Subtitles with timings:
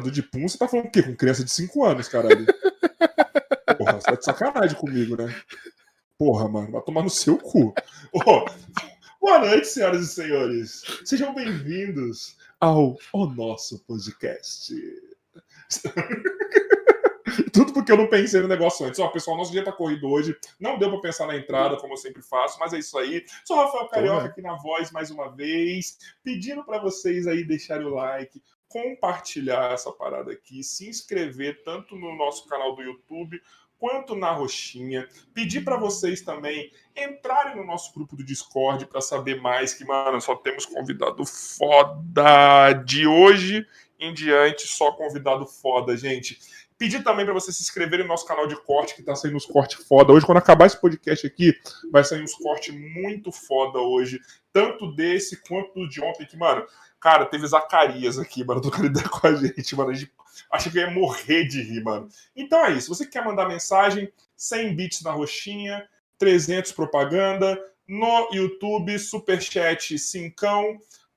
[0.00, 1.02] do de pum, você tá falando o quê?
[1.02, 2.46] Com criança de 5 anos, caralho.
[3.78, 5.34] Porra, você tá de sacanagem comigo, né?
[6.18, 7.72] Porra, mano, vai tomar no seu cu.
[8.12, 8.44] Oh,
[9.20, 10.82] boa noite, senhoras e senhores.
[11.04, 14.74] Sejam bem-vindos ao O Nosso Podcast.
[17.52, 19.00] Tudo porque eu não pensei no negócio antes.
[19.00, 20.36] Ó, pessoal, nosso dia tá corrido hoje.
[20.58, 23.24] Não deu pra pensar na entrada, como eu sempre faço, mas é isso aí.
[23.44, 27.94] Sou Rafael Carioca aqui na voz mais uma vez, pedindo para vocês aí deixarem o
[27.94, 28.42] like,
[28.74, 33.40] compartilhar essa parada aqui, se inscrever tanto no nosso canal do YouTube
[33.78, 35.08] quanto na roxinha.
[35.32, 40.20] Pedir para vocês também entrarem no nosso grupo do Discord para saber mais que, mano,
[40.20, 43.64] só temos convidado foda de hoje
[44.00, 46.36] em diante, só convidado foda, gente.
[46.76, 49.46] Pedir também para vocês se inscreverem no nosso canal de corte, que tá saindo uns
[49.46, 50.12] cortes foda.
[50.12, 51.56] Hoje, quando acabar esse podcast aqui,
[51.92, 54.20] vai sair uns cortes muito foda hoje.
[54.54, 56.64] Tanto desse quanto do de ontem, que, mano,
[57.00, 59.90] cara, teve Zacarias aqui, mano, trocando ideia com a gente, mano.
[59.90, 60.12] A gente
[60.48, 62.08] achei que ia morrer de rir, mano.
[62.36, 62.88] Então é isso.
[62.94, 65.86] Você que quer mandar mensagem, 100 bits na roxinha,
[66.18, 70.46] 300 propaganda, no YouTube, superchat 5,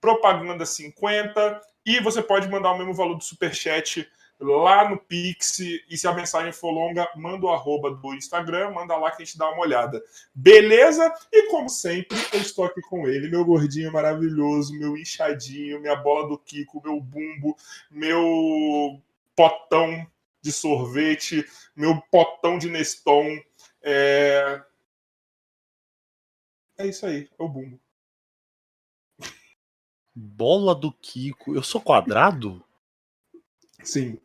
[0.02, 5.60] propaganda 50, e você pode mandar o mesmo valor do superchat lá no Pix.
[5.60, 9.26] E se a mensagem for longa, manda o arroba do Instagram, manda lá que a
[9.26, 10.02] gente dá uma olhada.
[10.34, 11.12] Beleza?
[11.32, 16.28] E como sempre, eu estou aqui com ele, meu gordinho maravilhoso, meu inchadinho, minha bola
[16.28, 17.58] do Kiko, meu bumbo,
[17.90, 19.02] meu
[19.36, 20.06] potão
[20.42, 23.40] de sorvete, meu potão de Neston.
[23.82, 24.62] É,
[26.78, 27.80] é isso aí, é o bumbo.
[30.14, 31.54] Bola do Kiko.
[31.54, 32.64] Eu sou quadrado?
[33.84, 34.20] Sim.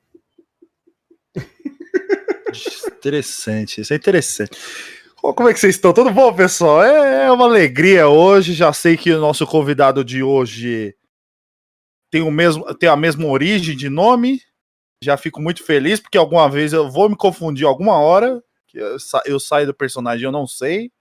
[3.03, 4.57] Interessante, isso é interessante.
[5.17, 5.93] Como é que vocês estão?
[5.93, 6.85] Tudo bom, pessoal?
[6.85, 8.55] É, é uma alegria hoje.
[8.55, 10.95] Já sei que o nosso convidado de hoje
[12.13, 14.41] tem, o mesmo, tem a mesma origem de nome.
[15.03, 18.41] Já fico muito feliz, porque alguma vez eu vou me confundir alguma hora.
[18.69, 20.93] Que eu, sa eu saio do personagem, eu não sei.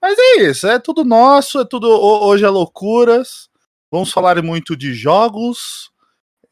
[0.00, 1.88] Mas é isso, é tudo nosso, é tudo.
[1.88, 3.48] Hoje é loucuras.
[3.90, 5.90] Vamos falar muito de jogos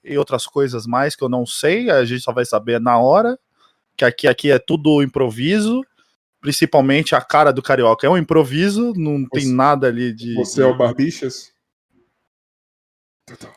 [0.02, 3.38] e outras coisas mais que eu não sei, a gente só vai saber na hora
[3.96, 5.82] que aqui, aqui é tudo improviso,
[6.40, 10.34] principalmente a cara do carioca é um improviso, não você, tem nada ali de.
[10.34, 11.52] Você é o Barbichas?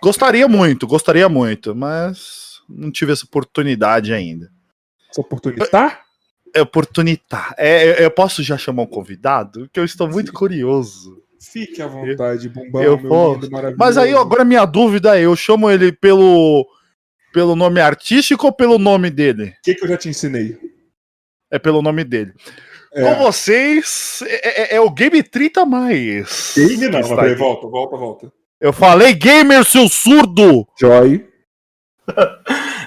[0.01, 4.49] Gostaria muito, gostaria muito, mas não tive essa oportunidade ainda.
[5.09, 5.97] Essa oportunidade?
[6.55, 7.55] É oportunidade.
[7.57, 9.61] É, eu posso já chamar um convidado?
[9.61, 10.33] Porque eu estou muito Sim.
[10.33, 11.21] curioso.
[11.39, 13.49] Fique à vontade, Bumbão, eu posso.
[13.77, 16.67] Mas aí agora minha dúvida é, eu chamo ele pelo
[17.37, 19.53] pelo nome artístico ou pelo nome dele?
[19.59, 20.57] O que, que eu já te ensinei?
[21.51, 22.33] É pelo nome dele.
[22.91, 23.03] É.
[23.03, 26.55] Com vocês, é, é, é, o Game 30 mais.
[26.57, 28.33] Game não, volta, volta, volta.
[28.59, 30.67] Eu falei gamer, seu surdo!
[30.79, 31.29] Joy.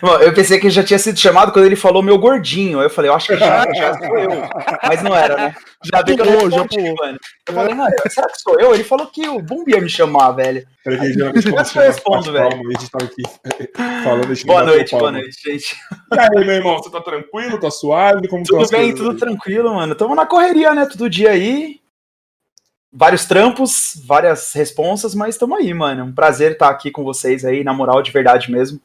[0.02, 2.80] eu pensei que já tinha sido chamado quando ele falou meu gordinho.
[2.80, 4.30] Eu falei, eu acho que já, já sou eu.
[4.83, 5.54] Mas não era, né?
[5.85, 6.97] Já vi que eu pulou.
[6.99, 7.19] mano.
[7.47, 8.75] Eu falei, mano, será que sou eu?
[8.75, 10.66] Ele falou que o Bumbi ia me chamar, velho.
[10.85, 12.47] Peraí, geralmente eu respondo, velho.
[12.49, 13.23] A gente tava aqui
[14.04, 15.76] falando Boa noite, boa noite, gente.
[16.12, 17.59] E aí, meu irmão, você tá tranquilo?
[17.59, 18.28] Tá suave?
[18.28, 19.16] Como tudo bem, tudo aí?
[19.16, 19.95] tranquilo, mano.
[19.95, 20.87] Tamo na correria, né?
[20.87, 21.80] Todo dia aí
[22.92, 26.04] vários trampos, várias responsas, mas estamos aí, mano.
[26.04, 28.80] Um prazer estar aqui com vocês aí, na moral, de verdade mesmo.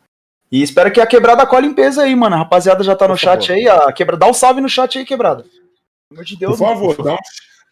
[0.56, 2.36] E espero que a quebrada com a limpeza aí, mano.
[2.36, 3.60] A rapaziada já tá no Por chat favor.
[3.60, 3.68] aí.
[3.68, 4.16] A quebra...
[4.16, 5.44] Dá um salve no chat aí, quebrada.
[5.44, 5.52] Pelo
[6.14, 6.58] amor de Deus.
[6.58, 7.18] Por favor, dá um,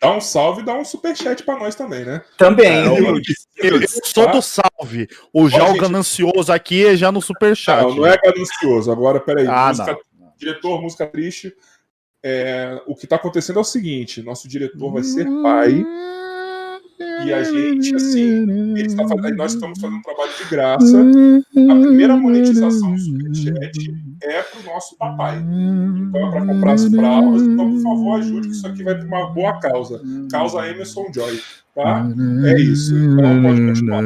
[0.02, 2.22] dá um salve e dá um superchat pra nós também, né?
[2.38, 2.74] Também.
[2.74, 3.22] É, eu,
[3.56, 5.08] eu, eu sou do salve.
[5.32, 7.84] O já o ganancioso aqui é já no superchat.
[7.84, 8.92] Não, não é ganancioso.
[8.92, 9.48] Agora, peraí.
[9.48, 9.98] Ah, música,
[10.38, 11.56] diretor, música triste.
[12.22, 15.86] É, o que tá acontecendo é o seguinte: nosso diretor vai ser pai.
[17.00, 21.00] E a gente, assim, está fazendo, nós estamos fazendo um trabalho de graça.
[21.00, 25.38] A primeira monetização do Superchat é para o nosso papai.
[25.38, 27.42] Então é para comprar as fraldas.
[27.42, 30.02] Então, por favor, ajude, que isso aqui vai ter uma boa causa.
[30.32, 31.40] Causa Emerson Joy.
[31.76, 32.06] Tá?
[32.46, 32.96] É isso.
[32.96, 34.04] Então pode continuar.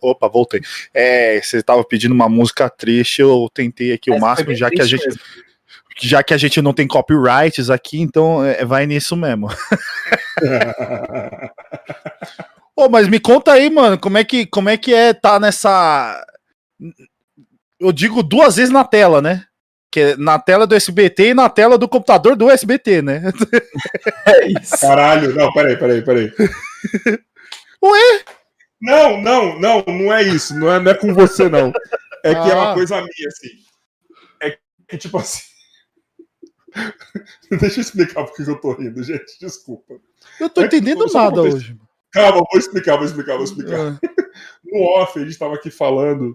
[0.00, 0.60] Opa, voltei.
[0.92, 4.84] É, você estava pedindo uma música triste, eu tentei aqui o máximo, já que a
[4.84, 5.06] gente.
[5.06, 5.20] Mesmo
[6.06, 9.48] já que a gente não tem copyrights aqui, então é, vai nisso mesmo.
[12.74, 16.24] Ô, mas me conta aí, mano, como é que como é que é tá nessa
[17.82, 19.44] eu digo duas vezes na tela, né?
[19.90, 23.22] Que é na tela do SBT e na tela do computador do SBT, né?
[24.26, 24.80] É isso.
[24.80, 26.32] Caralho, não, peraí, peraí, peraí.
[27.82, 28.22] Ué?
[28.80, 30.58] Não, não, não, não é isso.
[30.58, 31.72] Não é, não é com você, não.
[32.24, 32.42] É ah.
[32.42, 32.74] que é uma ah.
[32.74, 33.48] coisa minha, assim.
[34.40, 34.56] É
[34.88, 35.42] que, tipo assim.
[37.60, 39.38] Deixa eu explicar porque eu tô rindo, gente.
[39.40, 39.94] Desculpa.
[40.40, 41.76] Eu tô é entendendo nada hoje.
[42.10, 43.98] Calma, vou explicar, vou explicar, vou explicar.
[44.02, 44.22] É.
[44.64, 46.34] No off, a gente tava aqui falando,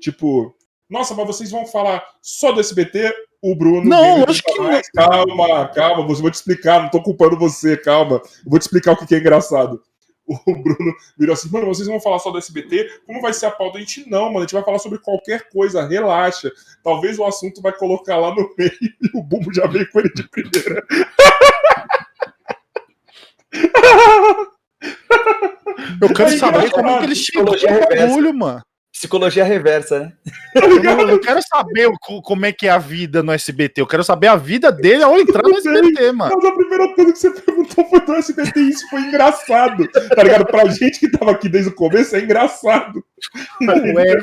[0.00, 0.56] tipo,
[0.88, 3.12] nossa, mas vocês vão falar só do SBT?
[3.42, 3.84] O Bruno.
[3.84, 4.80] Não, acho que não.
[4.94, 8.22] Calma, calma, vou te explicar, não tô culpando você, calma.
[8.24, 9.82] Eu vou te explicar o que é engraçado
[10.26, 13.02] o Bruno virou assim, mano, vocês vão falar só do SBT?
[13.06, 13.78] Como vai ser a pauta?
[13.78, 16.50] A gente não, mano, a gente vai falar sobre qualquer coisa, relaxa.
[16.82, 20.12] Talvez o assunto vai colocar lá no meio e o Bumbo já veio com ele
[20.14, 20.82] de primeira.
[26.00, 28.62] Eu quero saber como é que ele chegou no bagulho, mano.
[28.94, 30.12] Psicologia reversa, né?
[30.54, 31.90] Eu não, quero saber
[32.22, 33.80] como é que é a vida no SBT.
[33.80, 36.32] Eu quero saber a vida dele ao entrar no SBT, mano.
[36.36, 39.88] Mas a primeira coisa que você perguntou foi do SBT e isso foi engraçado.
[39.90, 40.46] Tá ligado?
[40.46, 43.04] Pra gente que tava aqui desde o começo, é engraçado.
[43.60, 44.16] Ué.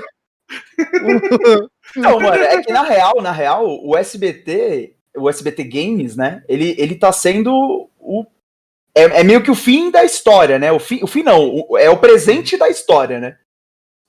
[1.98, 6.44] Não, mano, é que na real, na real, o SBT, o SBT Games, né?
[6.48, 7.52] Ele, ele tá sendo
[8.00, 8.26] o.
[8.96, 10.72] É, é meio que o fim da história, né?
[10.72, 13.38] O fim, o fim não, o, é o presente da história, né?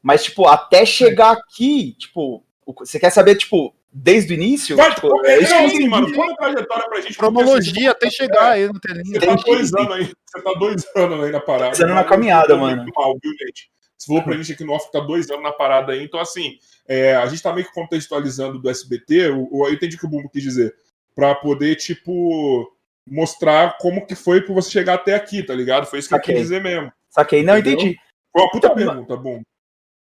[0.03, 4.77] Mas, tipo, até chegar aqui, tipo, você quer saber, tipo, desde o início?
[4.77, 7.19] Vai, tipo, é, é, assim, mano, conta a trajetória pra gente.
[7.19, 9.21] Cronologia até chegar aí no telinho.
[9.21, 11.67] Você tá dois anos aí, você tá dois anos aí na parada.
[11.67, 12.85] Dois anos na caminhada, mano.
[12.97, 13.71] Mal, viu, gente?
[13.97, 16.19] Você falou pra gente aqui no off que tá dois anos na parada aí, então
[16.19, 19.99] assim, é, a gente tá meio que contextualizando do SBT, o, o, eu entendi o
[20.01, 20.75] que o Bumbo quis dizer,
[21.15, 22.69] pra poder, tipo,
[23.07, 25.87] mostrar como que foi pra você chegar até aqui, tá ligado?
[25.87, 26.35] Foi isso que Saquei.
[26.35, 26.93] eu quis dizer mesmo.
[27.11, 27.81] Saquei, não, Entendeu?
[27.81, 27.99] entendi.
[28.33, 29.43] Foi uma puta então, pergunta, Bumbo.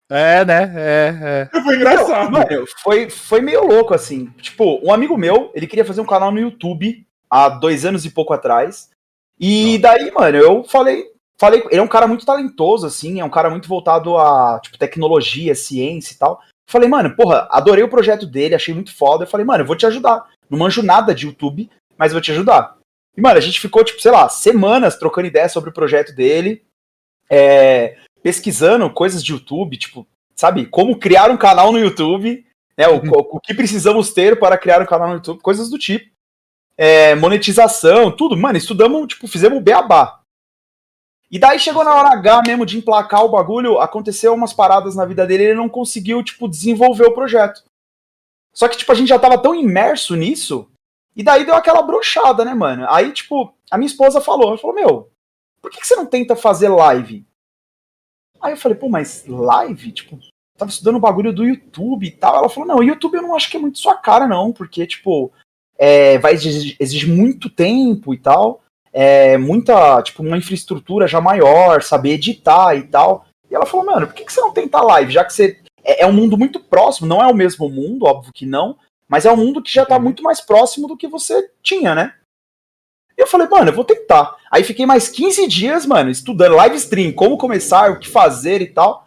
[0.09, 0.73] É, né?
[0.77, 1.63] É, é.
[1.63, 2.31] Foi engraçado.
[2.31, 4.27] Não, mano, foi, foi meio louco, assim.
[4.41, 8.11] Tipo, um amigo meu, ele queria fazer um canal no YouTube há dois anos e
[8.11, 8.91] pouco atrás.
[9.39, 11.05] E daí, mano, eu falei.
[11.39, 14.79] Falei, ele é um cara muito talentoso, assim, é um cara muito voltado a tipo,
[14.79, 16.41] tecnologia, ciência e tal.
[16.67, 19.25] Falei, mano, porra, adorei o projeto dele, achei muito foda.
[19.25, 20.27] Eu falei, mano, eu vou te ajudar.
[20.49, 22.79] Não manjo nada de YouTube, mas vou te ajudar.
[23.15, 26.65] E, mano, a gente ficou, tipo, sei lá, semanas trocando ideias sobre o projeto dele.
[27.31, 32.45] É, pesquisando coisas de YouTube, tipo, sabe, como criar um canal no YouTube,
[32.77, 32.89] né?
[32.89, 33.13] O, uhum.
[33.31, 36.11] o, que precisamos ter para criar um canal no YouTube, coisas do tipo.
[36.77, 38.37] É, monetização, tudo.
[38.37, 40.23] Mano, estudamos, tipo, fizemos beabá.
[41.31, 45.05] E daí chegou na hora H mesmo de emplacar o bagulho, aconteceu umas paradas na
[45.05, 47.63] vida dele e ele não conseguiu, tipo, desenvolver o projeto.
[48.53, 50.69] Só que, tipo, a gente já tava tão imerso nisso,
[51.15, 52.87] e daí deu aquela brochada, né, mano?
[52.91, 55.13] Aí, tipo, a minha esposa falou, ela falou, meu,
[55.63, 57.25] por que, que você não tenta fazer live?
[58.41, 59.93] Aí eu falei, pô, mas live?
[59.93, 60.19] Tipo,
[60.57, 62.37] tava estudando o bagulho do YouTube e tal.
[62.37, 65.33] Ela falou, não, YouTube eu não acho que é muito sua cara, não, porque, tipo,
[65.79, 68.63] é, vai exigir, exige muito tempo e tal.
[68.93, 73.27] É, muita, tipo, uma infraestrutura já maior, saber editar e tal.
[73.51, 75.13] E ela falou, mano, por que, que você não tenta live?
[75.13, 75.61] Já que você.
[75.85, 78.77] É, é um mundo muito próximo, não é o mesmo mundo, óbvio que não,
[79.09, 80.03] mas é um mundo que já tá uhum.
[80.03, 82.15] muito mais próximo do que você tinha, né?
[83.17, 84.37] E eu falei, mano, eu vou tentar.
[84.51, 88.67] Aí fiquei mais 15 dias, mano, estudando live stream, como começar, o que fazer e
[88.67, 89.07] tal.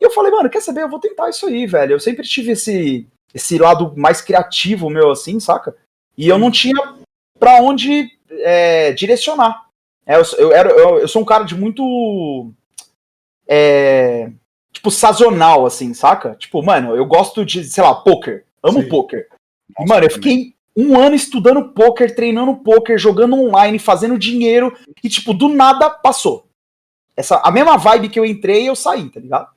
[0.00, 0.82] E eu falei, mano, quer saber?
[0.82, 1.92] Eu vou tentar isso aí, velho.
[1.92, 5.76] Eu sempre tive esse, esse lado mais criativo meu, assim, saca?
[6.16, 6.74] E eu não tinha
[7.38, 9.66] pra onde é, direcionar.
[10.06, 12.52] É, eu, eu, era, eu, eu, sou um cara de muito.
[13.46, 14.30] É,
[14.72, 16.34] tipo, sazonal, assim, saca?
[16.34, 18.44] Tipo, mano, eu gosto de, sei lá, poker.
[18.62, 18.88] Amo Sim.
[18.88, 19.28] poker.
[19.76, 25.08] Nossa, mano, eu fiquei um ano estudando poker, treinando poker, jogando online, fazendo dinheiro e
[25.08, 26.48] tipo do nada passou.
[27.16, 29.48] Essa a mesma vibe que eu entrei, eu saí, tá ligado?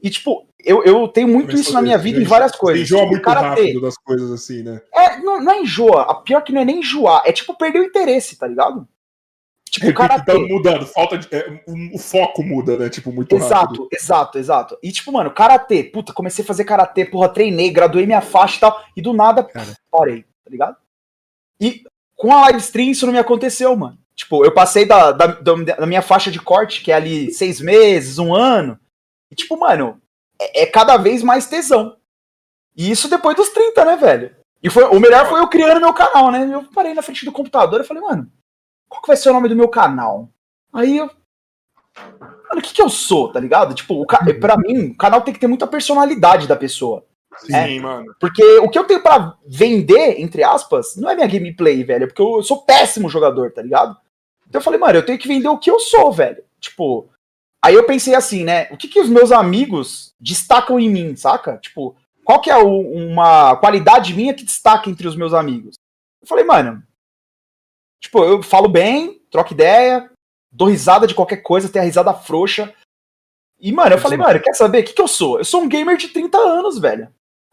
[0.00, 2.82] E tipo, eu, eu tenho muito isso na minha vida em várias coisas.
[2.82, 3.62] Enjoa tipo, muito karatê.
[3.62, 4.80] rápido das coisas assim, né?
[4.94, 6.02] É, não, não é enjoa.
[6.02, 8.86] A pior que não é nem enjoar, é tipo perder o interesse, tá ligado?
[9.80, 11.62] Tipo, cara tá mudando, falta de, é,
[11.92, 12.88] o foco muda, né?
[12.88, 13.88] Tipo, muito exato, rápido.
[13.92, 18.20] Exato, exato, E tipo, mano, karatê, puta, comecei a fazer karatê, porra, treinei, graduei minha
[18.20, 19.76] faixa e tal, e do nada, cara.
[19.90, 20.76] parei, tá ligado?
[21.60, 21.82] E
[22.16, 23.98] com a live stream isso não me aconteceu, mano.
[24.14, 28.18] Tipo, eu passei da, da, da minha faixa de corte, que é ali seis meses,
[28.18, 28.78] um ano,
[29.30, 30.00] e tipo, mano,
[30.40, 31.96] é, é cada vez mais tesão.
[32.76, 34.36] E isso depois dos 30, né, velho?
[34.62, 36.48] E foi, o melhor foi eu criando meu canal, né?
[36.52, 38.30] Eu parei na frente do computador e falei, mano,
[38.88, 40.28] qual que vai ser o nome do meu canal?
[40.72, 41.10] Aí eu.
[42.20, 43.74] Mano, o que, que eu sou, tá ligado?
[43.74, 44.24] Tipo, o ca...
[44.24, 44.40] Uhum.
[44.40, 47.04] pra mim, o canal tem que ter muita personalidade da pessoa.
[47.38, 48.14] Sim, é, mano.
[48.18, 52.08] Porque o que eu tenho para vender, entre aspas, não é minha gameplay, velho.
[52.08, 53.96] Porque eu sou péssimo jogador, tá ligado?
[54.48, 56.42] Então eu falei, mano, eu tenho que vender o que eu sou, velho.
[56.60, 57.08] Tipo.
[57.62, 58.68] Aí eu pensei assim, né?
[58.70, 61.58] O que, que os meus amigos destacam em mim, saca?
[61.58, 65.74] Tipo, qual que é o, uma qualidade minha que destaca entre os meus amigos?
[66.22, 66.82] Eu falei, mano,
[68.00, 70.10] Tipo, eu falo bem, troco ideia,
[70.50, 72.72] dou risada de qualquer coisa, tenho a risada frouxa.
[73.60, 75.38] E, mano, eu falei, mano, quer saber o que, que eu sou?
[75.38, 77.08] Eu sou um gamer de 30 anos, velho.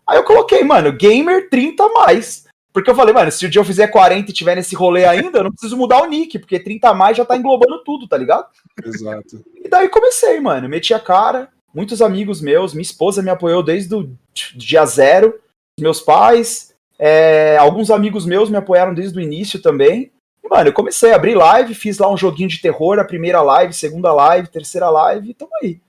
[0.05, 2.45] Aí eu coloquei, mano, gamer 30 a mais.
[2.71, 5.39] Porque eu falei, mano, se o dia eu fizer 40 e tiver nesse rolê ainda,
[5.39, 8.17] eu não preciso mudar o nick, porque 30 a mais já tá englobando tudo, tá
[8.17, 8.47] ligado?
[8.83, 9.43] Exato.
[9.55, 10.67] E daí comecei, mano.
[10.67, 14.09] Meti a cara, muitos amigos meus, minha esposa me apoiou desde o
[14.55, 15.39] dia zero,
[15.79, 20.11] meus pais, é, alguns amigos meus me apoiaram desde o início também.
[20.45, 23.41] E, mano, eu comecei a abrir live, fiz lá um joguinho de terror, a primeira
[23.41, 25.81] live, segunda live, terceira live, e tamo aí.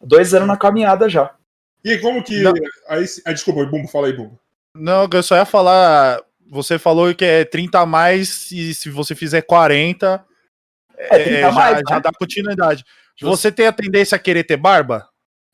[0.00, 1.34] Dois anos na caminhada já.
[1.84, 2.40] E como que.
[2.40, 2.52] Não.
[2.88, 4.38] Aí, aí, desculpa, Bumbo, fala aí, Bumbo.
[4.74, 6.22] Não, eu só ia falar.
[6.50, 10.24] Você falou que é 30 a mais e se você fizer 40,
[10.96, 12.84] é, 30 é, mais, já, já, dá continuidade.
[13.20, 15.06] Você tem a tendência a querer ter barba?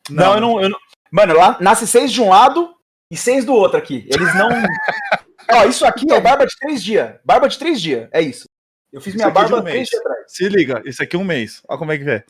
[0.08, 0.78] Não, não eu, não, eu não.
[1.10, 2.74] Mano, lá nasce seis de um lado
[3.10, 4.06] e seis do outro aqui.
[4.08, 4.48] Eles não.
[5.52, 7.14] Ó, isso aqui é barba de três dias.
[7.24, 8.48] Barba de três dias, é isso.
[8.92, 10.24] Eu fiz minha barba um três dias atrás.
[10.28, 11.62] Se liga, isso aqui é um mês.
[11.68, 12.24] Olha como é que é.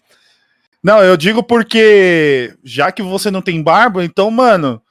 [0.83, 4.83] Não, eu digo porque já que você não tem barba, então, mano,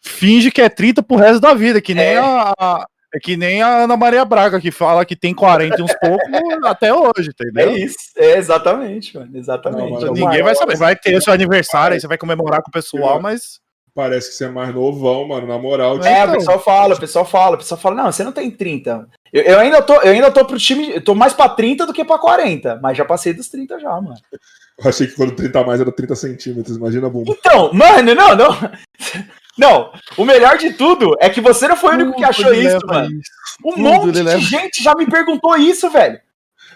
[0.00, 2.18] finge que é 30 pro resto da vida, que nem é.
[2.18, 5.94] a, é que nem a Ana Maria Braga, que fala que tem 40 e uns
[5.94, 6.28] poucos
[6.64, 7.70] até hoje, entendeu?
[7.70, 9.36] É isso, é exatamente, mano.
[9.36, 9.90] Exatamente.
[9.90, 10.76] Não, então, ninguém vai saber.
[10.76, 13.60] Vai ter seu aniversário, aí você vai comemorar com o pessoal, mas.
[13.94, 16.02] Parece que você é mais novão, mano, na moral.
[16.02, 16.34] É, então...
[16.34, 19.06] o pessoal fala, o pessoal fala, o pessoal fala, não, você não tem 30.
[19.30, 21.92] Eu, eu, ainda tô, eu ainda tô pro time, eu tô mais pra 30 do
[21.92, 24.16] que pra 40, mas já passei dos 30 já, mano.
[24.78, 27.30] Eu achei que quando 30 a mais era 30 centímetros, imagina a bunda.
[27.30, 28.56] Então, mano, não, não.
[29.58, 32.78] Não, o melhor de tudo é que você não foi o único que achou isso,
[32.86, 33.10] mano.
[33.64, 34.40] Um tudo monte de leva.
[34.40, 36.18] gente já me perguntou isso, velho.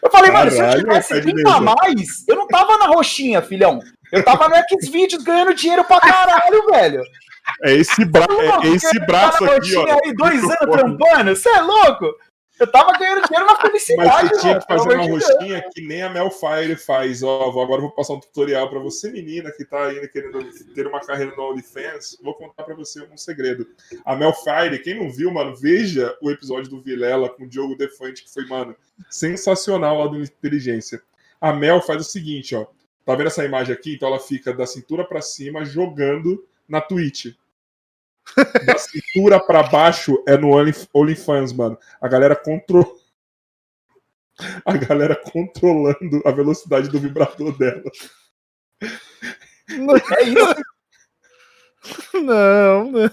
[0.03, 3.41] Eu falei, Caralho, mano, se eu tivesse 30 a mais, eu não tava na roxinha,
[3.41, 3.81] filhão.
[4.13, 7.03] Eu tava no Xvideos ganhando dinheiro pra caralho, velho.
[7.63, 8.27] É esse, bra
[8.65, 9.99] é esse braço aqui, ó.
[10.05, 12.07] Aí, dois anos trampando, você é louco?
[12.59, 14.09] Eu tava ganhando dinheiro na felicidade.
[14.09, 17.23] Mas você tinha que fazer uma roxinha que nem a Melfire faz.
[17.23, 20.39] Ó, agora vou passar um tutorial para você, menina, que tá ainda querendo
[20.75, 22.19] ter uma carreira no OnlyFans.
[22.23, 23.67] Vou contar para você um segredo.
[24.05, 28.25] A Melfire, quem não viu, mano, veja o episódio do Vilela com o Diogo Defante,
[28.25, 28.75] que foi, mano,
[29.11, 31.03] sensacional lá do Inteligência.
[31.39, 32.67] A Mel faz o seguinte, ó.
[33.07, 33.95] Tá vendo essa imagem aqui?
[33.95, 37.27] Então ela fica da cintura para cima jogando na Twitch.
[38.67, 40.51] Da cintura para baixo é no
[40.93, 41.79] OnlyFans, mano.
[42.01, 42.93] A galera controla.
[44.65, 47.85] A galera controlando a velocidade do vibrador dela.
[50.19, 50.55] É isso.
[52.15, 53.11] Não, não.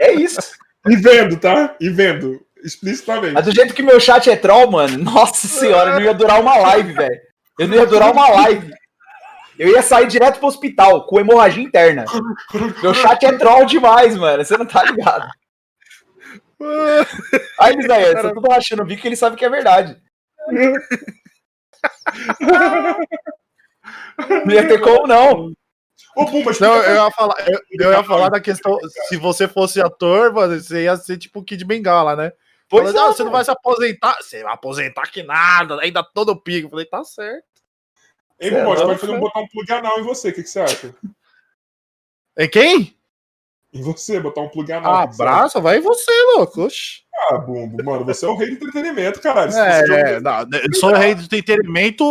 [0.00, 0.40] É isso.
[0.88, 1.76] E vendo, tá?
[1.78, 2.44] E vendo.
[2.64, 3.34] Explicitamente.
[3.34, 6.56] Mas do jeito que meu chat é troll, mano, nossa senhora, não ia durar uma
[6.56, 7.20] live, velho.
[7.58, 8.72] Eu não ia durar uma live.
[9.58, 12.04] Eu ia sair direto pro hospital com hemorragia interna.
[12.82, 14.44] Meu chat é troll demais, mano.
[14.44, 15.28] Você não tá ligado.
[17.60, 19.96] Aí, Isaías, tá tudo achando o bico que ele sabe que é verdade.
[24.44, 25.52] não ia ter como, não.
[26.16, 28.78] Ô, Pumba, não, eu ia falar, eu, eu, ia falar da questão.
[29.08, 32.32] Se você fosse ator, mano, você ia ser tipo Kid Bengala, né?
[32.68, 34.16] Pois Falando, é, ah, você não vai se aposentar.
[34.20, 36.66] Você vai aposentar que nada, ainda todo pico.
[36.66, 37.44] Eu falei, tá certo.
[38.38, 40.48] Ei, a gente pode fazer um, botar um plug anal em você, o que, que
[40.48, 40.94] você acha?
[42.38, 42.94] Em quem?
[43.72, 44.94] Em você, botar um plug anal.
[44.94, 46.64] Ah, abraça, vai em você, louco.
[46.64, 47.06] Oxi.
[47.30, 49.50] Ah, Bumbo, mano, você é o rei do entretenimento, caralho.
[49.52, 52.04] É, não, eu sou o rei do entretenimento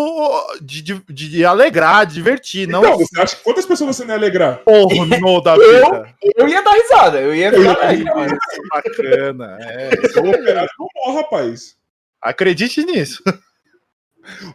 [0.62, 2.68] de, de, de, alegrar, de divertir.
[2.68, 2.84] Não...
[2.84, 4.64] Então, você acha que quantas pessoas você não ia alegrar?
[4.64, 6.16] Porra, no da vida.
[6.22, 8.04] Eu, eu ia dar risada, eu ia ficar aí.
[8.04, 9.90] Bacana, é.
[9.94, 11.78] Eu vou operar no mó, rapaz.
[12.20, 13.24] Acredite nisso.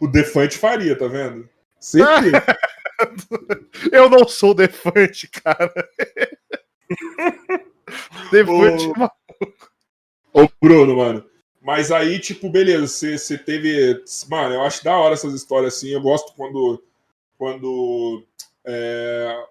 [0.01, 1.49] O Defante faria, tá vendo?
[1.81, 2.45] Certeza.
[3.91, 5.73] Eu não sou Defante, cara.
[8.31, 8.87] Defante
[10.33, 10.43] Ô...
[10.43, 11.25] Ô, Bruno, mano.
[11.61, 14.01] Mas aí, tipo, beleza, você, você teve.
[14.29, 15.89] Mano, eu acho da hora essas histórias assim.
[15.89, 16.81] Eu gosto quando.
[17.37, 18.23] Quando.
[18.63, 19.43] É,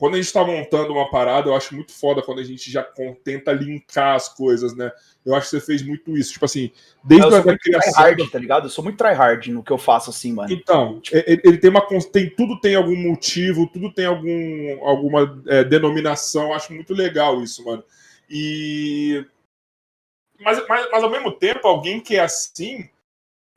[0.00, 2.82] quando a gente tá montando uma parada, eu acho muito foda quando a gente já
[3.22, 4.90] tenta linkar as coisas, né?
[5.26, 6.32] Eu acho que você fez muito isso.
[6.32, 6.72] Tipo assim,
[7.04, 8.02] desde a criação.
[8.02, 8.64] Hard, tá ligado?
[8.64, 10.50] Eu sou muito tryhard no que eu faço, assim, mano.
[10.50, 11.18] Então, tipo...
[11.18, 11.86] ele, ele, tem uma.
[12.10, 16.44] Tem, tudo tem algum motivo, tudo tem algum, alguma é, denominação.
[16.44, 17.84] Eu acho muito legal isso, mano.
[18.26, 19.22] E.
[20.40, 22.88] Mas, mas, mas ao mesmo tempo, alguém que é assim,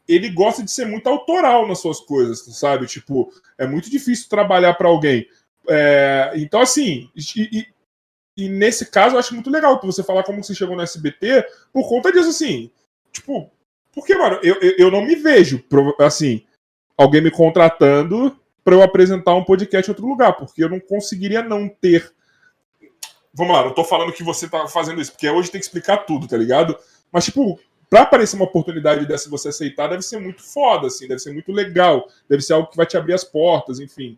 [0.06, 2.86] ele gosta de ser muito autoral nas suas coisas, sabe?
[2.86, 5.26] Tipo, é muito difícil trabalhar para alguém.
[5.70, 7.68] É, então, assim, e,
[8.38, 11.88] e, nesse caso eu acho muito legal você falar como você chegou no SBT por
[11.88, 12.72] conta disso, assim.
[13.12, 13.50] Tipo,
[13.94, 15.64] porque, mano, eu, eu, eu não me vejo,
[16.00, 16.44] assim,
[16.98, 21.44] alguém me contratando para eu apresentar um podcast em outro lugar, porque eu não conseguiria
[21.44, 22.12] não ter.
[23.34, 25.98] Vamos lá, não tô falando que você tá fazendo isso, porque hoje tem que explicar
[26.06, 26.78] tudo, tá ligado?
[27.12, 31.20] Mas, tipo, pra aparecer uma oportunidade dessa você aceitar, deve ser muito foda, assim, deve
[31.20, 34.18] ser muito legal, deve ser algo que vai te abrir as portas, enfim.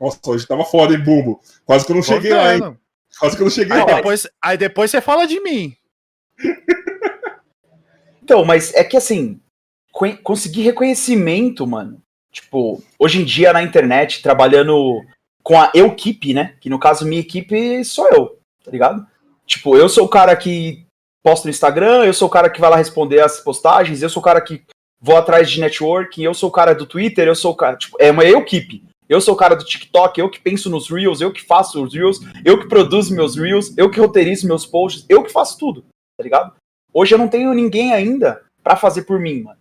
[0.00, 1.40] Nossa, hoje tava foda, hein, Bumbo?
[1.64, 2.76] Quase que eu não cheguei lá, hein?
[3.18, 3.96] Quase que eu não cheguei aí lá.
[3.96, 5.74] Depois, aí depois você fala de mim.
[8.22, 9.40] então, mas é que assim,
[10.22, 12.02] conseguir reconhecimento, mano.
[12.30, 15.02] Tipo, hoje em dia na internet, trabalhando
[15.42, 16.54] com a equipe, né?
[16.60, 19.06] Que no caso, minha equipe sou eu, tá ligado?
[19.46, 20.84] Tipo, eu sou o cara que
[21.22, 24.20] posta no Instagram, eu sou o cara que vai lá responder as postagens, eu sou
[24.20, 24.62] o cara que
[25.00, 27.76] vou atrás de networking, eu sou o cara do Twitter, eu sou o cara.
[27.76, 28.84] Tipo, é uma equipe.
[29.08, 31.94] Eu sou o cara do TikTok, eu que penso nos Reels, eu que faço os
[31.94, 35.84] Reels, eu que produzo meus Reels, eu que roteirizo meus posts, eu que faço tudo,
[36.16, 36.54] tá ligado?
[36.92, 39.58] Hoje eu não tenho ninguém ainda para fazer por mim, mano.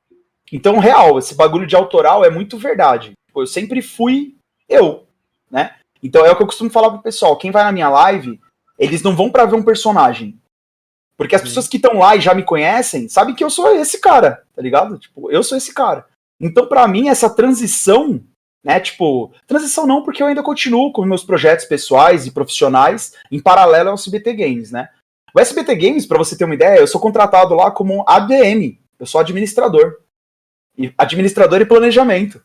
[0.51, 3.13] Então, real, esse bagulho de autoral é muito verdade.
[3.27, 4.36] Tipo, eu sempre fui
[4.69, 5.05] eu,
[5.49, 5.75] né?
[6.01, 7.38] Então é o que eu costumo falar pro pessoal.
[7.38, 8.39] Quem vai na minha live,
[8.77, 10.39] eles não vão para ver um personagem.
[11.17, 13.99] Porque as pessoas que estão lá e já me conhecem, sabem que eu sou esse
[13.99, 14.97] cara, tá ligado?
[14.97, 16.05] Tipo, eu sou esse cara.
[16.39, 18.21] Então, para mim, essa transição,
[18.65, 18.80] né?
[18.80, 23.89] Tipo, transição não, porque eu ainda continuo com meus projetos pessoais e profissionais em paralelo
[23.89, 24.89] ao SBT Games, né?
[25.36, 29.06] O SBT Games, para você ter uma ideia, eu sou contratado lá como ADM, eu
[29.06, 29.99] sou administrador.
[30.75, 32.41] E administrador e planejamento.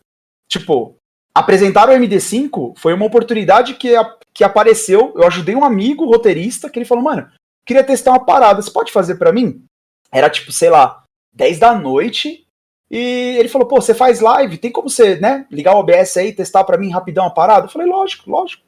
[0.47, 0.97] Tipo,
[1.35, 3.95] apresentar o MD5 foi uma oportunidade que,
[4.35, 5.15] que apareceu.
[5.17, 7.31] Eu ajudei um amigo roteirista que ele falou, mano,
[7.65, 9.65] queria testar uma parada, você pode fazer para mim?
[10.13, 11.03] Era tipo, sei lá,
[11.33, 12.47] 10 da noite.
[12.91, 16.33] E ele falou, pô, você faz live, tem como você, né, ligar o OBS aí,
[16.33, 17.67] testar para mim rapidão uma parada?
[17.67, 18.65] Eu falei, lógico, lógico.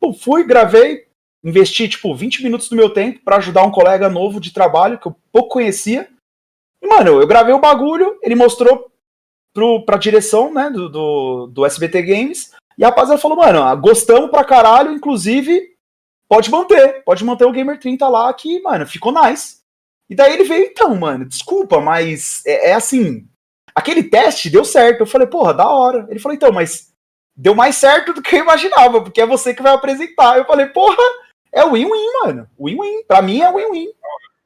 [0.00, 1.06] Pô, fui, gravei,
[1.44, 5.06] investi, tipo, 20 minutos do meu tempo para ajudar um colega novo de trabalho que
[5.06, 6.08] eu pouco conhecia.
[6.82, 8.90] E, mano, eu gravei o bagulho, ele mostrou
[9.54, 14.30] pro, pra direção, né, do, do, do SBT Games, e a rapaziada falou, mano, gostamos
[14.30, 15.76] pra caralho, inclusive,
[16.28, 19.60] pode manter, pode manter o Gamer 30 lá, que, mano, ficou nice.
[20.08, 23.28] E daí ele veio, então, mano, desculpa, mas é, é assim,
[23.74, 25.00] aquele teste deu certo.
[25.00, 26.06] Eu falei, porra, da hora.
[26.08, 26.92] Ele falou, então, mas
[27.36, 30.38] deu mais certo do que eu imaginava, porque é você que vai apresentar.
[30.38, 31.02] Eu falei, porra,
[31.52, 32.48] é win-win, mano.
[32.58, 33.04] Win-win.
[33.04, 33.88] Pra mim é win-win.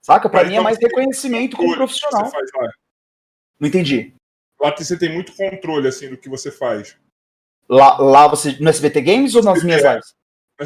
[0.00, 0.28] Saca?
[0.28, 2.30] Pra Mas mim é mais reconhecimento como profissional.
[3.58, 4.14] Não entendi.
[4.60, 6.96] Lá você tem muito controle, assim, do que você faz.
[7.68, 10.14] Lá, lá você, no SBT Games ou nas minhas lives?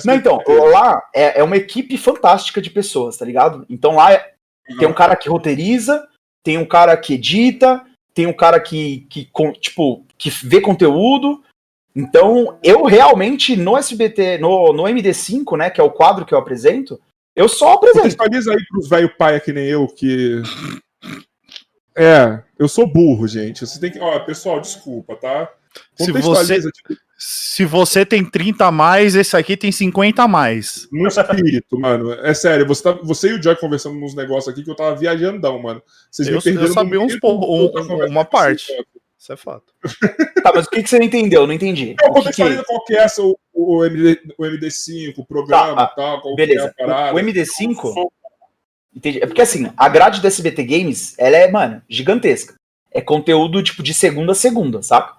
[0.04, 3.64] Não, então, lá é, é, uma equipe fantástica de pessoas, tá ligado?
[3.70, 4.34] Então lá é,
[4.78, 6.06] tem um cara que roteiriza,
[6.42, 7.84] tem um cara que edita,
[8.18, 11.40] tem um cara que, que tipo, que vê conteúdo,
[11.94, 16.38] então, eu realmente no SBT, no, no MD5, né, que é o quadro que eu
[16.38, 17.00] apresento,
[17.36, 18.02] eu só apresento.
[18.02, 20.42] Contextualiza aí pros velho pai que nem eu, que.
[21.96, 23.64] É, eu sou burro, gente.
[23.64, 24.00] Você tem que.
[24.00, 25.48] Ó, pessoal, desculpa, tá?
[25.94, 26.96] Se você, tipo...
[27.20, 30.86] se você tem 30 a mais, esse aqui tem 50 a mais.
[30.92, 32.12] No espírito, mano.
[32.12, 34.94] É sério, você, tá, você e o Joy conversando nos negócios aqui que eu tava
[34.94, 35.82] viajandão, mano.
[36.08, 36.68] Vocês eu, me perderam.
[36.68, 38.72] Eu sabia uns, um, uma parte.
[39.18, 39.74] Isso é fato.
[40.40, 41.44] Tá, mas o que, que você não entendeu?
[41.48, 41.96] Não entendi.
[42.00, 42.62] Não, o que, que...
[42.62, 46.72] qual que é essa, o, o, MD, o MD5, o programa tá, tal, qual beleza.
[46.78, 48.08] É o, o MD5.
[48.94, 49.18] Entendi.
[49.20, 52.54] É porque assim, a grade do SBT Games, ela é, mano, gigantesca.
[52.92, 55.16] É conteúdo tipo de segunda a segunda, saca?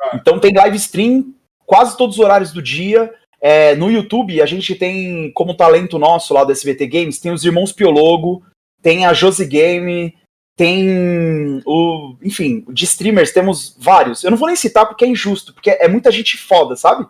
[0.00, 0.12] Ah.
[0.14, 1.34] Então tem live stream
[1.70, 3.14] quase todos os horários do dia.
[3.40, 7.44] É, no YouTube, a gente tem como talento nosso lá do SBT Games, tem os
[7.44, 8.42] irmãos Piologo,
[8.82, 10.12] tem a Josi Game,
[10.56, 12.16] tem o.
[12.24, 14.24] Enfim, de streamers temos vários.
[14.24, 17.06] Eu não vou nem citar porque é injusto, porque é muita gente foda, sabe?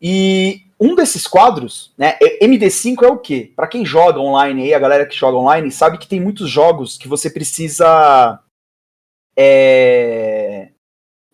[0.00, 2.16] E um desses quadros, né?
[2.40, 3.52] MD5 é o quê?
[3.56, 6.96] Para quem joga online aí, a galera que joga online, sabe que tem muitos jogos
[6.96, 8.40] que você precisa.
[9.36, 10.69] É,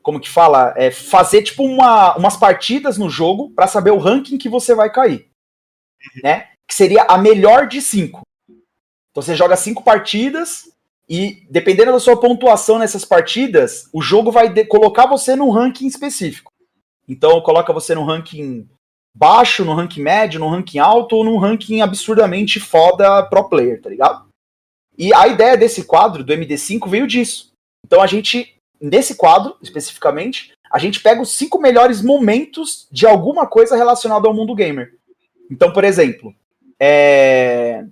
[0.07, 0.73] como que fala?
[0.77, 4.89] É, fazer tipo uma, umas partidas no jogo para saber o ranking que você vai
[4.89, 5.27] cair.
[6.23, 6.47] Né?
[6.65, 8.21] Que seria a melhor de cinco.
[8.49, 10.71] Então você joga cinco partidas
[11.09, 16.53] e dependendo da sua pontuação nessas partidas, o jogo vai colocar você num ranking específico.
[17.09, 18.69] Então coloca você no ranking
[19.13, 23.91] baixo, no ranking médio, no ranking alto ou num ranking absurdamente foda pro player, tá
[23.91, 24.29] ligado?
[24.97, 27.51] E a ideia desse quadro do MD5 veio disso.
[27.85, 33.47] Então a gente, nesse quadro especificamente, a gente pega os cinco melhores momentos de alguma
[33.47, 34.93] coisa relacionada ao mundo gamer.
[35.51, 36.35] Então, por exemplo,
[36.81, 37.85] é...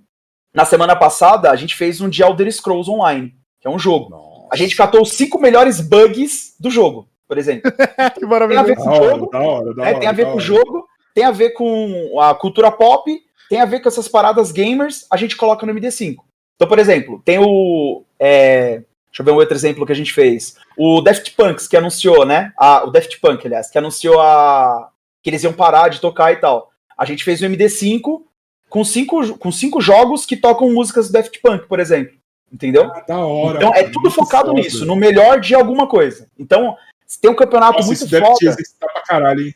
[0.53, 4.09] Na semana passada, a gente fez um de Elder Scrolls Online, que é um jogo.
[4.09, 4.47] Nossa.
[4.51, 7.69] A gente catou os cinco melhores bugs do jogo, por exemplo.
[8.17, 8.63] que maravilha.
[8.63, 10.39] Tem a ver com o jogo, da hora, da hora, tem a ver com o
[10.39, 13.11] jogo, tem a ver com a cultura pop,
[13.49, 16.15] tem a ver com essas paradas gamers, a gente coloca no MD5.
[16.55, 18.05] Então, por exemplo, tem o.
[18.17, 18.81] É,
[19.15, 20.57] deixa eu ver um outro exemplo que a gente fez.
[20.77, 22.51] O Daft Punks, que anunciou, né?
[22.57, 24.89] A, o Daft Punk, aliás, que anunciou a,
[25.23, 26.69] que eles iam parar de tocar e tal.
[26.97, 28.23] A gente fez o MD5
[28.69, 32.13] com cinco, com cinco jogos que tocam músicas do Daft Punk, por exemplo.
[32.51, 32.91] Entendeu?
[32.93, 33.57] Ah, da hora.
[33.57, 34.61] Então é tudo focado foda.
[34.61, 36.27] nisso, no melhor de alguma coisa.
[36.37, 36.75] Então,
[37.07, 38.55] se tem um campeonato Nossa, muito foda.
[38.79, 39.55] Pra caralho, hein?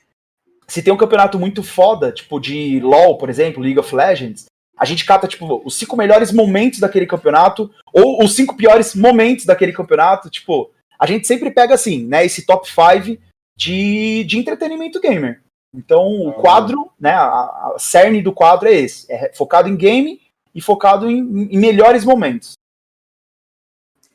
[0.68, 4.46] Se tem um campeonato muito foda, tipo de LoL, por exemplo, League of Legends,
[4.80, 9.46] a gente cata, tipo, os cinco melhores momentos daquele campeonato, ou os cinco piores momentos
[9.46, 10.30] daquele campeonato.
[10.30, 13.20] Tipo, a gente sempre pega, assim, né, esse top five
[13.58, 15.42] de, de entretenimento gamer.
[15.76, 19.12] Então, o ah, quadro, né, a, a, cerne do quadro é esse.
[19.12, 20.22] É focado em game
[20.56, 21.18] e focado em,
[21.52, 22.54] em melhores momentos.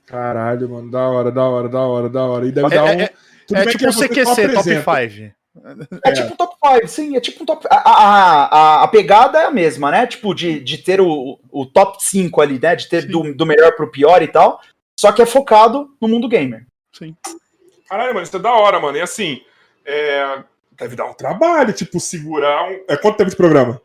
[0.07, 2.47] Caralho, mano, da hora, da hora, da hora, da hora.
[2.47, 3.01] E deve é, dar é, um...
[3.01, 5.35] É, é, é tipo um CQC, top five
[6.03, 7.67] é, é, tipo um top 5, sim, é tipo um top.
[7.71, 10.07] A, a, a, pegada é a mesma, né?
[10.07, 12.75] Tipo, de, de ter o, o top 5 ali, né?
[12.75, 14.61] De ter do, do melhor pro pior e tal.
[14.99, 16.67] Só que é focado no mundo gamer.
[16.93, 17.15] Sim.
[17.89, 18.97] Caralho, mano, isso é da hora, mano.
[18.97, 19.41] E assim,
[19.85, 20.43] é...
[20.73, 22.69] deve dar um trabalho, tipo, segurar.
[22.69, 22.81] Um...
[22.89, 23.81] É quanto tempo de programa?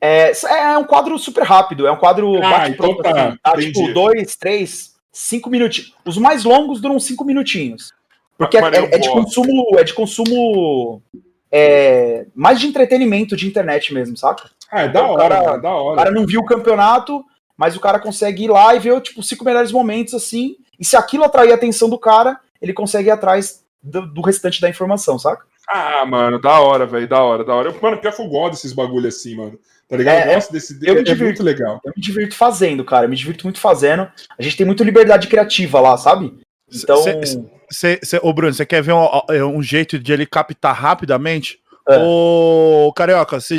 [0.00, 3.28] É, é, é um quadro super rápido, é um quadro ah, bate então pronto, tá,
[3.28, 5.94] assim, tá, tipo, dois, três, cinco minutinhos.
[6.04, 7.92] Os mais longos duram cinco minutinhos.
[8.38, 9.66] Porque é, é de consumo.
[9.78, 11.02] É de consumo.
[11.50, 14.50] é, mais de entretenimento de internet mesmo, saca?
[14.70, 15.96] Ah, é da Então, o hora, cara- é da O hora.
[15.98, 17.24] cara não viu o campeonato,
[17.56, 20.56] mas o cara consegue ir lá e ver, tipo, cinco melhores momentos, assim.
[20.80, 24.60] E se aquilo atrair a atenção do cara, ele consegue ir atrás do, do restante
[24.60, 25.44] da informação, saca?
[25.68, 27.68] Ah, mano, da hora, velho, da hora, da hora.
[27.70, 29.58] Eu, mano, pior que eu gosto desses bagulho assim, mano.
[29.88, 30.16] Tá ligado?
[30.16, 30.78] É, eu gosto desse.
[30.82, 31.24] eu me é divirto.
[31.24, 31.80] muito legal.
[31.84, 33.04] Eu me divirto fazendo, cara.
[33.04, 34.10] Eu me divirto muito fazendo.
[34.38, 36.32] A gente tem muita liberdade criativa lá, sabe?
[36.72, 36.96] Então.
[36.96, 40.74] Cê- cê- Cê, cê, ô, Bruno, você quer ver um, um jeito de ele captar
[40.74, 41.58] rapidamente?
[41.88, 41.96] É.
[41.98, 43.58] Ô, Carioca, você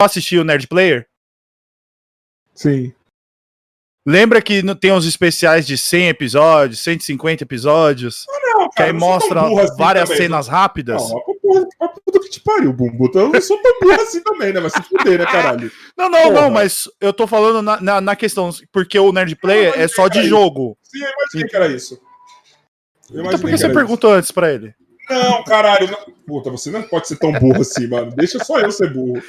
[0.00, 1.06] assistiu o Nerd Player?
[2.54, 2.92] Sim.
[4.06, 8.24] Lembra que não tem uns especiais de 100 episódios, 150 episódios?
[8.26, 11.02] Não, Que aí não sou tão mostra burro assim várias também, cenas rápidas?
[11.10, 13.10] Não, a porra, a puta que te pariu, Bumbo.
[13.14, 14.60] Eu não sou tão burro assim também, né?
[14.60, 15.70] Mas se fuder, né, caralho?
[15.96, 16.40] Não, não, Porra.
[16.42, 19.88] não, mas eu tô falando na, na, na questão, porque o Nerd Player Não, é
[19.88, 20.78] só de mas- jogo.
[20.82, 22.00] Sim, eu imaginei que era isso.
[23.10, 24.74] Então por que você perguntou antes pra ele?
[25.08, 25.90] Não, caralho.
[25.90, 26.14] Não...
[26.26, 28.12] Puta, você não pode ser tão burro assim, mano.
[28.14, 29.22] Deixa só eu ser burro.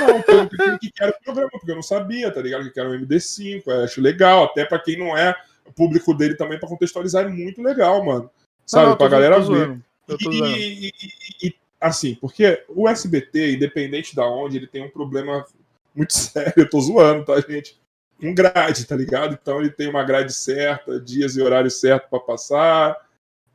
[0.00, 2.70] Não, pelo que, que quero o programa, porque eu não sabia, tá ligado?
[2.72, 3.62] Que era um MD5.
[3.66, 7.28] Eu acho legal, até pra quem não é o público dele também, pra contextualizar, é
[7.28, 8.28] muito legal, mano.
[8.66, 8.82] Sabe?
[8.84, 9.78] Não, não, pra galera ver.
[10.08, 15.46] E, e- e- e- assim, porque o SBT, independente da onde, ele tem um problema
[15.94, 16.52] muito sério.
[16.56, 17.78] Eu tô zoando, tá, gente?
[18.22, 19.38] Um grade, tá ligado?
[19.40, 22.96] Então ele tem uma grade certa, dias e horário certo pra passar,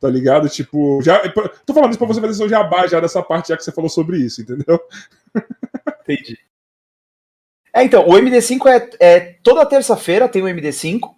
[0.00, 0.48] tá ligado?
[0.48, 1.20] Tipo, já.
[1.66, 3.90] Tô falando isso pra você fazer seu jabá já dessa parte, já que você falou
[3.90, 4.80] sobre isso, entendeu?
[6.02, 6.38] Entendi.
[7.72, 11.14] É, então, o MD5 é, é toda terça-feira tem o MD5,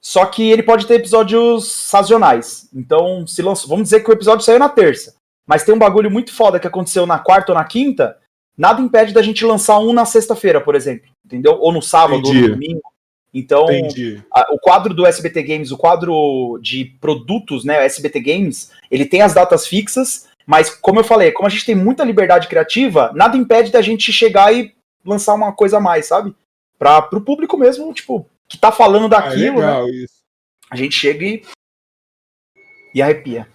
[0.00, 2.68] só que ele pode ter episódios sazonais.
[2.74, 5.14] Então, se lançou, vamos dizer que o episódio saiu na terça,
[5.46, 8.16] mas tem um bagulho muito foda que aconteceu na quarta ou na quinta,
[8.56, 11.58] nada impede da gente lançar um na sexta-feira, por exemplo, entendeu?
[11.60, 12.42] Ou no sábado, ou Entendi.
[12.42, 12.93] no domingo.
[13.34, 13.66] Então,
[14.32, 19.04] a- o quadro do SBT Games, o quadro de produtos, né, o SBT Games, ele
[19.04, 23.10] tem as datas fixas, mas como eu falei, como a gente tem muita liberdade criativa,
[23.14, 24.72] nada impede da gente chegar e
[25.04, 26.32] lançar uma coisa a mais, sabe?
[26.78, 29.66] Para pro público mesmo, tipo, que tá falando Ah, é daquilo, né?
[29.66, 30.14] legal isso.
[30.70, 31.42] A gente chega e
[32.94, 33.48] e arrepia.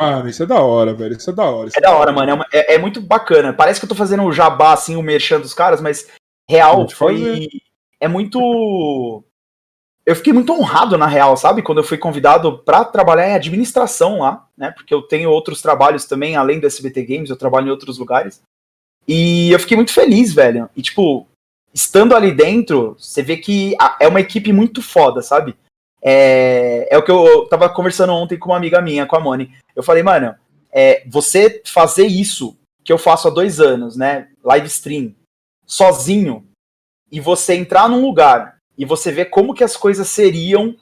[0.00, 1.14] Mano, isso é da hora, velho.
[1.16, 1.68] Isso é da hora.
[1.68, 2.42] isso É da hora, mano.
[2.52, 3.52] É, é- é muito bacana.
[3.52, 6.08] Parece que eu tô fazendo o jabá, assim, o merchan dos caras, mas
[6.48, 7.18] real, Pode foi.
[7.18, 7.48] fazer.
[8.02, 9.22] É muito.
[10.04, 11.62] Eu fiquei muito honrado, na real, sabe?
[11.62, 14.72] Quando eu fui convidado pra trabalhar em administração lá, né?
[14.72, 18.42] Porque eu tenho outros trabalhos também, além do SBT Games, eu trabalho em outros lugares.
[19.06, 20.68] E eu fiquei muito feliz, velho.
[20.76, 21.28] E, tipo,
[21.72, 25.54] estando ali dentro, você vê que é uma equipe muito foda, sabe?
[26.02, 29.54] É, é o que eu tava conversando ontem com uma amiga minha, com a Moni.
[29.76, 30.34] Eu falei, mano,
[30.72, 34.28] é, você fazer isso que eu faço há dois anos, né?
[34.42, 35.14] Live stream,
[35.64, 36.44] sozinho,
[37.12, 40.74] e você entrar num lugar e você ver como que as coisas seriam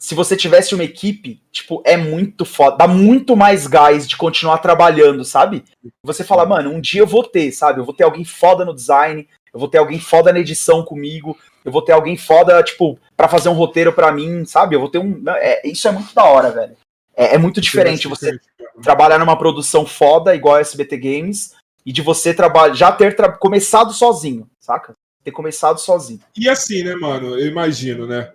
[0.00, 4.56] se você tivesse uma equipe, tipo, é muito foda, dá muito mais gás de continuar
[4.56, 5.62] trabalhando, sabe?
[6.02, 7.80] Você fala, mano, um dia eu vou ter, sabe?
[7.80, 11.36] Eu vou ter alguém foda no design, eu vou ter alguém foda na edição comigo,
[11.62, 14.74] eu vou ter alguém foda, tipo, pra fazer um roteiro pra mim, sabe?
[14.74, 15.22] Eu vou ter um.
[15.36, 16.76] é, isso é muito da hora, velho.
[17.14, 18.40] É, é muito diferente você
[18.82, 21.54] trabalhar numa produção foda, igual a SBT Games,
[21.84, 22.34] e de você
[22.72, 24.94] já ter começado sozinho, saca?
[25.24, 26.20] Ter começado sozinho.
[26.36, 27.38] E assim, né, mano?
[27.38, 28.30] Eu imagino, né?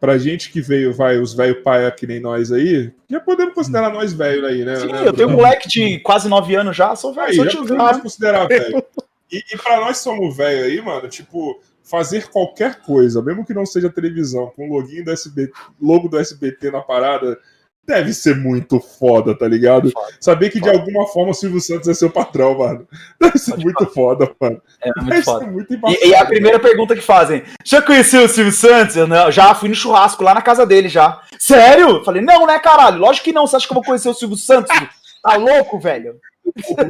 [0.00, 3.90] Pra gente que veio, vai, os velho paia que nem nós aí, já podemos considerar
[3.90, 4.76] nós velho aí, né?
[4.76, 7.44] Sim, né, eu tenho um moleque de quase nove anos já, sou velho, Aí, sou
[7.44, 7.76] já tiozinho.
[7.78, 8.02] podemos né?
[8.02, 8.84] considerar velho.
[9.32, 13.66] E, e pra nós somos velho aí, mano, tipo, fazer qualquer coisa, mesmo que não
[13.66, 17.38] seja televisão, com o login do SBT, logo do SBT na parada,
[17.86, 19.90] deve ser muito foda, tá ligado?
[19.90, 20.08] Foda.
[20.20, 20.78] Saber que de Foda.
[20.78, 22.88] alguma forma o Silvio Santos é seu patrão, mano.
[23.20, 24.62] Deve ser Pode muito foda, mano.
[24.82, 25.44] É muito Deve foda.
[25.44, 28.96] ser muito E, e a primeira pergunta que fazem: já conheceu o Silvio Santos?
[28.96, 31.20] Eu não, já fui no churrasco lá na casa dele já.
[31.38, 32.02] Sério?
[32.04, 32.98] Falei, não, né, caralho?
[32.98, 33.46] Lógico que não.
[33.46, 34.74] Você acha que eu vou conhecer o Silvio Santos?
[35.22, 36.16] Tá louco, velho?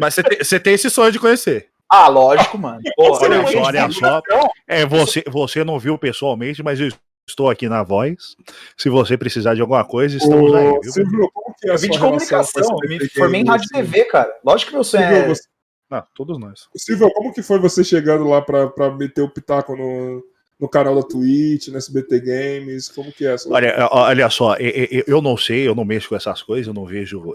[0.01, 1.69] Mas você tem, tem esse sonho de conhecer.
[1.89, 2.81] Ah, lógico, mano.
[2.97, 4.51] Pô, Olha eu só, olha divulgação.
[4.67, 6.91] É, você, você não viu pessoalmente, mas eu
[7.27, 8.37] Estou aqui na voz.
[8.77, 10.71] Se você precisar de alguma coisa, estamos Ô, aí.
[10.83, 10.93] Viu?
[10.93, 13.67] Silvio, como que é a Eu vim sua de comunicação, eu me formei em rádio
[13.73, 13.77] e?
[13.77, 14.31] TV, cara.
[14.45, 15.29] Lógico que meu sonho Silvio, é.
[15.29, 15.43] você-
[15.91, 16.69] Ah, todos nós.
[16.77, 20.23] Silvio, como que foi você chegando lá pra, pra meter o pitaco no,
[20.61, 22.89] no canal da Twitch, no SBT Games?
[22.91, 23.49] Como que é essa?
[23.51, 27.35] Olha, olha só, eu não sei, eu não mexo com essas coisas, eu não vejo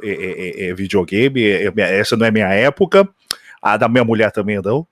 [0.76, 1.42] videogame,
[1.78, 3.08] essa não é minha época,
[3.62, 4.88] a da minha mulher também não.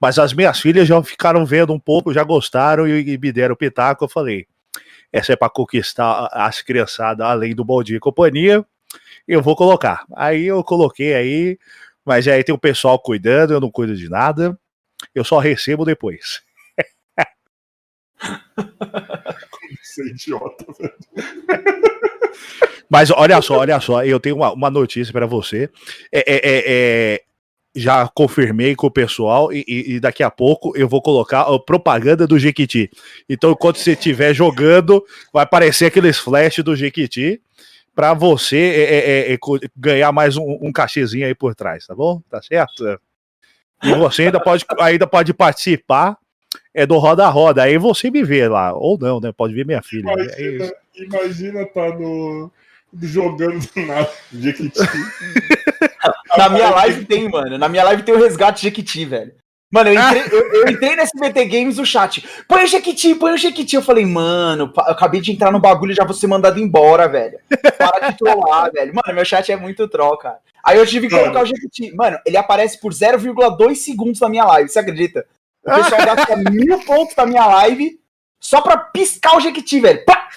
[0.00, 3.56] Mas as minhas filhas já ficaram vendo um pouco, já gostaram e, e me deram
[3.56, 4.04] pitaco.
[4.04, 4.46] Eu falei,
[5.12, 8.64] essa é para conquistar as criançadas além do Bom Dia e Companhia,
[9.26, 10.04] eu vou colocar.
[10.16, 11.58] Aí eu coloquei aí,
[12.04, 14.58] mas aí tem o pessoal cuidando, eu não cuido de nada,
[15.14, 16.42] eu só recebo depois.
[19.82, 20.94] Você é idiota, velho.
[22.88, 25.70] Mas olha só, olha só, eu tenho uma, uma notícia para você.
[26.10, 27.22] É, é, é, é,
[27.74, 32.26] já confirmei com o pessoal e, e- daqui a pouco eu vou colocar a propaganda
[32.26, 32.90] do Jequiti.
[33.28, 37.40] Então, enquanto você estiver jogando, vai aparecer aqueles flash do Jequiti
[37.94, 39.38] para você é, é, é, é,
[39.76, 42.20] ganhar mais um, um cachezinho aí por trás, tá bom?
[42.30, 42.98] Tá certo?
[43.82, 46.16] E você ainda pode, ainda pode participar
[46.74, 47.64] é do Roda Roda.
[47.64, 49.32] Aí você me vê lá, ou não, né?
[49.32, 50.08] Pode ver minha filha.
[50.10, 50.42] É isso.
[50.42, 52.50] Imagina, imagina tá no.
[53.02, 54.10] Jogando do nada.
[54.32, 54.80] Jequiti.
[56.36, 57.58] Na minha live tem, mano.
[57.58, 59.32] Na minha live tem o resgate Jequiti, velho.
[59.70, 62.26] Mano, eu entrei, eu, eu entrei nesse BT Games no chat.
[62.48, 63.76] Põe o Jequiti, põe o Jequiti.
[63.76, 67.06] Eu falei, mano, eu acabei de entrar no bagulho e já vou ser mandado embora,
[67.06, 67.38] velho.
[67.76, 68.94] Para de trollar, velho.
[68.94, 70.38] Mano, meu chat é muito troll, cara.
[70.64, 71.94] Aí eu tive que colocar o Jequiti.
[71.94, 75.26] Mano, ele aparece por 0,2 segundos na minha live, você acredita?
[75.62, 78.00] O pessoal gasta mil pontos na minha live
[78.40, 80.02] só pra piscar o Jequiti, velho.
[80.06, 80.28] Pá!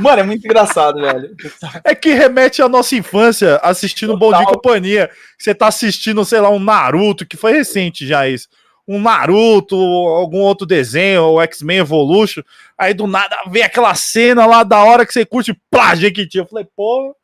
[0.00, 1.36] Mano, é muito engraçado, velho.
[1.84, 4.54] É que remete à nossa infância assistindo Bom Dia Total.
[4.54, 5.10] Companhia.
[5.38, 8.48] Você tá assistindo, sei lá, um Naruto, que foi recente já isso.
[8.88, 12.42] Um Naruto, algum outro desenho, ou X-Men Evolution.
[12.76, 16.38] Aí do nada vem aquela cena lá da hora que você curte, plá, Jequiti.
[16.38, 17.14] Eu falei, pô.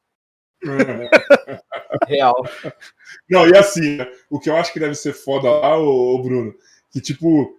[2.06, 2.34] Real.
[3.28, 6.22] Não, e assim, né, o que eu acho que deve ser foda lá, ô, ô
[6.22, 6.54] Bruno,
[6.90, 7.57] que tipo.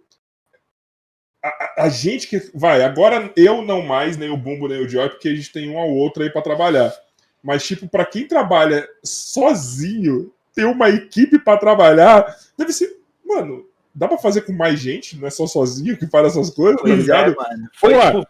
[1.41, 2.51] A, a- gente que.
[2.53, 5.69] Vai, agora eu não mais, nem o Bumbo, nem o Joy, porque a gente tem
[5.69, 6.93] um ao outro aí pra trabalhar.
[7.41, 12.97] Mas, tipo, pra quem trabalha sozinho, ter uma equipe pra trabalhar, deve ser.
[13.25, 13.65] Mano,
[13.95, 16.81] dá pra fazer com mais gente, não é só sozinho que faz essas coisas, tá
[16.83, 17.35] Pois é, ligado?
[17.35, 17.69] mano.
[17.75, 18.27] Foi, tipo,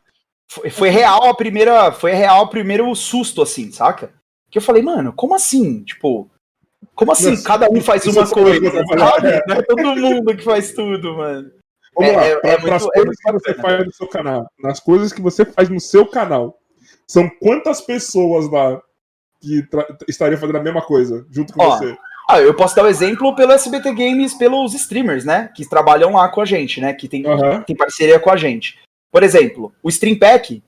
[0.48, 1.92] foi, foi real a primeira.
[1.92, 4.12] Foi real o primeiro susto, assim, saca?
[4.52, 5.84] Que eu falei, mano, como assim?
[5.84, 6.30] Tipo,
[6.94, 7.32] como assim?
[7.32, 9.44] Nossa, Cada um faz uma é só coisa, sabe?
[9.48, 11.52] Não é todo mundo que faz tudo, mano.
[12.00, 13.62] Vamos É- lá, é- pra, é muito- é coisas que você bacana.
[13.62, 14.52] faz no seu canal.
[14.60, 16.58] Nas coisas que você faz no seu canal.
[17.08, 18.82] São quantas pessoas lá
[19.42, 19.68] que
[20.08, 21.98] estariam fazendo a mesma coisa junto com Ó, você?
[22.30, 25.52] Ah, eu posso dar o exemplo pelo SBT Games, pelos streamers, né?
[25.56, 26.94] Que trabalham lá com a gente, né?
[26.94, 27.64] Que tem, Aham.
[27.64, 28.78] tem parceria com a gente.
[29.12, 30.62] Por exemplo, o Stream Pack,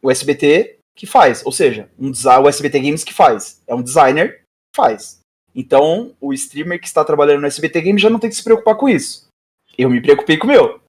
[0.00, 1.44] o SBT que faz.
[1.44, 3.60] Ou seja, um o SBT Games que faz.
[3.66, 4.40] É um designer
[4.72, 5.18] que faz.
[5.54, 8.76] Então, o streamer que está trabalhando no SBT Games já não tem que se preocupar
[8.76, 9.27] com isso.
[9.78, 10.80] Eu me preocupei com o meu.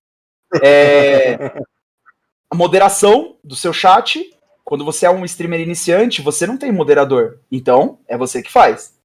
[0.63, 1.35] É,
[2.51, 4.35] a moderação do seu chat.
[4.65, 7.39] Quando você é um streamer iniciante, você não tem moderador.
[7.51, 8.95] Então, é você que faz.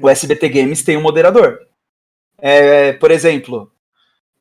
[0.00, 1.66] O SBT Games tem um moderador.
[2.38, 3.72] É, por exemplo,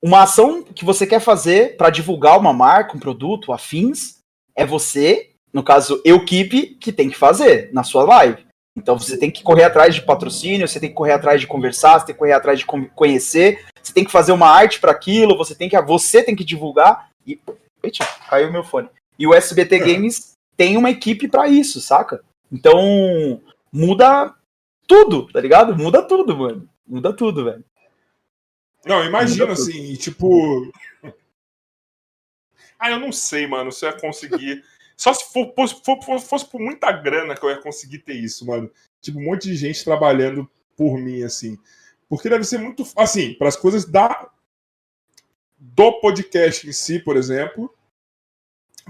[0.02, 4.20] uma ação que você quer fazer para divulgar uma marca, um produto, afins,
[4.56, 8.45] é você, no caso, eu Keep, que tem que fazer na sua live.
[8.76, 11.99] Então você tem que correr atrás de patrocínio, você tem que correr atrás de conversar,
[11.99, 14.91] você tem que correr atrás de con- conhecer, você tem que fazer uma arte para
[14.91, 17.39] aquilo, você tem que você tem que divulgar e
[17.84, 18.89] Eita, caiu meu fone.
[19.17, 22.23] E o SBT Games tem uma equipe para isso, saca?
[22.51, 24.36] Então muda
[24.88, 25.75] tudo, tá ligado?
[25.75, 26.69] Muda tudo, mano.
[26.86, 27.63] Muda tudo, velho.
[28.86, 30.71] Não, imagina assim, tipo.
[32.77, 34.63] Ah, eu não sei, mano, se eu ia conseguir.
[34.97, 35.53] Só se for,
[36.03, 38.71] for- fosse por muita grana que eu ia conseguir ter isso, mano.
[38.99, 41.59] Tipo, um monte de gente trabalhando por mim, assim.
[42.12, 42.84] Porque deve ser muito.
[42.97, 44.30] Assim, para as coisas da.
[45.57, 47.74] Do podcast em si, por exemplo.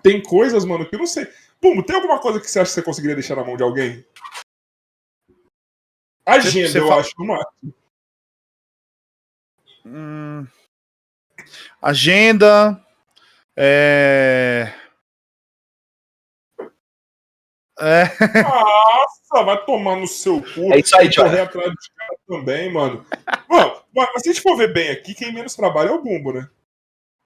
[0.01, 1.27] Tem coisas, mano, que eu não sei.
[1.59, 4.03] Pum, tem alguma coisa que você acha que você conseguiria deixar na mão de alguém?
[6.25, 7.47] Agenda, Você eu fala- acho, uma.
[9.85, 10.47] Hum,
[11.79, 12.83] agenda.
[13.55, 14.73] É.
[17.81, 18.03] É.
[18.43, 20.71] Nossa, vai tomar no seu cu.
[20.73, 23.05] É isso aí, correr atrás dos caras também, mano.
[23.49, 26.33] Mano, mas se a gente for ver bem aqui, quem menos trabalha é o Bumbo,
[26.33, 26.47] né?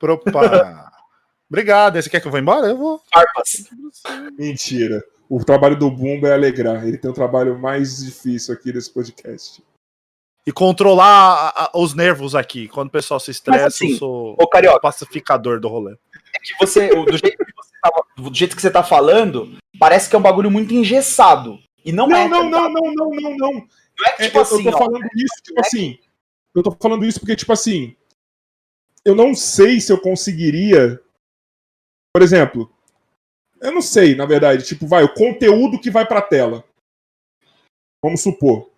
[0.02, 0.92] Opa.
[1.50, 2.02] Obrigado.
[2.02, 2.68] Você quer que eu vá embora?
[2.68, 3.02] Eu vou.
[3.14, 3.70] Farpas.
[4.38, 5.04] Mentira.
[5.30, 6.88] O trabalho do Bumbo é alegrar.
[6.88, 9.64] Ele tem o trabalho mais difícil aqui desse podcast.
[10.48, 11.08] E controlar
[11.56, 12.68] a- a- os nervos aqui.
[12.68, 15.94] Quando o pessoal se estressa, assim, eu sou Ô, o Carioca, pacificador do rolê.
[15.94, 17.54] é que você, do jeito que
[18.18, 21.60] do jeito que você tá falando, parece que é um bagulho muito engessado.
[21.84, 22.28] E não, não é.
[22.28, 23.54] Não, não, não, não, não, não, não.
[23.54, 26.00] Não é que, tipo é, assim, eu tô ó, falando isso, tipo assim.
[26.54, 27.96] Eu tô falando isso porque, tipo assim.
[29.04, 31.00] Eu não sei se eu conseguiria.
[32.14, 32.72] Por exemplo.
[33.62, 34.66] Eu não sei, na verdade.
[34.66, 36.64] Tipo, vai, o conteúdo que vai pra tela.
[38.04, 38.70] Vamos supor.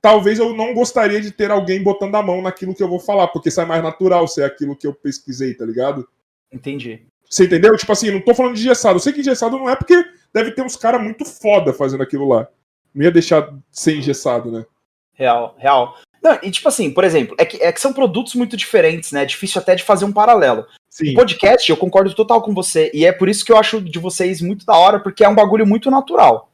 [0.00, 3.28] Talvez eu não gostaria de ter alguém botando a mão naquilo que eu vou falar,
[3.28, 6.08] porque sai mais natural ser aquilo que eu pesquisei, tá ligado?
[6.52, 7.04] Entendi.
[7.28, 7.76] Você entendeu?
[7.76, 8.96] Tipo assim, não tô falando de engessado.
[8.96, 12.28] Eu sei que engessado não é porque deve ter uns caras muito foda fazendo aquilo
[12.28, 12.48] lá.
[12.94, 14.64] Não ia deixar ser engessado, né?
[15.12, 15.96] Real, real.
[16.22, 19.22] Não, e tipo assim, por exemplo, é que, é que são produtos muito diferentes, né?
[19.22, 20.66] É difícil até de fazer um paralelo.
[20.88, 21.12] Sim.
[21.12, 22.90] O podcast, eu concordo total com você.
[22.94, 25.34] E é por isso que eu acho de vocês muito da hora, porque é um
[25.34, 26.50] bagulho muito natural.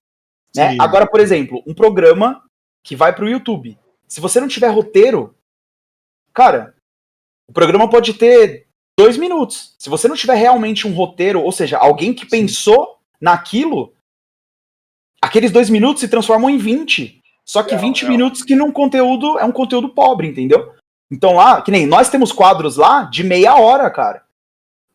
[0.55, 0.77] Né?
[0.79, 2.43] Agora, por exemplo, um programa
[2.83, 3.79] que vai pro YouTube.
[4.07, 5.35] Se você não tiver roteiro,
[6.33, 6.75] cara,
[7.49, 8.64] o programa pode ter
[8.99, 9.75] dois minutos.
[9.79, 12.31] Se você não tiver realmente um roteiro, ou seja, alguém que Sim.
[12.31, 13.93] pensou naquilo,
[15.21, 17.21] aqueles dois minutos se transformam em 20.
[17.45, 18.09] Só que é, 20 é.
[18.09, 20.73] minutos que num conteúdo é um conteúdo pobre, entendeu?
[21.11, 24.23] Então lá, que nem nós temos quadros lá de meia hora, cara.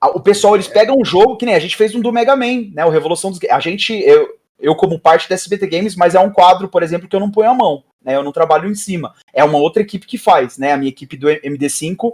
[0.01, 2.71] O pessoal, eles pegam um jogo, que nem a gente fez um do Mega Man,
[2.73, 2.85] né?
[2.85, 6.31] O Revolução dos A gente, eu, eu como parte da SBT Games, mas é um
[6.31, 8.15] quadro, por exemplo, que eu não ponho a mão, né?
[8.15, 9.13] Eu não trabalho em cima.
[9.33, 10.71] É uma outra equipe que faz, né?
[10.71, 12.13] A minha equipe do MD5,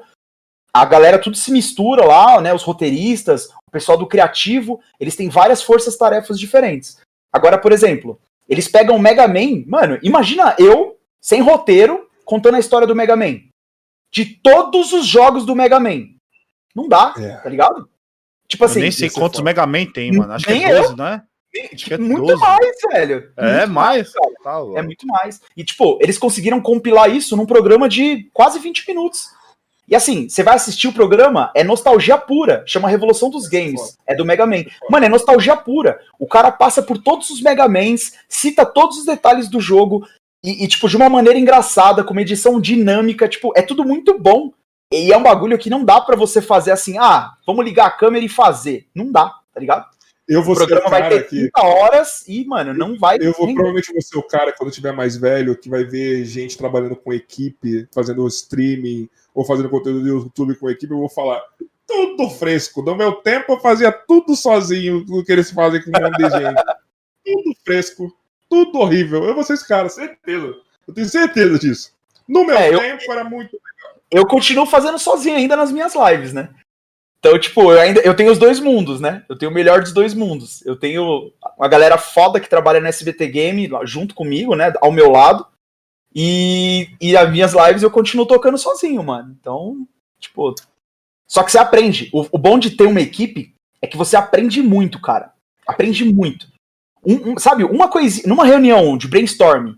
[0.76, 2.53] a galera tudo se mistura lá, né?
[2.53, 6.97] Os roteiristas, o pessoal do criativo, eles têm várias forças-tarefas diferentes.
[7.32, 8.19] Agora, por exemplo,
[8.49, 9.63] eles pegam o Mega Man.
[9.67, 13.39] Mano, imagina eu, sem roteiro, contando a história do Mega Man.
[14.11, 16.09] De todos os jogos do Mega Man.
[16.76, 17.38] Não dá, é.
[17.38, 17.89] tá ligado?
[18.45, 18.80] Tipo assim.
[18.80, 20.34] Eu nem sei quantos Mega Man tem, mano.
[20.34, 20.97] Acho que é 12, eu.
[20.97, 21.23] né?
[21.73, 22.41] Acho que é muito 12.
[22.41, 23.32] mais, velho.
[23.38, 24.13] É muito mais.
[24.13, 25.41] mais tá é muito mais.
[25.55, 29.30] E, tipo, eles conseguiram compilar isso num programa de quase 20 minutos.
[29.88, 32.63] E assim, você vai assistir o programa, é nostalgia pura.
[32.65, 33.97] Chama Revolução dos Games.
[34.07, 34.63] É do Mega Man.
[34.89, 35.99] Mano, é nostalgia pura.
[36.19, 40.07] O cara passa por todos os Mega Mans, cita todos os detalhes do jogo.
[40.43, 43.27] E, e, tipo, de uma maneira engraçada, com uma edição dinâmica.
[43.27, 44.51] Tipo, é tudo muito bom.
[44.91, 47.91] E é um bagulho que não dá para você fazer assim, ah, vamos ligar a
[47.91, 48.88] câmera e fazer.
[48.93, 49.86] Não dá, tá ligado?
[50.27, 53.17] Eu vou o programa vai ter 30 horas e, mano, não vai.
[53.21, 56.57] Eu vou provavelmente vou ser o cara, quando tiver mais velho, que vai ver gente
[56.57, 61.41] trabalhando com equipe, fazendo streaming, ou fazendo conteúdo do YouTube com equipe, eu vou falar
[61.86, 62.81] tudo fresco.
[62.81, 66.29] No meu tempo eu fazia tudo sozinho, o que eles fazem com um monte de
[66.29, 66.63] gente.
[67.23, 68.17] tudo fresco,
[68.49, 69.25] tudo horrível.
[69.25, 70.55] Eu vou ser esse cara, certeza.
[70.88, 71.91] Eu tenho certeza disso.
[72.27, 73.11] No meu é, tempo eu...
[73.11, 74.01] era muito legal.
[74.09, 76.49] Eu continuo fazendo sozinho ainda nas minhas lives, né?
[77.19, 79.23] Então, tipo, eu ainda eu tenho os dois mundos, né?
[79.27, 80.63] Eu tenho o melhor dos dois mundos.
[80.65, 84.71] Eu tenho uma galera foda que trabalha no SBT Game junto comigo, né?
[84.79, 85.45] Ao meu lado.
[86.16, 89.36] E, e as minhas lives eu continuo tocando sozinho, mano.
[89.39, 89.86] Então,
[90.20, 90.55] tipo.
[91.28, 92.09] Só que você aprende.
[92.13, 95.34] O, o bom de ter uma equipe é que você aprende muito, cara.
[95.68, 96.47] Aprende muito.
[97.05, 98.28] Um, um, sabe, uma coisinha.
[98.28, 99.74] Numa reunião de brainstorm,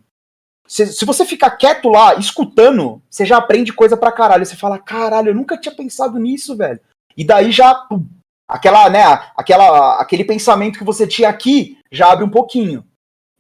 [0.68, 4.46] se, se, você ficar quieto lá, escutando, você já aprende coisa pra caralho.
[4.46, 6.80] Você fala, caralho, eu nunca tinha pensado nisso, velho.
[7.16, 8.06] E daí já pum,
[8.48, 9.04] aquela, né,
[9.36, 12.86] aquela, aquele pensamento que você tinha aqui já abre um pouquinho.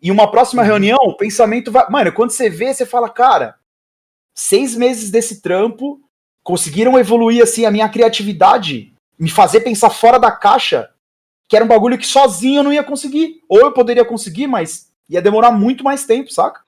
[0.02, 0.68] E uma próxima uhum.
[0.68, 1.89] reunião, o pensamento vai.
[1.89, 3.56] Mano, quando você vê, você fala, cara,
[4.36, 6.00] seis meses desse trampo
[6.43, 10.89] conseguiram evoluir assim a minha criatividade, me fazer pensar fora da caixa,
[11.50, 13.41] que era um bagulho que sozinho eu não ia conseguir.
[13.50, 16.62] Ou eu poderia conseguir, mas ia demorar muito mais tempo, saca?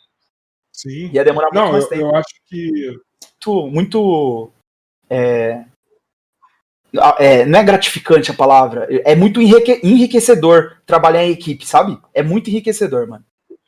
[0.74, 1.10] Sim.
[1.14, 2.02] Ia demorar muito não, mais eu, tempo.
[2.04, 3.00] Eu acho que.
[3.46, 3.68] Muito.
[3.68, 4.52] muito
[5.10, 5.66] é,
[7.20, 11.98] é, não é gratificante a palavra, é muito enrique, enriquecedor trabalhar em equipe, sabe?
[12.14, 13.24] É muito enriquecedor, mano.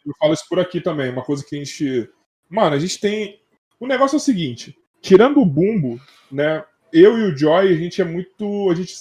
[0.05, 2.09] Eu falo isso por aqui também, uma coisa que a gente.
[2.49, 3.39] Mano, a gente tem.
[3.79, 5.99] O negócio é o seguinte: tirando o Bumbo,
[6.31, 6.63] né?
[6.91, 8.69] Eu e o Joy, a gente é muito.
[8.71, 8.93] A gente.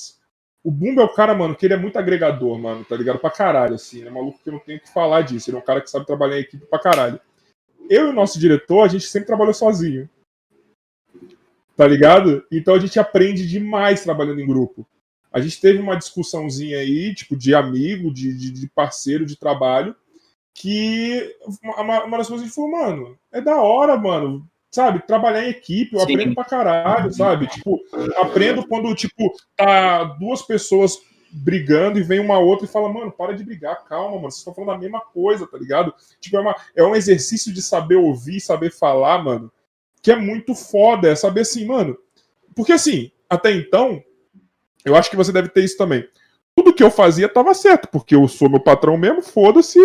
[0.62, 3.18] O Bumbo é o cara, mano, que ele é muito agregador, mano, tá ligado?
[3.18, 4.06] Pra caralho, assim.
[4.06, 5.48] É maluco que eu não tenho que falar disso.
[5.48, 7.18] Ele é um cara que sabe trabalhar em equipe pra caralho.
[7.88, 10.08] Eu e o nosso diretor, a gente sempre trabalhou sozinho
[11.80, 12.44] tá ligado?
[12.52, 14.86] Então a gente aprende demais trabalhando em grupo.
[15.32, 19.96] A gente teve uma discussãozinha aí, tipo, de amigo, de, de, de parceiro de trabalho,
[20.52, 25.06] que uma, uma das coisas a gente falou, mano, é da hora, mano, sabe?
[25.06, 26.12] Trabalhar em equipe, eu Sim.
[26.12, 27.46] aprendo pra caralho, sabe?
[27.46, 27.80] Tipo,
[28.18, 30.98] aprendo quando, tipo, tá duas pessoas
[31.32, 34.52] brigando e vem uma outra e fala, mano, para de brigar, calma, mano, vocês estão
[34.52, 35.94] falando a mesma coisa, tá ligado?
[36.20, 39.50] Tipo, é, uma, é um exercício de saber ouvir, saber falar, mano,
[40.02, 41.96] que é muito foda, é saber assim, mano.
[42.54, 44.02] Porque assim, até então,
[44.84, 46.08] eu acho que você deve ter isso também.
[46.54, 49.78] Tudo que eu fazia estava certo, porque eu sou meu patrão mesmo, foda-se.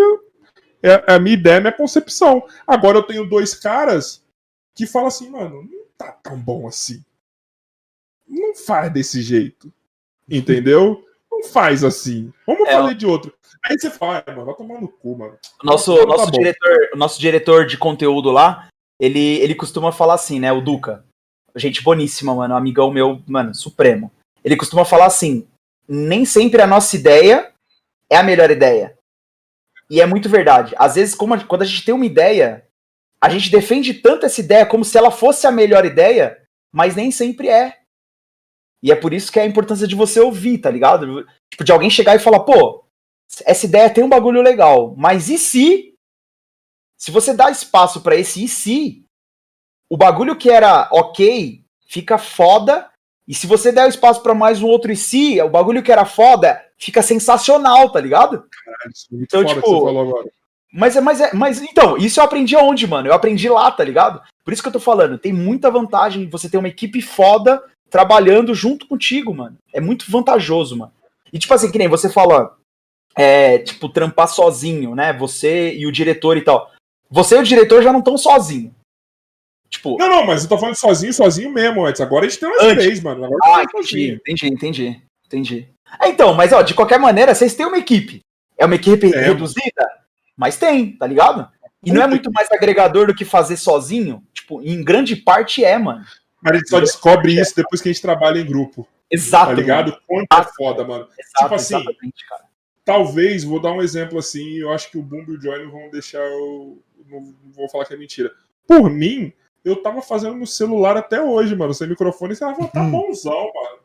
[0.82, 2.46] É, é a minha ideia, a minha concepção.
[2.66, 4.24] Agora eu tenho dois caras
[4.74, 7.04] que falam assim, mano, não tá tão bom assim.
[8.28, 9.72] Não faz desse jeito.
[10.30, 11.04] Entendeu?
[11.32, 12.34] Não faz assim.
[12.46, 13.34] Vamos é, fazer de outro.
[13.64, 15.38] Aí você fala, mano, vai tomar no cu, mano.
[15.64, 18.68] Nosso, tá nosso, diretor, nosso diretor de conteúdo lá,
[19.00, 20.52] ele, ele costuma falar assim, né?
[20.52, 21.06] O Duca.
[21.56, 22.56] Gente boníssima, mano.
[22.56, 24.12] Amigão meu, mano, supremo.
[24.44, 25.48] Ele costuma falar assim:
[25.88, 27.52] nem sempre a nossa ideia
[28.10, 28.98] é a melhor ideia.
[29.90, 30.74] E é muito verdade.
[30.78, 32.66] Às vezes, como a, quando a gente tem uma ideia,
[33.22, 36.42] a gente defende tanto essa ideia como se ela fosse a melhor ideia,
[36.72, 37.80] mas nem sempre é.
[38.84, 41.26] E é por isso que é a importância de você ouvir, tá ligado?
[41.50, 42.84] Tipo, de alguém chegar e falar, pô,
[43.46, 45.95] essa ideia tem um bagulho legal, mas e se?
[46.98, 49.06] Se você dá espaço para esse e se,
[49.90, 52.90] o bagulho que era ok fica foda,
[53.28, 56.06] e se você der espaço para mais um outro e se, o bagulho que era
[56.06, 58.46] foda fica sensacional, tá ligado?
[58.50, 60.30] Caralho, isso é muito então, foda tipo, que você falou agora.
[60.72, 63.08] Mas é, mas é, mas então, isso eu aprendi aonde, mano?
[63.08, 64.22] Eu aprendi lá, tá ligado?
[64.44, 68.54] Por isso que eu tô falando, tem muita vantagem você ter uma equipe foda trabalhando
[68.54, 69.58] junto contigo, mano.
[69.74, 70.92] É muito vantajoso, mano.
[71.32, 72.58] E tipo assim, que nem você fala,
[73.16, 75.14] é, tipo, trampar sozinho, né?
[75.14, 76.70] Você e o diretor e tal.
[77.16, 78.74] Você e o diretor já não estão sozinhos.
[79.70, 82.02] Tipo, não, não, mas eu tô falando sozinho, sozinho mesmo, antes.
[82.02, 82.84] Agora a gente tem umas antes.
[82.84, 83.24] três, mano.
[83.24, 85.70] Agora ah, entendi, entendi, entendi, entendi.
[86.02, 88.20] É, então, mas ó, de qualquer maneira, vocês têm uma equipe.
[88.58, 89.28] É uma equipe é.
[89.28, 89.90] reduzida,
[90.36, 91.50] mas tem, tá ligado?
[91.86, 94.22] E não é muito mais agregador do que fazer sozinho?
[94.34, 96.04] Tipo, em grande parte é, mano.
[96.44, 98.86] Mas a gente só descobre isso depois que a gente trabalha em grupo.
[99.10, 99.48] Exato.
[99.48, 99.92] Tá ligado?
[99.92, 100.02] Mano.
[100.06, 101.08] Quanto é foda, mano.
[101.18, 101.86] Exato, tipo assim,
[102.84, 105.72] talvez, vou dar um exemplo assim, eu acho que o Boom e o Joy não
[105.72, 106.82] vão deixar eu.
[107.10, 108.32] Não vou falar que é mentira.
[108.68, 109.32] Por mim,
[109.64, 111.74] eu tava fazendo no celular até hoje, mano.
[111.74, 112.92] Sem microfone, você vai tá hum.
[112.92, 113.80] bonzão, mano.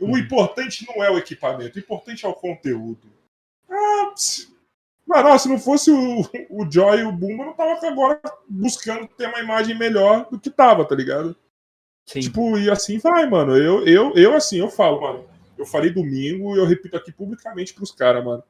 [0.00, 0.18] O hum.
[0.18, 3.12] importante não é o equipamento, o importante é o conteúdo.
[3.68, 4.12] Ah,
[5.06, 9.06] Mano, se não fosse o, o Joy e o Boom, eu não tava agora buscando
[9.06, 11.36] ter uma imagem melhor do que tava, tá ligado?
[12.06, 12.20] Sim.
[12.20, 13.56] Tipo, e assim vai, mano.
[13.56, 15.24] Eu, eu, eu assim, eu falo, mano.
[15.58, 18.42] Eu falei domingo e eu repito aqui publicamente pros caras, mano.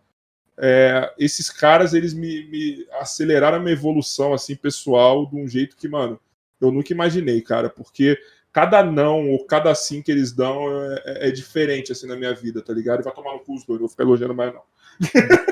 [0.57, 5.77] É, esses caras, eles me, me, aceleraram a minha evolução, assim, pessoal, de um jeito
[5.77, 6.19] que, mano,
[6.61, 8.19] eu nunca imaginei, cara, porque
[8.53, 12.33] cada não ou cada sim que eles dão é, é, é diferente, assim, na minha
[12.33, 13.01] vida, tá ligado?
[13.01, 14.63] E vai tomar no cu os dois, não vou ficar elogiando mais, não.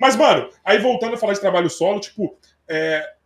[0.00, 2.38] Mas, mano, aí voltando a falar de trabalho solo, tipo,
[2.68, 3.16] é,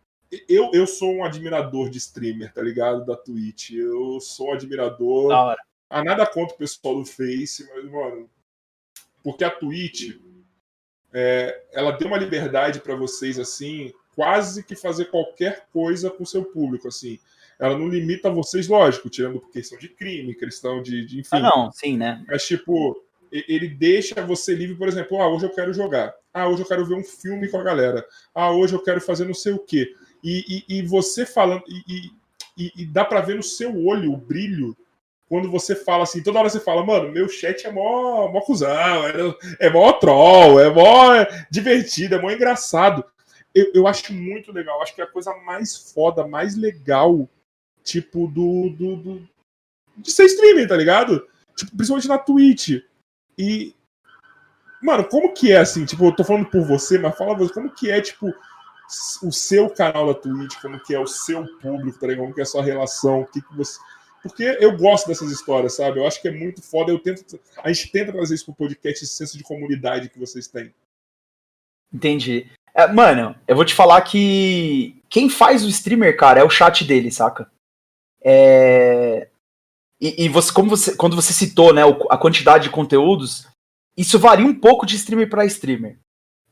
[0.47, 3.05] eu, eu sou um admirador de streamer, tá ligado?
[3.05, 3.71] Da Twitch.
[3.71, 5.29] Eu sou um admirador.
[5.29, 5.61] Da hora.
[5.89, 8.29] A nada contra o pessoal do Face, mas, mano.
[9.23, 10.17] Porque a Twitch,
[11.13, 16.27] é, ela deu uma liberdade para vocês, assim, quase que fazer qualquer coisa com o
[16.27, 17.19] seu público, assim.
[17.59, 21.29] Ela não limita vocês, lógico, tirando questão de crime, questão de, de enfim.
[21.33, 22.23] Ah, não, sim, né?
[22.27, 26.13] Mas, tipo, ele deixa você livre, por exemplo, ah, hoje eu quero jogar.
[26.33, 28.05] Ah, hoje eu quero ver um filme com a galera.
[28.33, 29.93] Ah, hoje eu quero fazer não sei o quê.
[30.23, 32.11] E, e, e você falando, e,
[32.57, 34.75] e dá para ver no seu olho o brilho
[35.31, 38.67] quando você fala assim, toda hora você fala, mano, meu chat é mó, mó cuzão,
[39.07, 39.13] é,
[39.61, 43.01] é mó troll, é mó divertido, é mó engraçado.
[43.55, 47.29] Eu, eu acho muito legal, acho que é a coisa mais foda, mais legal,
[47.81, 49.29] tipo, do, do, do
[49.95, 51.25] de ser streaming, tá ligado?
[51.55, 52.83] Tipo, principalmente na Twitch.
[53.37, 53.73] E,
[54.83, 55.85] mano, como que é assim?
[55.85, 58.33] Tipo, eu tô falando por você, mas fala você, como que é, tipo,
[59.23, 62.23] o seu canal da Twitch, como que é o seu público, tá ligado?
[62.23, 63.79] Como que é a sua relação, o que, que você.
[64.21, 65.99] Porque eu gosto dessas histórias, sabe?
[65.99, 66.91] Eu acho que é muito foda.
[66.91, 70.47] Eu tento, a gente tenta trazer isso pro podcast, esse senso de comunidade que vocês
[70.47, 70.73] têm.
[71.91, 72.49] Entendi.
[72.73, 76.85] É, mano, eu vou te falar que quem faz o streamer, cara, é o chat
[76.85, 77.51] dele, saca?
[78.23, 79.27] É...
[79.99, 83.47] E, e você, como você, quando você citou, né, a quantidade de conteúdos,
[83.97, 85.99] isso varia um pouco de streamer para streamer.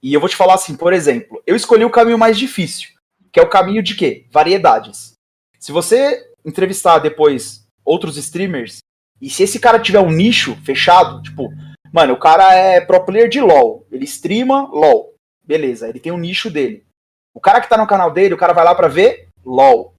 [0.01, 2.89] E eu vou te falar assim, por exemplo, eu escolhi o caminho mais difícil,
[3.31, 4.27] que é o caminho de quê?
[4.31, 5.13] Variedades.
[5.59, 8.79] Se você entrevistar depois outros streamers,
[9.21, 11.49] e se esse cara tiver um nicho fechado, tipo,
[11.91, 16.17] mano, o cara é pro player de LoL, ele streama LoL, beleza, ele tem um
[16.17, 16.85] nicho dele.
[17.33, 19.93] O cara que tá no canal dele, o cara vai lá para ver LoL.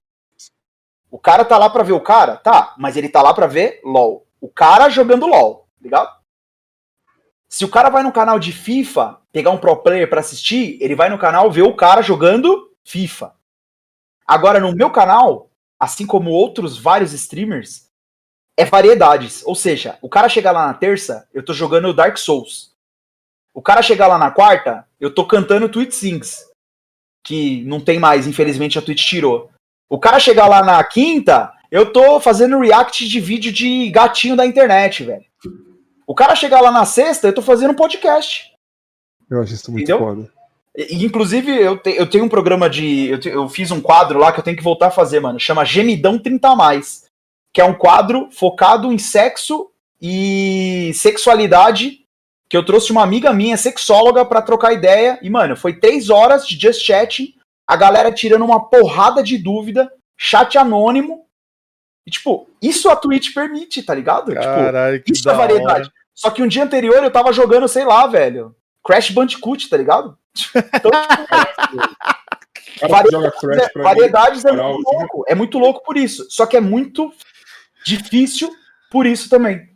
[1.09, 2.37] O cara tá lá para ver o cara?
[2.37, 4.25] Tá, mas ele tá lá para ver LoL.
[4.39, 6.09] O cara jogando LoL, ligado?
[7.49, 10.95] Se o cara vai no canal de FIFA, pegar um pro player para assistir, ele
[10.95, 13.33] vai no canal ver o cara jogando FIFA.
[14.25, 15.50] Agora, no meu canal,
[15.81, 17.87] assim como outros vários streamers,
[18.55, 19.43] é variedades.
[19.47, 22.75] Ou seja, o cara chegar lá na terça, eu tô jogando Dark Souls.
[23.51, 26.45] O cara chegar lá na quarta, eu tô cantando Twitch Sings.
[27.25, 29.49] Que não tem mais, infelizmente a Twitch tirou.
[29.89, 34.45] O cara chegar lá na quinta, eu tô fazendo react de vídeo de gatinho da
[34.45, 35.25] internet, velho.
[36.05, 38.51] O cara chegar lá na sexta, eu tô fazendo um podcast.
[39.27, 39.99] Eu acho isso muito Entendeu?
[39.99, 40.31] foda.
[40.75, 43.09] E, inclusive, eu, te, eu tenho um programa de.
[43.09, 45.39] Eu, te, eu, fiz um quadro lá que eu tenho que voltar a fazer, mano.
[45.39, 47.05] Chama Gemidão 30 Mais.
[47.53, 49.69] Que é um quadro focado em sexo
[50.01, 52.05] e sexualidade,
[52.49, 55.19] que eu trouxe uma amiga minha, sexóloga, para trocar ideia.
[55.21, 57.35] E, mano, foi três horas de just chatting,
[57.67, 61.25] a galera tirando uma porrada de dúvida, chat anônimo.
[62.07, 64.31] E, tipo, isso a Twitch permite, tá ligado?
[64.31, 65.81] Tipo, Caralho, tipo, isso é variedade.
[65.81, 65.93] Hora.
[66.15, 70.17] Só que um dia anterior eu tava jogando, sei lá, velho, Crash Bandicoot, tá ligado?
[70.73, 70.91] Então,
[72.79, 75.25] tipo, variedades, é, variedades é muito louco.
[75.27, 76.29] É muito louco por isso.
[76.29, 77.13] Só que é muito
[77.85, 78.53] difícil
[78.89, 79.71] por isso também.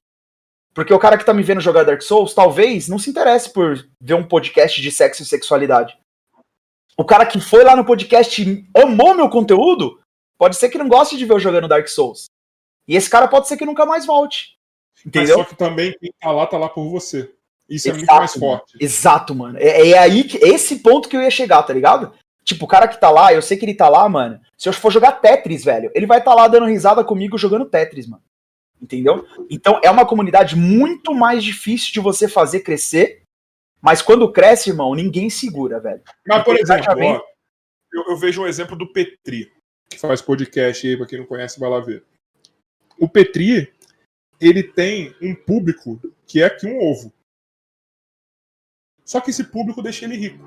[0.73, 3.87] Porque o cara que tá me vendo jogar Dark Souls, talvez não se interesse por
[4.01, 5.97] ver um podcast de sexo e sexualidade.
[6.97, 9.99] O cara que foi lá no podcast e amou meu conteúdo,
[10.37, 12.25] pode ser que não goste de ver eu jogando Dark Souls.
[12.87, 14.55] E esse cara pode ser que nunca mais volte.
[15.05, 15.37] Entendeu?
[15.37, 17.33] Mas só que também quem tá lá, tá lá por você.
[17.69, 18.77] Isso Exato, é muito mais forte.
[18.79, 19.57] Exato, mano.
[19.57, 22.13] É, é aí que, esse ponto que eu ia chegar, tá ligado?
[22.43, 24.39] Tipo, o cara que tá lá, eu sei que ele tá lá, mano.
[24.55, 27.65] Se eu for jogar Tetris, velho, ele vai estar tá lá dando risada comigo jogando
[27.65, 28.23] Tetris, mano.
[28.79, 29.25] Entendeu?
[29.49, 33.23] Então é uma comunidade muito mais difícil de você fazer crescer.
[33.81, 36.01] Mas quando cresce, irmão, ninguém segura, velho.
[36.27, 37.21] Mas, por exemplo, ó,
[37.93, 39.51] eu, eu, vejo um exemplo do Petri,
[39.89, 42.03] que faz podcast aí, pra quem não conhece, vai lá ver.
[42.99, 43.71] O Petri,
[44.39, 47.13] ele tem um público que é aqui um ovo.
[49.05, 50.43] Só que esse público deixa ele rico.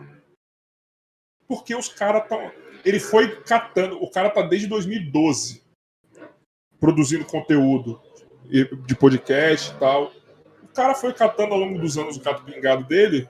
[1.46, 2.52] Porque os caras estão.
[2.84, 4.02] Ele foi catando.
[4.02, 5.62] O cara tá desde 2012
[6.80, 8.00] produzindo conteúdo
[8.86, 10.12] de podcast e tal.
[10.62, 13.28] O cara foi catando ao longo dos anos o gato pingado dele.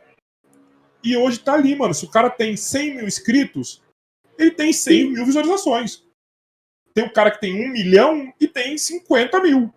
[1.03, 1.95] E hoje tá ali, mano.
[1.95, 3.83] Se o cara tem 100 mil inscritos,
[4.37, 6.05] ele tem 100 mil visualizações.
[6.93, 9.73] Tem o cara que tem 1 milhão e tem 50 mil.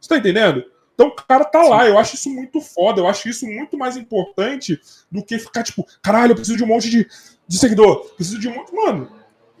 [0.00, 0.64] Você tá entendendo?
[0.98, 3.96] Então o cara tá lá, eu acho isso muito foda, eu acho isso muito mais
[3.96, 7.06] importante do que ficar tipo, caralho, eu preciso de um monte de,
[7.46, 8.74] de seguidor, preciso de um monte.
[8.74, 9.08] Mano,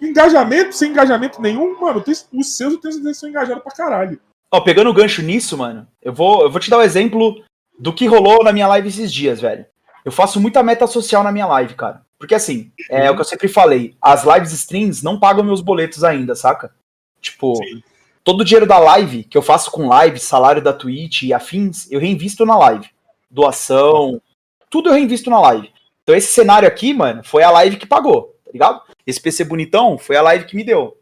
[0.02, 4.18] engajamento sem engajamento nenhum, mano, os seus eu tenho certeza que são engajados pra caralho.
[4.50, 7.40] Ó, pegando o gancho nisso, mano, eu vou, eu vou te dar um exemplo
[7.78, 9.64] do que rolou na minha live esses dias, velho.
[10.04, 12.02] Eu faço muita meta social na minha live, cara.
[12.18, 16.02] Porque assim, é o que eu sempre falei, as lives streams não pagam meus boletos
[16.02, 16.74] ainda, saca?
[17.20, 17.80] Tipo, Sim
[18.28, 21.90] todo o dinheiro da live que eu faço com live, salário da Twitch e afins,
[21.90, 22.86] eu reinvisto na live.
[23.30, 24.20] Doação,
[24.68, 25.72] tudo eu reinvisto na live.
[26.02, 28.82] Então esse cenário aqui, mano, foi a live que pagou, tá ligado?
[29.06, 30.98] Esse PC bonitão foi a live que me deu.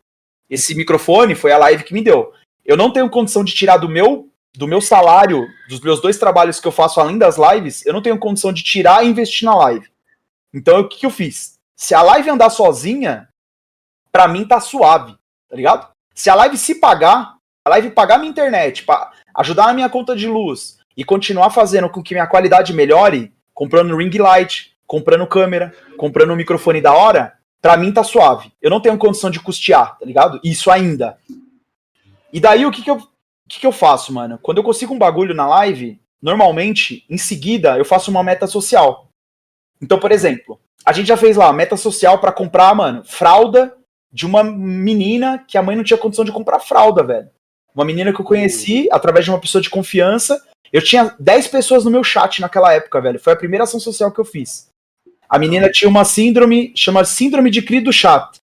[0.48, 2.32] Esse microfone foi a live que me deu.
[2.64, 6.60] Eu não tenho condição de tirar do meu do meu salário, dos meus dois trabalhos
[6.60, 9.54] que eu faço além das lives, eu não tenho condição de tirar e investir na
[9.56, 9.90] live.
[10.54, 11.58] Então o que, que eu fiz?
[11.74, 13.28] Se a live andar sozinha,
[14.12, 15.16] para mim tá suave,
[15.48, 15.95] tá ligado?
[16.16, 18.86] Se a live se pagar, a live pagar minha internet,
[19.34, 23.94] ajudar na minha conta de luz e continuar fazendo com que minha qualidade melhore, comprando
[23.94, 28.50] ring light, comprando câmera, comprando um microfone da hora, pra mim tá suave.
[28.62, 30.40] Eu não tenho condição de custear, tá ligado?
[30.42, 31.18] Isso ainda.
[32.32, 33.08] E daí o que que eu, o
[33.46, 34.38] que que eu faço, mano?
[34.42, 39.10] Quando eu consigo um bagulho na live, normalmente, em seguida, eu faço uma meta social.
[39.82, 43.75] Então, por exemplo, a gente já fez lá meta social para comprar, mano, fralda
[44.16, 47.28] de uma menina que a mãe não tinha condição de comprar fralda, velho.
[47.74, 50.42] Uma menina que eu conheci através de uma pessoa de confiança.
[50.72, 53.20] Eu tinha 10 pessoas no meu chat naquela época, velho.
[53.20, 54.68] Foi a primeira ação social que eu fiz.
[55.28, 58.38] A menina tinha uma síndrome, chama síndrome de cri do chat.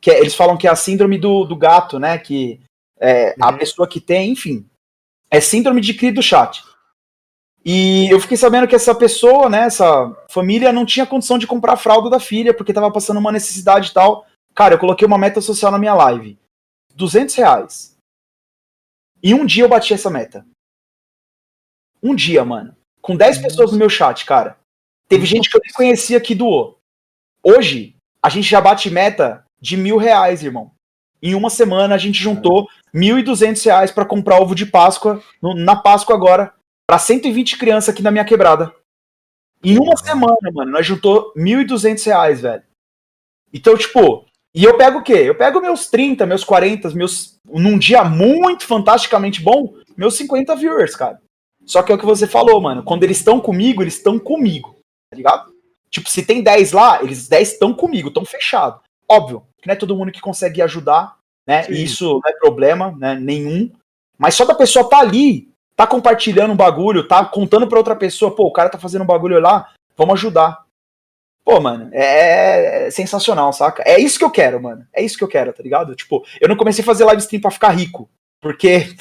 [0.00, 2.16] Que é, eles falam que é a síndrome do, do gato, né?
[2.16, 2.58] Que
[2.98, 3.48] é, uhum.
[3.48, 4.64] a pessoa que tem, enfim.
[5.30, 6.64] É síndrome de cri do chat.
[7.62, 11.74] E eu fiquei sabendo que essa pessoa, né, essa família, não tinha condição de comprar
[11.74, 14.24] a fralda da filha, porque tava passando uma necessidade e tal.
[14.58, 16.36] Cara, eu coloquei uma meta social na minha live.
[16.96, 17.96] 200 reais.
[19.22, 20.44] E um dia eu bati essa meta.
[22.02, 22.76] Um dia, mano.
[23.00, 24.58] Com 10 pessoas no meu chat, cara.
[25.06, 26.76] Teve gente que eu nem conhecia que doou.
[27.40, 30.72] Hoje, a gente já bate meta de mil reais, irmão.
[31.22, 35.22] Em uma semana a gente juntou mil e duzentos reais para comprar ovo de Páscoa
[35.40, 36.52] no, na Páscoa agora
[36.84, 38.74] para 120 crianças aqui na minha quebrada.
[39.62, 42.64] Em uma semana, mano, nós juntou mil e duzentos reais, velho.
[43.52, 44.27] Então, tipo,
[44.58, 45.12] e eu pego o quê?
[45.12, 47.38] Eu pego meus 30, meus 40, meus.
[47.44, 51.20] Num dia muito fantasticamente bom, meus 50 viewers, cara.
[51.64, 52.82] Só que é o que você falou, mano.
[52.82, 54.76] Quando eles estão comigo, eles estão comigo.
[55.10, 55.52] Tá ligado?
[55.88, 58.80] Tipo, se tem 10 lá, eles 10 estão comigo, estão fechados.
[59.08, 61.62] Óbvio, que não é todo mundo que consegue ajudar, né?
[61.62, 61.74] Sim.
[61.74, 63.14] Isso não é problema, né?
[63.14, 63.70] Nenhum.
[64.18, 68.34] Mas só da pessoa tá ali, tá compartilhando um bagulho, tá contando pra outra pessoa,
[68.34, 70.66] pô, o cara tá fazendo um bagulho lá, vamos ajudar.
[71.48, 73.82] Pô, mano, é, é sensacional, saca?
[73.86, 74.86] É isso que eu quero, mano.
[74.92, 75.96] É isso que eu quero, tá ligado?
[75.96, 78.06] Tipo, eu não comecei a fazer live stream pra ficar rico.
[78.38, 78.94] Porque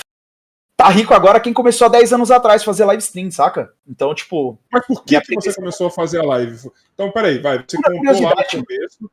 [0.78, 3.74] tá rico agora quem começou há 10 anos atrás a fazer live stream, saca?
[3.86, 4.58] Então, tipo.
[4.72, 6.72] Mas por que, que você começou a fazer a live?
[6.94, 7.62] Então, peraí, vai.
[7.68, 9.12] Você comprou lá no começo.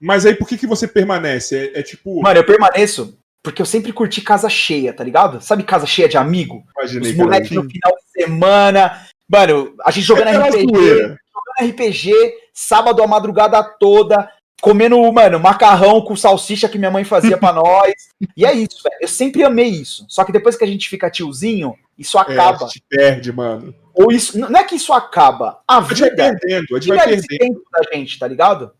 [0.00, 1.72] Mas aí por que, que você permanece?
[1.74, 2.22] É, é, tipo.
[2.22, 5.42] Mano, eu permaneço porque eu sempre curti casa cheia, tá ligado?
[5.42, 6.64] Sabe casa cheia de amigo?
[6.74, 7.28] Imaginei, Os cara.
[7.28, 9.06] moleques no final de semana.
[9.28, 14.30] Mano, a gente jogando Aquela RPG, jogando RPG, sábado a madrugada toda,
[14.60, 17.94] comendo, mano, macarrão com salsicha que minha mãe fazia pra nós.
[18.36, 18.96] E é isso, velho.
[19.00, 20.04] Eu sempre amei isso.
[20.08, 22.64] Só que depois que a gente fica tiozinho, isso É, acaba.
[22.64, 23.74] a gente perde, mano.
[23.94, 24.38] Ou isso.
[24.38, 25.60] Não é que isso acaba.
[25.68, 27.62] A A gente vai vida perdendo, a gente vai perdendo.
[27.72, 28.72] da gente, tá ligado?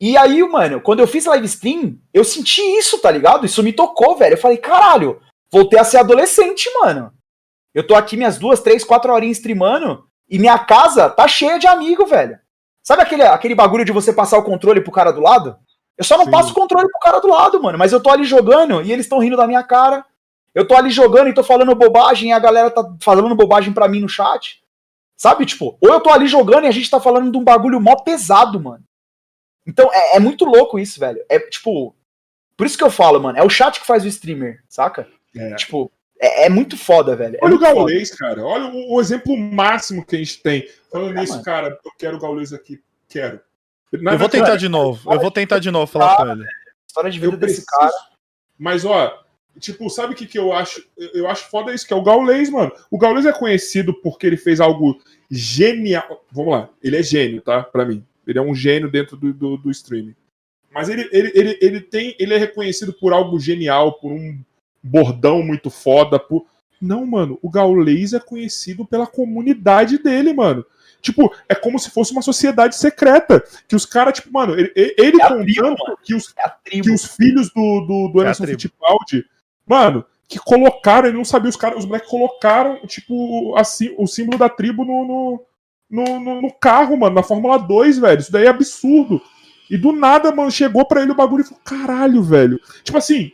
[0.00, 3.46] E aí, mano, quando eu fiz live stream, eu senti isso, tá ligado?
[3.46, 4.32] Isso me tocou, velho.
[4.34, 5.20] Eu falei, caralho,
[5.52, 7.12] voltei a ser adolescente, mano.
[7.72, 11.68] Eu tô aqui minhas duas, três, quatro horinhas streamando e minha casa tá cheia de
[11.68, 12.36] amigo, velho.
[12.82, 15.56] Sabe aquele, aquele bagulho de você passar o controle pro cara do lado?
[15.96, 16.30] Eu só não Sim.
[16.30, 17.78] passo o controle pro cara do lado, mano.
[17.78, 20.04] Mas eu tô ali jogando e eles estão rindo da minha cara.
[20.54, 23.88] Eu tô ali jogando e tô falando bobagem e a galera tá falando bobagem pra
[23.88, 24.62] mim no chat.
[25.16, 27.80] Sabe, tipo, ou eu tô ali jogando e a gente tá falando de um bagulho
[27.80, 28.84] mó pesado, mano.
[29.66, 31.24] Então é, é muito louco isso, velho.
[31.28, 31.94] É tipo.
[32.56, 35.08] Por isso que eu falo, mano, é o chat que faz o streamer, saca?
[35.34, 35.54] É.
[35.54, 35.90] Tipo,
[36.24, 37.36] é, é muito foda, velho.
[37.36, 37.74] É Olha o muito foda.
[37.74, 38.44] Gaulês, cara.
[38.44, 40.68] Olha o, o exemplo máximo que a gente tem.
[40.90, 41.44] Falando É, nisso, mano.
[41.44, 42.80] cara, eu quero o Gaulês aqui.
[43.08, 43.40] Quero.
[43.92, 45.12] Na Eu vou tentar de novo.
[45.12, 46.44] Eu vou tentar de novo falar com ele.
[46.86, 47.66] História de vida Eu desse preciso.
[47.66, 47.92] cara.
[48.58, 49.22] Mas, ó,
[49.58, 50.82] tipo, sabe o que, que eu acho?
[50.96, 52.72] Eu eu acho foda isso, que é o Gaulês, mano.
[52.90, 54.98] O Gaulês é conhecido porque ele fez algo
[55.30, 56.24] genial.
[56.30, 57.62] Vamos lá, ele é gênio, tá?
[57.62, 58.04] Pra mim.
[58.26, 60.14] Ele é um gênio dentro do, do, do streaming.
[60.72, 62.14] Mas ele, ele, ele, ele tem.
[62.18, 64.38] Ele é reconhecido por algo genial, por um
[64.82, 66.18] bordão muito foda.
[66.18, 66.46] Por...
[66.80, 70.64] Não, mano, o Gaulês é conhecido pela comunidade dele, mano.
[71.00, 73.42] Tipo, é como se fosse uma sociedade secreta.
[73.66, 75.98] Que os caras, tipo, mano, ele, ele É contando tribo, mano.
[76.02, 78.60] que os É que os filhos do, do, do É a Emerson tribo.
[78.60, 79.24] Fittipaldi,
[79.66, 84.38] mano, que colocaram, ele não sabia, os caras, os moleques colocaram, tipo, assim, o símbolo
[84.38, 85.42] da tribo no, no,
[85.90, 88.20] no, no- no carro, mano, na Fórmula 2, velho.
[88.20, 89.20] Isso daí é absurdo.
[89.68, 92.60] E do nada, mano, chegou pra ele o bagulho e falou, caralho, velho.
[92.84, 93.32] Tipo assim,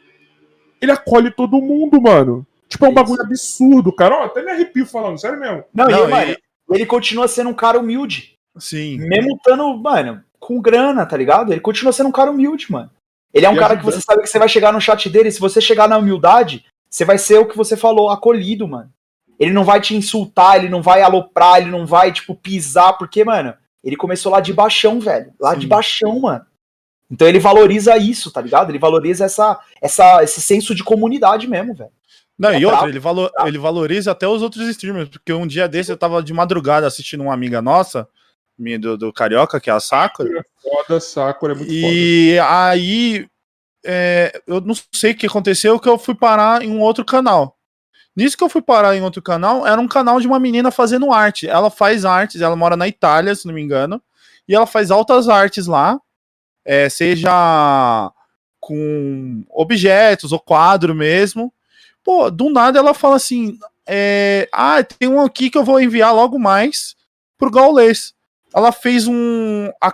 [0.80, 2.46] ele acolhe todo mundo, mano.
[2.68, 4.14] Tipo, é um bagulho absurdo, cara.
[4.16, 5.64] Ó, até me arrepio falando, sério mesmo.
[5.72, 6.38] Não, Não, e, mano, e-
[6.74, 8.34] ele continua sendo um cara humilde.
[8.58, 8.98] Sim.
[8.98, 11.52] Mesmo estando, mano, com grana, tá ligado?
[11.52, 12.90] Ele continua sendo um cara humilde, mano.
[13.32, 15.30] Ele é um E cara que você sabe que você vai chegar no chat dele,
[15.30, 18.90] se você chegar na humildade, você vai ser o que você falou, acolhido, mano.
[19.38, 23.24] Ele não vai te insultar, ele não vai aloprar, ele não vai, tipo, pisar, porque,
[23.24, 23.54] mano,
[23.84, 25.32] ele começou lá de baixão, velho.
[25.38, 25.60] Lá Sim.
[25.60, 26.44] de baixão, mano.
[27.10, 28.70] Então ele valoriza isso, tá ligado?
[28.70, 31.90] Ele valoriza essa, essa, esse senso de comunidade mesmo, velho.
[32.38, 35.66] Não, É e outra, ele, valo- ele valoriza até os outros streamers, porque um dia
[35.66, 38.06] desse eu tava de madrugada assistindo uma amiga nossa,
[38.56, 41.76] minha do, do Carioca, que é a Sakura, Foda, Sakura, é muito foda.
[41.80, 43.26] e aí
[43.84, 47.56] é, eu não sei o que aconteceu, que eu fui parar em um outro canal.
[48.14, 51.12] Nisso que eu fui parar em outro canal, era um canal de uma menina fazendo
[51.12, 51.48] arte.
[51.48, 54.02] Ela faz artes, ela mora na Itália, se não me engano,
[54.48, 55.98] e ela faz altas artes lá,
[56.68, 58.12] é, seja
[58.60, 61.50] com objetos ou quadro mesmo.
[62.04, 66.14] Pô, do nada ela fala assim: é, Ah, tem um aqui que eu vou enviar
[66.14, 66.94] logo mais
[67.38, 68.12] pro Gaulês.
[68.54, 69.70] Ela fez um.
[69.80, 69.90] A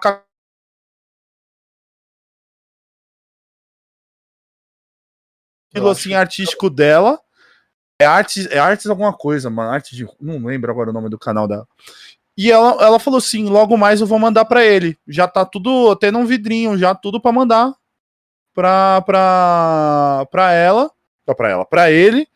[5.69, 7.21] estilo assim artístico dela.
[8.01, 9.71] É artes, é artes alguma coisa, mano.
[9.71, 10.07] Arte de.
[10.21, 11.67] Não lembro agora o nome do canal dela.
[12.37, 14.97] E ela, ela falou assim: logo mais eu vou mandar pra ele.
[15.07, 17.73] Já tá tudo, até num vidrinho, já tudo pra mandar
[18.55, 20.91] pra, pra, pra ela.
[21.37, 22.29] Pra, ela, pra ele.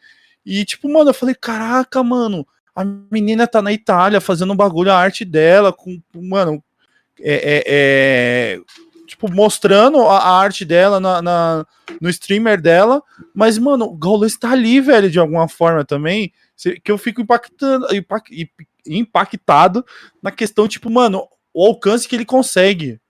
[0.46, 2.46] E tipo, mano, eu falei: caraca, mano.
[2.74, 6.62] A menina tá na Itália fazendo um bagulho, a arte dela, com, mano,
[7.20, 7.64] é, é-
[8.56, 8.60] é,
[9.06, 11.66] tipo, mostrando a, a arte dela na, na-
[12.00, 13.02] no streamer dela,
[13.34, 16.32] mas, mano, o Gaules tá ali, velho, de alguma forma também,
[16.84, 19.84] que eu fico impactando, impac- ip- impactado
[20.22, 23.00] na questão, tipo, mano, o alcance que ele consegue.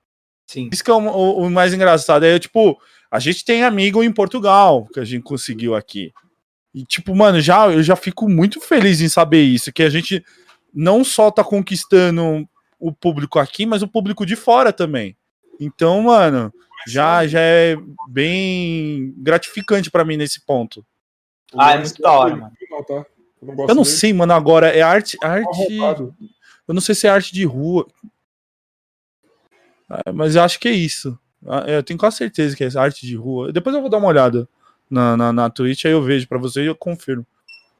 [0.47, 0.68] Sim.
[0.72, 2.24] Isso que é o, o- o mais engraçado.
[2.24, 2.79] É, tipo,
[3.11, 6.12] a gente tem amigo em Portugal, que a gente conseguiu aqui.
[6.74, 10.24] E, tipo, mano, já, eu já fico muito feliz em saber isso, que a gente
[10.72, 12.47] não só tá conquistando
[12.79, 15.16] o público aqui, mas o público de fora também.
[15.59, 16.53] Então, mano,
[16.87, 17.74] já, já é
[18.09, 20.85] bem gratificante pra mim nesse ponto.
[21.57, 22.53] Ah, é muito da hora, mano.
[23.41, 23.47] Tá?
[23.47, 25.16] Eu não, Eu não sei, mano, agora é arte.
[25.22, 26.14] arte Arrombado.
[26.66, 27.86] eu não sei se é arte de rua.
[29.89, 31.18] Ah, Mas eu acho que é isso.
[31.47, 33.53] Ah, Eu tenho quase certeza que é arte de rua.
[33.53, 34.49] Depois eu vou dar uma olhada
[34.91, 37.26] na, na, na Twitch, aí eu vejo pra você e eu confirmo.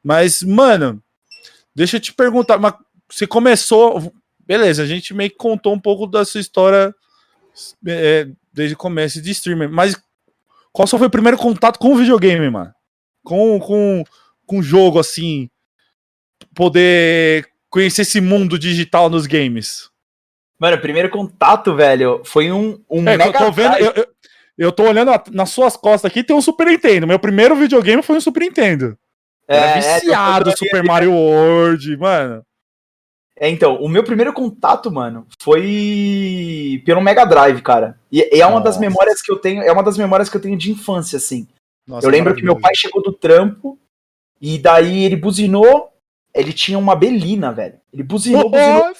[0.03, 1.03] Mas, mano,
[1.75, 2.75] deixa eu te perguntar, mas
[3.09, 4.13] você começou.
[4.47, 6.95] Beleza, a gente meio que contou um pouco da sua história
[7.87, 9.95] é, desde o começo de streamer, mas
[10.73, 12.73] qual só foi o primeiro contato com o videogame, mano?
[13.23, 14.05] Com, com,
[14.49, 15.49] com jogo, assim,
[16.55, 19.91] poder conhecer esse mundo digital nos games.
[20.59, 24.09] Mano, o primeiro contato, velho, foi um, um É, eu Mega tô vendo, eu, eu-
[24.61, 27.07] Eu tô olhando a, nas suas costas aqui, tem um Super Nintendo.
[27.07, 28.99] Meu primeiro videogame foi um Super Nintendo.
[29.47, 32.43] Era é, viciado é, Super Mario World, mano.
[33.39, 38.01] É, então, o meu primeiro contato, mano, foi pelo Mega Drive, cara.
[38.11, 38.65] E, e é uma Nossa.
[38.65, 41.47] das memórias que eu tenho, é uma das memórias que eu tenho de infância, assim.
[41.87, 43.79] Nossa, eu lembro que meu pai chegou do trampo
[44.41, 45.93] e daí ele buzinou,
[46.35, 47.81] ele tinha uma belina, velho.
[47.93, 48.93] Ele buzinou, buzinou.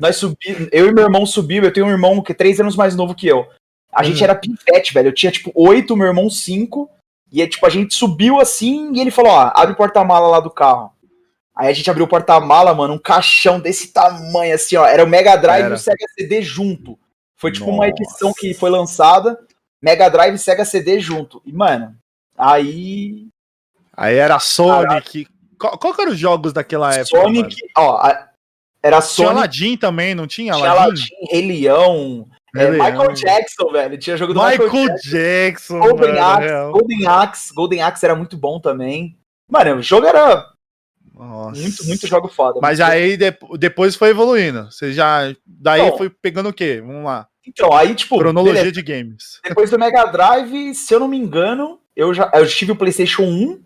[0.00, 2.76] Nós subimos, eu e meu irmão subimos, eu tenho um irmão que é três anos
[2.76, 3.46] mais novo que eu.
[3.92, 4.24] A gente uhum.
[4.24, 5.08] era pivete, velho.
[5.08, 6.90] Eu tinha, tipo, oito, meu irmão cinco.
[7.32, 10.50] E, tipo, a gente subiu assim e ele falou, ó, abre o porta-mala lá do
[10.50, 10.92] carro.
[11.54, 14.86] Aí a gente abriu o porta-mala, mano, um caixão desse tamanho, assim, ó.
[14.86, 15.74] Era o Mega Drive era.
[15.74, 16.98] e o Sega CD junto.
[17.36, 17.76] Foi, tipo, Nossa.
[17.76, 19.38] uma edição que foi lançada,
[19.80, 21.42] Mega Drive e Sega CD junto.
[21.44, 21.96] E, mano,
[22.36, 23.26] aí...
[23.98, 25.26] Aí era Sonic...
[25.58, 27.20] Qual, qual que eram os jogos daquela época?
[27.20, 27.88] Sonic, mano?
[27.98, 28.14] ó,
[28.80, 29.14] era Sonic...
[29.16, 30.70] Tinha Aladdin também, não tinha Aladdin?
[30.70, 32.28] Tinha Aladdin, Rei Leão...
[32.56, 33.98] É, Michael Jackson, velho.
[33.98, 35.80] Tinha jogo do Michael, Michael Jackson.
[35.80, 37.54] Golden, mano, Axe, Golden Axe.
[37.54, 39.18] Golden Axe era muito bom também.
[39.50, 40.46] Mano, o jogo era.
[41.14, 41.60] Nossa.
[41.60, 42.58] Muito, muito jogo foda.
[42.62, 44.70] Mas aí de, depois foi evoluindo.
[44.70, 45.34] Você já.
[45.46, 46.82] Daí então, foi pegando o quê?
[46.84, 47.28] Vamos lá.
[47.46, 48.18] Então, aí, tipo.
[48.18, 48.72] Cronologia beleza.
[48.72, 49.40] de games.
[49.44, 53.24] Depois do Mega Drive, se eu não me engano, eu já eu tive o PlayStation
[53.24, 53.62] 1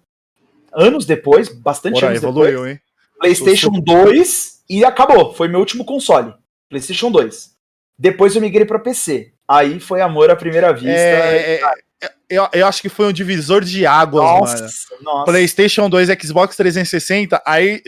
[0.72, 2.72] anos depois, bastante Porra, anos evoluiu, depois.
[2.72, 2.80] Hein?
[3.18, 5.32] PlayStation 2 e acabou.
[5.34, 6.34] Foi meu último console.
[6.68, 7.52] PlayStation 2.
[7.98, 9.32] Depois eu migrei para PC.
[9.46, 10.88] Aí foi amor à primeira vista.
[10.88, 11.62] É, é,
[12.02, 15.02] é, eu, eu, acho que foi um divisor de águas, nossa, mano.
[15.02, 15.24] Nossa.
[15.30, 17.82] PlayStation 2, Xbox 360, aí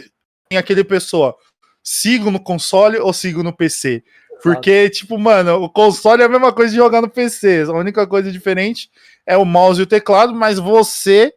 [0.48, 1.34] tem aquele pessoa,
[1.82, 4.04] sigo no console ou sigo no PC?
[4.42, 7.62] Porque, tipo, mano, o console é a mesma coisa de jogar no PC.
[7.62, 8.90] A única coisa diferente
[9.26, 11.32] é o mouse e o teclado, mas você,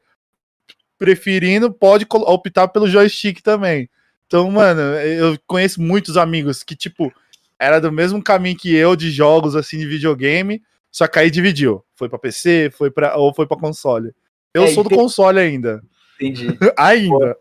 [0.97, 3.89] preferindo, pode optar pelo joystick também.
[4.25, 7.13] Então, mano, eu conheço muitos amigos que, tipo,
[7.59, 11.83] era do mesmo caminho que eu de jogos assim de videogame, só que aí dividiu.
[11.95, 14.13] Foi para PC, foi para ou foi para console.
[14.53, 15.81] Eu é, sou do console ainda.
[16.19, 16.47] Entendi.
[16.77, 17.37] ainda.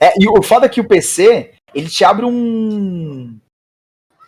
[0.00, 3.38] É, e o foda é que o PC, ele te abre um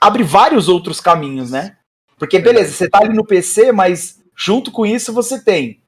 [0.00, 1.76] abre vários outros caminhos, né?
[2.18, 5.80] Porque beleza, você tá ali no PC, mas junto com isso você tem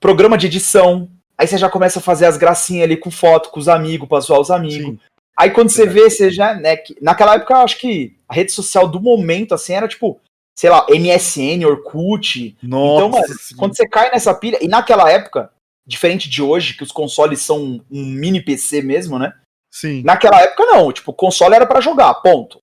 [0.00, 3.60] programa de edição, aí você já começa a fazer as gracinhas ali com foto, com
[3.60, 4.90] os amigos, para zoar os amigos.
[4.90, 5.00] Sim.
[5.38, 8.88] Aí quando você vê, você já, né, naquela época eu acho que a rede social
[8.88, 10.20] do momento, assim, era tipo,
[10.58, 12.56] sei lá, MSN, Orkut.
[12.60, 13.56] Nossa, então, mano, sim.
[13.56, 15.52] quando você cai nessa pilha, e naquela época,
[15.86, 19.32] diferente de hoje, que os consoles são um mini PC mesmo, né?
[19.72, 20.02] Sim.
[20.02, 22.58] Naquela época não, tipo, o console era para jogar, ponto.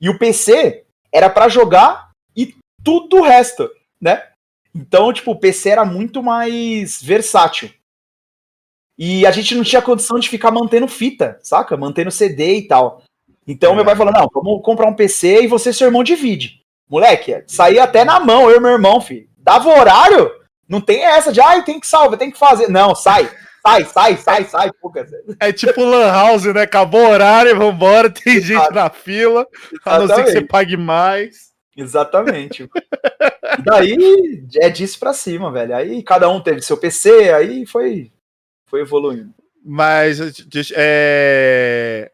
[0.00, 4.26] E o PC era para jogar e tudo o resto, né?
[4.74, 7.70] Então, tipo, o PC era muito mais versátil.
[8.98, 11.76] E a gente não tinha condição de ficar mantendo fita, saca?
[11.76, 13.02] Mantendo CD e tal.
[13.46, 13.76] Então é.
[13.76, 16.60] meu pai falou: não, vamos comprar um PC e você e seu irmão divide.
[16.90, 19.28] Moleque, saía até na mão, eu e meu irmão, filho.
[19.36, 20.30] Dava horário,
[20.68, 22.68] não tem essa de, ai, tem que salvar, tem que fazer.
[22.68, 23.30] Não, sai.
[23.60, 24.70] Sai, sai, sai, sai,
[25.40, 26.62] É tipo Lan House, né?
[26.62, 28.46] Acabou o horário, vambora, tem Exato.
[28.46, 29.82] gente na fila, Exatamente.
[29.84, 31.48] a não ser que você pague mais.
[31.76, 32.68] Exatamente.
[33.64, 35.76] daí é disso pra cima, velho.
[35.76, 38.10] Aí cada um teve seu PC, aí foi
[38.68, 39.34] foi evoluindo.
[39.64, 40.18] Mas
[40.74, 42.10] é...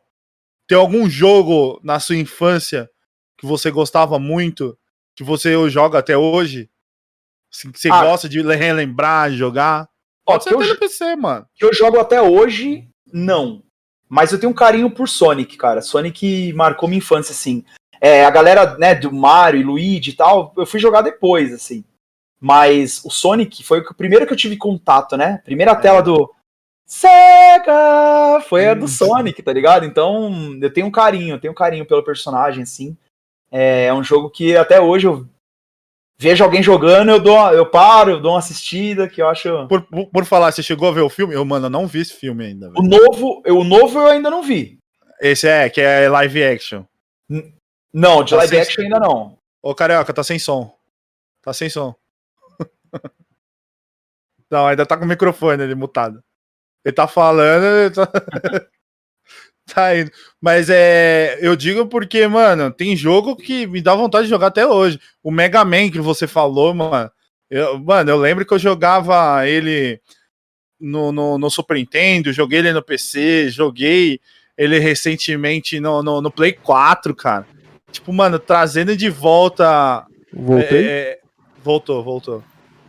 [0.67, 2.89] tem algum jogo na sua infância
[3.37, 4.77] que você gostava muito,
[5.15, 6.71] que você joga até hoje?
[7.53, 9.89] Assim, que você ah, gosta de relembrar, jogar?
[10.25, 11.47] Pode ser até no PC, mano.
[11.55, 13.63] Que eu jogo até hoje, não.
[14.09, 15.83] Mas eu tenho um carinho por Sonic, cara.
[15.83, 17.65] Sonic marcou minha infância, assim.
[18.01, 21.85] É, a galera, né, do Mario e Luigi e tal, eu fui jogar depois, assim.
[22.41, 25.41] Mas o Sonic foi o primeiro que eu tive contato, né?
[25.45, 25.77] Primeira é.
[25.77, 26.31] tela do,
[26.87, 28.41] Sega!
[28.49, 29.85] Foi a do Sonic, tá ligado?
[29.87, 32.97] Então, eu tenho um carinho, eu tenho um carinho pelo personagem, assim.
[33.51, 35.27] É, é um jogo que até hoje eu
[36.19, 39.67] vejo alguém jogando, eu dou, eu paro, eu dou uma assistida, que eu acho.
[39.69, 41.35] Por, por falar, você chegou a ver o filme?
[41.35, 42.71] Eu, mano, eu não vi esse filme ainda.
[42.77, 44.79] O novo, eu, o novo eu ainda não vi.
[45.21, 46.85] Esse é, que é live action.
[47.29, 47.55] N
[47.93, 49.39] não, de tá live action ainda não.
[49.63, 50.77] Ô, Carioca, tá sem som.
[51.41, 51.95] Tá sem som.
[54.51, 56.23] não, ainda tá com o microfone ali mutado.
[56.85, 58.09] Ele tá falando, ele tá...
[59.73, 60.11] tá indo.
[60.41, 64.67] Mas é, eu digo porque, mano, tem jogo que me dá vontade de jogar até
[64.67, 65.01] hoje.
[65.23, 67.11] O Mega Man que você falou, mano.
[67.51, 70.01] Eu, mano, eu lembro que eu jogava ele
[70.81, 74.21] no, no, no Super Nintendo, joguei ele no PC, joguei
[74.57, 77.47] ele recentemente no, no, no Play 4, cara.
[77.91, 80.07] Tipo, mano, trazendo de volta.
[80.33, 80.87] Voltei?
[80.87, 81.21] É,
[81.63, 82.43] voltou, voltou.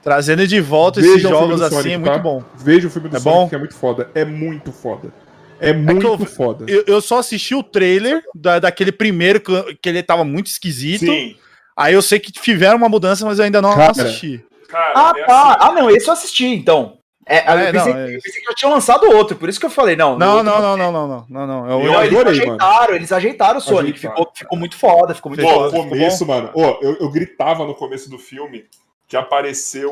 [0.05, 2.19] Trazendo de volta Veja esses jogos assim Sonic, é muito tá?
[2.19, 2.43] bom.
[2.55, 3.49] Veja o filme do é Sonic, bom?
[3.49, 4.11] que é muito foda.
[4.13, 5.11] É muito foda.
[5.59, 6.65] É, é muito eu, foda.
[6.67, 11.05] Eu, eu, só assisti o trailer da, daquele primeiro que, que ele tava muito esquisito.
[11.05, 11.35] Sim.
[11.75, 14.45] Aí eu sei que tiveram uma mudança, mas eu ainda não Cara, assisti.
[14.69, 15.41] Cara, Ah, é tá.
[15.53, 15.57] assim.
[15.61, 16.99] Ah, não, esse eu assisti, então.
[17.27, 19.59] É, É, eu, pensei, não, é eu pensei que já tinham lançado outro, por isso
[19.59, 20.19] que eu falei, não.
[20.19, 21.67] Não, não, não, não, não, não, não, não.
[21.71, 24.15] É o- Eu Não, eles adorei, ajeitaram, eles ajeitaram o Sonic, Ajeitaram.
[24.17, 25.75] ficou, ficou muito foda, ficou muito Pô, foda.
[25.79, 26.51] o começo, mano.
[26.53, 28.65] Ó, eu, eu gritava no começo do filme
[29.07, 29.91] que apareceu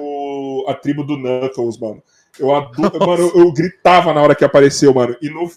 [0.68, 2.02] a tribo do Knuckles, mano.
[2.40, 5.16] Eu adoro, mano, eu, eu gritava na hora que apareceu, mano.
[5.22, 5.50] E no.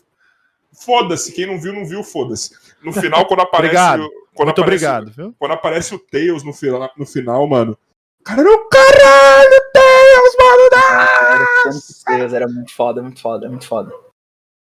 [0.85, 2.51] Foda-se, quem não viu, não viu, foda-se.
[2.83, 3.75] No final, quando aparece.
[3.75, 4.03] Obrigado.
[4.05, 5.35] o- Quando Muito aparece, obrigado, viu?
[5.39, 7.79] Quando aparece o Tails no, fila- no final, mano.
[8.23, 10.69] Cara, era o caralho, Tails, mano!
[10.75, 11.73] Ah, era
[12.05, 13.91] Tails, era muito foda, muito foda, muito foda.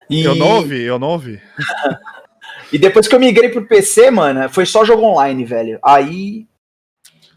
[0.09, 1.39] E, Eu não ouvi, eu não ouvi.
[2.73, 5.79] e depois que eu migrei pro PC, mano, foi só jogo online, velho.
[5.83, 6.47] Aí.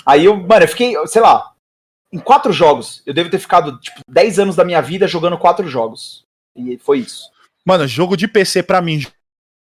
[0.05, 1.51] Aí eu, mano, eu fiquei, sei lá,
[2.11, 3.01] em quatro jogos.
[3.05, 6.23] Eu devo ter ficado, tipo, 10 anos da minha vida jogando quatro jogos.
[6.55, 7.29] E foi isso.
[7.65, 9.05] Mano, jogo de PC pra mim,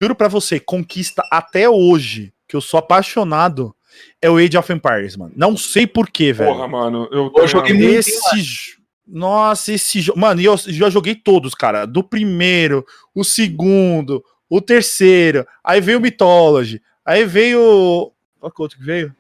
[0.02, 3.76] juro pra você, conquista até hoje, que eu sou apaixonado,
[4.22, 5.34] é o Age of Empires, mano.
[5.36, 6.54] Não sei porquê, velho.
[6.54, 7.08] Porra, mano.
[7.12, 8.80] Eu, Eu joguei muito, Esse.
[9.12, 10.20] Nossa, esse jogo.
[10.20, 11.86] Mano, eu já joguei todos, cara.
[11.86, 12.86] Do primeiro,
[13.16, 15.48] o segundo, o terceiro.
[15.64, 16.80] Aí veio o Mythology.
[17.04, 18.12] Aí veio.
[18.40, 19.16] Qual que é o outro que veio?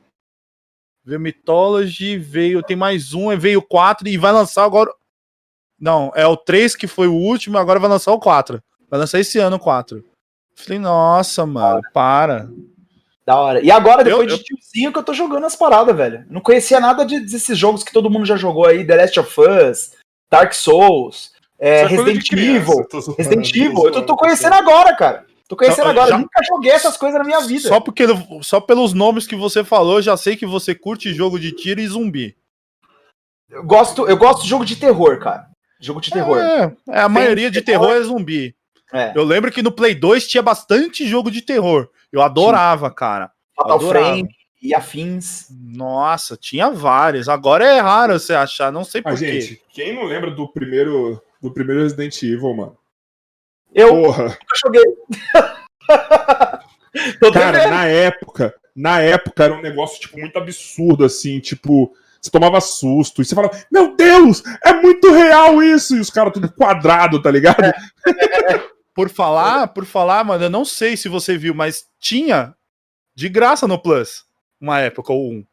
[1.10, 2.62] Veio Mythology, veio.
[2.62, 4.91] Tem mais um, veio o 4 e vai lançar agora.
[5.80, 8.62] Não, é o 3 que foi o último, agora vai lançar o 4.
[8.89, 10.03] Vai lançar esse ano o 4.
[10.55, 12.47] Falei, nossa, mano, para.
[13.26, 13.62] Da hora.
[13.64, 16.26] E agora, depois Eu- de tiozinho, que eu tô jogando as paradas, velho.
[16.30, 19.36] Não conhecia nada de- desses jogos que todo mundo já jogou aí: The Last of
[19.41, 19.91] Us,
[20.30, 22.88] Dark Souls, é, é de Resident criança, Evil.
[22.88, 25.26] tô zoando, Resident Evil, eu tô, tô conhecendo agora, cara.
[25.50, 26.10] Tô conhecendo Só- agora.
[26.12, 27.68] já- nunca joguei essas coisas na minha vida.
[27.68, 28.06] Só, porque,
[28.43, 31.82] só pelos nomes que você falou, eu já sei que você curte jogo de tiro
[31.82, 32.38] e zumbi.
[33.50, 35.47] Eu gosto, eu gosto de jogo de terror, cara.
[35.82, 36.38] Jogo de terror.
[36.38, 38.56] É, é, a maioria de terror é zumbi.
[38.93, 39.12] É.
[39.16, 41.89] Eu lembro que no Play 2 tinha bastante jogo de terror.
[42.12, 43.32] Eu adorava, cara.
[43.56, 44.06] Fatal adorava.
[44.06, 44.30] Frame
[44.62, 45.47] e afins.
[45.50, 47.28] Nossa, tinha vários.
[47.28, 49.41] Agora é raro você achar, não sei Ah, porquê.
[49.41, 52.78] gente, quem não lembra do primeiro, do primeiro Resident Evil, mano?
[53.74, 54.24] Eu Porra.
[54.24, 54.84] nunca joguei.
[57.34, 57.70] Cara, devendo.
[57.70, 63.22] na época, na época era um negócio, tipo, muito absurdo, assim, tipo, você tomava susto
[63.22, 65.96] e você falava, meu Deus, é muito real isso!
[65.96, 67.72] E os caras tudo quadrado, tá ligado?
[68.94, 72.54] Por falar, por falar, mano, eu não sei se você viu, mas tinha
[73.16, 74.26] de graça no Plus
[74.60, 75.46] uma época ou um.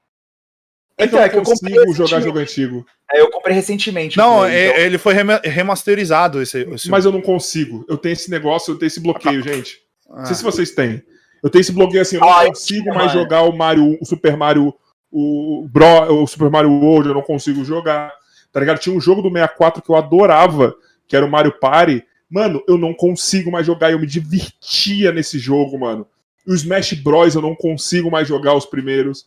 [0.98, 2.86] Então, é que eu consigo jogar jogo antigo.
[3.12, 4.16] É, eu comprei recentemente.
[4.16, 6.60] Não, é- então- ele foi rema- remasterizado esse.
[6.72, 7.84] esse- Mas eu não consigo.
[7.88, 9.78] Eu tenho esse negócio, eu tenho esse bloqueio, gente.
[10.10, 10.18] Ah.
[10.20, 11.02] Não sei se vocês têm.
[11.42, 13.20] Eu tenho esse bloqueio assim, eu não Ah, eu consigo mais mano.
[13.20, 14.74] jogar o Mario, o Super Mario,
[15.12, 18.10] o, Bro, o Super Mario World, eu não consigo jogar.
[18.50, 18.78] Tá ligado?
[18.78, 20.74] Tinha um jogo do 64 que eu adorava,
[21.06, 22.02] que era o Mario Party.
[22.28, 26.06] Mano, eu não consigo mais jogar, eu me divertia nesse jogo, mano.
[26.46, 29.26] E o Smash Bros eu não consigo mais jogar os primeiros.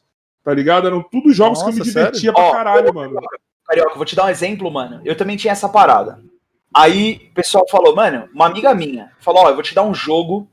[0.49, 0.87] Tá ligado?
[0.87, 2.33] Eram tudo jogos que eu me Nossa, divertia sério?
[2.33, 3.21] pra Ó, caralho, mano.
[3.67, 4.99] Carioca, eu vou te dar um exemplo, mano.
[5.05, 6.19] Eu também tinha essa parada.
[6.75, 9.93] Aí o pessoal falou, mano, uma amiga minha falou: Ó, eu vou te dar um
[9.93, 10.47] jogo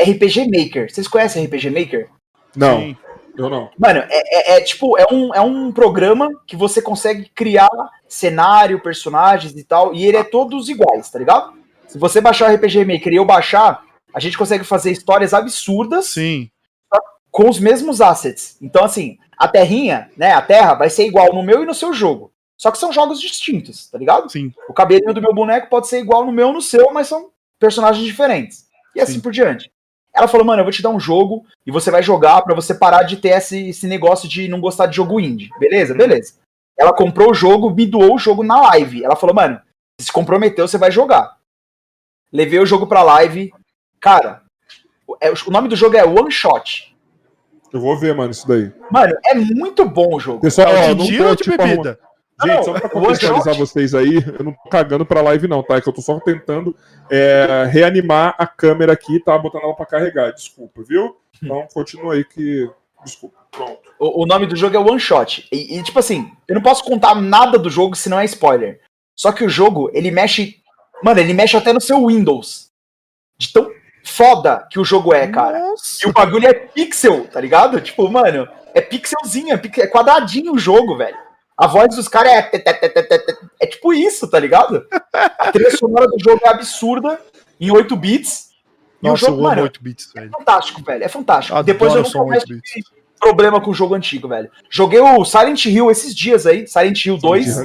[0.00, 0.92] RPG Maker.
[0.92, 2.08] Vocês conhecem RPG Maker?
[2.56, 2.96] Não, Sim.
[3.38, 3.70] eu não.
[3.78, 7.70] Mano, é, é- é tipo, é um, é um programa que você consegue criar
[8.08, 11.52] cenário, personagens e tal, e ele é todos iguais, tá ligado?
[11.86, 13.80] Se você baixar o RPG Maker e eu baixar,
[14.12, 16.50] a gente consegue fazer histórias absurdas Sim.
[17.34, 18.56] Com os mesmos assets.
[18.62, 21.92] Então, assim, a terrinha, né, a terra vai ser igual no meu e no seu
[21.92, 22.30] jogo.
[22.56, 24.30] Só que são jogos distintos, tá ligado?
[24.30, 24.52] Sim.
[24.68, 27.30] O cabelinho do meu boneco pode ser igual no meu ou no seu, mas são
[27.58, 28.68] personagens diferentes.
[28.94, 29.20] E assim Sim.
[29.20, 29.68] por diante.
[30.14, 32.72] Ela falou, mano, eu vou te dar um jogo e você vai jogar pra você
[32.72, 35.50] parar de ter esse, esse negócio de não gostar de jogo indie.
[35.58, 35.92] Beleza?
[35.92, 36.34] Beleza.
[36.78, 39.02] Ela comprou o jogo, me doou o jogo na live.
[39.02, 39.60] Ela falou, mano,
[40.00, 41.36] se comprometeu, você vai jogar.
[42.32, 43.52] Levei o jogo pra live.
[44.00, 44.42] Cara,
[45.04, 46.93] o- é- o nome do jogo é One Shot.
[47.74, 48.72] Eu vou ver, mano, isso daí.
[48.90, 50.40] Mano, é muito bom o jogo.
[50.40, 51.98] Pessoal, ó, É não de tiro tô, ou de tipo, arrumando- bebida?
[52.42, 55.76] Gente, Não, só pra contextualizar vocês aí, eu não tô cagando pra live, não, tá?
[55.76, 56.74] É que eu tô só tentando
[57.10, 59.36] é, reanimar a câmera aqui, tá?
[59.38, 60.32] Botando ela pra carregar.
[60.32, 61.16] Desculpa, viu?
[61.42, 62.68] Então continua aí que.
[63.04, 63.36] Desculpa.
[63.52, 63.78] Pronto.
[64.00, 65.46] O, o nome do jogo é One Shot.
[65.52, 68.80] E, e, tipo assim, eu não posso contar nada do jogo se não é spoiler.
[69.16, 70.56] Só que o jogo, ele mexe.
[71.04, 72.68] Mano, ele mexe até no seu Windows.
[73.38, 73.70] De tão
[74.04, 75.58] foda que o jogo é, cara.
[75.58, 75.98] Nossa.
[76.04, 77.80] E o bagulho é pixel, tá ligado?
[77.80, 81.16] Tipo, mano, é pixelzinho, é, é quadradinho o jogo, velho.
[81.56, 82.50] A voz dos caras é.
[83.60, 84.84] É tipo isso, tá ligado?
[85.12, 87.18] A trilha sonora do jogo é absurda,
[87.60, 88.50] em 8 bits.
[89.02, 90.30] E Nossa, o jogo, mano, 8 bits, velho.
[90.32, 91.04] é fantástico, velho.
[91.04, 91.56] É fantástico.
[91.56, 92.70] Adoro Depois eu nunca som mais 8 bits.
[92.70, 92.86] tive
[93.20, 94.50] problema com o jogo antigo, velho.
[94.68, 97.56] Joguei o Silent Hill esses dias aí, Silent Hill 2.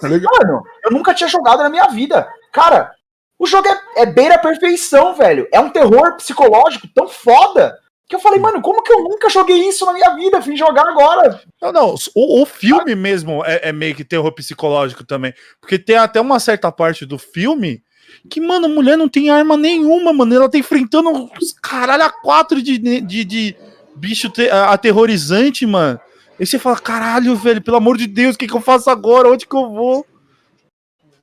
[0.00, 0.32] Tá legal.
[0.42, 2.28] Mano, eu nunca tinha jogado na minha vida.
[2.52, 2.92] Cara,
[3.38, 5.46] o jogo é, é beira a perfeição, velho.
[5.52, 9.68] É um terror psicológico tão foda Que eu falei, mano, como que eu nunca joguei
[9.68, 10.40] isso na minha vida?
[10.40, 11.42] Fui jogar agora.
[11.60, 15.34] Não, não, o, o filme mesmo é, é, meio que terror psicológico também.
[15.60, 17.82] Porque tem até uma certa parte do filme
[18.30, 20.34] que, mano, a mulher não tem arma nenhuma, mano.
[20.34, 23.56] Ela tá enfrentando os caralho a quatro de, de, de
[23.94, 26.00] bicho te, aterrorizante, mano.
[26.38, 29.28] E você fala, caralho, velho, pelo amor de Deus, o que, que eu faço agora?
[29.28, 30.06] Onde que eu vou?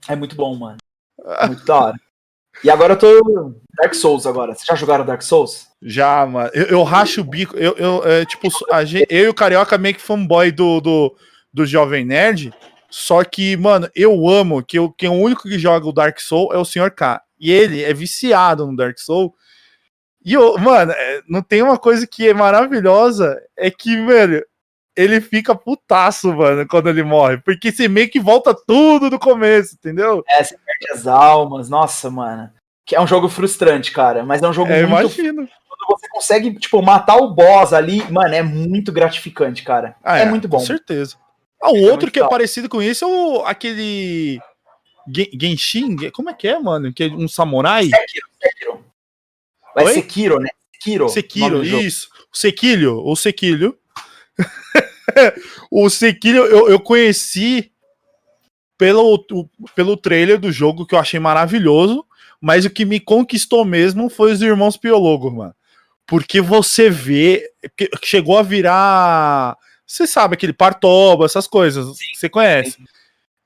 [0.07, 0.77] É muito bom, mano.
[1.47, 1.95] Muito da hora.
[2.63, 4.53] E agora eu tô Dark Souls agora.
[4.53, 5.67] Vocês já jogaram Dark Souls?
[5.81, 6.49] Já, mano.
[6.53, 7.57] Eu, eu racho o bico.
[7.57, 8.47] Eu, eu é, tipo,
[8.85, 11.15] gente, eu e o Carioca meio que fanboy do, do,
[11.53, 12.53] do Jovem Nerd.
[12.89, 16.53] Só que, mano, eu amo que, eu, que o único que joga o Dark Soul
[16.53, 16.91] é o Sr.
[16.91, 17.21] K.
[17.39, 19.33] E ele é viciado no Dark Soul.
[20.23, 24.45] E, eu, mano, é, não tem uma coisa que é maravilhosa, é que, velho,
[24.95, 27.37] ele fica putaço, mano, quando ele morre.
[27.37, 30.23] Porque você meio que volta tudo do começo, entendeu?
[30.27, 31.69] É, você perde as almas.
[31.69, 32.51] Nossa, mano.
[32.85, 34.23] Que é um jogo frustrante, cara.
[34.23, 35.19] Mas é um jogo é, muito.
[35.19, 35.47] Imagino.
[35.67, 39.95] Quando você consegue, tipo, matar o boss ali, mano, é muito gratificante, cara.
[40.03, 40.57] Ah, é, é, muito bom.
[40.57, 41.15] Com certeza.
[41.61, 44.39] Ah, o é outro que é parecido com isso é o, aquele.
[45.07, 46.11] Genshin?
[46.11, 46.93] Como é que é, mano?
[46.93, 47.83] Que é um samurai?
[47.85, 48.85] Sekiro, Sekiro.
[49.75, 49.93] Vai?
[49.93, 50.49] Sekiro, né?
[50.73, 51.09] Sekiro.
[51.09, 52.09] Sekiro, isso.
[52.31, 53.77] O Sekilho, o Sekilho
[55.71, 57.71] o Sekiro eu, eu conheci
[58.77, 59.25] pelo,
[59.75, 62.05] pelo trailer do jogo que eu achei maravilhoso,
[62.41, 65.55] mas o que me conquistou mesmo foi os irmãos Piologo, mano.
[66.05, 69.55] Porque você vê que chegou a virar,
[69.87, 72.77] você sabe aquele Partoba, essas coisas, sim, você conhece.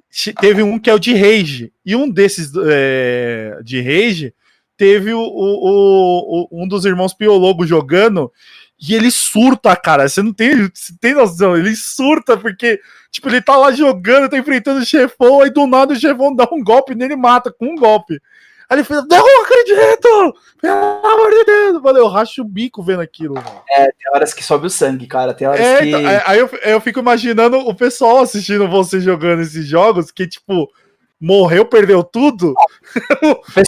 [0.09, 0.33] Sim.
[0.33, 4.33] Teve um que é o de Rage, e um desses é, de Rage
[4.75, 8.31] teve o, o, o, um dos irmãos Piologo jogando
[8.79, 10.07] e ele surta, cara.
[10.07, 11.57] Você não tem, você tem noção.
[11.57, 12.79] Ele surta porque,
[13.11, 16.47] tipo, ele tá lá jogando, tá enfrentando o chefão, aí do nada o chefão dá
[16.51, 18.21] um golpe nele e mata com um golpe.
[18.69, 20.35] Aí ele fala, não acredito!
[20.61, 21.81] Pelo amor de Deus!
[21.81, 23.35] Mano, eu racho o bico vendo aquilo.
[23.35, 23.61] Mano.
[23.69, 25.33] É, tem horas que sobe o sangue, cara.
[25.33, 25.87] Tem horas é, que.
[25.87, 30.69] Então, aí eu, eu fico imaginando o pessoal assistindo você jogando esses jogos que, tipo,
[31.19, 32.53] morreu, perdeu tudo.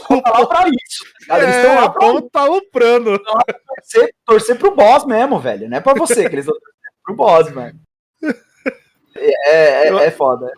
[0.09, 1.05] O tá lá pra isso.
[1.27, 3.19] Cara, eles estão é, lá pra tá luprando.
[3.19, 5.69] Torcer, torcer pro boss mesmo, velho.
[5.69, 7.79] Não é pra você que eles estão torcendo pro boss, mano.
[9.15, 10.51] É, é, é foda.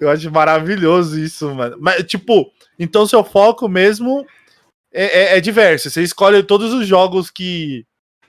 [0.00, 1.76] Eu acho maravilhoso isso, mano.
[1.80, 4.26] Mas, tipo, então seu foco mesmo
[4.92, 5.90] é, é, é diverso.
[5.90, 7.86] Você escolhe todos os jogos que,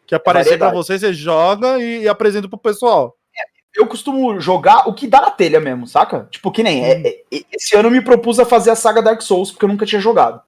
[0.08, 3.16] que aparecer para você, você joga e, e apresenta pro pessoal
[3.76, 6.28] eu costumo jogar o que dá na telha mesmo, saca?
[6.32, 6.86] Tipo, que nem.
[6.86, 7.04] É, hum.
[7.06, 9.86] É, esse ano eu me propus a fazer a saga Dark Souls, porque eu nunca
[9.86, 10.42] tinha jogado.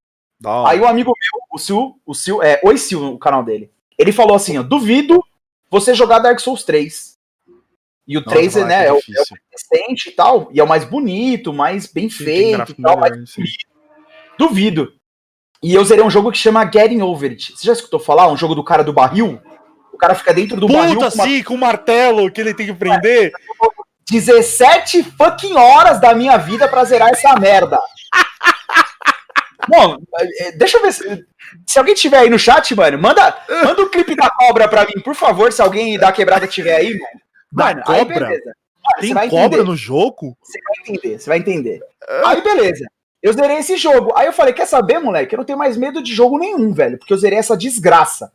[0.65, 3.71] Aí o amigo meu, o Sil, o Sil, é Oi Sil, o canal dele.
[3.97, 5.23] Ele falou assim: ó, duvido
[5.69, 7.17] você jogar Dark Souls 3.
[8.07, 10.67] E o Nossa, 3 né, é, o, é o recente e tal, e é o
[10.67, 13.17] mais bonito, mais bem Sim, feito e tal, mais
[14.37, 14.93] Duvido.
[15.61, 17.53] E eu zerei um jogo que chama Getting Over It.
[17.53, 18.31] Você já escutou falar?
[18.31, 19.41] Um jogo do cara do barril?
[19.97, 20.99] O cara fica dentro do Puta, barril.
[20.99, 21.43] Puta, sim, com, uma...
[21.43, 23.31] com martelo que ele tem que prender.
[24.11, 27.79] 17 fucking horas da minha vida pra zerar essa merda.
[29.67, 29.97] Bom,
[30.39, 31.25] é, deixa eu ver se,
[31.65, 34.85] se alguém tiver aí no chat, mano, manda, manda o um clipe da cobra pra
[34.85, 37.21] mim, por favor, se alguém da quebrada tiver aí, mano.
[37.51, 37.97] Mano, cobra?
[37.97, 38.55] aí beleza.
[39.01, 40.37] Mano, Tem cobra no jogo?
[40.43, 41.81] Você vai entender, você vai entender.
[42.23, 42.85] Aí beleza.
[43.21, 44.13] Eu zerei esse jogo.
[44.15, 45.33] Aí eu falei, quer saber, moleque?
[45.33, 48.31] Eu não tenho mais medo de jogo nenhum, velho, porque eu zerei essa desgraça.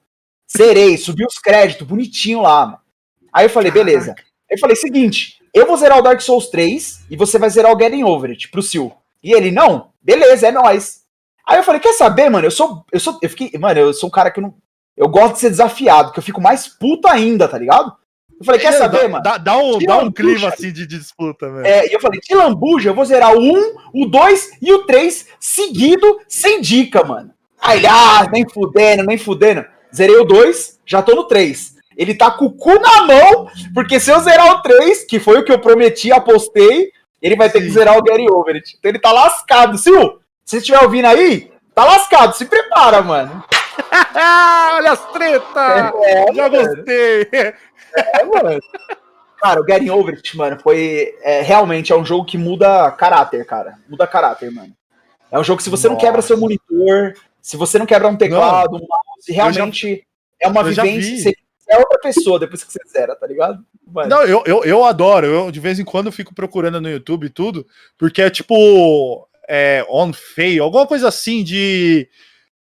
[0.56, 2.78] Zerei, subi os créditos, bonitinho lá, mano.
[3.32, 4.14] Aí eu falei, beleza.
[4.18, 7.74] Aí eu falei, seguinte, eu vou zerar o Dark Souls 3 e você vai zerar
[7.74, 8.92] o Getting Over It pro Sil.
[9.22, 11.02] E ele, não, beleza, é nóis.
[11.46, 12.46] Aí eu falei, quer saber, mano?
[12.46, 12.84] Eu sou.
[12.92, 13.18] Eu sou.
[13.22, 13.50] Eu fiquei.
[13.58, 14.54] Mano, eu sou um cara que eu não.
[14.96, 17.92] Eu gosto de ser desafiado, que eu fico mais puto ainda, tá ligado?
[18.38, 19.22] Eu falei, quer saber, mano?
[19.22, 21.66] Dá, dá um, dá um clima assim de, de disputa, velho.
[21.66, 24.84] É, e eu falei, de lambuja, eu vou zerar o 1, o 2 e o
[24.84, 27.30] 3 seguido, sem dica, mano.
[27.60, 29.64] Aí, ah, nem fudendo, nem fudendo.
[29.94, 31.72] Zerei o 2, já tô no 3.
[31.96, 35.38] Ele tá com o cu na mão, porque se eu zerar o 3, que foi
[35.38, 36.90] o que eu prometi, apostei,
[37.20, 37.66] ele vai ter Sim.
[37.66, 38.76] que zerar o Gary Overett.
[38.78, 39.78] Então ele tá lascado.
[39.78, 42.34] Sil, se você estiver ouvindo aí, tá lascado.
[42.34, 43.44] Se prepara, mano.
[44.74, 45.92] Olha as treta!
[46.02, 46.74] É, é, Já mano.
[46.74, 47.28] gostei!
[47.94, 48.60] É, mano.
[49.40, 51.14] Cara, o Getting Over mano, foi.
[51.22, 53.74] É, realmente é um jogo que muda caráter, cara.
[53.88, 54.72] Muda caráter, mano.
[55.30, 55.94] É um jogo que se você Nossa.
[55.94, 58.80] não quebra seu monitor, se você não quebra um teclado, não.
[58.80, 58.86] um
[59.28, 60.02] mouse, realmente já,
[60.40, 61.32] é uma vivência.
[61.58, 63.64] Você é outra pessoa depois que você zera, tá ligado?
[63.86, 64.08] Mano.
[64.08, 65.26] Não, eu, eu, eu adoro.
[65.26, 67.66] Eu de vez em quando fico procurando no YouTube tudo,
[67.96, 72.08] porque é tipo é, on fail, alguma coisa assim de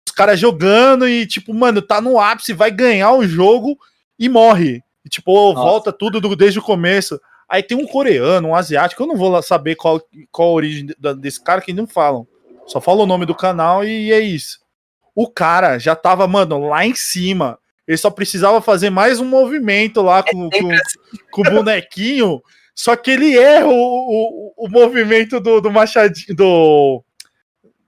[0.07, 3.77] os caras jogando e tipo, mano, tá no ápice, vai ganhar o jogo
[4.19, 4.83] e morre.
[5.05, 5.61] E, tipo, Nossa.
[5.61, 7.21] volta tudo do, desde o começo.
[7.49, 10.01] Aí tem um coreano, um asiático, eu não vou saber qual,
[10.33, 10.87] qual a origem
[11.19, 12.27] desse cara que não falam.
[12.67, 14.64] Só fala o nome do canal e é isso
[15.15, 20.03] o cara já tava, mano, lá em cima, Ele só precisava fazer mais um movimento
[20.03, 21.19] lá com, com, assim.
[21.31, 22.43] com o bonequinho.
[22.75, 26.35] Só que ele erra o, o, o movimento do, do machadinho.
[26.35, 27.05] Do,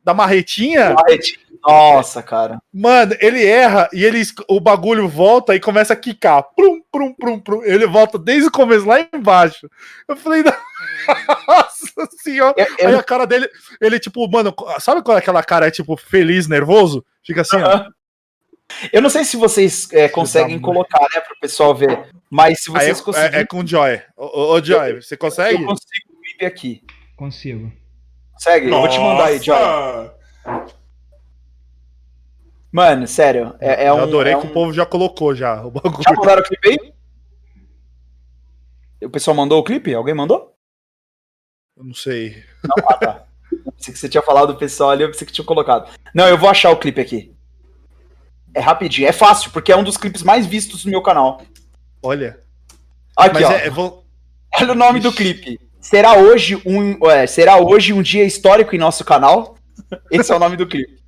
[0.04, 0.94] da marretinha.
[0.94, 1.46] Marretinha.
[1.66, 2.60] Nossa, cara.
[2.72, 6.44] Mano, ele erra e ele, o bagulho volta e começa a quicar.
[6.54, 7.64] Prum, prum, prum, prum.
[7.64, 9.68] Ele volta desde o começo lá embaixo.
[10.06, 10.44] Eu falei,
[11.46, 12.54] nossa senhora.
[12.56, 12.88] Eu, eu...
[12.88, 13.48] Aí a cara dele,
[13.80, 17.04] ele tipo, mano, sabe qual é aquela cara, é tipo, feliz, nervoso?
[17.24, 17.84] Fica assim, ó.
[18.92, 22.70] Eu não sei se vocês é, conseguem colocar, né, para o pessoal ver, mas se
[22.70, 23.38] vocês é, conseguirem...
[23.38, 24.02] É, é, com o Joy.
[24.16, 25.62] Ô, ô Joy, você consegue?
[25.62, 26.82] Eu consigo o clipe aqui.
[27.16, 27.72] Consigo.
[28.32, 28.66] Consegue?
[28.66, 28.76] Nossa.
[28.76, 30.10] Eu vou te mandar aí, Joy.
[32.72, 34.02] Mano, sério, é, é eu um...
[34.02, 34.50] adorei é que um...
[34.50, 36.02] o povo já colocou já o bagulho.
[36.02, 36.92] Já mandaram o clipe aí?
[39.06, 39.94] O pessoal mandou o clipe?
[39.94, 40.55] Alguém mandou?
[41.76, 42.42] Eu não sei.
[42.64, 43.24] Não, ah, tá.
[43.52, 45.90] Eu pensei que você tinha falado do pessoal ali, eu pensei que tinha colocado.
[46.14, 47.34] Não, eu vou achar o clipe aqui.
[48.54, 51.42] É rapidinho, é fácil, porque é um dos clipes mais vistos do meu canal.
[52.02, 52.40] Olha.
[53.14, 53.52] Aqui, ó.
[53.52, 54.06] É, vou...
[54.58, 55.08] Olha o nome Ixi.
[55.08, 55.60] do clipe.
[55.78, 59.56] Será hoje um, é, será hoje um dia histórico em nosso canal?
[60.10, 61.02] Esse é o nome do clipe.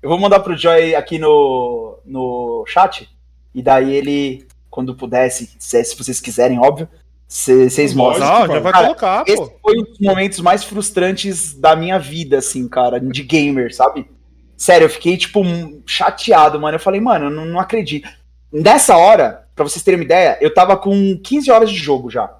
[0.00, 3.10] Eu vou mandar pro Joy aqui no, no chat.
[3.52, 6.88] E daí ele, quando puder, se, se vocês quiserem, óbvio,
[7.28, 8.26] vocês mostram.
[8.26, 9.32] Não, já vai cara, colocar, pô.
[9.32, 14.08] Esse foi um dos momentos mais frustrantes da minha vida, assim, cara, de gamer, sabe?
[14.56, 15.42] Sério, eu fiquei, tipo,
[15.84, 16.76] chateado, mano.
[16.76, 18.08] Eu falei, mano, eu não, não acredito.
[18.52, 22.30] Nessa hora, pra vocês terem uma ideia, eu tava com 15 horas de jogo já.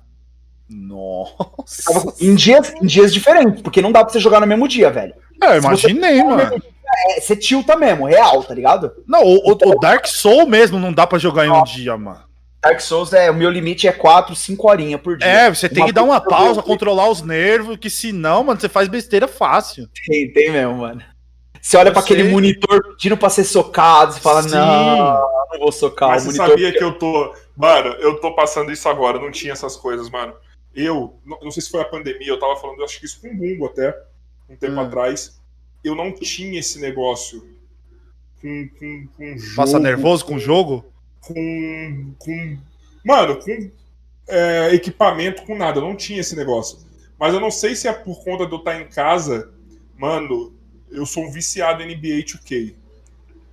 [0.68, 2.14] Nossa.
[2.20, 5.14] Em dias, em dias diferentes, porque não dá pra você jogar no mesmo dia, velho.
[5.42, 6.62] É, eu imaginei, mano.
[7.08, 8.92] É, você tilta mesmo, real, tá ligado?
[9.06, 12.25] Não, o, então, o Dark Soul mesmo não dá pra jogar em um dia, mano.
[12.66, 15.28] Dark Souls é, o meu limite é 4, 5 horinhas por dia.
[15.28, 18.68] É, você tem uma que dar uma pausa, controlar os nervos, que senão, mano, você
[18.68, 19.88] faz besteira fácil.
[20.06, 21.02] Tem, tem mesmo, mano.
[21.60, 24.51] Você olha para aquele monitor pedindo pra ser socado, você fala, Sim.
[24.51, 24.97] não,
[25.52, 26.47] não vou socar Mas o monitor.
[26.47, 27.34] Você sabia que eu tô.
[27.56, 30.34] Mano, eu tô passando isso agora, não tinha essas coisas, mano.
[30.74, 33.66] Eu, não sei se foi a pandemia, eu tava falando, acho que isso com Bungo
[33.66, 33.97] até,
[34.48, 34.80] um tempo hum.
[34.80, 35.40] atrás.
[35.82, 37.47] Eu não tinha esse negócio
[38.40, 39.56] com, com, com jogo.
[39.56, 40.84] Passa nervoso com o jogo?
[41.26, 42.14] Com.
[42.18, 42.58] com
[43.04, 43.70] mano, com
[44.28, 45.78] é, equipamento, com nada.
[45.78, 46.78] Eu não tinha esse negócio.
[47.18, 49.50] Mas eu não sei se é por conta de eu estar em casa.
[49.96, 50.54] Mano,
[50.90, 52.74] eu sou um viciado em NBA 2K.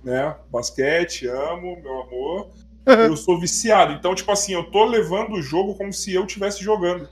[0.02, 0.34] Né?
[0.50, 2.50] Basquete, amo, meu amor.
[2.86, 3.92] eu sou viciado.
[3.92, 7.08] Então, tipo assim, eu tô levando o jogo como se eu estivesse jogando.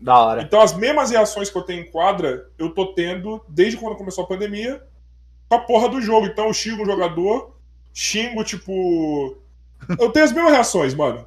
[0.00, 0.42] Da hora.
[0.42, 4.22] Então, as mesmas reações que eu tenho em quadra, eu tô tendo desde quando começou
[4.24, 4.80] a pandemia
[5.48, 6.26] com a porra do jogo.
[6.26, 7.56] Então, eu xingo o jogador,
[7.92, 9.36] xingo, tipo.
[9.98, 11.26] Eu tenho as mesmas reações, mano.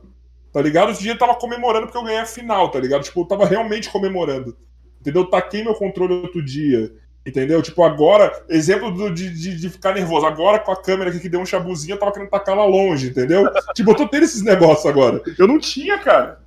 [0.51, 0.89] Tá ligado?
[0.89, 3.03] Outro dia eu tava comemorando porque eu ganhei a final, tá ligado?
[3.03, 4.57] Tipo, eu tava realmente comemorando.
[4.99, 5.23] Entendeu?
[5.23, 6.93] Eu taquei meu controle outro dia.
[7.25, 7.61] Entendeu?
[7.61, 10.25] Tipo, agora, exemplo do, de, de, de, ficar nervoso.
[10.25, 13.09] Agora, com a câmera aqui que deu um chabuzinho, eu tava querendo tacar lá longe,
[13.09, 13.47] entendeu?
[13.75, 15.21] tipo, eu tô tendo esses negócios agora.
[15.37, 16.41] Eu não tinha, cara.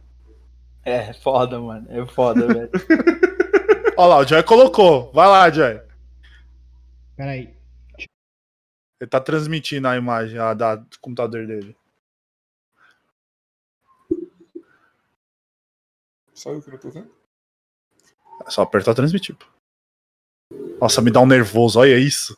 [0.85, 1.87] É, foda, mano.
[1.89, 2.71] É foda, velho.
[3.97, 5.11] Olha lá, o Joy colocou.
[5.15, 5.81] Vai lá, Joy.
[7.17, 7.55] Peraí.
[9.01, 11.77] Ele tá transmitindo a imagem a, da, do computador dele.
[16.45, 17.11] Só eu que não tô vendo?
[18.47, 19.35] É só apertar transmitir.
[20.79, 22.37] Nossa, me dá um nervoso, olha isso.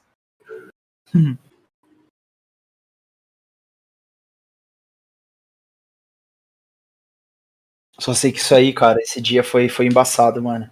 [7.98, 10.70] Só sei que isso aí, cara, esse dia foi, foi embaçado, mano.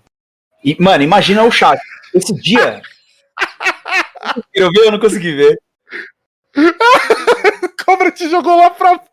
[0.63, 1.81] E, mano, imagina o chat.
[2.15, 2.83] Esse dia.
[4.55, 5.61] eu vi, eu não consegui ver.
[7.85, 9.05] Cobra te jogou lá pra.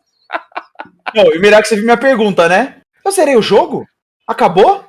[1.15, 2.83] Não, e melhor que você viu minha pergunta, né?
[3.03, 3.89] Eu zerei o jogo?
[4.31, 4.85] Acabou?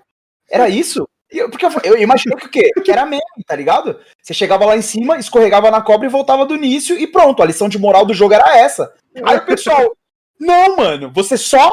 [0.49, 1.09] Era isso?
[1.29, 2.71] Eu, porque eu, eu imaginei que o quê?
[2.85, 3.99] Que era meme, tá ligado?
[4.23, 7.47] Você chegava lá em cima, escorregava na cobra e voltava do início e pronto, a
[7.47, 8.95] lição de moral do jogo era essa.
[9.25, 9.97] Aí o pessoal,
[10.39, 11.73] não, mano, você só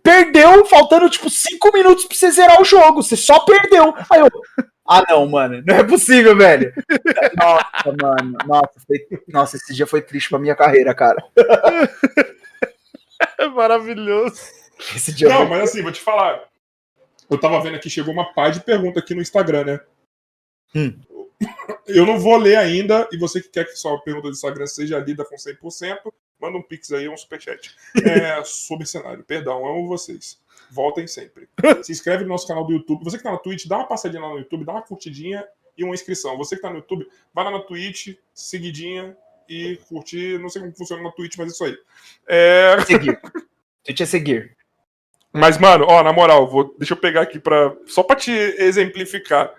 [0.00, 3.92] perdeu faltando tipo 5 minutos pra você zerar o jogo, você só perdeu.
[4.08, 4.28] Aí eu,
[4.86, 6.72] ah não, mano, não é possível, velho.
[7.36, 11.24] Nossa, mano, nossa, foi, nossa, esse dia foi triste pra minha carreira, cara.
[13.38, 14.63] É maravilhoso.
[14.94, 16.48] Esse dia não, mas assim, vou te falar,
[17.30, 19.80] eu tava vendo aqui, chegou uma pá de pergunta aqui no Instagram, né?
[20.74, 21.00] Hum.
[21.86, 24.98] Eu não vou ler ainda, e você que quer que sua pergunta do Instagram seja
[24.98, 25.98] lida com 100%,
[26.40, 27.74] manda um pix aí, um superchat.
[28.04, 30.38] É, sobre cenário, perdão, amo vocês.
[30.70, 31.48] Voltem sempre.
[31.84, 33.04] Se inscreve no nosso canal do YouTube.
[33.04, 35.46] Você que tá na Twitch, dá uma passadinha lá no YouTube, dá uma curtidinha
[35.76, 36.36] e uma inscrição.
[36.38, 39.16] Você que tá no YouTube, vai lá na Twitch, seguidinha
[39.48, 40.38] e curtir.
[40.40, 41.78] Não sei como funciona na Twitch, mas é isso aí.
[42.26, 42.84] É...
[42.86, 43.20] Seguir.
[43.84, 44.56] Twitch é seguir.
[45.34, 49.52] Mas, mano, ó, na moral, vou, deixa eu pegar aqui pra, só pra te exemplificar,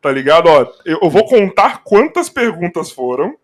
[0.00, 0.46] tá ligado?
[0.48, 3.36] Ó, eu, eu vou contar quantas perguntas foram.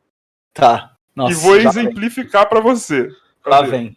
[0.54, 0.96] Tá.
[1.14, 3.08] Nossa, e vou exemplificar para você.
[3.44, 3.94] Lá vem.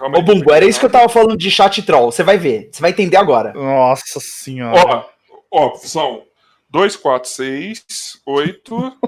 [0.00, 2.12] Ô, Bumbo, era isso que eu tava falando de chat troll.
[2.12, 2.70] Você vai ver.
[2.70, 3.52] Você vai entender agora.
[3.52, 5.04] Nossa senhora.
[5.50, 6.22] Ó, ó são
[6.70, 7.84] 2, 4, 6,
[8.24, 8.98] 8,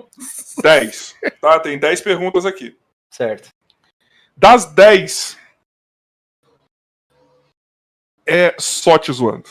[0.62, 1.16] 10.
[1.40, 1.60] Tá?
[1.60, 2.76] Tem 10 perguntas aqui.
[3.08, 3.50] Certo.
[4.36, 5.38] Das 10,
[8.30, 9.44] é só te zoando.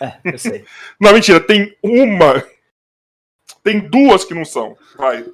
[0.00, 0.64] É, eu sei.
[1.00, 2.44] não, mentira, tem uma.
[3.62, 4.76] Tem duas que não são.
[4.96, 5.24] Vai.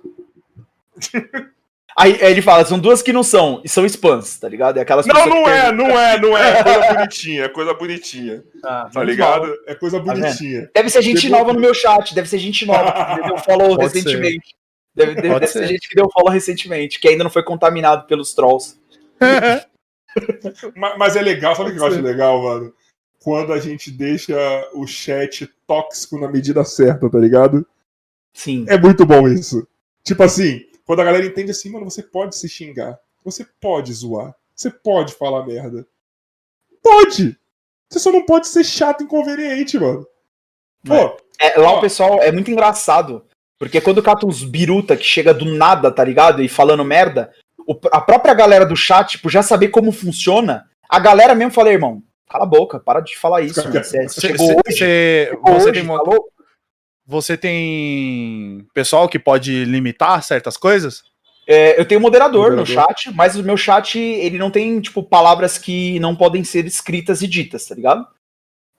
[1.99, 4.79] Aí ele fala, são duas que não são, e são spams, tá ligado?
[4.79, 8.45] É aquelas Não, não é, não é, não é, é coisa bonitinha, é coisa bonitinha.
[8.65, 9.49] Ah, tá ligado?
[9.49, 9.57] Mal.
[9.67, 10.71] É coisa tá bonitinha.
[10.73, 13.83] deve ser gente nova no meu chat, deve ser gente nova que deu follow Pode
[13.83, 14.47] recentemente.
[14.47, 14.59] Ser.
[14.95, 15.59] Deve, deve, deve ser.
[15.59, 18.77] ser gente que deu follow recentemente, que ainda não foi contaminado pelos trolls.
[20.97, 22.75] mas, é legal, sabe o que eu acho legal, mano?
[23.21, 24.37] Quando a gente deixa
[24.75, 27.67] o chat tóxico na medida certa, tá ligado?
[28.33, 28.65] Sim.
[28.69, 29.67] É muito bom isso.
[30.03, 32.99] Tipo assim, quando a galera entende assim, mano, você pode se xingar.
[33.25, 34.35] Você pode zoar.
[34.55, 35.87] Você pode falar merda.
[36.83, 37.37] Pode!
[37.89, 40.07] Você só não pode ser chato e inconveniente, mano.
[40.85, 43.25] Pô, é, lá ó, o pessoal é muito engraçado.
[43.59, 46.43] Porque quando cata uns biruta que chega do nada, tá ligado?
[46.43, 47.33] E falando merda,
[47.93, 52.03] a própria galera do chat, tipo, já saber como funciona, a galera mesmo fala, irmão,
[52.29, 53.61] cala a boca, para de falar isso.
[53.63, 56.29] Você, chegou você hoje, tem falou,
[57.07, 61.03] você tem pessoal que pode limitar certas coisas?
[61.47, 65.03] É, eu tenho moderador, moderador, no chat, mas o meu chat ele não tem tipo
[65.03, 68.07] palavras que não podem ser escritas e ditas, tá ligado?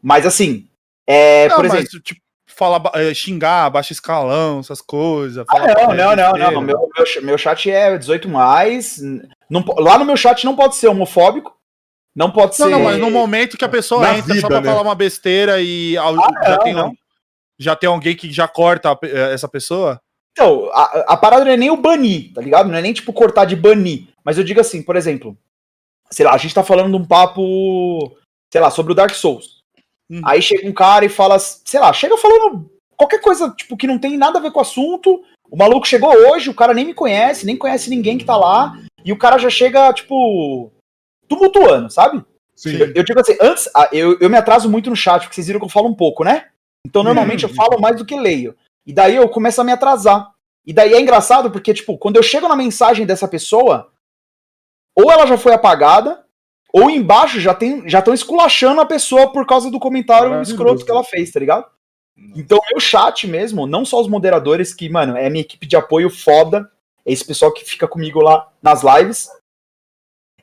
[0.02, 0.68] Mas assim,
[1.08, 2.22] é, não, por exemplo, mas, tipo,
[2.60, 5.46] falar, é, xingar, baixo escalão, essas coisas.
[5.50, 9.00] Ah, não, não, não, não, Meu, meu, meu chat é 18 mais.
[9.50, 11.58] Não, lá no meu chat não pode ser homofóbico.
[12.16, 12.72] Não pode não, ser.
[12.72, 14.70] Não, mas no momento que a pessoa Na entra vida, só pra né?
[14.70, 16.94] falar uma besteira e ah, já não, tem não
[17.60, 20.02] já tem alguém que já corta eh, essa pessoa?
[20.32, 22.70] Então, a, a parada não é nem o banir, tá ligado?
[22.70, 24.08] Não é nem tipo cortar de banir.
[24.24, 25.38] Mas eu digo assim, por exemplo,
[26.10, 28.18] sei lá, a gente tá falando de um papo,
[28.52, 29.59] sei lá, sobre o Dark Souls.
[30.10, 30.22] Uhum.
[30.24, 34.00] Aí chega um cara e fala, sei lá, chega falando qualquer coisa, tipo, que não
[34.00, 35.22] tem nada a ver com o assunto.
[35.50, 38.78] O maluco chegou hoje, o cara nem me conhece, nem conhece ninguém que tá lá,
[39.04, 40.72] e o cara já chega, tipo,
[41.28, 42.24] tumultuando, sabe?
[42.56, 42.76] Sim.
[42.76, 45.60] Eu, eu digo assim, antes, eu, eu me atraso muito no chat, porque vocês viram
[45.60, 46.48] que eu falo um pouco, né?
[46.86, 48.56] Então, normalmente eu falo mais do que leio.
[48.86, 50.32] E daí eu começo a me atrasar.
[50.66, 53.92] E daí é engraçado porque, tipo, quando eu chego na mensagem dessa pessoa,
[54.96, 56.26] ou ela já foi apagada,
[56.74, 60.92] ou embaixo já tem já estão esculachando a pessoa por causa do comentário escroto que
[60.92, 61.66] ela fez, tá ligado?
[62.36, 66.10] Então, meu chat mesmo, não só os moderadores, que, mano, é minha equipe de apoio
[66.10, 66.70] foda,
[67.06, 69.30] é esse pessoal que fica comigo lá nas lives.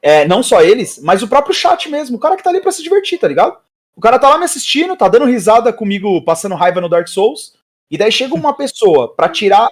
[0.01, 2.73] É, não só eles, mas o próprio chat mesmo, o cara que tá ali pra
[2.73, 3.59] se divertir, tá ligado?
[3.95, 7.55] O cara tá lá me assistindo, tá dando risada comigo, passando raiva no Dark Souls.
[7.91, 9.69] E daí chega uma pessoa para tirar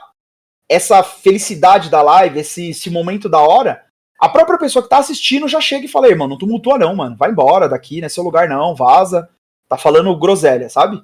[0.69, 3.84] essa felicidade da live, esse, esse momento da hora.
[4.21, 7.17] A própria pessoa que tá assistindo já chega e fala: irmão, não tumultua não, mano.
[7.17, 9.29] Vai embora daqui, não é seu lugar não, vaza.
[9.69, 11.03] Tá falando groselha, sabe?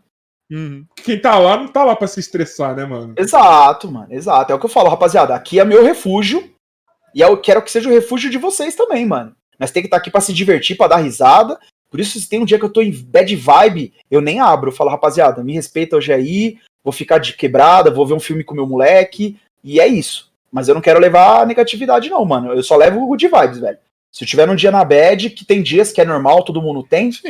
[0.51, 0.85] Uhum.
[0.97, 3.15] Quem tá lá não tá lá pra se estressar, né, mano?
[3.17, 4.53] Exato, mano, exato.
[4.53, 5.35] É o que eu falo, rapaziada.
[5.35, 6.53] Aqui é meu refúgio.
[7.15, 9.35] E eu quero que seja o refúgio de vocês também, mano.
[9.59, 11.59] Mas tem que estar tá aqui para se divertir, para dar risada.
[11.91, 14.71] Por isso, se tem um dia que eu tô em bad vibe, eu nem abro.
[14.71, 18.45] Eu falo, rapaziada, me respeita hoje aí, vou ficar de quebrada, vou ver um filme
[18.45, 20.30] com meu moleque, e é isso.
[20.51, 22.53] Mas eu não quero levar negatividade, não, mano.
[22.53, 23.79] Eu só levo o good vibes, velho.
[24.11, 26.83] Se eu tiver num dia na bad, que tem dias que é normal, todo mundo
[26.83, 27.29] tem, Sim,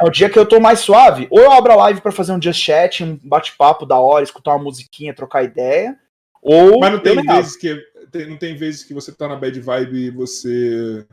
[0.00, 1.26] é o dia que eu tô mais suave.
[1.30, 4.52] Ou eu abro a live para fazer um just chat, um bate-papo da hora, escutar
[4.52, 5.98] uma musiquinha, trocar ideia.
[6.40, 7.78] Ou Mas não tem vezes que
[8.26, 11.06] não tem vezes que você tá na bad vibe e você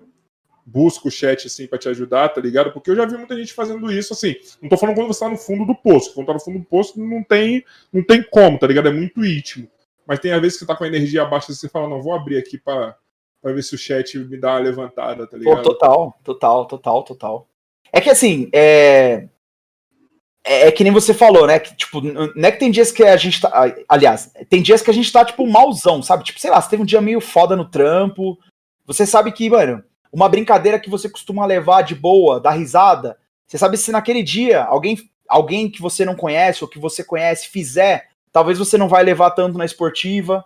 [0.66, 2.72] busca o chat assim para te ajudar, tá ligado?
[2.72, 4.36] Porque eu já vi muita gente fazendo isso assim.
[4.62, 6.14] Não tô falando quando você tá no fundo do poço.
[6.14, 8.88] Quando tá no fundo do poço não tem, não tem como, tá ligado?
[8.88, 9.68] É muito íntimo.
[10.07, 12.02] Mas tem às vezes que você tá com a energia abaixo e você fala, não,
[12.02, 12.95] vou abrir aqui para
[13.45, 15.57] para ver se o chat me dá uma levantada, tá ligado?
[15.57, 17.48] Pô, total, total, total, total.
[17.94, 19.27] É que assim, é...
[20.44, 20.68] é...
[20.68, 21.60] é que nem você falou, né?
[21.60, 23.72] Que, tipo, não é que tem dias que a gente tá.
[23.88, 26.23] Aliás, tem dias que a gente tá, tipo, malzão, sabe?
[26.23, 28.36] Tipo, sei lá, você teve um dia meio foda no trampo.
[28.84, 33.15] Você sabe que, mano, uma brincadeira que você costuma levar de boa, dar risada.
[33.45, 34.98] Você sabe se naquele dia alguém,
[35.30, 39.32] alguém que você não conhece ou que você conhece fizer, talvez você não vai levar
[39.32, 40.44] tanto na esportiva.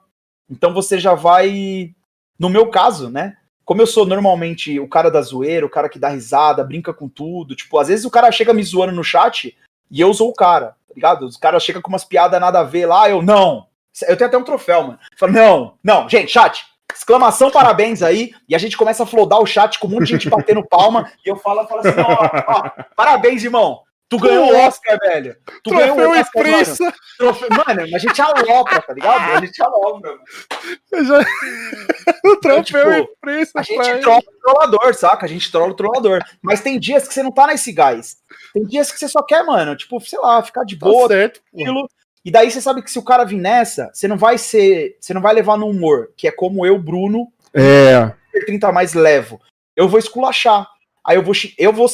[0.48, 1.90] Então você já vai.
[2.38, 3.36] No meu caso, né?
[3.66, 7.10] Como eu sou normalmente o cara da zoeira, o cara que dá risada, brinca com
[7.10, 7.56] tudo.
[7.56, 9.57] Tipo, às vezes o cara chega me zoando no chat
[9.90, 11.26] e eu sou o cara, tá ligado?
[11.26, 13.66] Os caras chegam com umas piadas nada a ver lá, eu não.
[14.07, 14.99] Eu tenho até um troféu, mano.
[15.18, 16.64] Falo, não, não, gente, chat,
[16.94, 20.11] exclamação parabéns aí, e a gente começa a flodar o chat com um monte de
[20.11, 23.82] gente batendo palma, e eu falo, eu falo assim, ó, ó, parabéns, irmão.
[24.10, 25.38] Tu ganhou o Oscar, velho.
[25.64, 26.49] Tu ganhou o Troféu Oscar, mano.
[26.49, 26.94] imprensa.
[27.18, 29.38] Troféu- Mano, a gente alopra, tá ligado?
[29.38, 30.11] A gente alopra.
[30.11, 31.06] mano.
[31.06, 31.19] Já-
[32.26, 32.80] o troféu tipo,
[33.14, 33.52] imprensa.
[33.56, 33.99] A gente pai.
[33.99, 35.26] trola o trollador, saca?
[35.26, 36.19] A gente trola o trollador.
[36.41, 38.18] Mas tem dias que você não tá nesse gás.
[38.53, 41.40] Tem dias que você só quer, mano, tipo, sei lá, ficar de Tá boa, certo.
[41.52, 41.57] pô.
[41.57, 41.90] tranquilo.
[42.26, 44.98] E daí você sabe que se o cara vir nessa, você não vai ser.
[44.99, 48.11] Você não vai levar no humor, que é como eu, Bruno, É.
[48.45, 49.40] 30 a mais levo.
[49.76, 50.68] Eu vou esculachar.
[51.06, 51.34] Aí eu vou.
[51.57, 51.88] Eu vou.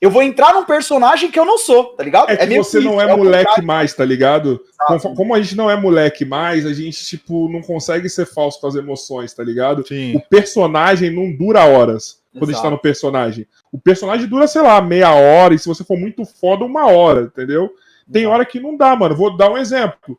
[0.00, 2.30] Eu vou entrar num personagem que eu não sou, tá ligado?
[2.30, 4.64] É que meio você não é o moleque mais, tá ligado?
[4.86, 8.58] Como, como a gente não é moleque mais, a gente, tipo, não consegue ser falso
[8.60, 9.86] com as emoções, tá ligado?
[9.86, 10.16] Sim.
[10.16, 13.46] O personagem não dura horas quando a gente tá no personagem.
[13.70, 17.22] O personagem dura, sei lá, meia hora, e se você for muito foda, uma hora,
[17.22, 17.70] entendeu?
[18.10, 19.14] Tem hora que não dá, mano.
[19.14, 20.18] Vou dar um exemplo.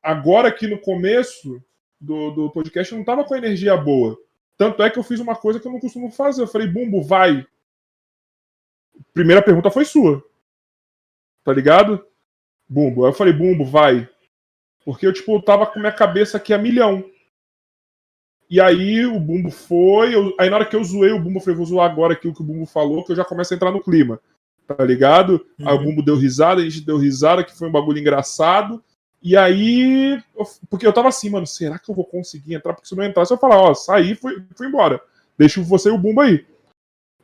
[0.00, 1.60] Agora aqui no começo
[2.00, 4.16] do, do podcast eu não tava com energia boa.
[4.56, 6.42] Tanto é que eu fiz uma coisa que eu não costumo fazer.
[6.42, 7.44] Eu falei, Bumbo, vai.
[9.14, 10.22] Primeira pergunta foi sua.
[11.44, 12.04] Tá ligado?
[12.68, 13.04] Bumbo.
[13.04, 14.08] Aí eu falei, Bumbo, vai.
[14.84, 17.04] Porque eu, tipo, tava com minha cabeça aqui a milhão.
[18.50, 20.14] E aí o Bumbo foi.
[20.14, 22.34] eu- aí na hora que eu zoei o Bumbo, eu falei, vou zoar agora aquilo
[22.34, 24.20] que o Bumbo falou, que eu já começo a entrar no clima.
[24.66, 25.44] Tá ligado?
[25.60, 25.84] Aí o Uhum.
[25.84, 28.82] Bumbo deu risada, a gente deu risada, que foi um bagulho engraçado.
[29.22, 30.22] E aí.
[30.36, 32.72] eu- porque eu tava assim, mano, será que eu vou conseguir entrar?
[32.74, 35.00] Porque se eu não entrasse, eu ia falar, ó, saí fui, fui embora.
[35.36, 36.46] Deixa você e o Bumbo aí.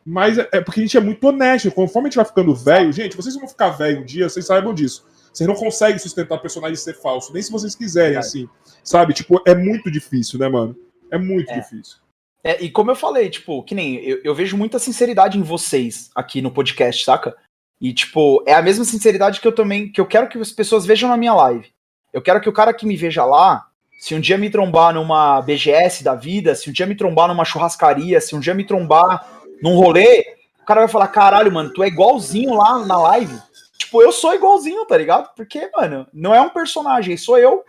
[0.04, 1.70] Mas é é porque a gente é muito honesto.
[1.70, 4.74] Conforme a gente vai ficando velho, gente, vocês vão ficar velho um dia, vocês saibam
[4.74, 5.06] disso.
[5.32, 8.26] Vocês não conseguem sustentar personagem ser falso, nem se vocês quiserem, Verdade.
[8.28, 8.48] assim.
[8.84, 9.14] Sabe?
[9.14, 10.76] Tipo, é muito difícil, né, mano?
[11.10, 11.58] É muito É.
[11.58, 11.96] difícil.
[12.44, 16.10] É, e como eu falei, tipo, que nem eu, eu vejo muita sinceridade em vocês
[16.14, 17.34] aqui no podcast, saca?
[17.80, 20.84] E, tipo, é a mesma sinceridade que eu também, que eu quero que as pessoas
[20.86, 21.72] vejam na minha live.
[22.12, 23.66] Eu quero que o cara que me veja lá,
[23.98, 27.44] se um dia me trombar numa BGS da vida, se um dia me trombar numa
[27.44, 31.82] churrascaria, se um dia me trombar num rolê, o cara vai falar, caralho, mano, tu
[31.82, 33.34] é igualzinho lá na live.
[33.78, 35.34] Tipo, eu sou igualzinho, tá ligado?
[35.34, 37.64] Porque, mano, não é um personagem, sou eu,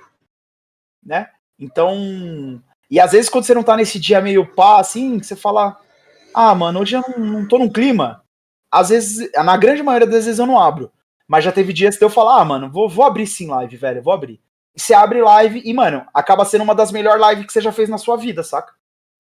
[1.01, 1.29] né?
[1.57, 2.61] Então,
[2.91, 5.79] e às vezes, quando você não tá nesse dia meio pá, assim, você fala,
[6.33, 8.21] ah, mano, hoje eu não, não tô num clima.
[8.69, 10.91] Às vezes, na grande maioria das vezes eu não abro.
[11.25, 14.03] Mas já teve dias que eu falar, ah, mano, vou, vou abrir sim live, velho,
[14.03, 14.41] vou abrir.
[14.75, 17.71] E você abre live e, mano, acaba sendo uma das melhores lives que você já
[17.71, 18.73] fez na sua vida, saca?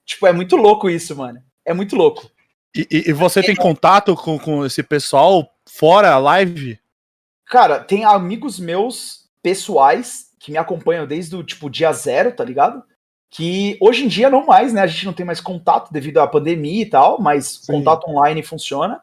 [0.05, 1.41] Tipo, é muito louco isso, mano.
[1.63, 2.34] É muito louco.
[2.75, 6.77] E, e- você tem contato com, com esse pessoal fora a live?
[7.45, 12.83] Cara, tem amigos meus pessoais que me acompanham desde o tipo dia zero, tá ligado?
[13.31, 14.81] Que hoje em dia não mais, né?
[14.81, 17.73] A gente não tem mais contato devido à pandemia e tal, mas Sim.
[17.73, 19.01] contato online funciona.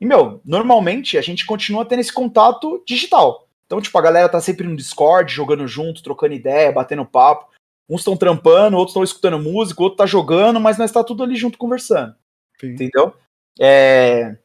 [0.00, 3.48] E, meu, normalmente a gente continua tendo esse contato digital.
[3.66, 7.48] Então, tipo, a galera tá sempre no Discord, jogando junto, trocando ideia, batendo papo.
[7.88, 11.36] Uns estão trampando, outros estão escutando música, outro tá jogando, mas nós tá tudo ali
[11.36, 12.14] junto conversando.
[12.60, 12.72] Sim.
[12.72, 13.14] Entendeu?
[13.60, 14.36] É,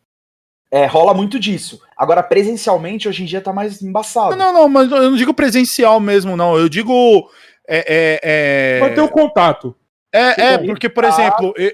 [0.72, 1.82] é, rola muito disso.
[1.98, 4.36] Agora, presencialmente, hoje em dia tá mais embaçado.
[4.36, 6.58] Não, não, mas eu não digo presencial mesmo, não.
[6.58, 7.30] Eu digo.
[7.68, 8.80] É, é, é...
[8.80, 9.76] Vai ter o contato.
[10.12, 11.72] É, é, porque, por exemplo, eu,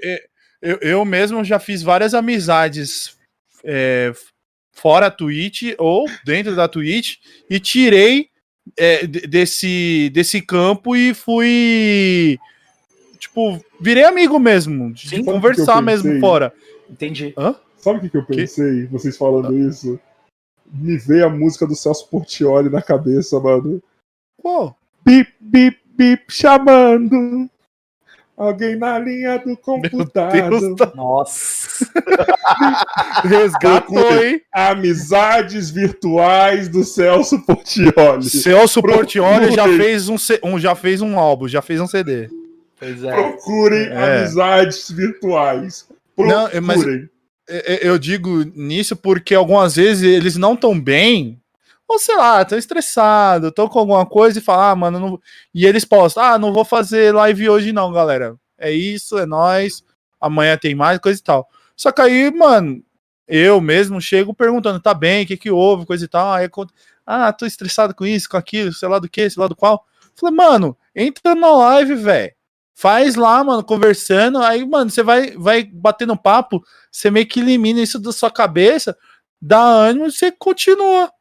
[0.62, 3.18] eu, eu mesmo já fiz várias amizades
[3.64, 4.14] é,
[4.72, 7.18] fora a Twitch ou dentro da Twitch
[7.50, 8.30] e tirei
[8.78, 12.40] é, de- desse, desse campo e fui.
[13.20, 15.24] Tipo, virei amigo mesmo, de Sim.
[15.26, 16.54] conversar que mesmo fora.
[16.90, 17.36] Entendi.
[17.78, 20.00] Sabe o que, que eu pensei, vocês falando isso?
[20.72, 23.82] Me veio a música do Celso Portioli na cabeça, mano.
[24.42, 24.74] Pô,
[25.06, 27.50] Bip, bip, bip, chamando.
[28.38, 30.60] Alguém na linha do computador.
[30.62, 31.86] Deus tá- Nossa.
[33.24, 34.42] resgatou, hein?
[34.54, 38.30] Amizades virtuais do Celso Portioli.
[38.30, 42.30] Celso Portioli já fez um, um- já fez um álbum, já fez um CD.
[42.80, 43.14] Pois é.
[43.14, 44.20] Procurem É.
[44.20, 45.88] amizades virtuais.
[46.18, 46.62] Não, Procurem.
[46.62, 46.84] mas-
[47.52, 51.42] É, é, Eu digo nisso porque algumas vezes eles não estão bem,
[51.88, 55.20] ou sei lá, estão estressados, estão com alguma coisa e falam, ah, mano, não...
[55.54, 58.36] e eles postam, ah, não vou fazer live hoje não, galera.
[58.58, 59.84] É isso, é nós.
[60.22, 61.48] Amanhã tem mais, coisa e tal.
[61.76, 62.84] Só que aí, mano,
[63.28, 66.32] eu mesmo chego perguntando, tá bem, o que que houve, coisa e tal.
[66.34, 66.68] Aí, eu
[67.06, 69.84] ah, tô estressado com isso, com aquilo, sei lá do que, sei lá do qual.
[70.16, 72.32] Falei, mano, entra na live, velho.
[72.80, 74.38] Faz lá, mano, conversando.
[74.38, 78.98] Aí, mano, você vai, vai batendo papo, você meio que elimina isso da sua cabeça,
[79.42, 81.12] dá ânimo e você continua.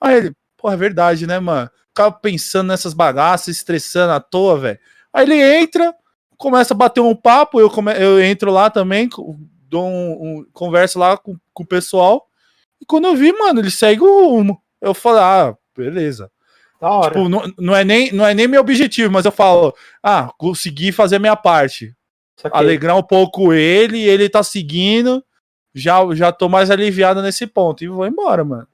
[0.00, 1.70] Aí ele, pô, é verdade, né, mano?
[1.88, 4.78] Ficava pensando nessas bagaças, estressando à toa, velho.
[5.12, 5.94] Aí ele entra,
[6.38, 7.92] começa a bater um papo, eu, come...
[8.02, 9.08] eu entro lá também,
[9.68, 12.26] dou um, um- converso lá com, com o pessoal.
[12.80, 14.62] E quando eu vi, mano, ele segue o rumo.
[14.80, 16.30] Eu falo, ah, beleza.
[16.80, 17.14] Da hora.
[17.14, 20.92] Tipo, não, não, é nem, não é nem meu objetivo, mas eu falo, ah, consegui
[20.92, 21.94] fazer minha parte.
[22.52, 25.24] Alegrar um pouco ele, ele tá seguindo,
[25.74, 28.66] já, já tô mais aliviado nesse ponto e vou embora, mano.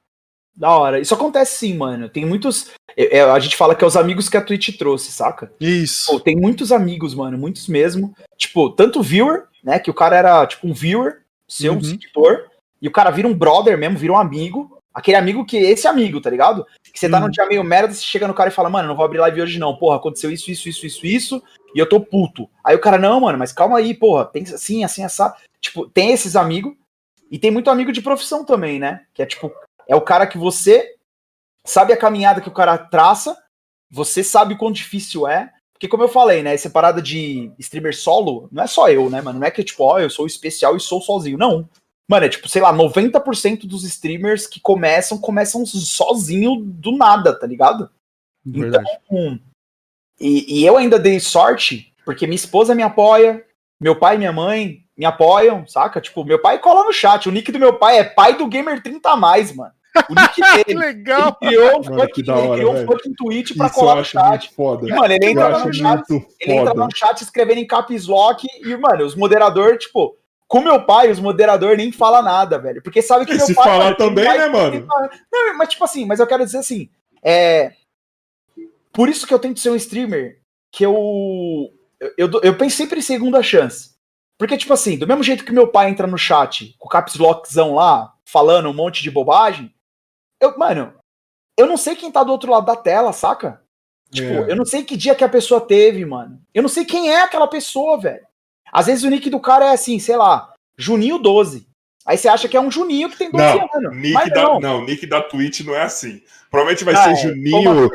[0.55, 1.01] Da hora.
[1.01, 2.09] Isso acontece sim, mano.
[2.09, 2.73] Tem muitos.
[2.97, 5.51] é, é, a gente fala que é os amigos que a Twitch trouxe, saca?
[5.61, 6.11] Isso.
[6.11, 8.15] Pô, tem muitos amigos, mano, muitos mesmo.
[8.37, 9.79] Tipo, tanto viewer, né?
[9.79, 11.85] Que o cara era tipo um viewer, seu, um Uhum.
[11.85, 12.45] seguidor,
[12.83, 14.77] e o cara vira um brother mesmo, vira um amigo.
[14.95, 16.67] Aquele amigo que esse amigo, tá ligado?
[16.93, 17.25] Que você tá Uhum.
[17.25, 19.43] num dia meio merda, você chega no cara e fala, mano, não vou abrir live
[19.43, 19.77] hoje não.
[19.77, 21.43] Porra, aconteceu isso, isso, isso, isso, isso,
[21.75, 22.49] e eu tô puto.
[22.65, 25.35] Aí o cara, não, mano, mas calma aí, porra, pensa assim, assim, essa.
[25.61, 26.75] Tipo, tem esses amigos,
[27.31, 29.07] e tem muito amigo de profissão também, né?
[29.15, 29.51] Que é tipo,
[29.89, 30.97] é o cara que você
[31.67, 33.37] sabe a caminhada que o cara traça,
[33.91, 35.51] você sabe o quão difícil é.
[35.73, 36.55] Porque, como eu falei, né?
[36.55, 39.41] Essa parada de streamer solo, não é só eu, né, mano?
[39.41, 41.39] Não é que, tipo, ó, eu sou especial e sou sozinho.
[41.39, 41.69] Não.
[42.09, 47.47] Mano, é tipo, sei lá, 90% dos streamers que começam, começam sozinho do nada, tá
[47.47, 47.89] ligado?
[48.45, 48.85] Verdade.
[49.07, 49.39] Então,
[50.21, 53.45] e, e eu ainda dei sorte, porque minha esposa me apoia,
[53.81, 56.01] meu pai e minha mãe me apoiam, saca?
[56.01, 57.29] Tipo, meu pai cola no chat.
[57.29, 59.73] O nick do meu pai é pai do Gamer 30 a mais, mano.
[60.09, 61.37] O nick Que legal.
[61.41, 64.51] Ele criou um Mano, fucking, hora, criou um fucking tweet pra Isso colar no chat.
[64.55, 64.89] foda.
[64.89, 66.03] E, mano, ele entra no chat,
[66.41, 70.17] ele entra no chat escrevendo em caps lock e, mano, os moderadores, tipo,
[70.53, 72.83] com meu pai, os moderadores nem falam nada, velho.
[72.83, 73.65] Porque sabe que E meu se pai.
[73.65, 74.87] falar também, pai né, mano?
[75.33, 76.91] Não, mas tipo assim, mas eu quero dizer assim,
[77.25, 77.73] é.
[78.93, 80.95] Por isso que eu tento ser um streamer que eu.
[81.99, 83.93] Eu, eu, eu penso sempre em segunda chance.
[84.39, 87.15] Porque, tipo assim, do mesmo jeito que meu pai entra no chat com o caps
[87.15, 89.73] lockzão lá, falando um monte de bobagem,
[90.39, 90.93] eu, mano,
[91.57, 93.63] eu não sei quem tá do outro lado da tela, saca?
[94.11, 94.53] Tipo, É.
[94.53, 96.43] eu não sei que dia que a pessoa teve, mano.
[96.53, 98.27] Eu não sei quem é aquela pessoa, velho.
[98.73, 101.67] Às vezes o nick do cara é assim, sei lá, Juninho 12.
[102.05, 103.97] Aí você acha que é um Juninho que tem 12 Não, anos.
[103.97, 104.61] Nick mas da, não.
[104.61, 104.85] não.
[104.85, 106.21] nick da Twitch não é assim.
[106.51, 107.15] Provavelmente vai Ah, ser é.
[107.17, 107.91] Juninho,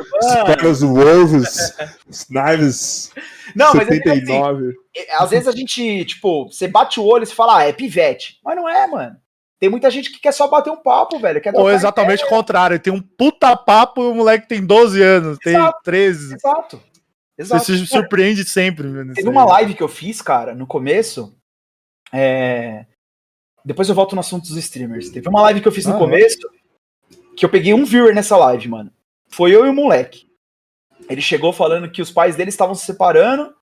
[0.46, 1.74] Pegas Wolves,
[2.28, 3.12] Knives,
[3.54, 4.72] Não, mas é assim, 79.
[4.96, 7.72] é, às vezes a gente, tipo, você bate o olho e você fala, ah, é
[7.72, 8.38] pivete.
[8.42, 9.16] Mas não é, mano.
[9.60, 11.40] Tem muita gente que quer só bater um papo, velho.
[11.40, 12.78] Quer Ou exatamente o contrário.
[12.78, 15.78] Tem um puta papo e o moleque tem 12 anos, tem Exato.
[15.84, 16.24] 13.
[16.34, 16.80] ideia.
[17.38, 17.64] Exato.
[17.64, 18.88] Você se surpreende sempre.
[18.88, 21.36] vendo Teve uma live que eu fiz, cara, no começo.
[22.12, 22.86] é,
[23.64, 25.10] Depois eu volto no assunto dos streamers.
[25.10, 26.38] Teve uma live que eu fiz no Ah, começo
[27.38, 28.92] que eu peguei um viewer nessa live, mano.
[29.28, 30.28] Foi eu e o moleque.
[31.08, 33.54] Ele chegou falando que os pais dele estavam se separando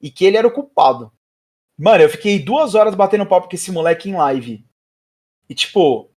[0.00, 1.12] e que ele era o culpado.
[1.78, 4.66] Mano, eu fiquei duas horas batendo papo com esse moleque em live.
[5.48, 6.10] E, tipo,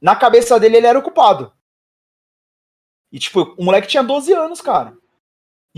[0.00, 1.52] na cabeça dele ele era o culpado.
[3.12, 4.98] E, tipo, o moleque tinha 12 anos, cara.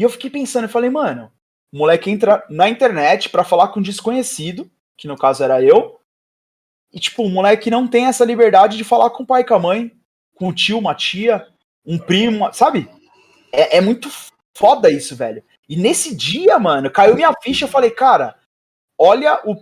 [0.00, 1.30] E eu fiquei pensando, eu falei, mano,
[1.70, 6.00] o moleque entra na internet pra falar com um desconhecido, que no caso era eu.
[6.90, 9.58] E, tipo, o moleque não tem essa liberdade de falar com o pai, com a
[9.58, 9.92] mãe,
[10.34, 11.46] com o tio, uma tia,
[11.84, 12.88] um primo, sabe?
[13.52, 14.08] É, é muito
[14.56, 15.44] foda isso, velho.
[15.68, 18.36] E nesse dia, mano, caiu minha ficha, eu falei, cara,
[18.98, 19.54] olha o,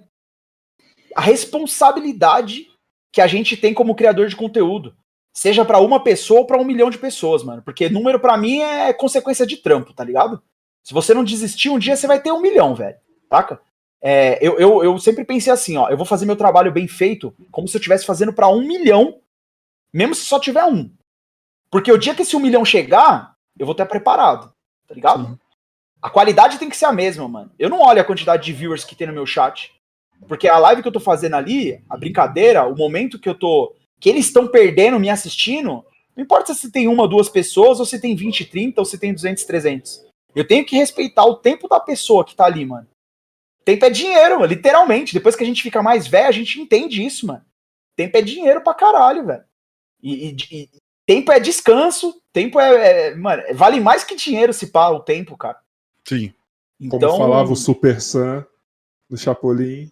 [1.17, 2.71] a responsabilidade
[3.11, 4.97] que a gente tem como criador de conteúdo.
[5.39, 7.63] Seja pra uma pessoa ou pra um milhão de pessoas, mano.
[7.63, 10.43] Porque número pra mim é consequência de trampo, tá ligado?
[10.83, 12.97] Se você não desistir, um dia você vai ter um milhão, velho.
[13.31, 13.61] Saca?
[14.03, 17.33] É, eu, eu, eu sempre pensei assim, ó, eu vou fazer meu trabalho bem feito,
[17.53, 19.21] como se eu estivesse fazendo pra um milhão,
[19.93, 20.91] mesmo se só tiver um.
[21.71, 24.53] Porque o dia que esse um milhão chegar, eu vou estar preparado,
[24.89, 25.39] tá ligado?
[26.03, 27.53] A qualidade tem que ser a mesma, mano.
[27.57, 29.71] Eu não olho a quantidade de viewers que tem no meu chat.
[30.27, 33.73] Porque a live que eu tô fazendo ali, a brincadeira, o momento que eu tô.
[34.01, 35.85] Que eles estão perdendo me assistindo,
[36.17, 39.13] não importa se tem uma, duas pessoas, ou se tem 20, 30, ou se tem
[39.13, 40.05] 200, 300.
[40.35, 42.87] Eu tenho que respeitar o tempo da pessoa que tá ali, mano.
[43.65, 45.13] Tempo é dinheiro, mano, literalmente.
[45.15, 47.45] Depois que a gente fica mais velho, a gente entende isso, mano.
[47.97, 49.45] Tempo é dinheiro pra caralho, velho.
[50.03, 50.69] E, e- e
[51.07, 55.37] tempo é descanso, tempo é, é- Mano, vale mais que dinheiro se pá o tempo,
[55.37, 55.59] cara.
[56.07, 56.33] Sim.
[56.79, 58.47] Como Então, falava o Super Sam
[59.11, 59.91] do Chapolin,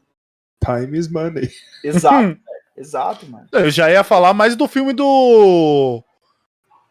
[0.65, 1.51] time is money.
[1.83, 2.39] exato,
[2.77, 3.47] exato, mano.
[3.53, 6.03] Eu já ia falar mais do filme do.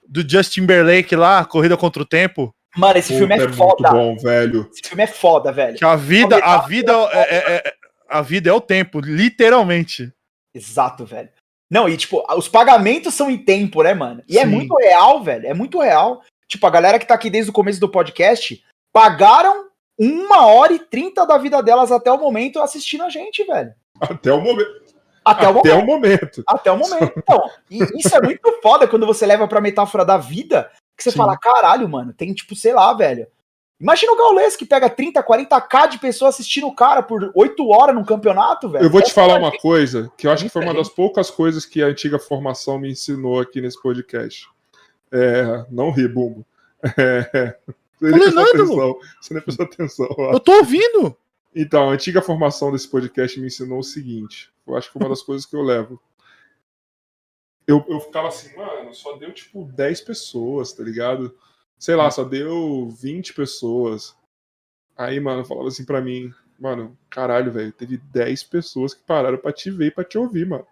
[0.07, 2.53] Do Justin Timberlake lá, Corrida contra o Tempo.
[2.77, 3.91] Mano, esse filme é, Puta, foda.
[3.91, 4.69] muito bom, velho.
[4.71, 5.77] Esse filme é foda, velho.
[5.77, 7.73] Que a vida, a vida é, é- é-
[8.09, 10.13] a vida é o tempo, literalmente.
[10.53, 11.29] Exato, velho.
[11.71, 14.21] Não, e tipo, os pagamentos são em tempo, né, mano?
[14.27, 14.47] E é Sim.
[14.51, 15.47] muito real, velho.
[15.47, 16.21] É muito real.
[16.47, 18.61] Tipo, a galera que tá aqui desde o começo do podcast
[18.93, 19.65] pagaram
[19.97, 23.73] uma hora e trinta da vida delas até o momento assistindo a gente, velho.
[23.99, 24.84] Até o momento.
[25.25, 25.63] Até, o momento.
[25.65, 26.43] Até o momento.
[26.47, 27.13] Até o momento.
[27.17, 31.11] Então, e isso é muito foda quando você leva pra metáfora da vida, que você
[31.11, 31.17] Sim.
[31.17, 33.27] fala, caralho, mano, tem tipo, sei lá, velho.
[33.79, 37.93] Imagina o Gaules que pega 30, 40k de pessoas assistindo o cara por 8 horas
[37.93, 38.85] num campeonato, velho.
[38.85, 41.29] Eu vou te É falar uma coisa que eu acho que foi uma das poucas
[41.29, 44.47] coisas que a antiga formação me ensinou aqui nesse podcast.
[45.11, 46.45] É, não ri, Bumbo.
[46.97, 47.55] É,
[47.99, 48.99] você nem Falei prestou nada, atenção.
[49.21, 50.07] Você nem prestou atenção.
[50.17, 50.31] ó.
[50.31, 51.17] Eu tô ouvindo.
[51.55, 54.51] Então, a antiga formação desse podcast me ensinou o seguinte.
[54.67, 56.01] Eu acho que uma das coisas que eu levo.
[57.65, 61.35] Eu, eu ficava assim, mano, só deu tipo 10 pessoas, tá ligado?
[61.79, 64.15] Sei lá, só deu 20 pessoas.
[64.97, 69.53] Aí, mano, falava assim pra mim, mano, caralho, velho, teve 10 pessoas que pararam pra
[69.53, 70.67] te ver e pra te ouvir, mano.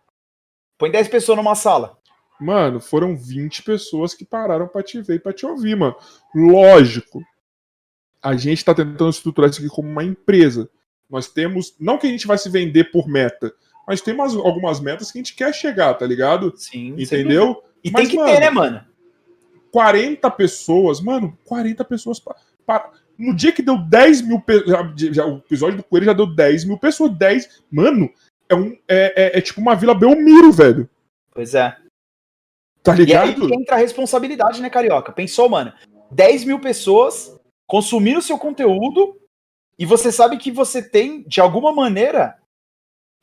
[0.77, 1.97] Põe 10 pessoas numa sala.
[2.39, 5.95] Mano, foram 20 pessoas que pararam pra te ver e pra te ouvir, mano.
[6.35, 7.23] Lógico.
[8.23, 10.69] A gente tá tentando estruturar isso aqui como uma empresa.
[11.09, 11.75] Nós temos.
[11.79, 13.53] Não que a gente vai se vender por meta,
[13.87, 16.53] mas tem umas, algumas metas que a gente quer chegar, tá ligado?
[16.55, 16.95] Sim.
[16.97, 17.61] Entendeu?
[17.83, 18.81] E Mas, tem que mano, ter, né, mano?
[19.71, 22.19] 40 pessoas, mano, 40 pessoas.
[22.19, 22.35] pa-
[22.65, 24.79] pa- no dia que deu 10 mil pessoas.
[25.27, 27.11] O episódio do Coelho já deu 10 mil pessoas.
[27.15, 27.61] 10.
[27.69, 28.09] Mano,
[28.49, 30.89] é, um, é, é, é tipo uma Vila Belmiro, velho.
[31.31, 31.75] Pois é.
[32.81, 33.47] Tá E aí ligado?
[33.47, 35.11] que entra a responsabilidade, né, Carioca?
[35.11, 35.73] Pensou, mano?
[36.11, 37.37] 10 mil pessoas
[37.67, 39.19] consumindo o seu conteúdo
[39.77, 42.37] e você sabe que você tem, de alguma maneira,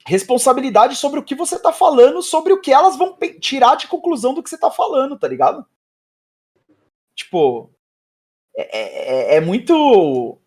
[0.07, 4.35] responsabilidade sobre o que você tá falando, sobre o que elas vão tirar de conclusão
[4.35, 5.65] do que você tá falando, tá ligado?
[7.15, 7.71] Tipo,
[8.57, 10.39] é, é- é muito.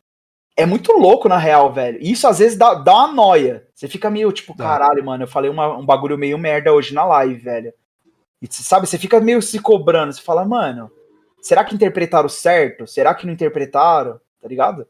[0.55, 1.97] É muito louco, na real, velho.
[1.99, 3.67] E Isso às vezes dá, dá uma noia.
[3.73, 7.03] Você fica meio tipo, caralho, mano, eu falei uma- um bagulho meio merda hoje na
[7.05, 7.73] live, velho.
[8.39, 10.13] E você sabe, você fica meio se cobrando.
[10.13, 10.91] Você fala, mano,
[11.43, 12.87] será que interpretaram certo?
[12.87, 14.19] Será que não interpretaram?
[14.41, 14.87] Tá ligado?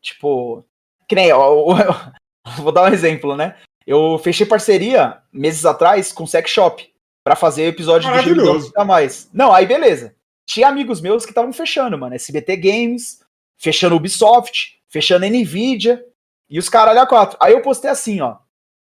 [0.00, 0.64] Tipo,
[1.06, 1.74] que nem, ó,
[2.58, 3.56] vou dar um exemplo, né?
[3.86, 6.94] Eu fechei parceria meses atrás com o Sex Shop
[7.24, 8.22] pra fazer o episódio do.
[8.22, 9.28] Gemidão Fica Mais.
[9.32, 10.14] Não, aí beleza.
[10.46, 12.14] Tinha amigos meus que estavam fechando, mano.
[12.14, 13.20] SBT Games,
[13.58, 16.04] fechando Ubisoft, fechando Nvidia
[16.48, 17.36] e os caralho a quatro.
[17.40, 18.36] Aí eu postei assim, ó,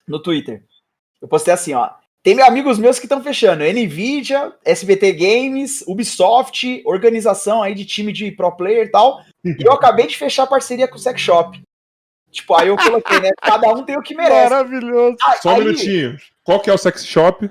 [0.08, 0.64] no Twitter.
[1.22, 1.92] Eu postei assim, ó.
[2.22, 8.30] Tem amigos meus que estão fechando Nvidia, SBT Games, Ubisoft, organização aí de time de
[8.32, 9.20] pro player e tal.
[9.46, 11.62] E eu acabei de fechar parceria com o Sex Shop.
[12.32, 13.30] Tipo, aí eu coloquei, né?
[13.42, 14.50] Cada um tem o que merece.
[14.52, 15.16] Maravilhoso.
[15.24, 16.18] Ah, Só um aí, minutinho.
[16.44, 17.50] Qual que é o sex shop?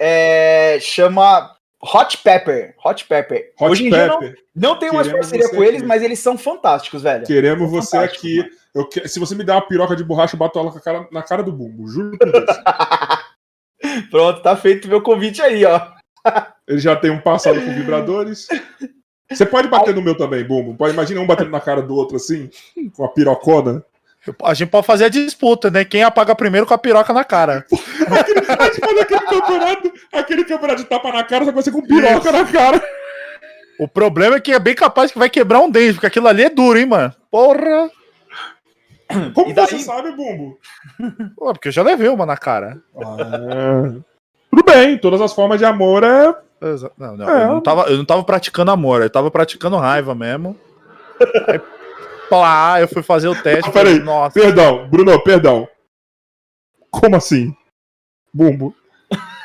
[0.00, 2.74] é, chama Hot Pepper.
[2.84, 3.52] Hot Pepper.
[3.60, 4.36] Hot Hoje em dia não, Pepper.
[4.56, 5.86] não tenho mais parceria com eles, aqui.
[5.86, 7.26] mas eles são fantásticos, velho.
[7.26, 8.44] Queremos você aqui.
[8.74, 10.80] Eu que- Se você me der uma piroca de borracha, eu bato ela com a
[10.80, 11.86] cara- na cara do bumbo.
[11.88, 12.44] Juro por Deus.
[14.10, 15.80] Pronto, tá feito o meu convite aí, ó.
[16.66, 18.48] Ele já tem um passado com vibradores.
[19.30, 20.74] Você pode bater no meu também, Bumbo.
[20.74, 22.50] Pode imaginar um batendo na cara do outro assim,
[22.94, 23.84] com a pirocona.
[24.42, 25.84] A gente pode fazer a disputa, né?
[25.84, 27.64] Quem apaga primeiro com a piroca na cara.
[27.72, 31.82] A gente faz aquele campeonato, aquele campeonato de tapa na cara, só que você com
[31.82, 32.82] piroca na cara.
[33.78, 36.42] O problema é que é bem capaz que vai quebrar um dente, porque aquilo ali
[36.42, 37.14] é duro, hein, mano?
[37.30, 37.90] Porra!
[39.34, 40.58] Como daí- você sabe, Bumbo?
[41.36, 42.80] Pô, porque eu já levei uma na cara.
[44.50, 46.34] Tudo bem, todas as formas de amor é.
[46.98, 47.44] Não, não, É.
[47.44, 50.58] eu, não tava, eu não tava praticando amor, eu tava praticando raiva mesmo.
[51.48, 51.60] Aí,
[52.28, 53.68] pá, eu fui fazer o teste.
[53.68, 53.94] Ah, peraí.
[53.94, 55.68] falei, Nossa, Perdão, Bruno, perdão.
[56.90, 57.54] Como assim?
[58.34, 58.74] Bumbo.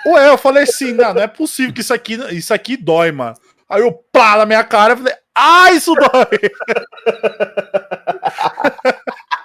[0.05, 3.35] Ué, eu falei assim, não, não é possível que isso aqui, isso aqui dói, mano.
[3.69, 6.39] Aí eu plá na minha cara, eu falei, ah, isso dói!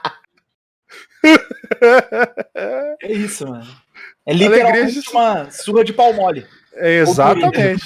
[3.01, 3.67] É isso, mano.
[4.27, 6.47] É literalmente de- uma surra de pau mole.
[6.75, 7.85] É, Exatamente.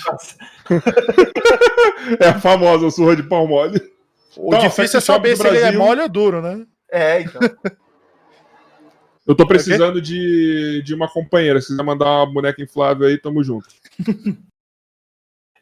[2.20, 3.80] É a famosa surra de pau mole.
[4.36, 6.66] O Não, difícil é saber se ele é mole ou duro, né?
[6.90, 7.40] É, então.
[9.26, 11.60] Eu tô precisando de, de uma companheira.
[11.60, 13.68] Se quiser mandar uma boneca inflável aí, tamo junto.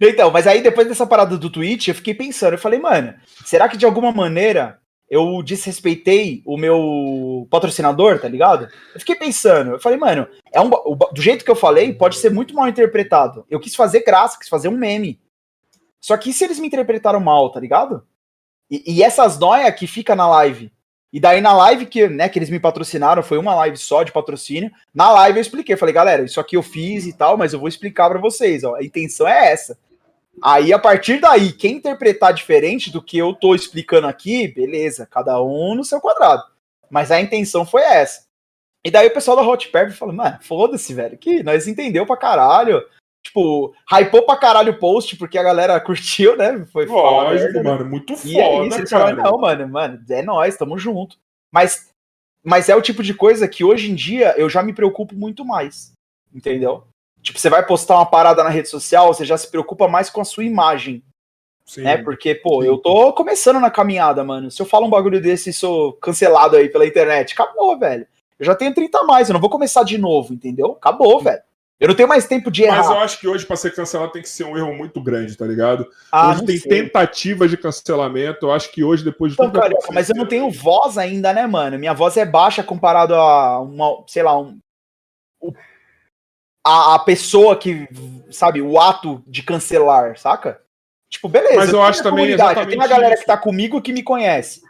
[0.01, 3.15] Então, mas aí depois dessa parada do Twitch, eu fiquei pensando, eu falei, mano,
[3.45, 4.80] será que de alguma maneira
[5.11, 8.69] eu desrespeitei o meu patrocinador, tá ligado?
[8.95, 12.31] Eu fiquei pensando, eu falei, mano, é um, do jeito que eu falei, pode ser
[12.31, 13.45] muito mal interpretado.
[13.51, 15.21] Eu quis fazer graça, quis fazer um meme.
[16.01, 18.07] Só que se eles me interpretaram mal, tá ligado?
[18.71, 20.73] E, e essas noia que fica na live.
[21.13, 24.13] E daí na live que, né, que eles me patrocinaram, foi uma live só de
[24.13, 24.71] patrocínio.
[24.95, 27.69] Na live eu expliquei, falei, galera, isso aqui eu fiz e tal, mas eu vou
[27.69, 28.77] explicar pra vocês, ó.
[28.77, 29.77] A intenção é essa.
[30.43, 35.41] Aí, a partir daí, quem interpretar diferente do que eu tô explicando aqui, beleza, cada
[35.43, 36.43] um no seu quadrado.
[36.91, 38.25] Mas a intenção foi essa.
[38.85, 42.17] E daí o pessoal da Hot Pepper falou, mano, foda-se, velho, que nós entendeu pra
[42.17, 42.83] caralho.
[43.23, 46.65] Tipo, hypou pra caralho o post, porque a galera curtiu, né?
[46.73, 47.63] Foi foda, Lógico, né?
[47.63, 47.85] mano.
[47.85, 49.05] Muito E é foda, isso, eles cara.
[49.15, 51.19] falaram, não, mano, mano, é nós, tamo junto.
[51.53, 51.91] Mas,
[52.43, 55.45] mas é o tipo de coisa que hoje em dia eu já me preocupo muito
[55.45, 55.93] mais.
[56.33, 56.85] Entendeu?
[57.23, 60.21] Tipo, você vai postar uma parada na rede social, você já se preocupa mais com
[60.21, 61.03] a sua imagem,
[61.65, 61.83] Sim.
[61.83, 61.99] né?
[61.99, 62.69] Porque, pô, Sim.
[62.69, 64.51] eu tô começando na caminhada, mano.
[64.51, 68.07] Se eu falo um bagulho desse e sou cancelado aí pela internet, acabou, velho.
[68.39, 70.73] Eu já tenho 30 a mais, eu não vou começar de novo, entendeu?
[70.81, 71.43] Acabou, velho.
[71.79, 72.77] Eu não tenho mais tempo de errar.
[72.79, 75.35] Mas eu acho que hoje, pra ser cancelado, tem que ser um erro muito grande,
[75.37, 75.87] tá ligado?
[76.13, 76.69] Ah, hoje tem sei.
[76.83, 78.47] tentativa de cancelamento.
[78.47, 81.33] Eu acho que hoje, depois de Então, tudo Carioca, mas eu não tenho voz ainda,
[81.33, 81.79] né, mano?
[81.79, 84.59] Minha voz é baixa comparado a uma, sei lá, um,
[85.41, 85.55] o-
[86.65, 87.89] a, a pessoa que,
[88.31, 90.61] sabe, o ato de cancelar, saca?
[91.09, 91.57] Tipo, beleza.
[91.57, 93.23] Mas eu acho também comunidade, Eu tenho a exatamente galera isso.
[93.23, 94.63] que tá comigo que me conhece.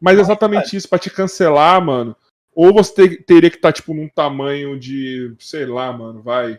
[0.00, 2.14] Mas exatamente isso, pra te cancelar, mano.
[2.54, 5.34] Ou você ter- teria que estar, tipo, num tamanho de.
[5.38, 6.58] Sei lá, mano, vai.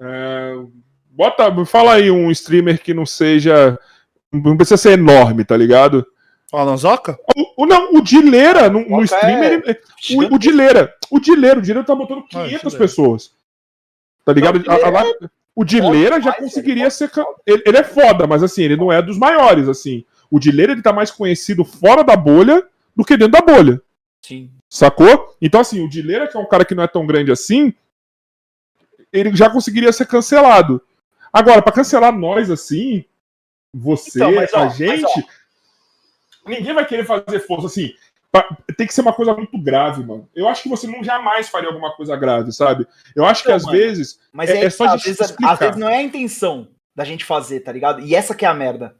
[0.00, 0.54] É,
[1.10, 1.64] bota.
[1.64, 3.78] Fala aí um streamer que não seja.
[4.32, 6.06] Não precisa ser enorme, tá ligado?
[6.52, 7.18] Ó, Lanzoca?
[7.36, 9.62] O, o- não, o Dileira, no, no Oca streamer.
[9.66, 9.80] é
[10.14, 10.94] o, o Dileira.
[11.10, 12.78] O Dileira, o Dileira tá botando Ah, 500 Dileira.
[12.78, 13.30] pessoas.
[14.28, 14.62] Tá ligado?
[14.62, 17.10] Não, o Dileira A- a- o Dileira foda já conseguiria ele é ser.
[17.46, 20.04] Ele, ele é foda, mas assim, ele não é dos maiores, assim.
[20.30, 22.62] O Dileira, ele tá mais conhecido fora da bolha
[22.94, 23.80] do que dentro da bolha.
[24.20, 24.50] Sim.
[24.68, 25.34] Sacou?
[25.40, 27.72] Então, assim, o Dileira, que é um cara que não é tão grande assim,
[29.10, 30.82] ele já conseguiria ser cancelado.
[31.32, 33.02] Agora, pra cancelar nós assim,
[33.72, 35.26] você, Então, mas, ó, a mas, gente,
[36.46, 37.94] ninguém vai querer fazer força assim.
[38.76, 40.28] Tem que ser uma coisa muito grave, mano.
[40.34, 42.86] Eu acho que você não jamais faria alguma coisa grave, sabe?
[43.16, 44.20] Eu acho que Então, às mano, vezes.
[44.32, 45.52] Mas É- é, é só às, de vezes, explicar.
[45.54, 48.00] às vezes não é a intenção da gente fazer, tá ligado?
[48.00, 48.96] E essa que é a merda.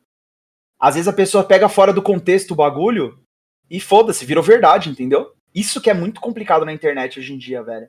[0.81, 3.23] Às vezes a pessoa pega fora do contexto o bagulho
[3.71, 5.35] e foda-se, virou verdade, entendeu?
[5.55, 7.89] Isso que é muito complicado na internet hoje em dia, velho.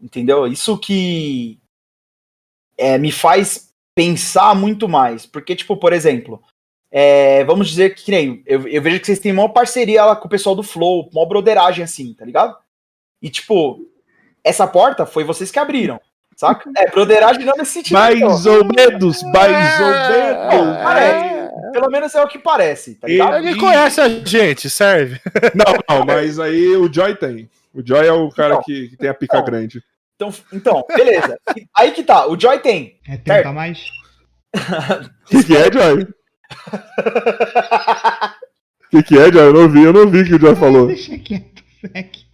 [0.00, 0.46] Entendeu?
[0.46, 1.60] Isso que
[2.78, 5.26] é, me faz pensar muito mais.
[5.26, 6.42] Porque, tipo, por exemplo,
[6.90, 10.16] é, vamos dizer que, que nem, eu, eu vejo que vocês têm uma parceria lá
[10.16, 12.56] com o pessoal do Flow, uma broderagem assim, tá ligado?
[13.20, 13.80] E, tipo,
[14.44, 16.00] essa porta foi vocês que abriram,
[16.36, 16.70] saca?
[16.76, 17.94] É, broderagem não nesse sentido.
[17.94, 20.76] Mais ou menos, mais ou menos.
[20.82, 21.36] Parece.
[21.72, 23.46] Pelo menos é o que parece, tá ligado?
[23.46, 25.20] Ele conhece a gente, serve.
[25.54, 27.50] Não, não, mas aí o Joy tem.
[27.74, 29.44] O Joy é o cara Então, que, que tem a pica então.
[29.44, 29.82] grande.
[30.14, 31.38] Então, então, beleza.
[31.76, 32.98] Aí que tá, o Joy tem.
[33.06, 33.90] É 30 a mais?
[35.28, 36.06] Que é, Joy?
[38.86, 39.42] O que, que é, Joy?
[39.42, 40.86] Eu não vi, eu não vi o que o Joy falou.
[40.86, 42.26] Deixa quieto, Fleck.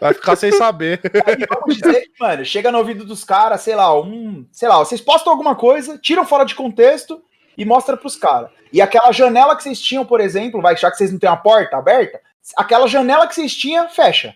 [0.00, 1.00] Vai ficar sem saber.
[1.26, 4.46] Aí, vamos dizer mano, chega no ouvido dos caras, sei lá, um.
[4.52, 7.22] Sei lá, vocês postam alguma coisa, tiram fora de contexto
[7.56, 8.50] e mostra pros caras.
[8.72, 11.36] E aquela janela que vocês tinham, por exemplo, vai, já que vocês não têm uma
[11.36, 12.20] porta aberta,
[12.56, 14.34] aquela janela que vocês tinham, fecha.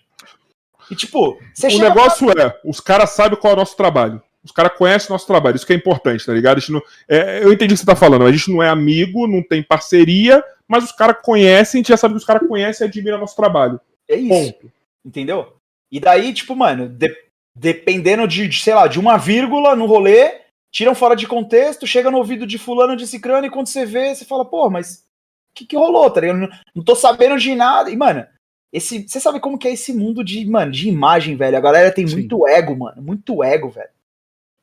[0.91, 1.85] E tipo, você O chega.
[1.89, 4.23] negócio é, os caras sabem qual é o nosso trabalho.
[4.45, 6.57] Os caras conhecem o nosso trabalho, isso que é importante, tá ligado?
[6.57, 8.69] A gente não, é, eu entendi o que você tá falando, a gente não é
[8.69, 12.49] amigo, não tem parceria, mas os caras conhecem, a gente já sabe que os caras
[12.49, 13.79] conhecem e admiram nosso trabalho.
[14.09, 14.53] É isso.
[14.53, 14.73] Ponto.
[15.05, 15.55] Entendeu?
[15.93, 17.15] E daí, tipo, mano, de-
[17.55, 20.41] dependendo de, de, sei lá, de uma vírgula no rolê,
[20.73, 24.15] tiram fora de contexto, chega no ouvido de fulano de cicrano e quando você vê,
[24.15, 25.05] você fala, pô, mas
[25.53, 26.39] o que, que rolou, tá ligado?
[26.39, 27.91] Não, não tô sabendo de nada.
[27.91, 28.27] E, mano,
[28.73, 31.57] esse, você sabe como que é esse mundo de, mano, de imagem, velho?
[31.57, 32.15] A galera tem Sim.
[32.15, 33.03] muito ego, mano.
[33.03, 33.91] Muito ego, velho.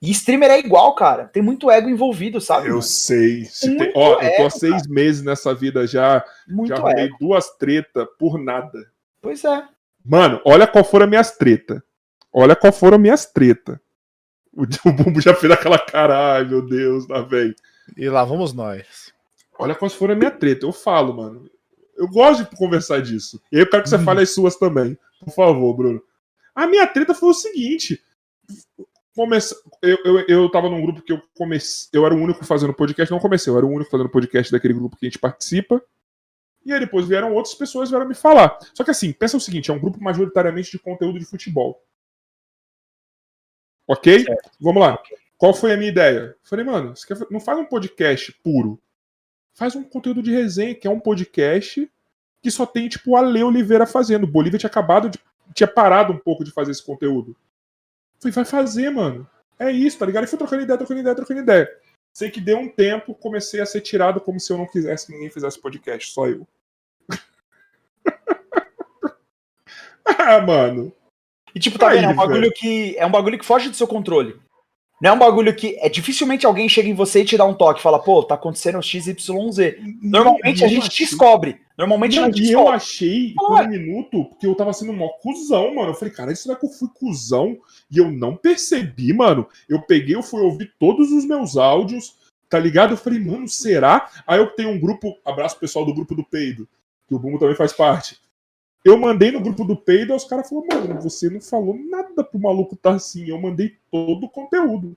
[0.02, 1.26] E streamer é igual, cara.
[1.28, 2.68] Tem muito ego envolvido, sabe?
[2.68, 2.82] Eu mano?
[2.84, 3.46] sei.
[3.46, 7.06] Se tem- ó, eu tô há ego, seis meses nessa vida já, Muito já arrumei
[7.06, 7.18] ego.
[7.20, 8.78] duas tretas por nada.
[9.22, 9.68] Pois é.
[10.06, 11.82] Mano, olha qual foram minhas tretas.
[12.32, 13.78] Olha qual foram minhas tretas.
[14.54, 17.56] O, o Bumbo já fez aquela cara, ai meu Deus, tá velho.
[17.96, 19.12] E lá vamos nós.
[19.58, 20.66] Olha quais foram a minha treta.
[20.66, 21.50] Eu falo, mano.
[21.98, 23.42] Eu gosto de conversar disso.
[23.52, 24.04] E aí eu quero que você Uhum.
[24.04, 24.96] fale as suas também.
[25.20, 26.00] Por favor, Bruno.
[26.54, 28.00] A minha treta foi o seguinte.
[29.18, 29.56] Comece...
[29.82, 31.90] Eu, eu, eu tava num grupo que eu comecei.
[31.92, 33.12] Eu era o único fazendo podcast.
[33.12, 35.82] Não comecei, eu era o único fazendo podcast daquele grupo que a gente participa.
[36.64, 38.60] E aí depois vieram outras pessoas e vieram me falar.
[38.76, 41.84] Só que assim, pensa o seguinte: é um grupo majoritariamente de conteúdo de futebol.
[43.88, 44.24] Ok?
[44.24, 44.52] Certo.
[44.62, 45.00] Vamos lá.
[45.36, 46.36] Qual foi a minha ideia?
[46.44, 47.26] Falei, mano, você quer...
[47.32, 48.80] não faz um podcast puro.
[49.56, 51.92] Faz um conteúdo de resenha, que é um podcast
[52.40, 54.26] que só tem, tipo, a Lê Oliveira fazendo.
[54.26, 55.18] O Bolívia tinha acabado de.
[55.56, 57.36] tinha parado um pouco de fazer esse conteúdo.
[58.20, 59.28] Falei, vai fazer, mano.
[59.60, 60.26] É isso, tá ligado?
[60.26, 61.70] E fui trocando ideia, trocando ideia, trocando ideia.
[62.14, 65.14] Sei que deu um tempo, comecei a ser tirado como se eu não quisesse que
[65.14, 66.48] ninguém fizesse podcast, só eu.
[70.06, 70.92] ah, mano.
[71.54, 72.10] E tipo, tá Aí, vendo?
[72.10, 72.54] É um bagulho velho.
[72.54, 74.40] que é um bagulho que foge do seu controle.
[75.02, 77.54] Não é um bagulho que é dificilmente alguém chega em você e te dá um
[77.54, 79.16] toque, fala, pô, tá acontecendo XYZ.
[80.02, 81.62] Normalmente a gente achei- descobre.
[81.78, 82.76] Normalmente a Não, gente e eu descobre.
[82.76, 85.92] achei por um minuto porque eu tava sendo mó cuzão, mano.
[85.92, 87.56] Eu falei, cara, será que eu fui cuzão?
[87.92, 89.48] E eu não percebi, mano.
[89.70, 92.16] Eu peguei, eu fui ouvir todos os meus áudios,
[92.50, 92.94] tá ligado?
[92.94, 94.10] Eu falei, mano, será?
[94.26, 96.68] Aí eu tenho um grupo, abraço pessoal do grupo do Peido,
[97.08, 98.18] que o Bumbo também faz parte.
[98.84, 102.40] Eu mandei no grupo do Peido, os caras falaram, mano, você não falou nada pro
[102.40, 103.28] maluco tá assim.
[103.28, 104.96] Eu mandei todo o conteúdo.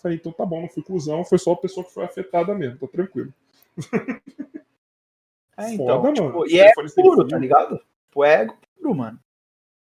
[0.00, 2.78] Falei, então tá bom, não fui cuzão, foi só a pessoa que foi afetada mesmo,
[2.78, 3.32] tá tranquilo.
[5.56, 6.46] É, então, Foda, tipo, mano.
[6.46, 7.78] e é puro, tá ligado?
[8.08, 9.18] Tipo, é puro, mano.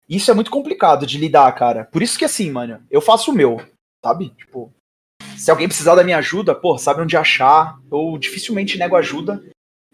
[0.10, 1.86] Isso é muito complicado de lidar, cara.
[1.86, 3.62] Por isso que assim, mano, eu faço o meu,
[4.04, 4.30] sabe?
[4.32, 4.74] Tipo,
[5.38, 7.80] se alguém precisar da minha ajuda, pô, sabe onde achar.
[7.92, 9.44] Eu dificilmente nego ajuda.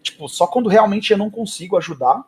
[0.02, 2.24] Tipo, só quando realmente eu não consigo ajudar.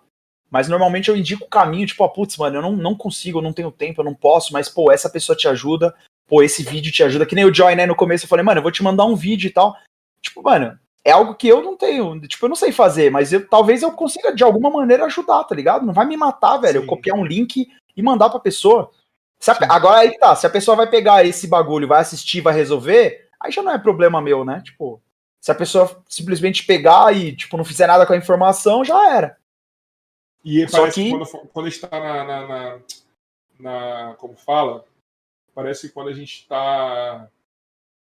[0.52, 3.42] Mas normalmente eu indico o caminho, tipo, ah, putz, mano, eu não, não consigo, eu
[3.42, 5.94] não tenho tempo, eu não posso, mas, pô, essa pessoa te ajuda,
[6.28, 7.24] pô, esse vídeo te ajuda.
[7.24, 7.86] Que nem o Joy, né?
[7.86, 9.74] No começo eu falei, mano, eu vou te mandar um vídeo e tal.
[10.20, 13.48] Tipo, mano, é algo que eu não tenho, tipo, eu não sei fazer, mas eu,
[13.48, 15.86] talvez eu consiga de alguma maneira ajudar, tá ligado?
[15.86, 16.86] Não vai me matar, velho, eu Sim.
[16.86, 17.66] copiar um link
[17.96, 18.90] e mandar pra pessoa.
[19.48, 23.26] A agora aí tá, se a pessoa vai pegar esse bagulho, vai assistir, vai resolver,
[23.40, 24.60] aí já não é problema meu, né?
[24.62, 25.02] Tipo,
[25.40, 29.41] se a pessoa simplesmente pegar e, tipo, não fizer nada com a informação, já era.
[30.44, 32.78] E Só parece que, que- quando, quando a gente está na, na, na-
[33.60, 34.84] na- Como fala?
[35.54, 37.28] Parece que quando a gente está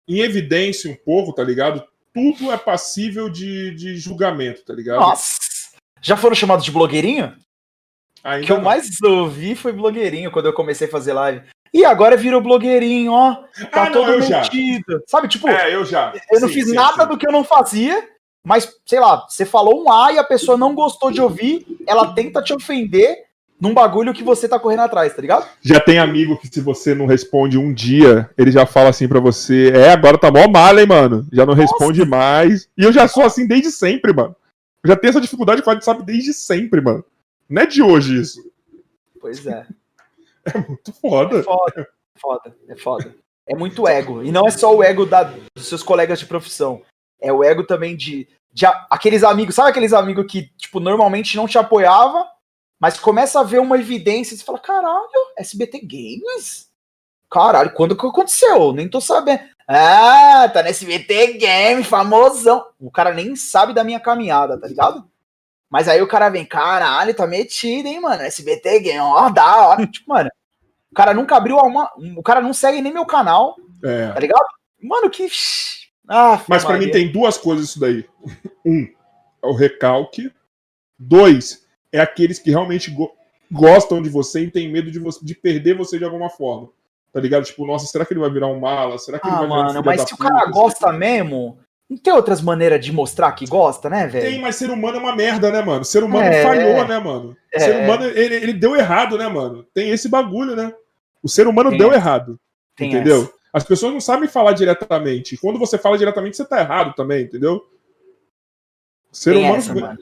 [0.07, 1.83] em evidência um pouco, tá ligado?
[2.13, 4.99] Tudo é passível de, de julgamento, tá ligado?
[4.99, 5.37] Nossa!
[6.01, 7.27] Já foram chamados de blogueirinho?
[8.23, 8.63] O Ainda que eu não.
[8.63, 11.43] mais ouvi foi blogueirinho quando eu comecei a fazer live.
[11.73, 13.35] E agora virou blogueirinho, ó.
[13.71, 14.41] Tá Ah, não, todo eu já.
[14.41, 15.03] metido.
[15.05, 16.13] Sabe, tipo, É, eu já.
[16.31, 17.09] eu não Sim, fiz sim, nada sim.
[17.09, 18.09] do que eu não fazia,
[18.47, 22.13] mas, sei lá, você falou um A e a pessoa não gostou de ouvir, ela
[22.13, 23.25] tenta te ofender
[23.59, 25.45] num bagulho que você tá correndo atrás, tá ligado?
[25.61, 29.19] Já tem amigo que se você não responde um dia, ele já fala assim pra
[29.19, 31.27] você: É, agora tá mó mal, hein, mano?
[31.29, 32.69] Já não responde mais.
[32.77, 34.33] E eu já sou assim desde sempre, mano.
[34.81, 37.03] Eu já tenho essa dificuldade com o WhatsApp desde sempre, mano.
[37.49, 38.49] Não é de hoje isso.
[39.19, 39.65] Pois é.
[40.69, 41.39] Muito foda.
[41.39, 41.81] É foda,
[42.15, 43.15] é foda, é foda.
[43.45, 44.23] É muito ego.
[44.23, 46.81] E não é só o ego da, dos seus colegas de profissão.
[47.19, 48.27] É o ego também de,
[48.57, 49.53] de aqueles amigos.
[49.53, 52.27] Sabe aqueles amigos que, tipo, normalmente não te apoiava,
[52.79, 55.07] mas começa a ver uma evidência e você fala: caralho,
[55.37, 56.67] SBT Games?
[57.29, 58.73] Caralho, quando que aconteceu?
[58.73, 59.41] Nem tô sabendo.
[59.67, 62.65] Ah, tá no SBT Game, famosão.
[62.79, 65.07] O cara nem sabe da minha caminhada, tá ligado?
[65.69, 68.23] Mas aí o cara vem, caralho, tá metido, hein, mano?
[68.23, 69.85] SBT Game, ó, da hora.
[69.91, 70.31] Tipo, mano,
[70.91, 71.91] o cara nunca abriu uma.
[72.17, 74.07] O cara não segue nem meu canal, É.
[74.13, 74.45] tá ligado?
[74.81, 75.27] Mano, que.
[76.07, 76.87] Ah, Mas pra Maria.
[76.87, 78.05] mim tem duas coisas isso daí.
[78.65, 78.87] Um,
[79.43, 80.31] é o recalque.
[80.97, 83.11] Dois, é aqueles que realmente go-
[83.51, 86.69] gostam de você e tem medo de, você, de perder você de alguma forma.
[87.13, 87.45] Tá ligado?
[87.45, 88.97] Tipo, nossa, será que ele vai virar um mala?
[88.97, 90.29] Será que ele Ah, vai virar um mano, mas se o puta?
[90.29, 91.57] cara gosta mesmo,
[91.89, 94.41] não tem outras maneiras de mostrar que gosta, né, Tem, velho?
[94.41, 95.85] mas ser humano é uma merda, né, mano?
[95.85, 96.43] Ser humano É.
[96.43, 97.35] falhou, né, mano?
[97.51, 97.59] É.
[97.59, 99.63] Ser humano, ele, ele deu errado, né, mano?
[99.73, 100.73] Tem esse bagulho, né?
[101.23, 101.97] O ser humano Tem deu essa.
[101.97, 102.39] errado.
[102.75, 103.23] Tem entendeu?
[103.23, 103.31] essa.
[103.57, 105.35] As pessoas não sabem falar diretamente.
[105.37, 107.67] Quando você fala diretamente, você tá errado também, entendeu?
[109.11, 109.57] O ser Tem humano.
[109.57, 109.97] essa.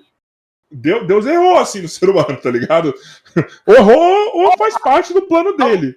[0.69, 2.94] Deus, Deus errou assim no ser humano, tá ligado?
[3.65, 5.95] Ou errou ou faz parte do plano dele.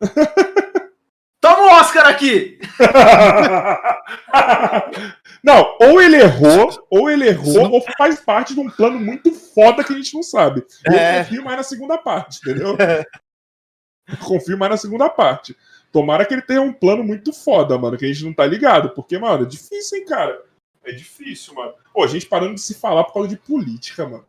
[1.42, 2.58] Toma o Oscar aqui!
[5.44, 9.84] Não, ou ele errou, ou ele errou, ou faz parte de um plano muito foda
[9.84, 10.64] que a gente não sabe.
[10.84, 11.18] Eu É.
[11.22, 12.76] confio mais na segunda parte, entendeu?
[14.08, 15.56] Eu confio mais na segunda parte.
[15.92, 18.90] Tomara que ele tenha um plano muito foda, mano, que a gente não tá ligado.
[18.90, 20.44] Porque, mano, é difícil, hein, cara?
[20.84, 21.74] É difícil, mano.
[21.92, 24.26] Pô, a gente parando de se falar por causa de política, mano.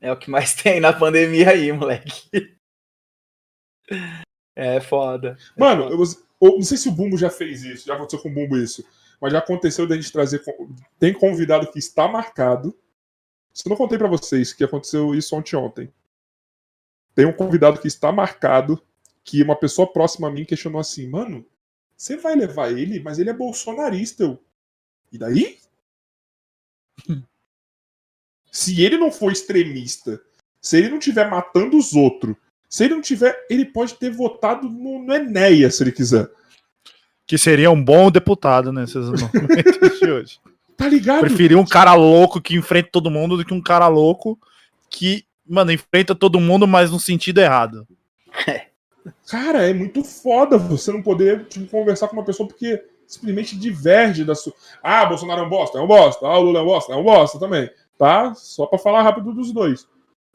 [0.00, 2.56] É o que mais tem na pandemia aí, moleque.
[4.54, 5.36] É foda.
[5.56, 6.02] Mano, eu,
[6.40, 8.84] eu não sei se o Bumbo já fez isso, já aconteceu com o Bumbo isso,
[9.20, 10.42] mas já aconteceu da gente trazer.
[10.98, 12.76] Tem convidado que está marcado.
[13.52, 15.92] Se eu não contei pra vocês que aconteceu isso ontem ontem.
[17.16, 18.80] Tem um convidado que está marcado
[19.24, 21.44] que uma pessoa próxima a mim questionou assim, mano,
[21.96, 24.22] você vai levar ele, mas ele é bolsonarista.
[24.22, 24.38] Eu,
[25.10, 25.58] e daí?
[28.52, 30.20] se ele não for extremista,
[30.60, 32.36] se ele não estiver matando os outros,
[32.68, 36.30] se ele não tiver, ele pode ter votado no, no Enéas, se ele quiser.
[37.26, 40.38] Que seria um bom deputado nesses momentos de hoje.
[40.76, 41.20] Tá ligado?
[41.20, 44.38] Preferir um cara louco que enfrenta todo mundo do que um cara louco
[44.90, 47.86] que, mano, enfrenta todo mundo, mas no sentido errado.
[49.28, 54.24] Cara, é muito foda você não poder tipo, conversar com uma pessoa porque simplesmente diverge
[54.24, 54.52] da sua.
[54.82, 56.26] Ah, Bolsonaro é um bosta, é um bosta.
[56.26, 57.70] Ah, o Lula é um bosta, é um bosta também.
[57.98, 58.34] Tá?
[58.34, 59.86] Só pra falar rápido dos dois.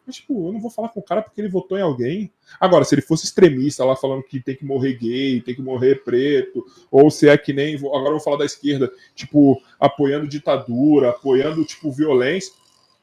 [0.06, 2.32] Mas, tipo, eu não vou falar com o cara porque ele votou em alguém.
[2.60, 6.04] Agora, se ele fosse extremista lá falando que tem que morrer gay, tem que morrer
[6.04, 7.76] preto, ou se é que nem.
[7.76, 12.52] Agora eu vou falar da esquerda, tipo, apoiando ditadura, apoiando, tipo, violência,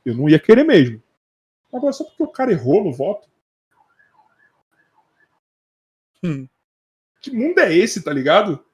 [0.05, 1.01] eu não ia querer mesmo.
[1.73, 3.29] Agora, só porque o cara errou no voto.
[6.23, 6.49] Hum.
[7.21, 8.65] Que mundo é esse, tá ligado?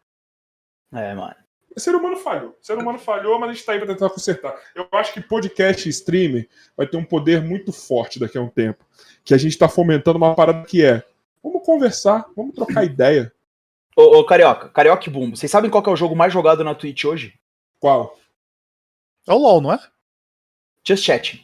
[0.92, 1.34] É, mano.
[1.76, 2.50] O ser humano falhou.
[2.50, 4.54] O ser humano falhou, mas a gente tá aí pra tentar consertar.
[4.74, 6.46] Eu acho que podcast e streaming
[6.76, 8.84] vai ter um poder muito forte daqui a um tempo.
[9.24, 11.02] Que a gente tá fomentando uma parada que é:
[11.42, 13.32] vamos conversar, vamos trocar ideia.
[13.96, 16.62] Ô, ô, Carioca, Carioca e Bumbo, vocês sabem qual que é o jogo mais jogado
[16.62, 17.34] na Twitch hoje?
[17.80, 18.16] Qual?
[19.26, 19.80] É o LOL, não é?
[20.86, 21.42] Just Chat.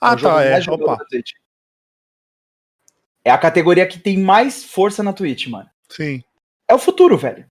[0.00, 0.60] Ah, o jogo tá, é.
[0.70, 0.98] Opa.
[3.24, 5.68] É a categoria que tem mais força na Twitch, mano.
[5.88, 6.22] Sim.
[6.68, 7.46] É o futuro, velho.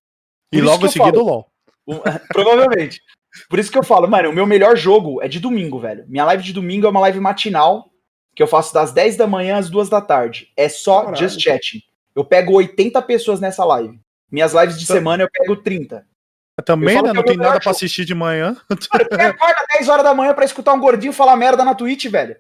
[0.52, 1.52] E Por isso logo em seguida o LOL.
[2.34, 3.02] Provavelmente.
[3.50, 6.06] Por isso que eu falo, mano, o meu melhor jogo é de domingo, velho.
[6.08, 7.92] Minha live de domingo é uma live matinal
[8.36, 10.52] que eu faço das 10 da manhã às 2 da tarde.
[10.56, 11.18] É só Caralho.
[11.18, 11.82] just chatting.
[12.16, 14.00] Eu pego 80 pessoas nessa live.
[14.32, 14.94] Minhas lives de Tá.
[14.94, 16.08] semana eu pego 30.
[16.66, 17.14] Também, né?
[17.14, 18.56] Não é o tem nada pra assistir de manhã.
[18.70, 22.06] Mano, quem acorda 10 horas da manhã pra escutar um gordinho falar merda na Twitch,
[22.08, 22.36] velho?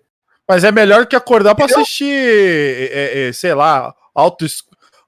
[0.47, 1.81] Mas é melhor que acordar pra Entendeu?
[1.83, 4.45] assistir, é, é, sei lá, auto.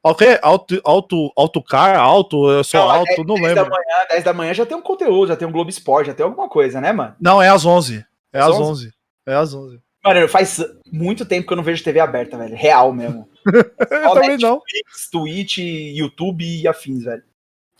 [0.03, 0.37] O quê?
[0.41, 3.69] Auto, auto, autocar, auto, eu sou Não, é alto, não 10 da lembro.
[3.71, 6.23] manhã, 10 da manhã já tem um conteúdo, já tem um Globo Esporte, já tem
[6.25, 7.15] alguma coisa, né, mano?
[7.19, 8.05] Não, é às 11.
[8.31, 8.93] É às Às 11.
[9.25, 9.79] É às 11.
[10.03, 12.55] Mano, faz muito tempo que eu não vejo TV aberta, velho.
[12.55, 13.27] Real mesmo.
[13.91, 14.55] Eu também não.
[14.61, 17.23] Netflix, Twitch, YouTube e afins, velho.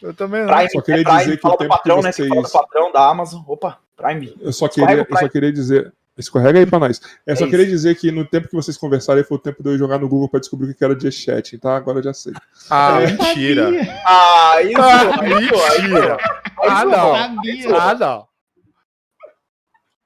[0.01, 0.53] Eu também não.
[0.53, 2.11] Prime, Só queria é Prime, dizer que fala o do tempo patrão, que né?
[2.11, 3.41] Você vocês- fala do patrão da Amazon.
[3.47, 4.35] Opa, Prime.
[4.39, 5.93] Eu só queria, eu só queria dizer.
[6.17, 6.99] Escorrega aí pra nós.
[7.25, 7.49] Eu É só isso.
[7.51, 10.09] queria dizer que no tempo que vocês conversaram foi o tempo de eu jogar no
[10.09, 11.77] Google pra descobrir o que era Just Chat, tá?
[11.77, 12.33] Agora eu já sei.
[12.69, 13.07] Ah, É.
[13.07, 13.69] mentira.
[14.05, 16.17] Ah, isso, Ah, isso, mentira.
[16.61, 17.15] Ah, não.
[17.15, 18.27] Ah, não.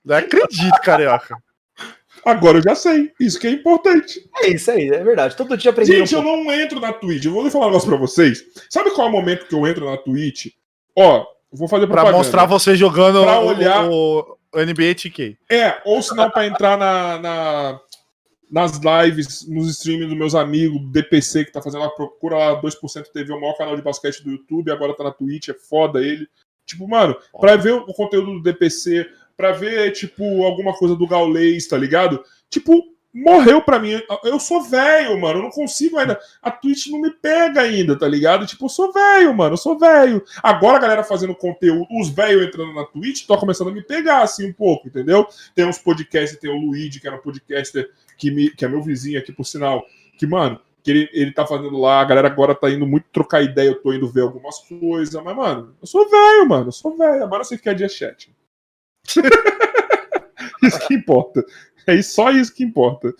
[0.06, 1.36] Não acredito, carioca.
[2.26, 3.12] Agora eu já sei.
[3.20, 4.20] Isso que é importante.
[4.42, 5.36] É isso aí, é verdade.
[5.36, 6.44] Todo dia aprendi Gente, um eu pouco.
[6.46, 7.26] não entro na Twitch.
[7.26, 8.44] Eu vou falar um negócio pra vocês.
[8.70, 10.48] Sabe qual é o momento que eu entro na Twitch?
[10.96, 12.18] Ó, vou fazer Pra propaganda.
[12.18, 15.38] mostrar você jogando Pra olhar- o, o NBA 2K.
[15.52, 17.80] É, ou se não pra entrar na, na-
[18.52, 23.06] nas lives, nos streams dos meus amigos, DPC, que tá fazendo lá, procura lá 2%
[23.12, 26.28] TV, o maior canal de basquete do YouTube, agora tá na Twitch, é foda ele.
[26.66, 29.10] Tipo, mano, pra ver o conteúdo do DPC,
[29.44, 32.24] pra ver, tipo, alguma coisa do Gaulês, tá ligado?
[32.50, 32.82] Tipo,
[33.14, 34.02] morreu pra mim.
[34.24, 36.18] Eu sou velho, mano, eu não consigo ainda.
[36.42, 38.46] A Twitch não me pega ainda, tá ligado?
[38.46, 40.24] Tipo, eu sou velho, mano, eu sou velho.
[40.42, 44.24] Agora a galera fazendo conteúdo, os velhos entrando na Twitch, tá começando a me pegar,
[44.24, 45.28] assim, um pouco, entendeu?
[45.54, 48.82] Tem uns podcasts, tem o Luigi, que era um podcaster que, me, que é meu
[48.82, 49.86] vizinho aqui, por sinal,
[50.18, 53.44] que, mano, que ele, ele tá fazendo lá, a galera agora tá indo muito trocar
[53.44, 56.96] ideia, eu tô indo ver algumas coisas, mas, mano, eu sou velho, mano, eu sou
[56.96, 58.34] velho, agora que é dia chat.
[60.64, 61.44] isso que importa.
[61.86, 63.14] É só isso que importa.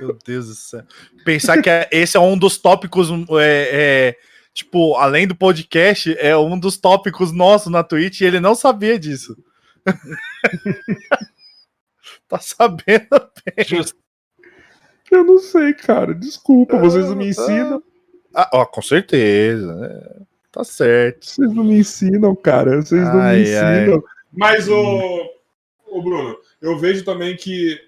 [0.00, 0.82] Meu Deus do céu.
[1.24, 4.16] Pensar que é- esse é um dos tópicos, é, é,
[4.54, 8.98] tipo, além do podcast, é um dos tópicos nossos na Twitch e ele não sabia
[8.98, 9.36] disso.
[12.28, 13.08] tá sabendo?
[15.10, 17.82] Eu não sei, cara, desculpa, vocês não me ensinam.
[18.34, 19.74] Ah, ó, com certeza.
[19.74, 20.24] né?
[20.52, 21.26] Tá certo.
[21.26, 22.80] Vocês não me ensinam, cara.
[22.80, 24.02] Vocês não Ai, me ensinam.
[24.32, 25.30] Mas, ô,
[25.86, 27.80] ô, Bruno, eu vejo também que,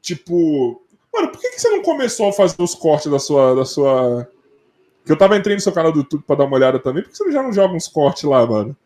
[0.00, 0.82] tipo.
[1.12, 3.54] Mano, por que, que você não começou a fazer os cortes da sua.
[3.54, 4.28] Da sua...
[5.04, 7.02] Que eu tava entrando no seu canal do YouTube pra dar uma olhada também.
[7.02, 8.76] Por que você já não joga uns cortes lá, mano?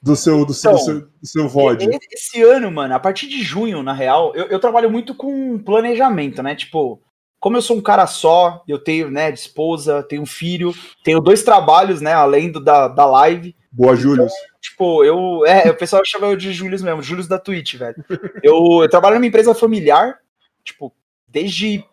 [0.00, 1.88] Do seu, do seu, do Então, seu, do seu VOD.
[2.12, 6.42] Esse ano, mano, a partir de junho, na real, eu, eu trabalho muito com planejamento,
[6.42, 6.54] né?
[6.54, 7.00] Tipo,
[7.44, 11.42] como eu sou um cara só, eu tenho, né, de esposa, tenho filho, tenho dois
[11.42, 13.54] trabalhos, né, além do, da, da live.
[13.76, 14.28] Boa, Júlio.
[14.60, 15.44] Tipo, eu.
[15.44, 17.96] É, o pessoal chama eu de Július mesmo, Július da Twitch, velho.
[18.40, 20.20] Eu, eu trabalho numa empresa familiar,
[20.62, 20.94] tipo,
[21.26, 21.84] desde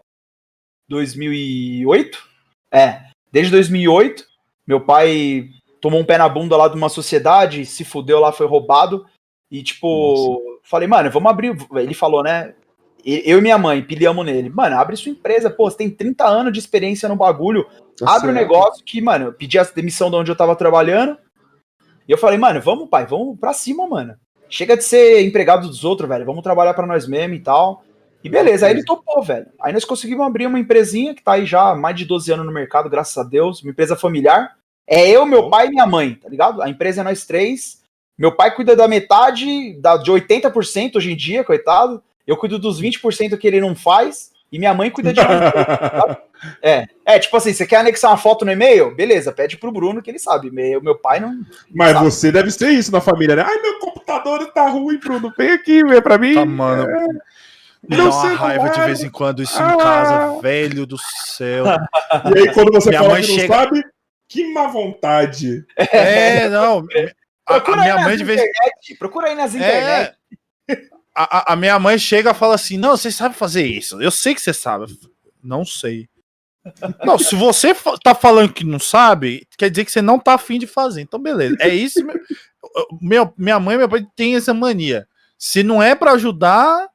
[0.88, 2.20] 2008.
[2.72, 3.02] É,
[3.32, 4.24] desde 2008.
[4.68, 5.50] Meu pai
[5.82, 9.04] tomou um pé na bunda lá de uma sociedade, se fudeu lá, foi roubado.
[9.50, 11.58] E, tipo, falei, mano, vamos abrir.
[11.76, 12.54] Ele falou, né?
[13.04, 14.50] Eu e minha mãe pilhamos nele.
[14.50, 17.66] Mano, abre sua empresa, pô, você tem 30 anos de experiência no bagulho.
[17.98, 21.18] Tá abre um negócio que, mano, eu pedi a demissão de onde eu tava trabalhando.
[22.12, 24.18] E eu falei, mano, vamos, pai, vamos pra cima, mano.
[24.50, 26.26] Chega de ser empregado dos outros, velho.
[26.26, 27.86] Vamos trabalhar pra nós mesmo e tal.
[28.22, 29.46] E beleza, aí ele topou, velho.
[29.62, 32.46] Aí nós conseguimos abrir uma empresinha que tá aí já há mais de 12 anos
[32.46, 33.64] no mercado, graças a Deus.
[33.64, 34.58] Uma empresa familiar.
[34.86, 36.62] É eu, meu pai e minha mãe, tá ligado?
[36.62, 37.82] A empresa é nós três.
[38.18, 42.04] Meu pai cuida da metade, da, de 80% hoje em dia, coitado.
[42.28, 44.34] Eu cuido dos 20% que ele não faz.
[44.52, 46.18] E minha mãe cuida de 20%.
[46.60, 48.96] É, é, tipo assim, você quer anexar uma foto no e-mail?
[48.96, 50.50] Beleza, pede pro Bruno que ele sabe.
[50.50, 51.40] Meu, meu pai não.
[51.72, 52.06] Mas Sabe?
[52.06, 53.44] você deve ser isso na família, né?
[53.46, 55.32] Ai, meu computador tá ruim, Bruno.
[55.38, 56.34] Vem aqui, vem pra mim.
[56.34, 56.88] Tá, mano.
[57.88, 58.86] Me Não dá uma raiva de é.
[58.86, 59.72] vez em quando isso Ah.
[59.72, 60.98] em casa, velho do
[61.28, 61.66] céu.
[62.36, 63.84] E aí, quando você Minha fala mãe que não chega- sabe,
[64.28, 65.64] que má vontade.
[65.78, 66.84] É, não.
[67.48, 70.10] A, a minha mãe de vez internet, procura aí nas internet.
[70.10, 70.36] É.
[71.16, 74.02] A, a- minha mãe chega e fala assim: Não, você sabe fazer isso.
[74.02, 74.86] Eu sei que você sabe.
[75.44, 76.08] Não sei.
[77.06, 77.74] Não, se você
[78.04, 81.02] tá falando que não sabe, quer dizer que você não tá afim de fazer.
[81.02, 81.58] Então, beleza.
[81.60, 82.06] É isso.
[82.06, 82.20] meu-
[83.02, 85.08] Meu, minha mãe e meu pai têm essa mania.
[85.40, 86.88] Se não é pra ajudar,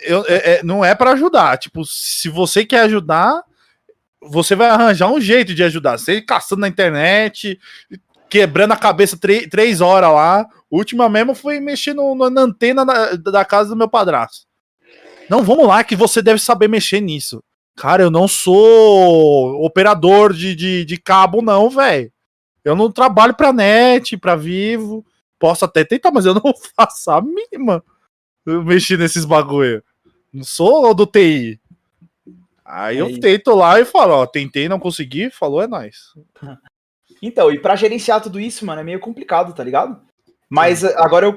[0.00, 1.58] eu- é- é- não é pra ajudar.
[1.58, 3.42] Tipo, se você quer ajudar,
[4.22, 5.98] você vai arranjar um jeito de ajudar.
[5.98, 7.60] Você caçando na internet,
[8.28, 10.46] quebrando a cabeça três, horas lá.
[10.70, 14.46] Última mesmo foi mexer no- na antena da, da casa do meu padrasto.
[15.28, 17.42] Não, vamos lá, que você deve saber mexer nisso.
[17.76, 22.10] Cara, eu não sou operador de, de, de cabo, não, velho.
[22.64, 25.04] Eu não trabalho pra net, pra vivo.
[25.38, 26.42] Posso até tentar, mas eu não
[26.76, 27.82] faço a mínima.
[28.44, 29.82] Eu mexi nesses bagulho.
[30.32, 31.60] Não sou do TI.
[32.64, 36.12] Aí, Aí, eu tento lá e falo, ó, tentei, não consegui, falou, é nóis.
[37.20, 40.00] Então, e para gerenciar tudo isso, mano, é meio complicado, tá ligado?
[40.48, 40.88] Mas Sim.
[40.96, 41.36] agora eu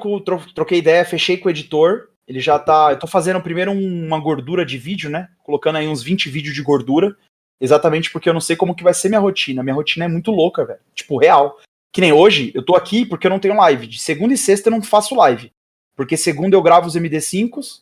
[0.54, 2.92] troquei ideia, fechei com o editor, ele já tá.
[2.92, 5.30] Eu tô fazendo primeiro uma gordura de vídeo, né?
[5.44, 7.16] Colocando aí uns 20 vídeos de gordura.
[7.60, 9.62] Exatamente porque eu não sei como que vai ser minha rotina.
[9.62, 10.80] Minha rotina é muito louca, velho.
[10.96, 11.60] Tipo, real.
[11.92, 13.86] Que nem hoje, eu tô aqui porque eu não tenho live.
[13.86, 15.52] De segunda e sexta eu não faço live.
[15.96, 17.82] Porque segunda eu gravo os MD5s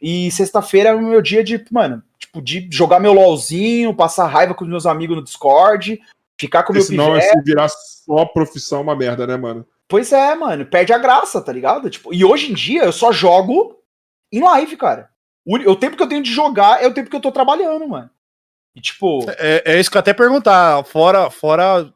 [0.00, 4.54] e sexta-feira é o meu dia de, mano, tipo, de jogar meu LOLzinho, passar raiva
[4.54, 6.00] com os meus amigos no Discord,
[6.42, 9.66] ficar com o meu Senão se virar só profissão uma merda, né, mano?
[9.88, 11.88] Pois é, mano, perde a graça, tá ligado?
[11.88, 13.78] Tipo, e hoje em dia eu só jogo
[14.32, 15.08] em live, cara.
[15.44, 17.86] O, o tempo que eu tenho de jogar é o tempo que eu tô trabalhando,
[17.86, 18.10] mano.
[18.74, 19.24] E tipo.
[19.38, 20.82] É, é isso que eu até perguntar.
[20.84, 21.92] Fora, fora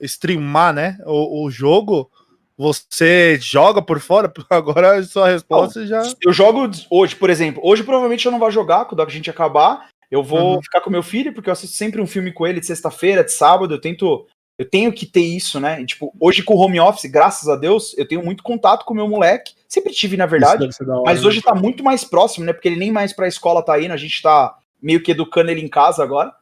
[0.00, 0.98] streamar, né?
[1.06, 2.10] O, o jogo,
[2.56, 4.32] você joga por fora?
[4.50, 6.02] Agora a sua resposta Não, já.
[6.22, 7.60] Eu jogo hoje, por exemplo.
[7.64, 9.88] Hoje provavelmente eu não vou jogar quando a gente acabar.
[10.10, 10.62] Eu vou uhum.
[10.62, 13.32] ficar com meu filho, porque eu assisto sempre um filme com ele de sexta-feira, de
[13.32, 13.74] sábado.
[13.74, 14.26] Eu tento.
[14.58, 15.82] Eu tenho que ter isso, né?
[15.82, 18.94] E, tipo, hoje com o home office, graças a Deus, eu tenho muito contato com
[18.94, 19.52] o meu moleque.
[19.68, 20.64] Sempre tive, na verdade.
[20.64, 21.42] Hora, mas hoje né?
[21.44, 22.52] tá muito mais próximo, né?
[22.52, 25.60] Porque ele nem mais pra escola tá indo, a gente tá meio que educando ele
[25.60, 26.34] em casa agora.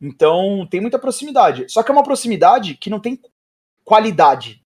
[0.00, 1.66] Então tem muita proximidade.
[1.68, 3.20] Só que é uma proximidade que não tem
[3.84, 4.60] qualidade.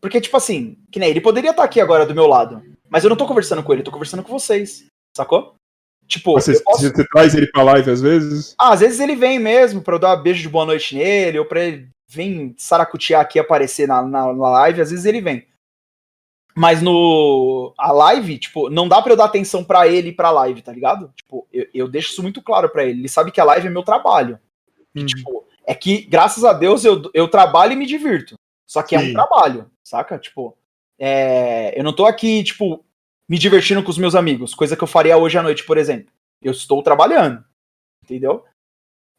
[0.00, 2.62] Porque, tipo assim, que nem ele poderia estar tá aqui agora do meu lado.
[2.88, 4.86] Mas eu não tô conversando com ele, eu tô conversando com vocês.
[5.16, 5.57] Sacou?
[6.08, 6.90] Tipo, você, posso...
[6.90, 8.54] você traz ele pra live às vezes?
[8.58, 11.38] Ah, às vezes ele vem mesmo pra eu dar um beijo de boa noite nele,
[11.38, 15.46] ou pra ele vir saracutear aqui aparecer na, na, na live, às vezes ele vem.
[16.56, 20.30] Mas no a live, tipo, não dá para eu dar atenção para ele e pra
[20.30, 21.12] live, tá ligado?
[21.14, 23.00] Tipo, eu, eu deixo isso muito claro para ele.
[23.00, 24.40] Ele sabe que a live é meu trabalho.
[24.94, 25.06] E, uhum.
[25.06, 28.34] tipo, é que, graças a Deus, eu, eu trabalho e me divirto.
[28.66, 29.04] Só que Sim.
[29.04, 30.18] é um trabalho, saca?
[30.18, 30.56] Tipo,
[30.98, 32.82] é, eu não tô aqui, tipo,
[33.28, 36.12] me divertindo com os meus amigos, coisa que eu faria hoje à noite, por exemplo.
[36.42, 37.44] Eu estou trabalhando,
[38.02, 38.44] entendeu?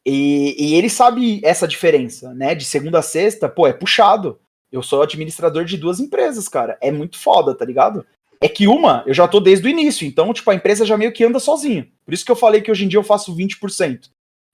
[0.04, 2.54] E, e, ele sabe essa diferença, né?
[2.54, 4.40] De segunda a sexta, pô, é puxado.
[4.72, 6.78] Eu sou administrador de duas empresas, cara.
[6.80, 8.06] É muito foda, tá ligado?
[8.40, 11.12] É que uma, eu já tô desde o início, então, tipo, a empresa já meio
[11.12, 11.86] que anda sozinha.
[12.04, 14.08] Por isso que eu falei que hoje em dia eu faço 20%.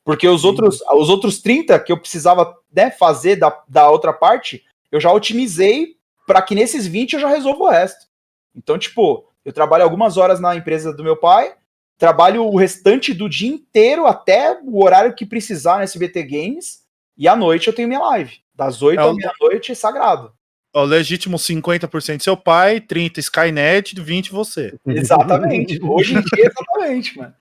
[0.05, 4.65] Porque os outros, os outros 30 que eu precisava né, fazer da, da outra parte,
[4.91, 5.97] eu já otimizei
[6.27, 8.07] para que nesses 20 eu já resolva o resto.
[8.55, 11.55] Então, tipo, eu trabalho algumas horas na empresa do meu pai,
[11.97, 16.81] trabalho o restante do dia inteiro até o horário que precisar no SBT Games,
[17.17, 18.39] e à noite eu tenho minha live.
[18.53, 20.33] Das 8 é à meia-noite é sagrado.
[20.75, 24.75] O legítimo 50% seu pai, 30 Skynet, 20 você.
[24.85, 25.79] Exatamente.
[25.89, 27.35] Hoje em dia, exatamente, mano.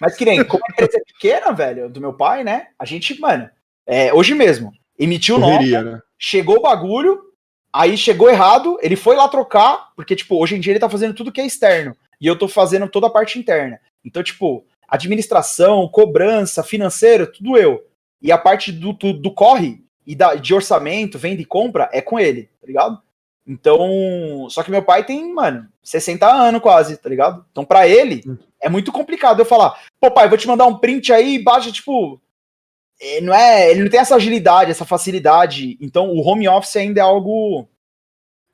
[0.00, 2.66] Mas que nem, como a empresa é pequena, velho, do meu pai, né?
[2.76, 3.48] A gente, mano,
[3.86, 6.02] é, hoje mesmo, emitiu Correria, nota, né?
[6.18, 7.20] chegou o bagulho,
[7.72, 11.14] aí chegou errado, ele foi lá trocar, porque, tipo, hoje em dia ele tá fazendo
[11.14, 13.80] tudo que é externo, e eu tô fazendo toda a parte interna.
[14.04, 17.82] Então, tipo, administração, cobrança, financeiro, tudo eu.
[18.20, 22.00] E a parte do, do, do corre e da, de orçamento, venda e compra é
[22.00, 23.02] com ele, tá ligado?
[23.46, 27.44] Então, só que meu pai tem, mano, 60 anos quase, tá ligado?
[27.50, 28.36] Então, para ele, hum.
[28.60, 31.72] é muito complicado eu falar, pô, pai, vou te mandar um print aí e baixa,
[31.72, 32.20] tipo.
[33.04, 35.76] É, não é, ele não tem essa agilidade, essa facilidade.
[35.80, 37.68] Então, o home office ainda é algo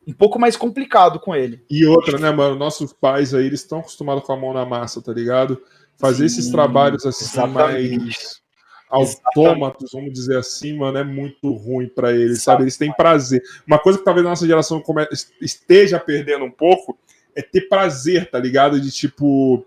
[0.06, 1.62] um pouco mais complicado com ele.
[1.70, 2.56] E outra, né, mano?
[2.56, 5.60] Nossos pais aí, eles estão acostumados com a mão na massa, tá ligado?
[5.98, 7.98] Fazer Sim, esses trabalhos assim exatamente.
[7.98, 8.40] mais
[8.88, 12.62] autômatos, vamos dizer assim, mano, é muito ruim para eles, sabe?
[12.62, 13.42] Eles têm prazer.
[13.66, 14.82] Uma coisa que talvez a nossa geração
[15.42, 16.98] esteja perdendo um pouco
[17.36, 18.80] é ter prazer, tá ligado?
[18.80, 19.66] De tipo.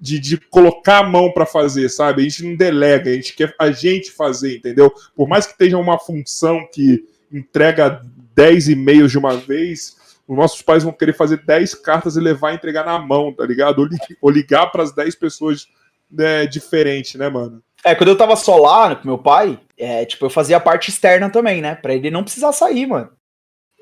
[0.00, 2.22] De, de colocar a mão para fazer, sabe?
[2.22, 4.92] A gente não delega, a gente quer a gente fazer, entendeu?
[5.16, 8.02] Por mais que esteja uma função que entrega
[8.34, 9.96] 10 e-mails de uma vez,
[10.26, 13.44] os nossos pais vão querer fazer 10 cartas e levar e entregar na mão, tá
[13.44, 13.88] ligado?
[14.22, 15.66] Ou, ligar para as 10 pessoas
[16.10, 17.60] né, diferentes, né, mano?
[17.84, 20.90] É, quando eu tava só lá com meu pai, é, tipo, eu fazia a parte
[20.90, 21.74] externa também, né?
[21.74, 23.10] Pra ele não precisar sair, mano.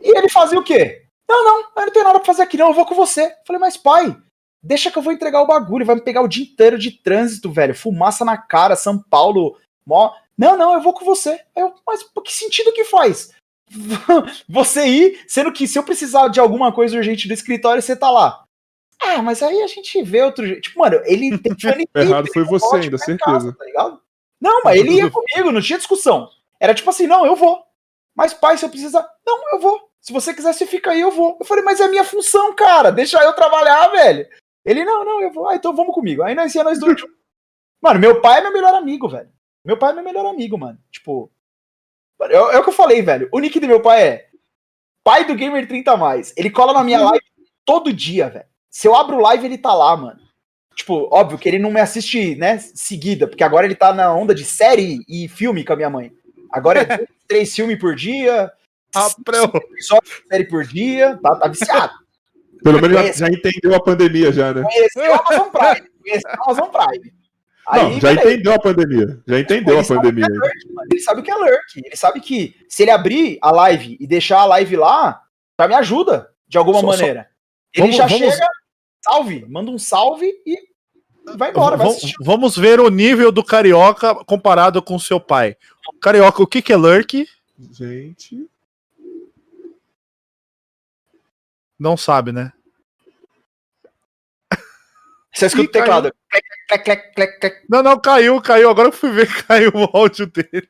[0.01, 1.03] E ele fazia o quê?
[1.29, 3.25] Não, não, eu não tenho nada pra fazer aqui, não, eu vou com você.
[3.25, 4.17] Eu falei, mas pai,
[4.63, 7.51] deixa que eu vou entregar o bagulho, vai me pegar o dia inteiro de trânsito,
[7.51, 7.75] velho.
[7.75, 9.57] Fumaça na cara, São Paulo,
[9.87, 10.13] mó.
[10.37, 11.41] Não, não, eu vou com você.
[11.57, 13.31] Eu, mas que sentido que faz?
[14.49, 18.11] você ir, sendo que se eu precisar de alguma coisa urgente do escritório, você tá
[18.11, 18.45] lá.
[19.01, 20.63] Ah, mas aí a gente vê outro jeito.
[20.63, 21.55] Tipo, mano, ele tem
[21.95, 23.19] Errado foi você ainda, certeza.
[23.19, 24.01] Casa, tá ligado?
[24.41, 26.29] Não, mas ele ia comigo, não tinha discussão.
[26.61, 27.63] Era tipo assim, não, eu vou.
[28.15, 29.89] Mas pai, se eu precisar, não, eu vou.
[30.01, 31.37] Se você quiser, você fica aí, eu vou.
[31.39, 32.91] Eu falei, mas é minha função, cara.
[32.91, 34.27] Deixa eu trabalhar, velho.
[34.69, 36.23] Ele, não, não, eu vou, ah, então vamos comigo.
[36.23, 37.01] Aí nós ia nós dois.
[37.81, 39.31] Mano, meu pai é meu melhor amigo, velho.
[39.65, 40.79] Meu pai é meu melhor amigo, mano.
[40.91, 41.33] Tipo,
[42.21, 43.31] é, é o que eu falei, velho.
[43.33, 44.29] O nick do meu pai é
[45.03, 46.35] pai do Gamer 30 mais.
[46.37, 47.25] Ele cola na minha live
[47.65, 48.45] todo dia, velho.
[48.69, 50.21] Se eu abro live, ele tá lá, mano.
[50.75, 54.35] Tipo, óbvio que ele não me assiste, né, seguida, porque agora ele tá na onda
[54.35, 56.13] de série e filme com a minha mãe.
[56.53, 58.53] Agora é três filmes por dia,
[58.95, 59.09] Ah,
[60.31, 61.95] série por dia, tá, tá viciado.
[62.63, 64.63] Pelo menos já, já entendeu a pandemia, já, né?
[64.63, 65.89] Conheceu a Amazon Prime.
[66.03, 67.13] Conheceu a Amazon Prime.
[67.71, 68.13] Não, já beleza.
[68.33, 69.21] entendeu a pandemia.
[69.27, 70.25] Já entendeu Ele a sabe pandemia.
[70.25, 70.87] é lurk.
[70.91, 71.83] Ele sabe o que é lurk.
[71.85, 75.21] Ele sabe que se ele abrir a live e deixar a live lá,
[75.61, 77.29] já me ajuda de alguma Só- só- maneira.
[77.75, 78.47] Ele Vamos- já vamos- chega,
[79.05, 80.57] salve, manda um salve e
[81.37, 82.15] vai embora, vai Vamos- assistir.
[82.25, 85.55] Vamos ver o nível do carioca comparado com seu pai.
[86.01, 87.29] Carioca, o que, que é lurk?
[87.73, 88.47] Gente.
[91.79, 92.53] Não sabe, né?
[95.35, 96.13] Você escuta o teclado.
[96.31, 97.57] Clec, clec, clec, clec, clec.
[97.69, 98.71] Não, não, caiu, caiu.
[98.71, 100.69] Agora eu fui ver caiu o áudio dele.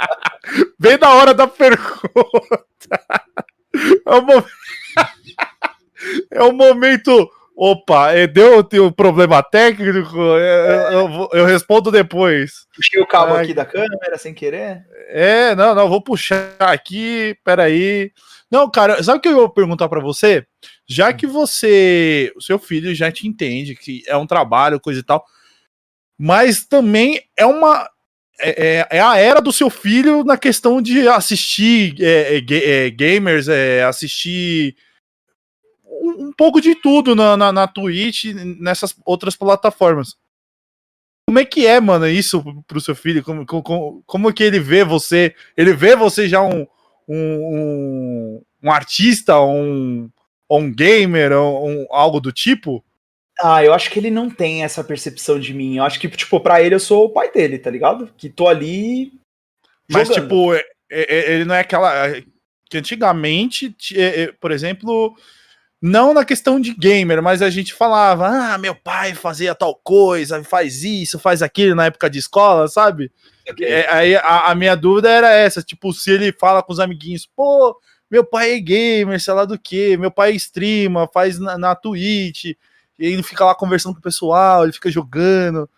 [0.78, 2.00] Bem na hora da pergunta.
[4.06, 4.46] É o momento.
[6.30, 7.28] É o momento.
[7.56, 10.14] Opa, é, deu deu problema técnico?
[10.38, 12.66] É, Eu, vou- eu respondo depois.
[12.76, 14.84] Puxei o cabo aqui da câmera sem querer.
[15.08, 18.12] É, não, não, vou puxar aqui, peraí.
[18.50, 20.46] Não, cara, sabe o que eu vou perguntar pra você?
[20.86, 25.02] Já que você, o seu filho já te entende que é um trabalho, coisa e
[25.02, 25.24] tal,
[26.18, 27.88] mas também é uma.
[28.38, 32.90] É, é- é a era do seu filho na questão de assistir é, é, é,
[32.90, 34.76] gamers, é, assistir
[35.84, 38.26] um, um pouco de tudo na, na, na Twitch,
[38.60, 40.16] nessas outras plataformas.
[41.28, 43.22] Como é que é, mano, isso pro seu filho?
[43.24, 45.34] Como, como, como que ele vê você?
[45.56, 46.66] Ele vê você já um,
[47.08, 50.10] um, um, um artista, um,
[50.50, 52.84] um gamer, um, algo do tipo?
[53.40, 55.76] Ah, eu acho que ele não tem essa percepção de mim.
[55.76, 58.10] Eu acho que, tipo, pra ele eu sou o pai dele, tá ligado?
[58.16, 59.12] Que tô ali.
[59.90, 60.22] Mas, jogando.
[60.22, 62.14] tipo, é- é- ele não é aquela.
[62.68, 65.14] Que antigamente, ti- é- é, por exemplo,
[65.80, 70.42] não na questão de gamer, mas a gente falava, ah, meu pai fazia tal coisa,
[70.42, 73.12] faz isso, faz aquilo na época de escola, sabe?
[73.60, 77.26] É, aí a, a minha dúvida era essa, tipo, se ele fala com os amiguinhos,
[77.26, 77.78] pô,
[78.10, 82.44] meu pai é gamer, sei lá do que, meu pai streama, faz na, na Twitch,
[82.44, 82.56] e
[82.98, 85.68] ele fica lá conversando com o pessoal, ele fica jogando.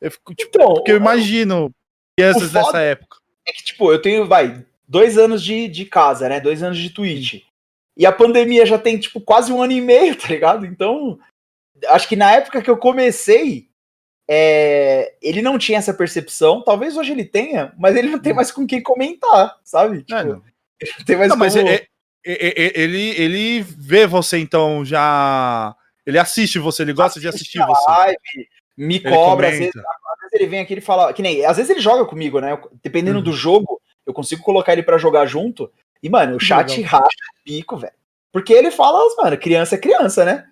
[0.00, 1.70] Eu fico, tipo, Então, porque eu imagino
[2.16, 3.18] crianças nessa época.
[3.46, 6.40] É que, tipo, eu tenho, vai, dois anos de, de casa, né?
[6.40, 7.42] Dois anos de Twitch.
[7.96, 10.64] E a pandemia já tem, tipo, quase um ano e meio, tá ligado?
[10.64, 11.18] Então,
[11.88, 13.67] acho que na época que eu comecei,
[14.28, 16.62] é, ele não tinha essa percepção.
[16.62, 20.02] Talvez hoje ele tenha, mas ele não tem mais com quem comentar, sabe?
[20.02, 20.42] Tipo, não.
[20.80, 21.86] ele não tem mais Não, mas como- é- é-
[22.26, 25.74] é- é- ele, ele vê você, então, já.
[26.06, 27.90] Ele assiste você, ele gosta de assistir a você.
[27.90, 28.18] live,
[28.76, 31.56] me Ele cobra, às vezes, às vezes ele vem aqui e fala, que nem, às
[31.56, 32.58] vezes ele joga comigo, né?
[32.82, 33.24] Dependendo Uhum.
[33.24, 35.70] do jogo, eu consigo colocar ele pra jogar junto.
[36.02, 37.92] E, mano, o chat racha o pico, velho.
[38.32, 40.44] Porque ele fala, mano, criança é criança, né?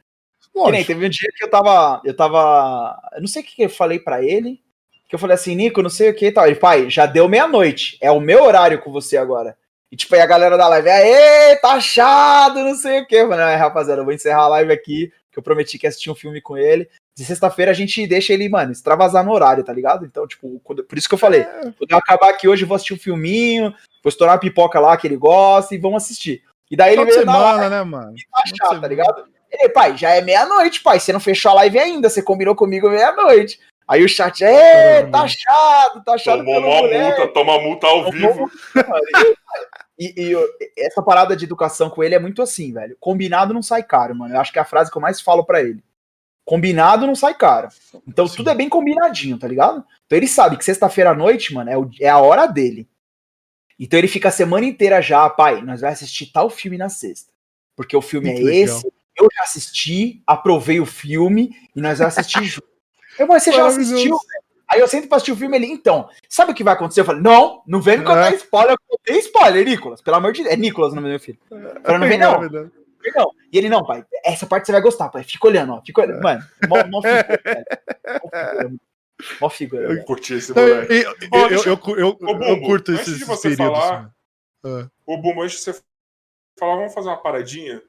[0.70, 2.00] Nem, teve um dia que eu tava.
[2.04, 2.98] Eu tava.
[3.14, 4.60] Eu não sei o que que eu falei pra ele.
[5.08, 6.46] Que eu falei assim, Nico, não sei o que e tal.
[6.46, 7.96] Ele, pai, já deu meia-noite.
[8.00, 9.56] É o meu horário com você agora.
[9.92, 13.14] E tipo, aí a galera da live, aê, tá achado, não sei o que.
[13.14, 15.90] Eu falei, "Ai, rapaziada, eu vou encerrar a live aqui, que eu prometi que ia
[15.90, 16.88] assistir um filme com ele.
[17.16, 20.04] De sexta-feira a gente deixa ele, mano, extravasar no horário, tá ligado?
[20.04, 21.60] Então, tipo, quando- por isso que eu falei, É.
[21.78, 23.70] quando eu acabar aqui hoje, eu vou assistir um filminho,
[24.02, 26.42] vou estourar a pipoca lá que ele gosta e vamos assistir.
[26.68, 28.14] E daí ele veio na live semana, né, mano?
[28.34, 28.80] achar, semana.
[28.80, 29.24] tá ligado?
[29.50, 30.98] Ele, pai, já é meia-noite, pai.
[31.00, 33.60] Você não fechou a live ainda, você combinou comigo meia-noite.
[33.88, 37.18] Aí o chat, é, tá achado, tá achado Tomou pelo uma moleque.
[37.20, 38.50] multa, toma multa ao vivo.
[39.98, 40.46] E, e eu-
[40.76, 42.96] essa parada de educação com ele é muito assim, velho.
[43.00, 44.34] Combinado não sai caro, mano.
[44.34, 45.82] Eu acho que é a frase que eu mais falo pra ele.
[46.44, 47.68] Combinado não sai caro.
[48.06, 49.84] Então tudo é bem combinadinho, tá ligado?
[50.04, 52.88] Então ele sabe que sexta-feira à noite, mano, é, o- é a hora dele.
[53.78, 57.32] Então ele fica a semana inteira já, pai, nós vamos assistir tal filme na sexta.
[57.76, 58.76] Porque o filme Muito é legal.
[58.76, 62.66] esse, eu já assisti, aprovei o filme e nós vamos assistir junto.
[63.18, 64.18] Eu, mas você já assistiu?
[64.68, 67.00] Aí eu sento pra assistir o filme ali, então, sabe o que vai acontecer?
[67.00, 68.34] Eu falei, não, não vem me contar É.
[68.36, 70.52] spoiler, eu contei spoiler, Nicolas, pelo amor de Deus.
[70.54, 71.38] É Nicolas o nome do meu filho.
[71.82, 72.40] Pra não ver, não.
[72.40, 72.70] verdade.
[73.14, 73.30] Não.
[73.52, 75.22] E ele, não, pai, essa parte você vai gostar, pai.
[75.22, 75.82] Fica olhando, ó.
[75.86, 76.20] Fica olhando.
[76.20, 77.64] Mano, mó, mó figura, velho.
[78.20, 78.28] Mó
[78.68, 78.80] figura,
[79.40, 80.04] Mó figura, Eu velho.
[80.04, 80.92] curti esse moleque.
[80.92, 80.98] eu,
[81.32, 81.62] eu, eu,
[81.96, 83.78] eu, eu, eu, curto antes esses de você períodos.
[83.78, 84.12] falar-
[84.64, 84.88] né?
[85.06, 85.80] Ô, Bumbo, antes de você
[86.58, 87.80] falar, vamos fazer uma paradinha?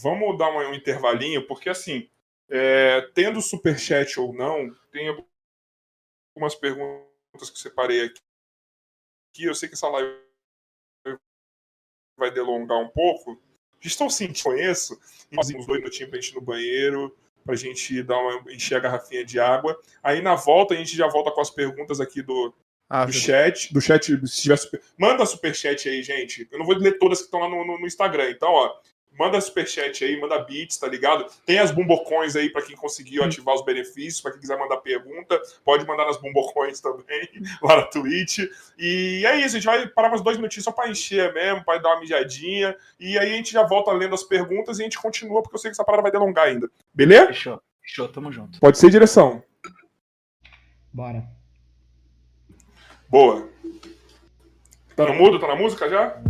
[0.00, 2.08] Vamos dar um intervalinho, porque assim,
[2.48, 5.08] é, tendo superchat ou não, tem
[6.34, 8.20] algumas perguntas que separei aqui.
[9.40, 10.16] Eu sei que essa live
[12.16, 13.40] vai delongar um pouco.
[13.80, 14.98] Estou sentindo, conheço.
[15.30, 17.16] Nós uns dois minutinhos pra gente ir no banheiro.
[17.44, 19.80] para a gente dar uma, encher a garrafinha de água.
[20.02, 22.52] Aí na volta a gente já volta com as perguntas aqui do,
[22.88, 23.72] Ah, do chat.
[23.72, 24.82] Do chat, se tiver super...
[24.98, 26.48] Manda superchat aí, gente.
[26.50, 28.30] Eu não vou ler todas que estão lá no, no, no Instagram.
[28.30, 28.80] Então, ó,
[29.18, 31.26] manda superchat aí, manda bits, tá ligado?
[31.44, 35.40] Tem as bumbocões aí para quem conseguiu ativar os benefícios, para quem quiser mandar pergunta,
[35.64, 37.28] pode mandar nas bumbocões também,
[37.62, 38.38] lá na Twitch.
[38.78, 41.78] E é isso, a gente vai parar uns dois minutinhos só para encher mesmo, para
[41.78, 42.76] dar uma mijadinha.
[43.00, 45.60] E aí a gente já volta lendo as perguntas e a gente continua, porque eu
[45.60, 46.70] sei que essa parada vai delongar ainda.
[46.94, 47.26] Beleza?
[47.26, 47.62] Fechou.
[47.82, 48.60] Fechou, tamo junto.
[48.60, 49.42] Pode ser direção.
[50.92, 51.24] Bora.
[53.08, 53.48] Boa.
[54.94, 55.38] Tá no mudo?
[55.38, 56.20] Tá na música já?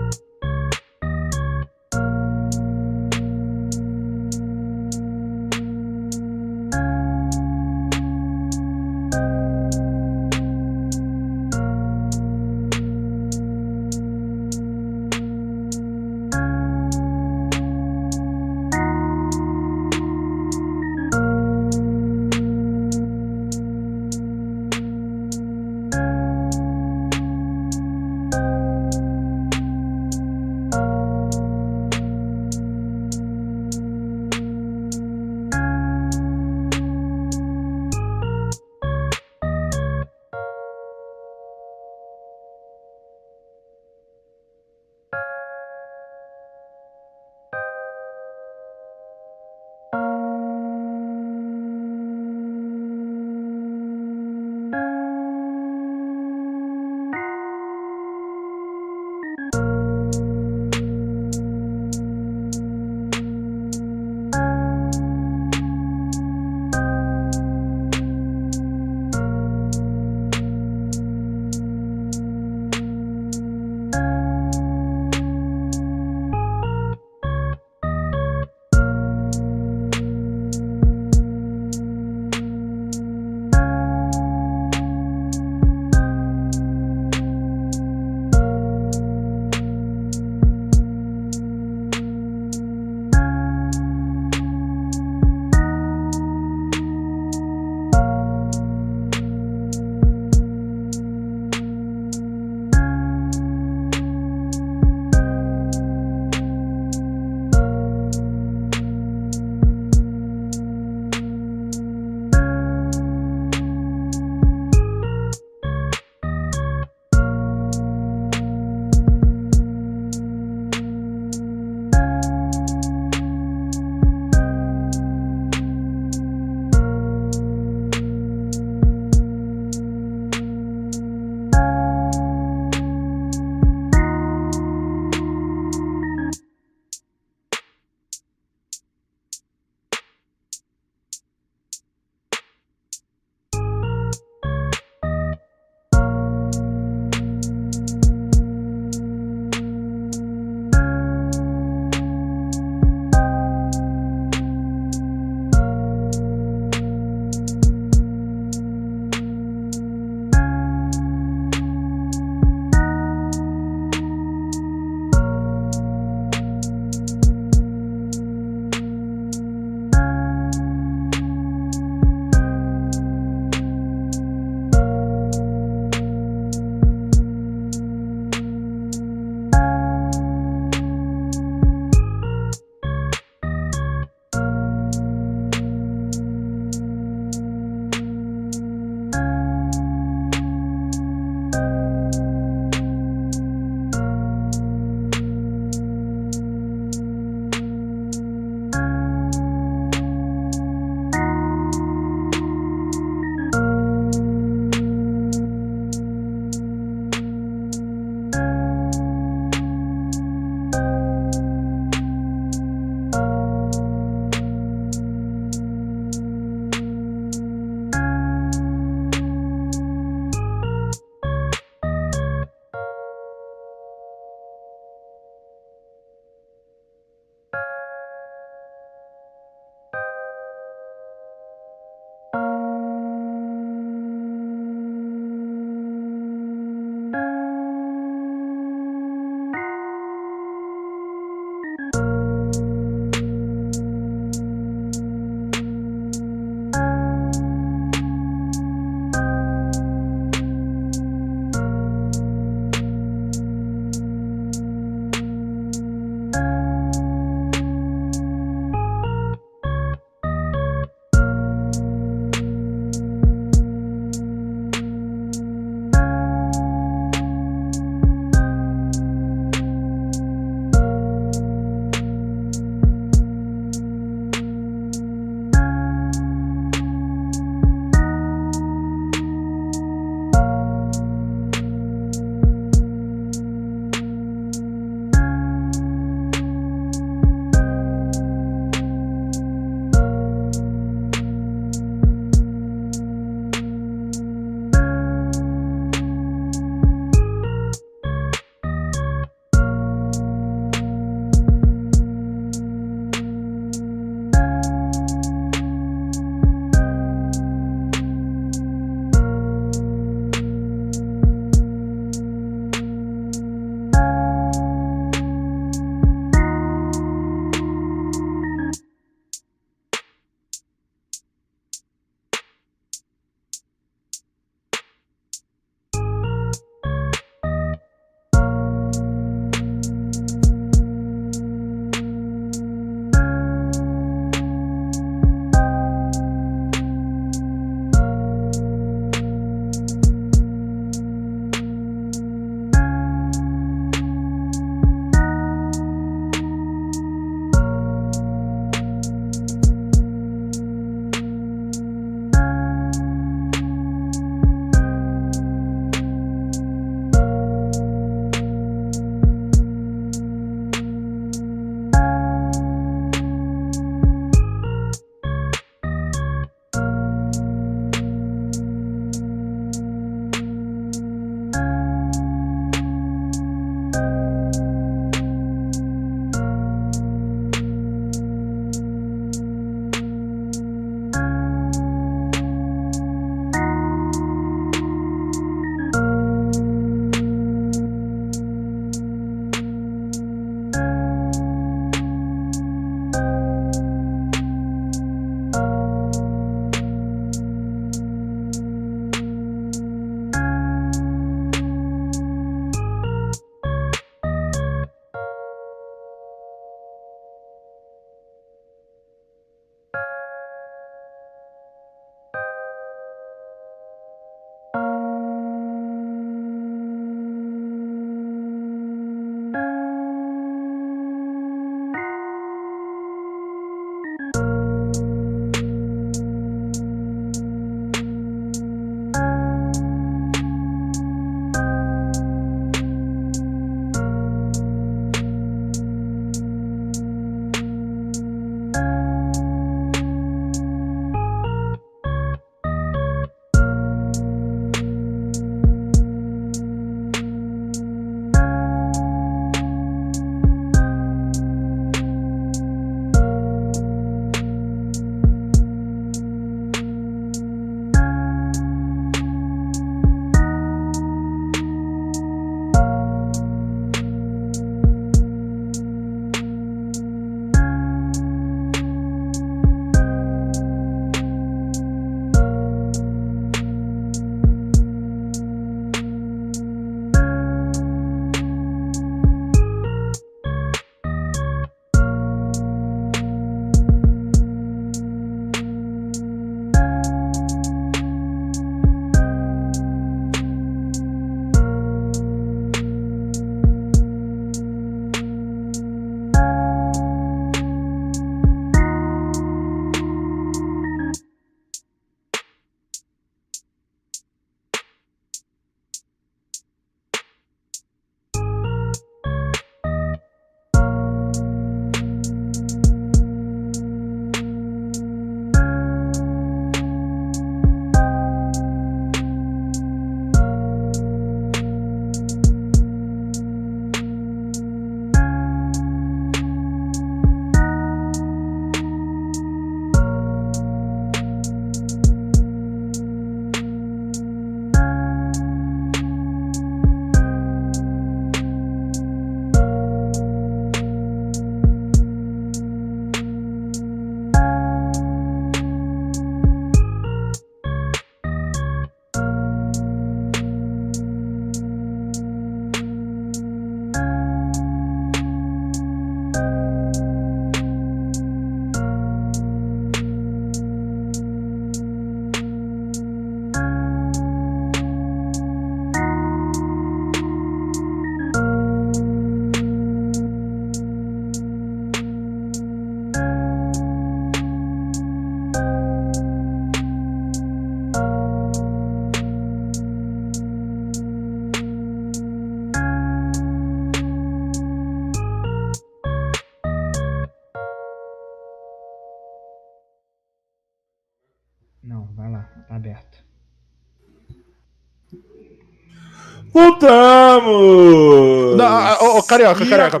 [596.54, 598.56] Voltamos!
[598.56, 600.00] Não, ô, Carioca, Carioca,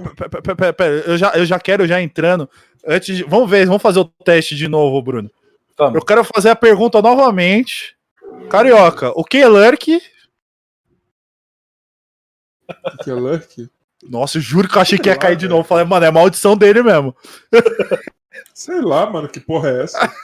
[0.72, 2.48] pera, eu, já, eu já quero já entrando.
[2.86, 5.28] Antes de, vamos ver, vamos fazer o teste de novo, Bruno.
[5.76, 5.96] Vamos.
[5.96, 7.96] Eu quero fazer a pergunta novamente.
[8.48, 10.00] Carioca, o que é Lurk?
[12.68, 13.68] O que é Lurk?
[14.08, 15.64] Nossa, eu juro que eu achei que ia cair de novo.
[15.64, 17.16] Falei, mano, é maldição dele mesmo.
[18.54, 19.98] Sei lá, mano, que porra é essa?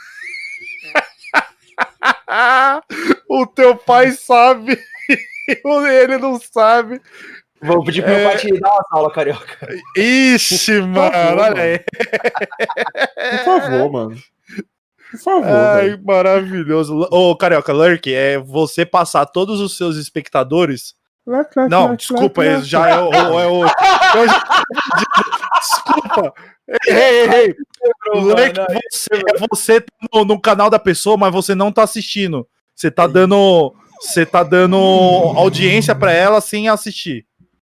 [3.27, 4.79] o teu pai sabe.
[6.03, 7.01] Ele não sabe.
[7.61, 8.17] Vou pedir pro é...
[8.17, 9.67] meu pai te dar uma aula, carioca.
[9.95, 11.61] Ixi, Por mano, favor, olha mano.
[11.61, 11.79] aí.
[13.29, 14.17] Por favor, mano.
[15.11, 15.47] Por favor.
[15.47, 16.03] Ai, véio.
[16.03, 17.07] maravilhoso.
[17.11, 20.95] Ô, Carioca, Lurk, é você passar todos os seus espectadores.
[21.69, 23.13] Não, desculpa, já é o.
[23.13, 23.67] É o
[24.25, 24.63] já...
[25.59, 26.33] Desculpa.
[26.87, 27.55] Ei, ei, ei.
[28.15, 28.55] Lurk,
[28.89, 32.47] você, é você tá no, no canal da pessoa, mas você não tá assistindo.
[32.73, 33.75] Você tá dando.
[34.01, 37.25] Você tá dando audiência para ela sem assistir.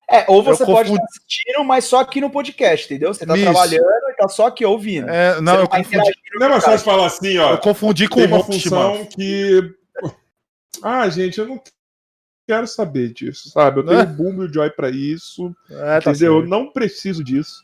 [0.09, 1.03] É, ou você eu pode confundi...
[1.03, 3.13] estar assistindo, mas só aqui no podcast, entendeu?
[3.13, 3.43] Você tá Isso.
[3.43, 5.09] trabalhando e tá só aqui ouvindo.
[5.09, 6.11] É, não, eu tá confundi.
[6.35, 7.53] Não, mas só falar assim, ó.
[7.53, 9.61] Eu confundi com uma função que.
[10.83, 11.61] Ah, gente, eu não
[12.47, 13.79] quero saber disso, sabe?
[13.79, 15.55] Eu tenho o Boom e o Joy pra isso.
[15.69, 16.39] É, tá entendeu?
[16.39, 17.61] eu não preciso disso.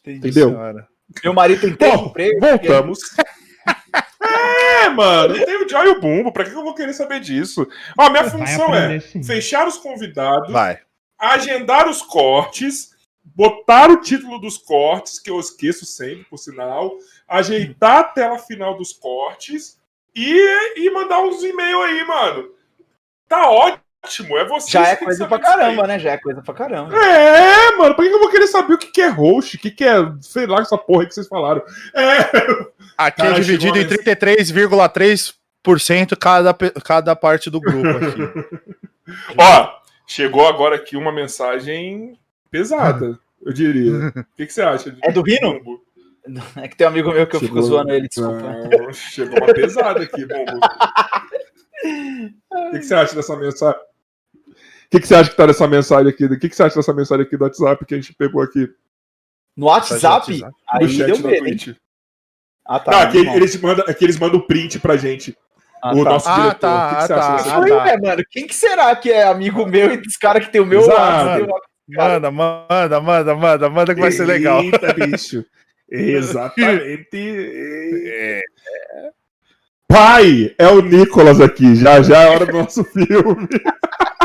[0.00, 0.50] Entendi, entendeu?
[0.50, 0.88] Senhora.
[1.24, 2.40] Meu marido tem tempo emprego.
[2.40, 2.98] Voltamos.
[4.82, 7.20] É, mano, eu tenho o Joy e o Bumbo, pra que eu vou querer saber
[7.20, 7.66] disso?
[7.98, 9.22] Ó, minha Vai função é sim.
[9.22, 10.80] fechar os convidados, Vai
[11.20, 16.96] agendar os cortes, botar o título dos cortes, que eu esqueço sempre, por sinal,
[17.28, 19.78] ajeitar a tela final dos cortes
[20.16, 22.50] e, e mandar uns e-mails aí, mano.
[23.28, 24.70] Tá ótimo, é você.
[24.70, 25.98] Já é coisa pra caramba, né?
[25.98, 26.96] Já é coisa pra caramba.
[26.96, 29.56] É, mano, por que eu vou querer saber o que é host?
[29.56, 31.62] O que é, sei lá, essa porra aí que vocês falaram?
[31.94, 32.79] É.
[33.06, 36.52] Aqui Cara, é dividido em 33,3% cada,
[36.84, 38.18] cada parte do grupo aqui.
[39.38, 39.80] Ó,
[40.10, 42.18] Chegou agora aqui uma mensagem
[42.50, 44.08] pesada, eu diria.
[44.08, 44.98] O que, que você acha?
[45.04, 45.80] É do Rino?
[46.56, 47.62] É que tem um amigo meu que eu chegou...
[47.62, 48.42] fico zoando ele, desculpa.
[48.42, 50.58] Não, chegou uma pesada aqui, Bombo.
[52.50, 53.80] O que, que você acha dessa mensagem?
[53.80, 56.24] O que, que você acha que tá nessa mensagem aqui?
[56.24, 58.68] O que, que você acha dessa mensagem aqui do WhatsApp que a gente pegou aqui?
[59.56, 60.42] No WhatsApp?
[60.68, 61.68] Aí no chat deu da Twitch.
[62.70, 62.92] Ah, tá.
[62.92, 65.36] Não, aqui, eles mandam, aqui eles mandam o print pra gente.
[65.82, 66.10] Ah, o tá.
[66.10, 66.60] nosso ah, diretor.
[66.60, 67.88] Tá, que que tá, ah, tá.
[67.88, 70.66] É, mano, quem que será que é amigo meu e dos caras que tem o
[70.66, 71.48] meu lado?
[71.88, 74.62] Manda, manda, manda, manda, manda que vai ser legal.
[74.62, 75.44] Eita, bicho.
[75.90, 77.08] Exatamente.
[78.06, 78.42] É.
[79.88, 81.74] Pai, é o Nicolas aqui.
[81.74, 83.48] Já já é hora do nosso filme.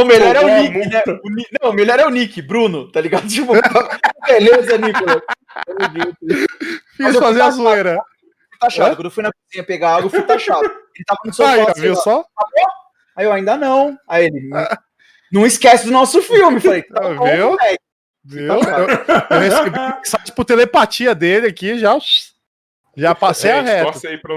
[0.00, 1.02] O melhor é o Nick, né?
[1.06, 1.30] O,
[1.62, 3.26] não, o melhor é o Nick, Bruno, tá ligado?
[3.28, 3.52] Tipo,
[4.26, 5.22] beleza, Nicolas.
[6.96, 7.98] Fiz fazer a zoeira
[8.58, 8.96] taxado.
[8.96, 10.64] Quando eu fui na cozinha pegar água, eu fui taxado.
[10.64, 11.52] Ele tava no sofá.
[11.52, 12.24] Aí, assim, viu só?
[13.16, 13.98] Aí eu ainda não.
[14.06, 14.50] Aí ele,
[15.32, 16.60] não esquece do nosso filme.
[16.60, 17.56] Falei, tá bom, viu?
[18.24, 18.54] Viu?
[18.54, 18.60] Eu,
[19.30, 21.96] eu recebi tipo telepatia dele aqui, já,
[22.96, 23.92] já passei é, a reta.
[23.92, 24.34] Tosse aí pra,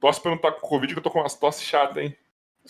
[0.00, 2.16] tosse pra não estar tá com Covid, que eu tô com umas tosse chata, hein?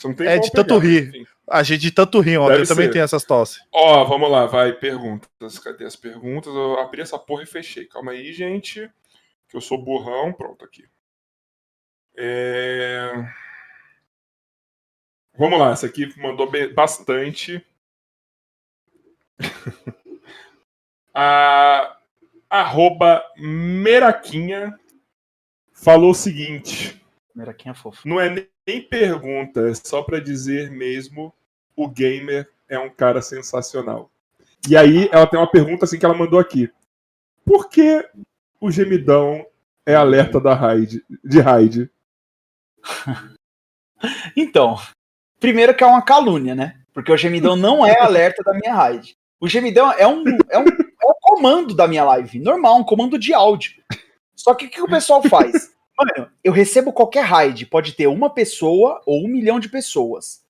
[0.00, 1.08] Você não tem é de pegar, tanto rir.
[1.08, 1.26] Enfim.
[1.48, 2.50] A gente de tanto rir, ó.
[2.50, 3.60] Eu também tenho essas tosses.
[3.72, 5.58] Ó, vamos lá, vai, perguntas.
[5.58, 6.54] Cadê as perguntas?
[6.54, 7.86] Eu abri essa porra e fechei.
[7.86, 8.90] Calma aí, gente
[9.50, 10.88] que eu sou burrão, pronto aqui.
[12.16, 13.10] É...
[15.36, 17.64] Vamos lá, essa aqui mandou bastante.
[21.12, 21.98] A
[22.48, 24.78] arroba Meraquinha
[25.72, 27.04] falou o seguinte.
[27.34, 28.06] Meraquinha fofo.
[28.06, 31.34] Não é nem pergunta, só para dizer mesmo
[31.74, 34.10] o gamer é um cara sensacional.
[34.68, 36.70] E aí ela tem uma pergunta assim que ela mandou aqui.
[37.44, 38.06] Por que
[38.60, 39.44] o gemidão
[39.84, 41.90] é alerta da raid, de raid?
[44.36, 44.78] então,
[45.40, 46.80] primeiro que é uma calúnia, né?
[46.92, 49.16] Porque o gemidão não é alerta da minha raid.
[49.40, 53.18] O gemidão é um, é um, é um comando da minha live, normal, um comando
[53.18, 53.72] de áudio.
[54.36, 55.74] Só que o que o pessoal faz?
[56.00, 60.40] Mano, eu recebo qualquer raid, pode ter uma pessoa ou um milhão de pessoas.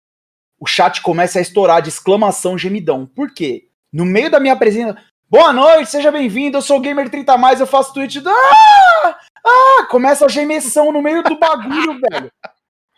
[0.58, 3.04] O chat começa a estourar de exclamação gemidão.
[3.04, 3.68] Por quê?
[3.92, 4.96] No meio da minha presença,
[5.30, 6.56] Boa noite, seja bem-vindo.
[6.58, 8.20] Eu sou o Gamer 30 mais, eu faço tweet.
[8.26, 9.16] Ah!
[9.46, 9.86] Ah!
[9.88, 12.32] Começa a gemessão no meio do bagulho, velho.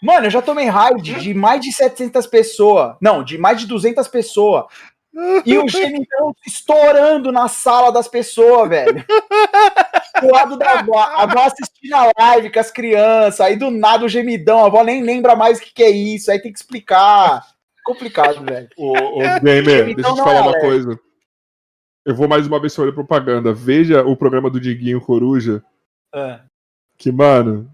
[0.02, 2.96] Mano, eu já tomei raid de mais de 700 pessoas.
[3.02, 4.64] Não, de mais de 200 pessoas.
[5.44, 9.04] E o gemidão estourando na sala das pessoas, velho.
[10.20, 10.98] Do lado da avó.
[10.98, 13.40] A avó assistindo a live com as crianças.
[13.40, 14.64] Aí do nada o gemidão.
[14.64, 16.30] A avó nem lembra mais o que, que é isso.
[16.30, 17.44] Aí tem que explicar.
[17.84, 18.68] Complicado, velho.
[18.76, 20.98] Ô, ô Gamer, deixa eu te falar uma coisa.
[22.04, 23.52] Eu vou mais uma vez fazer propaganda.
[23.52, 25.62] Veja o programa do Diguinho Coruja.
[26.14, 26.40] É.
[26.96, 27.70] Que, mano,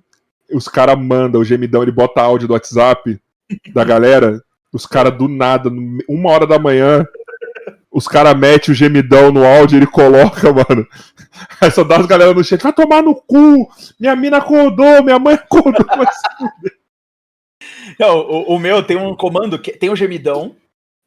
[0.53, 3.21] os caras mandam o gemidão, ele bota áudio do WhatsApp
[3.73, 4.43] da galera,
[4.73, 5.71] os caras do nada,
[6.09, 7.07] uma hora da manhã,
[7.91, 10.87] os caras metem o gemidão no áudio ele coloca, mano.
[11.61, 13.69] Aí só dá as galera no chat, vai tomar no cu,
[13.99, 15.87] minha mina acordou, minha mãe acordou.
[17.99, 20.55] Não, o, o, meu tem um comando, que tem o gemidão,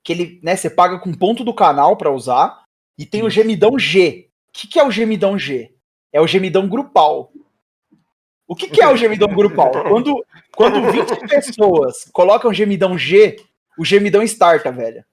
[0.03, 2.63] que ele, né, você paga com ponto do canal para usar,
[2.97, 4.27] e tem o gemidão G.
[4.49, 5.73] O que, que é o gemidão G?
[6.11, 7.31] É o gemidão grupal.
[8.47, 9.71] O que, que é o gemidão grupal?
[9.87, 13.37] Quando, quando 20 pessoas colocam gemidão G,
[13.77, 15.05] o gemidão starta, velho.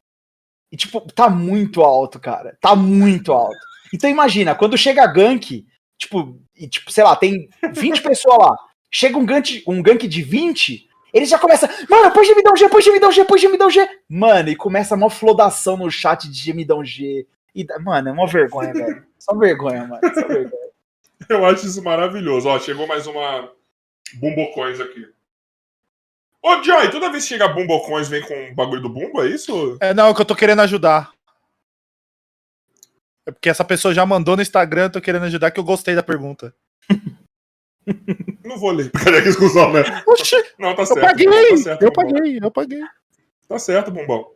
[0.70, 2.56] E, tipo, tá muito alto, cara.
[2.60, 3.58] Tá muito alto.
[3.92, 5.66] Então imagina, quando chega gank,
[5.98, 8.56] tipo, e, tipo, sei lá, tem 20 pessoas lá.
[8.90, 12.82] Chega um gank, um gank de 20, eles já começam, mano, põe gemidão G, põe
[12.82, 13.88] gemidão G, põe gemidão G.
[14.08, 17.26] Mano, e começa uma flodação no chat de gemidão G.
[17.54, 19.04] E, mano, é uma vergonha, velho.
[19.18, 20.00] Só vergonha, mano.
[20.14, 20.68] Só vergonha.
[21.28, 22.48] Eu acho isso maravilhoso.
[22.48, 23.50] Ó, chegou mais uma
[24.14, 25.06] Bumbocões aqui.
[26.42, 29.76] Ô, Joy, toda vez que chega Bumbocões vem com um bagulho do Bumbo, é isso?
[29.80, 31.10] É, não, é que eu tô querendo ajudar.
[33.26, 35.94] É porque essa pessoa já mandou no Instagram, eu tô querendo ajudar, que eu gostei
[35.94, 36.54] da pergunta.
[38.44, 38.90] Não vou ler.
[39.04, 39.82] Cadê que exclusão, né?
[40.06, 41.00] Oxi, não, tá eu certo.
[41.00, 42.12] paguei, não, tá certo, eu Bumbão.
[42.14, 42.80] paguei, eu paguei.
[43.48, 44.30] Tá certo, Bumbão.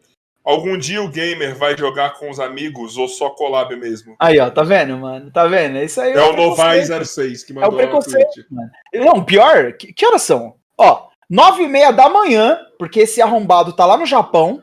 [0.45, 4.17] Algum dia o gamer vai jogar com os amigos ou só collab mesmo?
[4.19, 5.31] Aí, ó, tá vendo, mano?
[5.31, 5.79] Tá vendo?
[5.79, 7.05] Isso aí É o Novai preconceito.
[7.07, 8.47] 06 que É o mandou preconceito, tweet.
[8.53, 8.71] mano.
[8.93, 10.57] Não, pior, que, que horas são?
[10.77, 14.61] Ó, nove e meia da manhã, porque esse arrombado tá lá no Japão,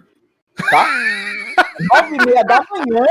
[0.70, 0.88] tá?
[1.92, 3.06] nove e meia da manhã,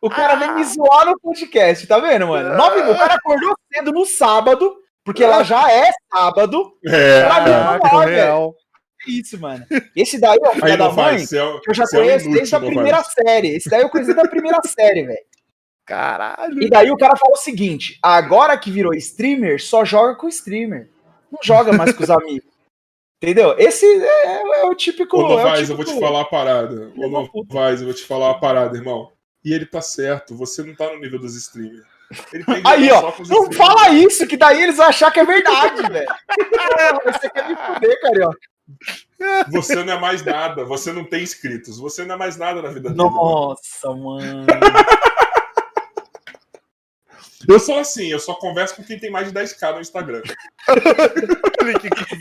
[0.00, 2.56] o cara vem me zoar no podcast, tá vendo, mano?
[2.56, 4.72] Nove e meia, o cara acordou cedo no sábado,
[5.04, 6.72] porque lá já é sábado.
[6.86, 8.14] É, Pra mim, é.
[8.14, 8.54] real.
[9.04, 9.66] É isso, mano.
[9.96, 12.60] Esse daí, ó, filho da mãe, é, que eu já é conheço inútil, desde a
[12.60, 13.12] primeira faz.
[13.14, 13.56] série.
[13.56, 15.18] Esse daí eu conheci da primeira série, velho.
[15.84, 16.62] Caralho.
[16.62, 20.88] E daí o cara fala o seguinte: agora que virou streamer, só joga com streamer.
[21.32, 22.51] Não joga mais com os amigos.
[23.22, 23.54] Entendeu?
[23.56, 25.16] Esse é, é o típico.
[25.16, 26.92] Ô, é o Novaes, eu vou típico- te falar a parada.
[26.96, 27.08] Ô.
[27.08, 29.12] Novaes, eu vou te falar a parada, irmão.
[29.44, 31.84] E ele tá certo, você não tá no nível dos streamers.
[32.66, 33.10] Aí, ó, não
[33.46, 33.56] streamers.
[33.56, 36.06] fala isso, que daí eles vão achar que é verdade, velho.
[36.06, 38.38] Porra, Você quer me fuder, carioca.
[39.50, 42.68] Você não é mais nada, você não tem inscritos, você não é mais nada na
[42.70, 42.96] vida dele.
[42.96, 44.46] Nossa, mano.
[47.48, 50.22] Eu sou assim, eu só converso com quem tem mais de 10k no Instagram.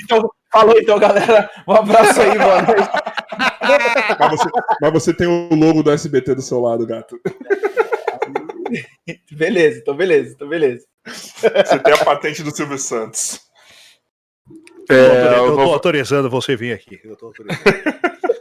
[0.03, 1.49] Então, falou então, galera.
[1.67, 2.67] Um abraço aí, mano.
[4.19, 4.49] Mas você,
[4.81, 7.19] mas você tem o logo do SBT do seu lado, gato.
[9.31, 10.85] Beleza, então beleza, então beleza.
[11.07, 13.39] Você tem a patente do Silvio Santos.
[14.89, 16.99] eu, É, tô, eu eu tô vou- autorizando você vir aqui.
[17.03, 17.59] Eu tô autorizando.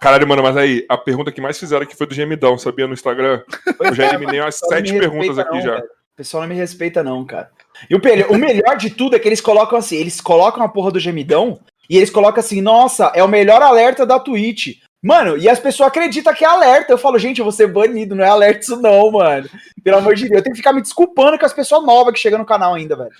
[0.00, 2.94] Caralho, mano, mas aí, a pergunta que mais fizeram aqui foi do Gemidão, sabia, no
[2.94, 3.42] Instagram?
[3.80, 5.74] Eu já eliminei umas não sete perguntas respeita, aqui não, já.
[5.76, 5.84] velho.
[5.84, 7.50] O pessoal não me respeita, não, cara.
[7.88, 10.92] E o, o melhor de tudo é que eles colocam assim: eles colocam a porra
[10.92, 14.78] do gemidão e eles colocam assim, nossa, é o melhor alerta da Twitch.
[15.02, 16.92] Mano, e as pessoas acreditam que é alerta.
[16.92, 19.48] Eu falo, gente, eu vou ser banido, não é alerta isso, não, mano.
[19.82, 22.20] Pelo amor de Deus, eu tenho que ficar me desculpando com as pessoas novas que
[22.20, 23.10] chegam no canal ainda, velho.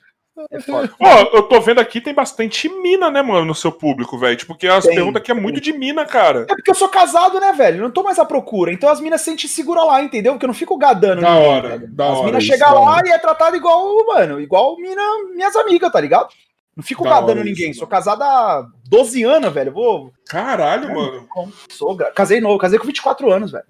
[0.51, 0.93] É foda.
[1.01, 4.37] Ó, eu tô vendo aqui, tem bastante mina, né, mano, no seu público, velho.
[4.37, 6.43] Tipo, porque as Tem, perguntas aqui é muito de mina, cara.
[6.49, 7.83] É porque eu sou casado, né, velho?
[7.83, 8.73] Não tô mais à procura.
[8.73, 10.33] Então as minas se sentem segura lá, entendeu?
[10.33, 11.21] Porque eu não fico gadando.
[11.23, 11.89] Da ninguém, hora, velho.
[11.89, 15.03] da As hora minas isso, chegam lá e é tratado igual, mano, igual mina,
[15.35, 16.29] minhas amigas, tá ligado?
[16.77, 17.71] Não fico Da gadando hora ninguém.
[17.71, 19.73] isso, sou casado há 12 anos, velho.
[19.73, 20.13] Vou.
[20.27, 21.29] Caralho, mano.
[21.69, 23.65] Sou, casei novo, casei com 24 anos, velho.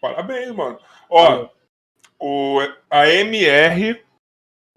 [0.00, 0.78] Parabéns, mano.
[1.08, 1.46] Ó,
[2.18, 2.58] o,
[2.90, 4.00] a MR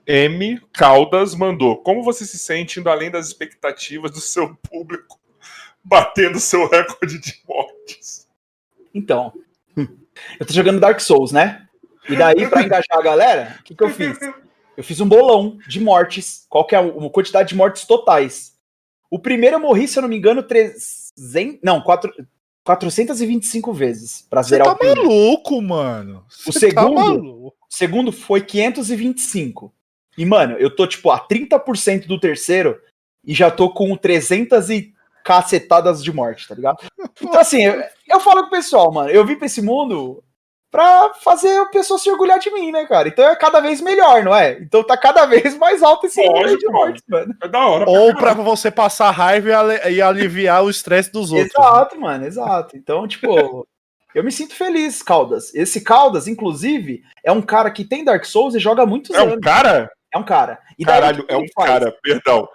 [0.05, 1.77] M Caldas mandou.
[1.77, 5.19] Como você se sente indo além das expectativas do seu público,
[5.83, 8.27] batendo seu recorde de mortes?
[8.93, 9.33] Então,
[9.77, 11.67] eu tô jogando Dark Souls, né?
[12.09, 14.17] E daí, pra engajar a galera, o que, que eu fiz?
[14.75, 16.45] Eu fiz um bolão de mortes.
[16.49, 18.53] Qual que é a, quantidade de mortes totais?
[19.09, 21.59] O primeiro eu morri, se eu não me engano, 300.
[21.63, 22.11] Não, 4,
[22.63, 25.03] 425 vezes pra Você zerar tá o primeiro.
[25.03, 26.25] maluco, mano.
[26.47, 26.99] O Você tá segundo?
[26.99, 27.47] maluco.
[27.47, 29.73] O segundo foi 525.
[30.17, 32.79] E, mano, eu tô, tipo, a 30% do terceiro
[33.25, 34.93] e já tô com 300 e
[35.23, 36.77] cacetadas de morte, tá ligado?
[37.21, 40.21] Então, assim, eu, eu falo com o pessoal, mano, eu vim pra esse mundo
[40.69, 43.07] pra fazer o pessoal se orgulhar de mim, né, cara?
[43.07, 44.53] Então é cada vez melhor, não é?
[44.59, 47.33] Então tá cada vez mais alto esse Lógico, de mortes, mano.
[47.41, 47.87] É da hora.
[47.87, 49.49] Ou pra você passar raiva
[49.85, 51.51] e e aliviar o estresse dos outros.
[51.55, 52.75] Exato, mano, exato.
[52.75, 53.67] Então, tipo,
[54.15, 55.53] eu me sinto feliz, Caldas.
[55.53, 59.33] Esse Caldas, inclusive, é um cara que tem Dark Souls e joga muitos É um
[59.33, 59.39] anos.
[59.41, 59.91] cara?
[60.13, 60.59] É um cara.
[60.77, 61.69] E daí, Caralho, é um faz?
[61.69, 62.47] cara, perdão.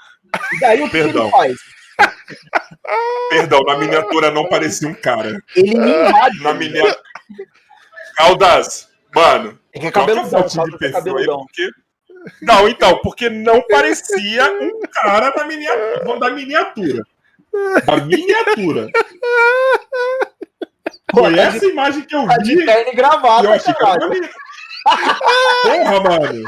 [0.54, 1.22] E daí o que Perdão.
[1.24, 1.56] ele faz?
[3.30, 5.42] Perdão, na miniatura não parecia um cara.
[5.56, 6.42] Ele me invade.
[6.42, 6.98] Na miniatura.
[8.16, 11.38] Caldas, mano, É que é cabeludão, de aí, cabeludão.
[11.46, 11.70] porque.
[12.42, 16.18] Não, então, porque não parecia um cara da miniatura.
[16.18, 17.04] Da miniatura.
[17.86, 18.88] da miniatura.
[21.14, 23.72] Foi tá essa imagem que eu Tá de vi terno e e gravata, eu achei
[23.72, 24.08] que era.
[25.62, 26.42] Porra, mano.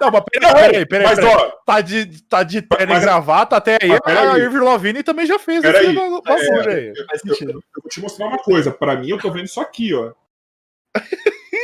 [0.00, 1.06] Não, mas peraí, peraí, peraí.
[1.06, 1.34] Mas, peraí.
[1.34, 3.90] ó, Tá de, tá de terno Mas- e gravata até aí.
[4.04, 5.86] A Irving Lavigne também já fez Peraí.
[5.86, 6.92] esse bagulho aí.
[7.06, 7.50] Faz sentido.
[7.52, 8.70] eu vou te mostrar uma coisa.
[8.70, 10.12] Pra mim, eu tô vendo isso aqui, ó.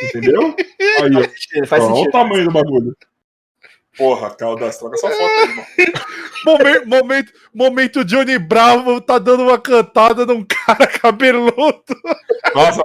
[0.03, 0.55] Entendeu?
[1.01, 1.67] Aí, ó.
[1.67, 2.13] Faz Ó, Olha o sentido.
[2.13, 2.97] tamanho do bagulho.
[3.97, 5.65] Porra, Caldas, troca essa foto aí, irmão.
[6.45, 11.85] Momento, momento, momento Johnny Bravo tá dando uma cantada num cara cabeludo.
[12.55, 12.83] Nossa,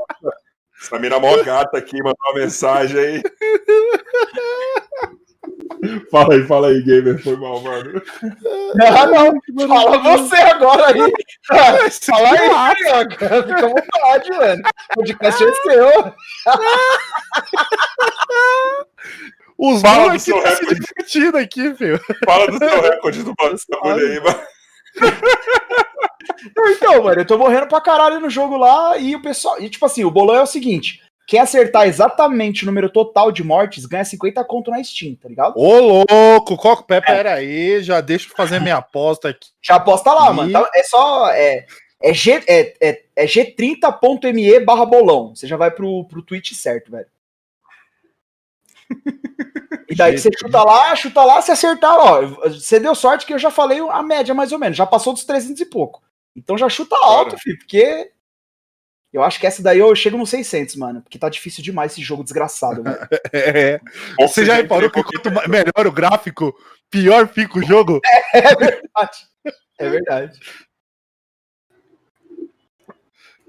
[0.81, 3.23] essa mina mó gata aqui, mandou uma mensagem aí.
[6.11, 7.21] Fala aí, fala aí, gamer.
[7.23, 8.01] Foi mal, mano.
[8.75, 9.67] Não, não.
[9.67, 11.11] Fala você agora aí.
[11.45, 13.43] Fala aí, Carioca.
[13.43, 14.61] Fica à vontade, mano.
[14.91, 16.13] O podcast é seu.
[19.57, 20.81] Os Fala do aqui seu tá se recorde.
[20.81, 21.99] divertindo aqui, filho.
[22.25, 24.39] Fala do seu recorde do bagulho aí, mano.
[26.69, 29.59] Então, mano, eu tô morrendo pra caralho no jogo lá e o pessoal.
[29.61, 33.43] E tipo assim, o bolão é o seguinte: quem acertar exatamente o número total de
[33.43, 35.53] mortes ganha 50 conto na Steam, tá ligado?
[35.57, 39.47] Ô, louco, Coco Pé, pera aí, já deixa eu fazer minha aposta aqui.
[39.61, 40.51] Já aposta lá, E- mano.
[40.51, 41.29] Tá- É só.
[41.31, 41.65] É,
[42.03, 45.35] é, G, é, é, é g30.me barra bolão.
[45.35, 47.07] Você já vai pro, pro tweet certo, velho.
[49.89, 52.21] E daí você chuta lá, chuta lá, se acertar, ó.
[52.49, 54.77] Você deu sorte que eu já falei a média, mais ou menos.
[54.77, 56.01] Já passou dos 300 e pouco.
[56.35, 57.41] Então já chuta alto, Cara.
[57.41, 58.11] filho, porque.
[59.13, 61.01] Eu acho que essa daí eu chego nos 600, mano.
[61.01, 62.97] Porque tá difícil demais esse jogo desgraçado, velho.
[63.33, 63.79] É.
[64.19, 66.53] Você já reparou que quanto ma- melhor o gráfico,
[66.89, 67.99] pior fica o jogo?
[68.33, 69.17] É verdade.
[69.79, 70.39] É verdade.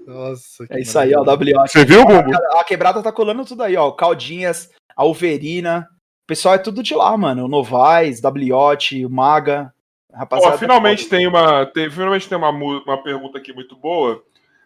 [0.05, 1.23] Nossa, que É isso aí, ó.
[1.23, 1.59] maravilha.
[1.59, 1.67] WO.
[1.67, 2.31] Você viu, Bumbo?
[2.57, 3.91] A quebrada tá colando tudo aí, ó.
[3.91, 5.87] Caldinhas, a Alverina.
[6.23, 7.45] O pessoal é tudo de lá, mano.
[7.45, 9.73] O Novaes, Wiote, o Maga.
[10.11, 10.55] Rapaziada.
[10.55, 14.21] Ó, finalmente tem uma, tem, finalmente tem uma, uma pergunta aqui muito boa.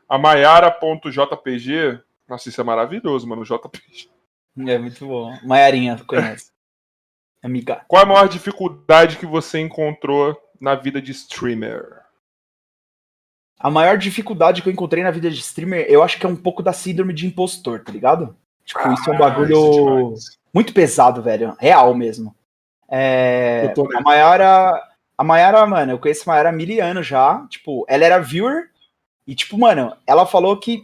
[0.09, 1.99] A Maiara.jpg.
[2.27, 3.43] Nossa, isso é maravilhoso, mano.
[3.43, 4.09] JPG.
[4.67, 5.37] É muito bom.
[5.43, 6.51] Maiarinha, conhece.
[7.43, 7.83] Amiga.
[7.87, 12.01] Qual a maior dificuldade que você encontrou na vida de streamer?
[13.59, 16.35] A maior dificuldade que eu encontrei na vida de streamer, eu acho que é um
[16.35, 18.35] pouco da síndrome de impostor, tá ligado?
[18.65, 20.19] Tipo, isso é um Ah, bagulho é
[20.53, 21.55] muito pesado, velho.
[21.59, 22.35] Real mesmo.
[22.89, 24.01] É, Eu tô a.
[24.01, 24.71] Mayara.
[25.17, 27.45] A Mayara, mano, eu conheço a Mayara há mil anos já.
[27.49, 28.69] Tipo, ela era viewer
[29.27, 30.83] e, tipo, mano, ela falou que,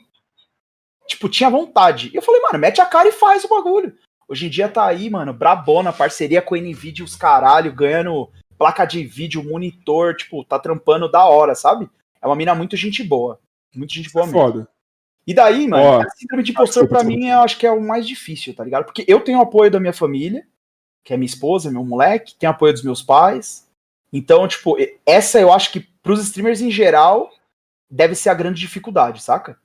[1.08, 2.09] tipo, tinha vontade.
[2.14, 3.95] E eu falei, mano, mete a cara e faz o bagulho.
[4.27, 8.85] Hoje em dia tá aí, mano, brabona, parceria com a NVIDIA, os caralho, ganhando placa
[8.85, 11.90] de vídeo, monitor, tipo, tá trampando da hora, sabe?
[12.22, 13.40] É uma mina muito gente boa.
[13.74, 14.40] Muito gente boa mesmo.
[14.40, 14.67] Foda.
[15.30, 17.19] E daí, mano, Ó, a síndrome de impostor pra desculpa.
[17.19, 18.85] mim eu acho que é o mais difícil, tá ligado?
[18.85, 20.43] Porque eu tenho o apoio da minha família,
[21.03, 23.67] que é minha esposa, meu moleque, tem apoio dos meus pais.
[24.11, 24.75] Então, tipo,
[25.06, 27.30] essa eu acho que pros streamers em geral
[27.88, 29.56] deve ser a grande dificuldade, saca?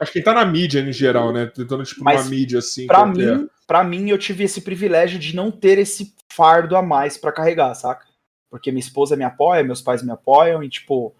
[0.00, 1.44] Acho que tá na mídia em geral, né?
[1.44, 2.86] Tentando, tipo, Mas uma mídia assim.
[2.86, 3.36] Pra qualquer.
[3.36, 7.32] mim, para mim eu tive esse privilégio de não ter esse fardo a mais pra
[7.32, 8.06] carregar, saca?
[8.50, 11.14] Porque minha esposa me apoia, meus pais me apoiam e tipo,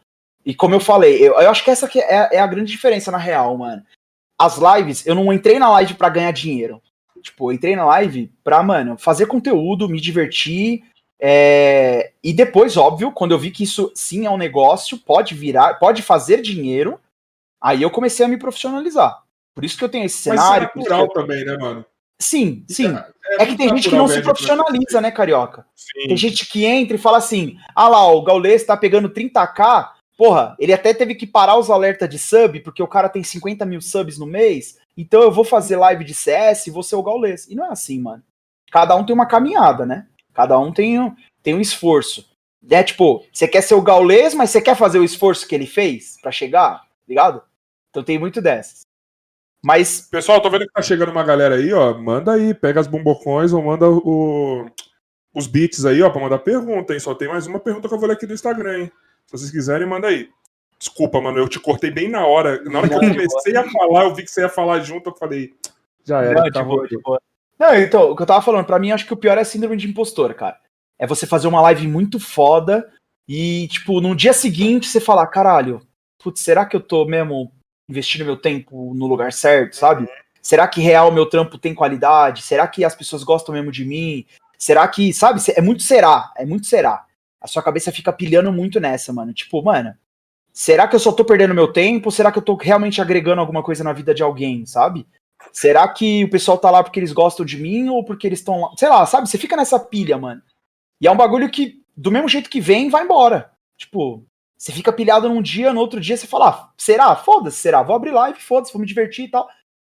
[0.44, 3.10] e como eu falei, eu, eu acho que essa que é, é a grande diferença
[3.10, 3.82] na real, mano.
[4.40, 6.82] As lives, eu não entrei na live pra ganhar dinheiro.
[7.20, 10.82] Tipo, eu entrei na live pra, mano, fazer conteúdo, me divertir.
[11.20, 15.74] é, E depois, óbvio, quando eu vi que isso sim é um negócio, pode virar,
[15.74, 16.98] pode fazer dinheiro,
[17.62, 19.22] aí eu comecei a me profissionalizar.
[19.54, 20.64] Por isso que eu tenho esse Mas isso é cenário.
[20.66, 21.84] isso que natural eu- também, né, mano?
[22.20, 22.86] Sim, sim.
[22.86, 25.66] É, É que tem gente que não se profissionaliza, né, Carioca?
[25.76, 26.08] Sim.
[26.08, 29.90] Tem gente que entra e fala assim: ah lá, o Gaules tá pegando 30k.
[30.22, 33.66] Porra, ele até teve que parar os alertas de sub, porque o cara tem 50
[33.66, 34.78] mil subs no mês.
[34.96, 37.48] Então eu vou fazer live de CS e vou ser o Gaules.
[37.48, 38.22] E não é assim, mano.
[38.70, 40.06] Cada um tem uma caminhada, né?
[40.32, 42.24] Cada um tem um, tem um esforço.
[42.70, 45.66] É tipo, você quer ser o Gaules, mas você quer fazer o esforço que ele
[45.66, 47.42] fez pra chegar, ligado?
[47.90, 48.82] Então tem muito dessas.
[49.60, 51.98] Mas Pessoal, tô vendo que tá chegando uma galera aí, ó.
[51.98, 54.70] Manda aí, pega as bombocões ou manda o-
[55.34, 57.00] os beats aí, ó, pra mandar pergunta, hein?
[57.00, 58.92] Só tem mais uma pergunta que eu vou ler aqui do Instagram, hein?
[59.26, 60.28] Se vocês quiserem, manda aí.
[60.78, 62.62] Desculpa, mano, eu te cortei bem na hora.
[62.64, 65.16] Na hora que eu comecei a falar, eu vi que você ia falar junto, eu
[65.16, 65.54] falei,
[66.04, 66.42] já era.
[66.42, 66.86] Não, tá de boa, bom.
[66.86, 67.20] de boa.
[67.58, 69.44] Não, então, o que eu tava falando, pra mim, acho que o pior é a
[69.44, 70.58] síndrome de impostor, cara.
[70.98, 72.90] É você fazer uma live muito foda
[73.28, 75.80] e, tipo, no dia seguinte você falar, caralho,
[76.18, 77.52] putz, será que eu tô mesmo
[77.88, 80.08] investindo meu tempo no lugar certo, sabe?
[80.40, 82.42] Será que real meu trampo tem qualidade?
[82.42, 84.26] Será que as pessoas gostam mesmo de mim?
[84.58, 87.04] Será que, sabe, é muito será, é muito será.
[87.42, 89.32] A sua cabeça fica pilhando muito nessa, mano.
[89.34, 89.94] Tipo, mano,
[90.52, 92.10] será que eu só tô perdendo meu tempo?
[92.10, 95.06] Será que eu tô realmente agregando alguma coisa na vida de alguém, sabe?
[95.52, 98.60] Será que o pessoal tá lá porque eles gostam de mim ou porque eles estão
[98.60, 98.70] lá?
[98.78, 99.28] Sei lá, sabe?
[99.28, 100.40] Você fica nessa pilha, mano.
[101.00, 103.50] E é um bagulho que, do mesmo jeito que vem, vai embora.
[103.76, 104.24] Tipo,
[104.56, 107.16] Você fica pilhado num dia, no outro dia você fala, ah, será?
[107.16, 107.82] Foda-se, será?
[107.82, 109.48] Vou abrir live, foda-se, vou me divertir e tal.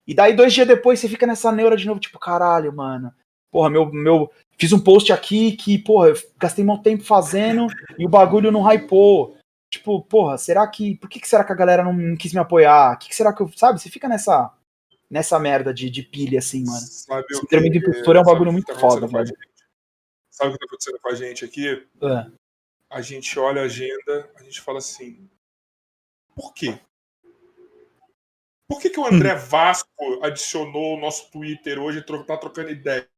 [0.06, 3.12] E daí dois dias depois você fica nessa neura de novo, tipo, caralho, mano.
[3.50, 4.30] Porra, meu, meu.
[4.60, 7.66] Fiz um post aqui que, porra, eu gastei muito tempo fazendo
[7.98, 9.34] e o bagulho não hypou.
[9.70, 10.96] Tipo, porra, será que.
[10.96, 12.94] Por que, que será que a galera não, quis me apoiar?
[12.94, 13.50] O que, que será que eu.
[13.56, 13.80] Sabe?
[13.80, 14.52] Você fica nessa.
[15.10, 16.78] Nessa merda de, de pilha, assim, mano.
[16.78, 19.36] Sabe o que- do impostor é um bagulho muito tá foda, velho.
[20.30, 21.88] Sabe o que tá acontecendo com a gente aqui?
[22.00, 22.30] É.
[22.90, 25.28] A gente olha a agenda, a gente fala assim.
[26.34, 26.78] Por quê?
[28.68, 29.88] Por que, que o André Vasco
[30.22, 33.08] adicionou o nosso Twitter hoje e tá trocando ideia?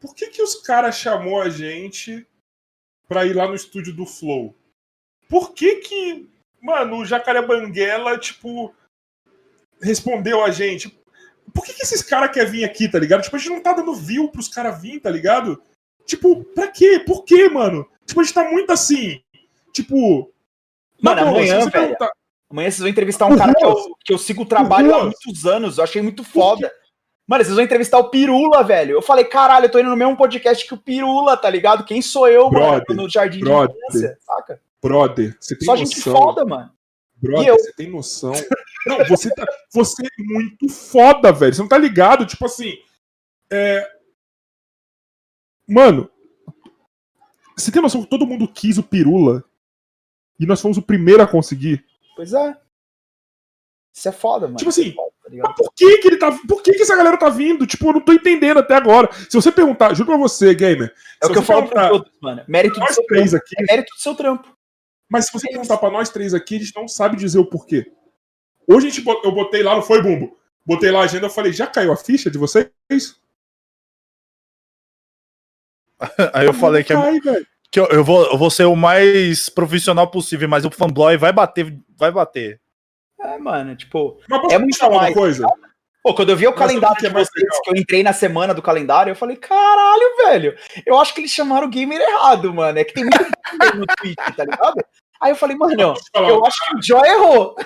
[0.00, 2.26] Por que, que os caras chamou a gente
[3.08, 4.54] pra ir lá no estúdio do Flow?
[5.28, 6.28] Por que que,
[6.62, 8.74] mano, o Jacaré Banguela, tipo,
[9.80, 10.88] respondeu a gente?
[11.52, 13.22] Por que, que esses caras querem vir aqui, tá ligado?
[13.22, 15.60] Tipo, a gente não tá dando view pros caras virem, tá ligado?
[16.06, 17.00] Tipo, pra quê?
[17.04, 17.88] Por quê, mano?
[18.06, 19.22] Tipo, a gente tá muito assim.
[19.72, 20.32] Tipo.
[21.00, 22.12] Mano, boa, amanhã, velho, perguntar-
[22.50, 23.74] Amanhã vocês vão entrevistar um cara que eu,
[24.06, 25.14] que eu sigo o trabalho há Ruas.
[25.24, 25.76] muitos anos.
[25.76, 26.72] Eu achei muito foda.
[27.28, 28.92] Mano, vocês vão entrevistar o Pirula, velho.
[28.92, 31.84] Eu falei, caralho, eu tô indo no mesmo podcast que o Pirula, tá ligado?
[31.84, 33.68] Quem sou eu, Brother, mano, no Jardim brother.
[33.68, 34.62] de Infância, saca?
[34.82, 36.12] Brother, você tem Só gente noção.
[36.16, 36.72] foda, mano.
[37.16, 38.32] Brother, você tem noção.
[38.86, 41.52] Não, você, tá, você é muito foda, velho.
[41.52, 42.24] Você não tá ligado?
[42.24, 42.78] Tipo assim.
[43.50, 43.86] É...
[45.66, 46.10] Mano,
[47.54, 49.44] você tem noção que todo mundo quis o Pirula?
[50.40, 51.84] E nós fomos o primeiro a conseguir?
[52.16, 52.56] Pois é.
[53.92, 54.56] Isso é foda, mano.
[54.56, 54.94] Tipo assim,
[55.42, 56.30] tá por que que ele tá.
[56.48, 57.66] Por que que essa galera tá vindo?
[57.66, 59.08] Tipo, eu não tô entendendo até agora.
[59.28, 60.92] Se você perguntar, juro pra você, gamer.
[61.22, 62.42] É o que eu falo pra todos, mano.
[62.48, 63.44] Mérito do nós seu três trampo.
[63.44, 64.56] aqui, É mérito do seu trampo.
[65.10, 67.90] mas se você perguntar pra nós três aqui, a gente não sabe dizer o porquê.
[68.66, 70.36] Hoje a gente, eu botei lá, não foi bumbo.
[70.66, 72.70] Botei lá a agenda, eu falei, já caiu a ficha de vocês?
[76.32, 77.46] Aí eu falei que, é- Cai, velho.
[77.72, 81.32] que eu, eu vou, eu vou ser o mais profissional possível, mas o fanboy vai
[81.32, 82.60] bater, vai bater.
[83.20, 84.20] É, mano, tipo.
[84.28, 85.46] Mas posso É muito falar uma mais, coisa?
[86.02, 87.62] Pô, quando eu vi o Mas calendário é de vocês, legal?
[87.62, 90.56] que eu entrei na semana do calendário, eu falei, caralho, velho,
[90.86, 92.78] eu acho que eles chamaram o gamer errado, mano.
[92.78, 94.84] É que tem muito gamer no Twitch, tá ligado?
[95.20, 97.56] Aí eu falei, mano, falar eu acho que o Joy errou.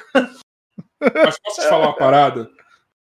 [1.01, 2.51] Mas posso te falar uma parada?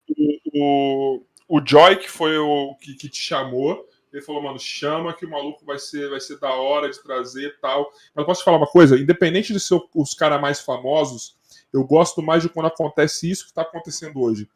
[0.09, 5.13] O, o, o Joy, que foi o que, que te chamou, ele falou, mano, chama
[5.13, 7.91] que o maluco vai ser, vai ser da hora de trazer e tal.
[8.15, 8.99] Mas posso te falar uma coisa?
[8.99, 11.37] Independente de ser os caras mais famosos,
[11.73, 14.49] eu gosto mais de quando acontece isso que tá acontecendo hoje.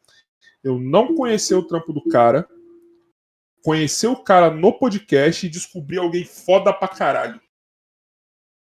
[0.63, 2.47] Eu não conhecer o trampo do cara,
[3.63, 7.39] conhecer o cara no podcast e descobrir alguém foda pra caralho.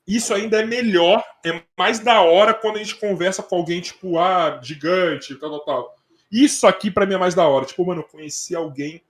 [0.07, 4.19] Isso ainda é melhor, é mais da hora quando a gente conversa com alguém, tipo,
[4.19, 5.97] ah, gigante, tal, tal, tal.
[6.31, 7.67] Isso aqui pra mim é mais da hora.
[7.67, 9.03] Tipo, mano, eu conheci alguém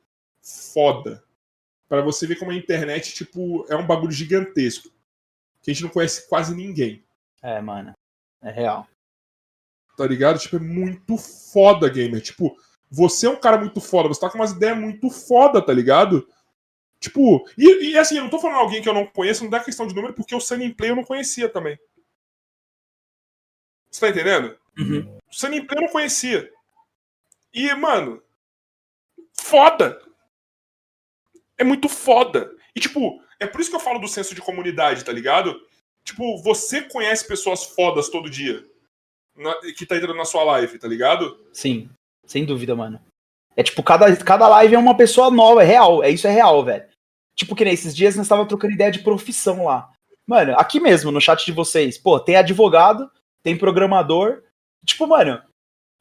[0.43, 1.23] foda.
[1.89, 4.91] Pra você ver como a internet, tipo, é um bagulho gigantesco.
[5.63, 7.05] Que a gente não conhece quase ninguém.
[7.43, 7.93] É, mano,
[8.43, 8.87] é real.
[10.01, 10.39] Tá ligado?
[10.39, 12.23] Tipo, é muito foda, gamer.
[12.23, 12.57] Tipo,
[12.91, 16.27] você é um cara muito foda, você tá com umas ideias muito foda, tá ligado?
[16.99, 19.61] Tipo, e, e assim, eu não tô falando alguém que eu não conheço, não dá
[19.61, 21.79] questão de número, porque o Sunny Play eu não conhecia também.
[23.91, 24.59] Você tá entendendo?
[24.79, 25.19] Uhum.
[25.31, 26.51] O Sunny Play eu não conhecia.
[27.53, 28.23] E, mano,
[29.35, 30.01] foda.
[31.59, 32.51] É muito foda.
[32.75, 35.61] E, tipo, é por isso que eu falo do senso de comunidade, tá ligado?
[36.03, 38.70] Tipo, você conhece pessoas fodas todo dia
[39.37, 41.39] na- que tá entrando na sua live, tá ligado?
[41.53, 41.89] Sim,
[42.27, 43.01] sem dúvida, mano.
[43.57, 46.65] É tipo, cada, cada live é uma pessoa nova, é real, é isso é real,
[46.65, 46.85] velho.
[47.35, 49.91] Tipo, que nesses dias nós tava trocando ideia de profissão lá.
[50.27, 53.11] Mano, aqui mesmo, no chat de vocês, pô, tem advogado,
[53.43, 54.43] tem programador.
[54.85, 55.43] Tipo, mano,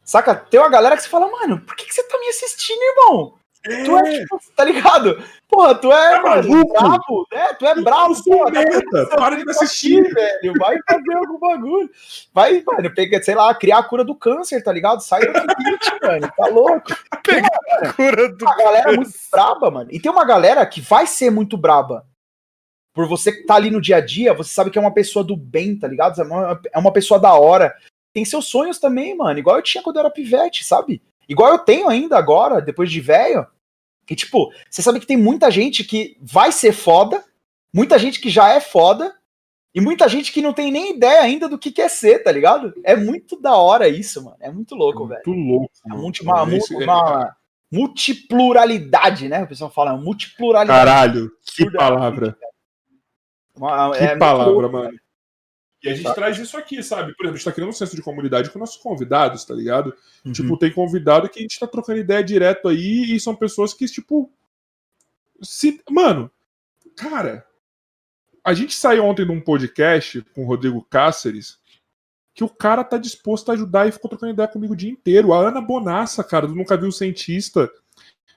[0.03, 0.35] saca?
[0.35, 3.38] Tem uma galera que você fala, mano, por que, que você tá me assistindo, irmão?
[3.61, 5.21] Tu é, tipo, tá ligado?
[5.49, 6.73] Porra, tu é, É mano, maluco.
[6.73, 7.47] brabo, né?
[7.59, 8.51] Tu é brabo, porra,
[9.09, 10.01] tá para de assistir.
[10.13, 10.53] velho.
[10.57, 11.89] Vai fazer algum bagulho.
[12.33, 15.01] Vai, mano, pega, sei lá, criar a cura do câncer, tá ligado?
[15.01, 16.31] Sai do Twitch, mano.
[16.37, 16.87] Tá louco.
[17.95, 18.45] Cura do...
[18.45, 19.89] Uma galera muito braba, mano.
[19.91, 22.05] E tem uma galera que vai ser muito braba.
[22.93, 25.23] Por você que tá ali no dia a dia, você sabe que é uma pessoa
[25.23, 26.19] do bem, tá ligado?
[26.21, 27.75] É uma, é uma pessoa da hora.
[28.13, 29.37] Tem seus sonhos também, mano.
[29.37, 31.01] Igual eu tinha quando eu era pivete, sabe?
[31.29, 33.45] Igual eu tenho ainda agora, depois de velho.
[34.09, 37.23] E, tipo, você sabe que tem muita gente que vai ser foda,
[37.71, 39.15] muita gente que já é foda,
[39.75, 42.73] e muita gente que não tem nem ideia ainda do que quer ser, tá ligado?
[42.83, 44.35] É muito da hora isso, mano.
[44.39, 45.21] É muito louco, velho.
[45.23, 45.71] Muito louco.
[45.85, 47.35] É multi, uma, Esse- uma
[47.71, 49.43] multipluralidade, né?
[49.43, 50.79] O pessoal fala, multipluralidade.
[50.85, 52.35] Caralho, que palavra.
[53.55, 54.99] Uma- Que é muito palavra, louco, mano.
[55.83, 56.13] E a gente Tá.
[56.13, 57.15] traz isso aqui, sabe?
[57.15, 59.93] Por exemplo, a gente tá criando um senso de comunidade com nossos convidados, tá ligado?
[60.25, 60.31] Uhum.
[60.33, 63.85] Tipo, tem convidado que a gente tá trocando ideia direto aí e são pessoas que,
[63.85, 64.31] tipo.
[65.41, 65.81] Se...
[65.89, 66.29] Mano,
[66.97, 67.45] cara.
[68.43, 71.59] a gente saiu ontem num podcast com o Rodrigo Cáceres
[72.33, 75.33] que o cara tá disposto a ajudar e ficou trocando ideia comigo o dia inteiro.
[75.33, 77.69] A Ana Bonassa, cara, do Nunca Viu Cientista.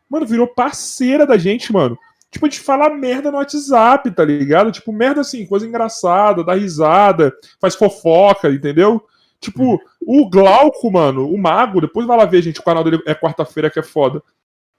[0.08, 1.96] Mano, virou parceira da gente, mano.
[2.32, 4.72] Tipo, a gente fala merda no WhatsApp, tá ligado?
[4.72, 7.30] Tipo, merda assim, coisa engraçada, dá risada,
[7.60, 9.06] faz fofoca, entendeu?
[9.38, 13.14] Tipo, o Glauco, mano, o Mago, depois vai lá ver, gente, o canal dele é
[13.14, 14.22] quarta-feira que é foda.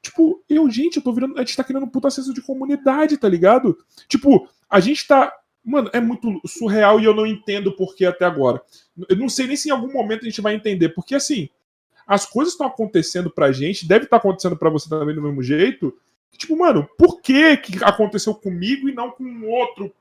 [0.01, 1.37] Tipo, eu, gente, eu tô virando.
[1.37, 3.77] A gente tá criando um puta senso de comunidade, tá ligado?
[4.07, 5.31] Tipo, a gente tá.
[5.63, 8.61] Mano, é muito surreal e eu não entendo por que até agora.
[9.07, 11.47] Eu não sei nem se em algum momento a gente vai entender, porque assim,
[12.05, 15.43] as coisas estão acontecendo pra gente, deve estar tá acontecendo pra você também do mesmo
[15.43, 15.93] jeito.
[16.37, 19.91] Tipo, mano, por que que aconteceu comigo e não com outro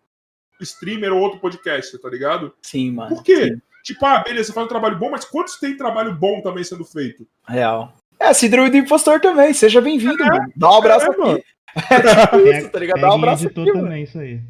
[0.60, 2.52] streamer ou outro podcast, tá ligado?
[2.62, 3.14] Sim, mano.
[3.14, 3.44] Por quê?
[3.46, 3.60] Sim.
[3.84, 6.84] Tipo, ah, beleza, você faz um trabalho bom, mas quantos tem trabalho bom também sendo
[6.84, 7.26] feito?
[7.46, 7.92] Real.
[8.18, 10.52] É, síndrome do impostor também, seja bem-vindo, É, mano.
[10.54, 11.20] Dá um abraço é, aqui.
[11.20, 11.42] mano.
[11.90, 13.00] É tipo isso, tá ligado?
[13.00, 13.72] Dá um abraço aqui, mano.
[13.72, 14.40] também isso aí.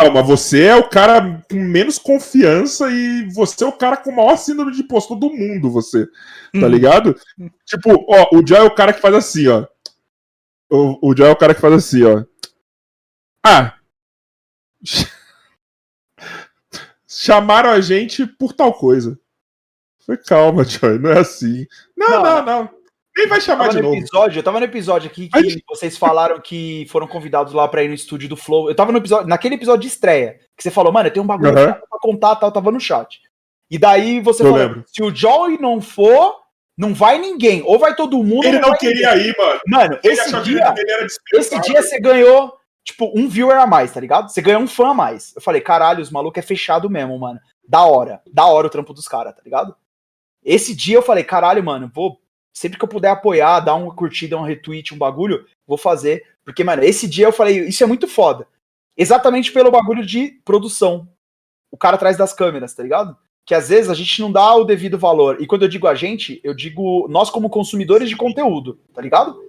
[0.00, 4.10] Não, mas você é o cara com menos confiança e você é o cara com
[4.10, 6.06] o maior síndrome de impostor do mundo, você.
[6.52, 6.68] Tá Hum.
[6.68, 7.16] ligado?
[7.64, 9.66] Tipo, ó, o Joy é o cara que faz assim, ó.
[10.70, 12.24] O, o Joy é o cara que faz assim, ó.
[13.44, 13.74] Ah.
[17.06, 19.18] Chamaram a gente por tal coisa.
[20.04, 21.66] Foi calma, Joy, não é assim.
[21.96, 22.78] Não, Não, não, não.
[23.16, 23.96] Nem vai chamar de no novo.
[23.96, 25.56] episódio, eu tava no episódio aqui que Ai.
[25.68, 28.68] vocês falaram que foram convidados lá pra ir no estúdio do Flow.
[28.70, 31.26] Eu tava no episódio, naquele episódio de estreia, que você falou, mano, eu tenho um
[31.26, 33.20] bagulho chato pra contar, tal, tava no chat.
[33.68, 34.84] E daí você Eu falou, lembro.
[34.86, 36.36] se o Joey não for,
[36.78, 37.60] não vai ninguém.
[37.66, 38.46] Ou vai todo mundo.
[38.46, 39.30] Ele não vai queria ninguém.
[39.30, 39.60] ir, mano.
[39.66, 40.74] Mano, Ele esse dia,
[41.34, 44.30] esse dia você ganhou, tipo, um viewer a mais, tá ligado?
[44.30, 45.34] Você ganhou um fã a mais.
[45.34, 47.40] Eu falei, caralho, os malucos é fechado mesmo, mano.
[47.66, 48.22] Da hora.
[48.32, 49.74] Da hora o trampo dos caras, tá ligado?
[50.44, 52.20] Esse dia eu falei, caralho, mano, vou.
[52.54, 56.24] Sempre que eu puder apoiar, dar uma curtida, um retweet, um bagulho, vou fazer.
[56.44, 58.46] Porque, mano, esse dia eu falei, isso é muito foda.
[58.96, 61.08] Exatamente pelo bagulho de produção.
[61.70, 63.16] O cara atrás das câmeras, tá ligado?
[63.48, 65.40] Que às vezes a gente não dá o devido valor.
[65.40, 69.42] E quando eu digo a gente, eu digo nós como consumidores de conteúdo, tá ligado?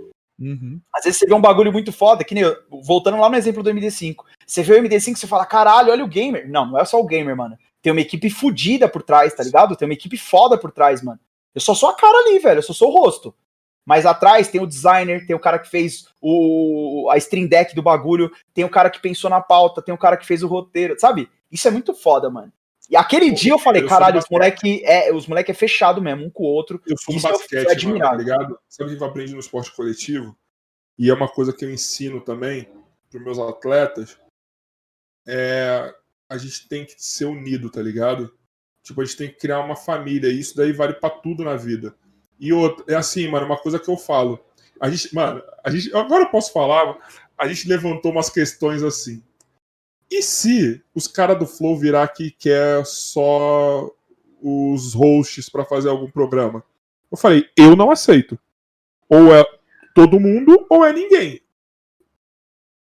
[0.95, 3.61] Às vezes você vê um bagulho muito foda, que nem eu, voltando lá no exemplo
[3.61, 4.15] do MD5.
[4.47, 6.49] Você vê o MD5 e você fala, caralho, olha o gamer.
[6.49, 7.57] Não, não é só o gamer, mano.
[7.81, 9.75] Tem uma equipe fodida por trás, tá ligado?
[9.75, 11.19] Tem uma equipe foda por trás, mano.
[11.53, 12.59] Eu só sou a cara ali, velho.
[12.59, 13.35] Eu só sou o rosto.
[13.85, 17.81] Mas atrás tem o designer, tem o cara que fez o, a stream deck do
[17.81, 20.97] bagulho, tem o cara que pensou na pauta, tem o cara que fez o roteiro,
[20.97, 21.29] sabe?
[21.51, 22.53] Isso é muito foda, mano.
[22.89, 26.25] E aquele dia eu falei, eu caralho, os moleque é, os moleque é fechado mesmo,
[26.25, 26.81] um com o outro.
[26.87, 28.59] Eu Isso é basquete, mano, tá ligado?
[28.67, 30.35] Sabe o que eu aprendi no esporte coletivo?
[30.97, 32.67] E é uma coisa que eu ensino também
[33.11, 34.17] para meus atletas.
[35.27, 35.93] É,
[36.27, 38.33] a gente tem que ser unido, tá ligado?
[38.81, 40.29] Tipo, a gente tem que criar uma família.
[40.29, 41.95] E isso daí vale pra tudo na vida.
[42.39, 44.43] E outra, é assim, mano, uma coisa que eu falo.
[44.79, 46.97] A gente, mano, a gente, agora eu posso falar,
[47.37, 49.21] a gente levantou umas questões assim.
[50.09, 53.89] E se os caras do Flow virar que quer só
[54.41, 56.63] os hosts pra fazer algum programa?
[57.11, 58.37] Eu falei, eu não aceito.
[59.09, 59.45] Ou é
[59.95, 61.41] todo mundo, ou é ninguém.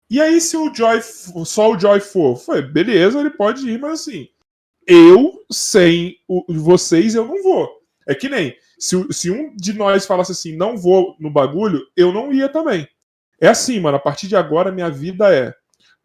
[0.09, 1.01] E aí, se o Joy,
[1.45, 4.29] só o Joy for, foi, beleza, ele pode ir, mas assim,
[4.87, 7.69] eu, sem o- vocês, eu não vou.
[8.09, 12.13] É que nem, se, se um de nós falasse assim, não vou no bagulho, eu
[12.13, 12.89] não ia também.
[13.41, 15.55] É assim, mano, a partir de agora, minha vida é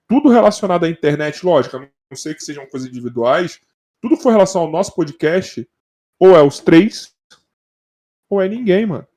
[0.07, 3.59] tudo relacionado à internet, lógico, a não sei que sejam coisas individuais,
[4.01, 5.67] tudo que for relação ao nosso podcast,
[6.19, 7.13] ou é os três,
[8.29, 9.07] ou é ninguém, mano.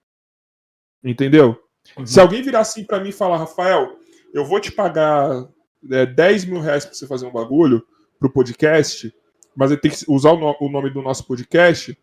[1.04, 1.62] Entendeu?
[2.06, 3.98] Se alguém virar assim pra mim e falar, Rafael,
[4.34, 5.48] eu vou te pagar
[5.90, 7.86] é, 10 mil reais pra você fazer um bagulho
[8.18, 9.14] pro podcast,
[9.54, 11.96] mas ele tem que usar o, no- o nome do nosso podcast,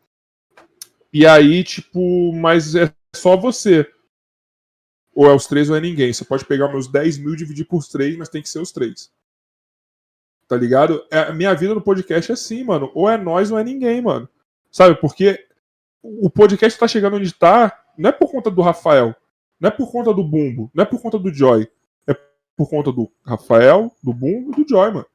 [1.12, 3.90] e aí, tipo, mas é só você.
[5.16, 6.12] Ou é os três ou é ninguém.
[6.12, 9.10] Você pode pegar meus 10 mil dividir por três, mas tem que ser os três.
[10.48, 11.04] Tá ligado?
[11.10, 12.92] É, a minha vida no podcast é assim, mano.
[12.94, 14.28] Ou é nós ou é ninguém, mano.
[14.70, 15.00] Sabe?
[15.00, 15.48] Porque
[16.04, 19.16] o podcast tá chegando onde tá, não é por conta do Rafael,
[19.60, 21.68] não é por conta do Bumbo, não é por conta do Joy.
[22.06, 22.14] É
[22.56, 25.08] por conta do Rafael, do Bumbo e do Joy, mano.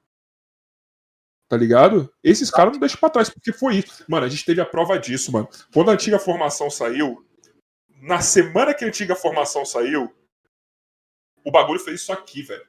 [1.46, 2.10] Tá ligado?
[2.24, 4.04] Esses caras não deixam pra trás, porque foi isso.
[4.08, 5.48] Mano, a gente teve a prova disso, mano.
[5.74, 7.24] Quando a antiga formação saiu,
[8.00, 10.12] na semana que a antiga formação saiu,
[11.44, 12.66] o bagulho fez isso aqui, velho.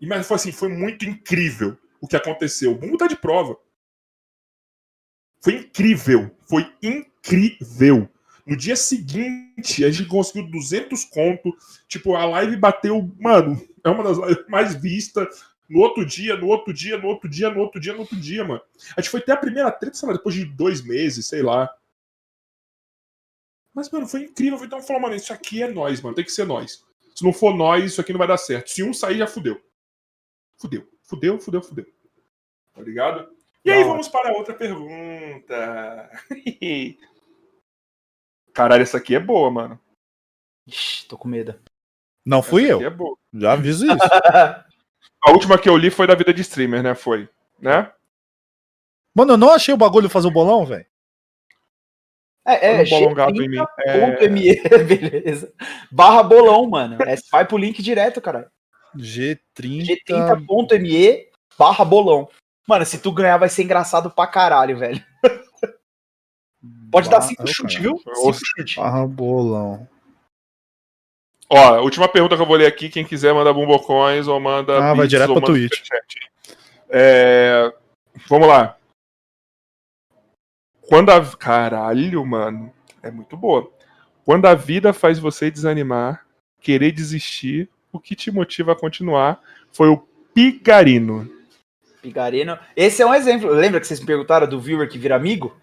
[0.00, 2.72] E mas foi assim, foi muito incrível o que aconteceu.
[2.72, 3.56] O Bumbo tá de prova.
[5.42, 6.30] Foi incrível.
[6.48, 8.08] Foi incrível.
[8.46, 11.54] No dia seguinte, a gente conseguiu 200 conto.
[11.86, 13.10] Tipo, a live bateu.
[13.18, 15.44] Mano, é uma das lives mais vistas.
[15.68, 18.44] No outro dia, no outro dia, no outro dia, no outro dia, no outro dia,
[18.44, 18.62] mano.
[18.96, 21.70] A gente foi até a primeira treta, sei lá, depois de dois meses, sei lá.
[23.78, 24.58] Mas, mano, foi incrível.
[24.64, 26.12] Então, falou, mano, isso aqui é nós, mano.
[26.12, 26.84] Tem que ser nós.
[27.14, 28.70] Se não for nós, isso aqui não vai dar certo.
[28.70, 29.62] Se um sair, já fudeu.
[30.60, 30.84] fudeu.
[31.04, 31.86] Fudeu, fudeu, fudeu.
[32.74, 33.32] Tá ligado?
[33.64, 36.10] E aí vamos para outra pergunta.
[38.52, 39.80] Caralho, essa aqui é boa, mano.
[40.66, 41.54] Ixi, tô com medo.
[42.26, 42.76] Não fui essa eu.
[42.78, 43.16] aqui É boa.
[43.32, 43.96] Já aviso isso.
[45.24, 46.96] A última que eu li foi da vida de streamer, né?
[46.96, 47.28] Foi.
[47.60, 47.92] Né?
[49.14, 50.86] Mano, eu não achei o bagulho fazer o bolão, velho.
[52.48, 53.58] É, é, gato em mim.
[53.58, 55.52] G30.me, beleza.
[55.90, 56.96] Barra bolão, mano.
[57.02, 58.50] É, vai pro link direto, cara.
[58.96, 59.98] G30.
[60.08, 61.26] G30.me
[61.58, 62.28] barra bolão.
[62.66, 65.02] Mano, se tu ganhar vai ser engraçado pra caralho, velho.
[66.90, 67.98] Pode dar cinco Barra- chutes, viu?
[67.98, 68.76] Cinco chutes.
[68.76, 69.86] Barra bolão.
[71.50, 74.78] Ó, última pergunta que eu vou ler aqui, quem quiser manda bombocões ou manda.
[74.82, 75.80] Ah, vai direto pra manda Twitch.
[76.90, 77.72] É,
[78.26, 78.77] Vamos lá.
[80.88, 81.24] Quando a.
[81.36, 82.72] Caralho, mano.
[83.02, 83.70] É muito boa.
[84.24, 86.26] Quando a vida faz você desanimar,
[86.60, 89.40] querer desistir, o que te motiva a continuar
[89.72, 90.02] foi o
[90.34, 91.30] Pigarino.
[92.02, 92.58] Pigarino.
[92.74, 93.50] Esse é um exemplo.
[93.50, 95.56] Lembra que vocês me perguntaram do viewer que vira amigo?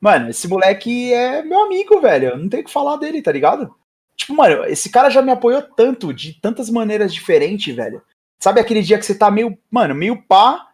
[0.00, 2.28] Mano, esse moleque é meu amigo, velho.
[2.28, 3.74] Eu não tenho o que falar dele, tá ligado?
[4.16, 8.02] Tipo, mano, esse cara já me apoiou tanto, de tantas maneiras diferentes, velho.
[8.38, 10.68] Sabe aquele dia que você tá meio, mano, meio pá,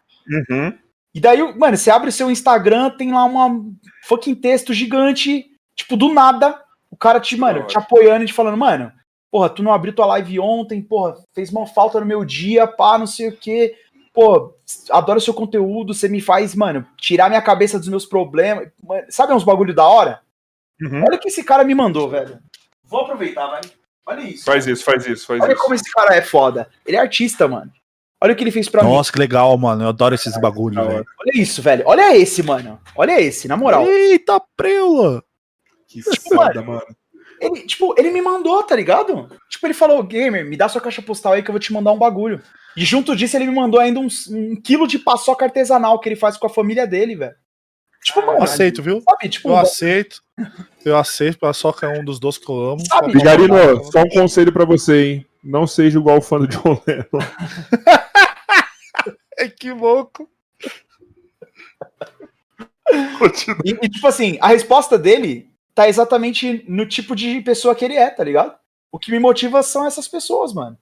[1.17, 3.65] E daí, mano, você abre o seu Instagram, tem lá uma
[4.05, 8.59] fucking texto gigante, tipo, do nada, o cara te, mano, te apoiando e te falando,
[8.59, 8.93] mano,
[9.31, 12.99] porra, tu não abriu tua live ontem, porra, fez mal falta no meu dia, pá,
[12.99, 13.75] não sei o quê.
[14.13, 14.55] Pô,
[14.91, 18.69] adoro seu conteúdo, você me faz, mano, tirar minha cabeça dos meus problemas.
[18.85, 20.21] Mano, sabe uns bagulho da hora?
[20.83, 21.03] Uhum.
[21.03, 22.41] Olha o que esse cara me mandou, velho.
[22.85, 23.63] Vou aproveitar, vai.
[24.05, 24.45] Olha isso.
[24.45, 25.63] Faz isso, faz isso, faz Olha isso.
[25.63, 26.69] como esse cara é foda.
[26.85, 27.73] Ele é artista, mano.
[28.27, 28.91] Olha o que ele fez pra mim.
[28.91, 29.85] Nossa, que legal, mano.
[29.85, 31.05] Eu adoro esses bagulho, velho.
[31.21, 31.85] Olha isso, velho.
[31.87, 32.81] Olha esse, mano.
[32.97, 33.87] Olha esse, na moral.
[33.87, 35.23] Eita, preula!
[35.87, 36.83] Que Tipo, foda, mano.
[37.41, 39.29] Ele, tipo, ele me mandou, tá ligado?
[39.49, 41.93] Tipo, ele falou, gamer, me dá sua caixa postal aí que eu vou te mandar
[41.93, 42.43] um bagulho.
[42.77, 46.17] E junto disso, ele me mandou ainda um, um quilo de paçoca artesanal que ele
[46.17, 47.35] faz com a família dele, velho.
[48.03, 49.01] Tipo, Eu mano, aceito, viu?
[49.09, 49.29] sabe?
[49.29, 50.21] Tipo, Eu aceito.
[50.85, 52.87] Eu aceito, paçoca é um dos doces que eu amo.
[52.87, 53.55] Sabe, Pigarino,
[53.93, 55.27] só um conselho pra você, hein?
[55.45, 57.05] Não seja igual o fã do John Lennon.
[59.39, 60.29] É que louco.
[63.65, 67.97] E, e, tipo assim, a resposta dele tá exatamente no tipo de pessoa que ele
[67.97, 68.59] é, tá ligado?
[68.91, 70.79] O que me motiva são essas pessoas, mano.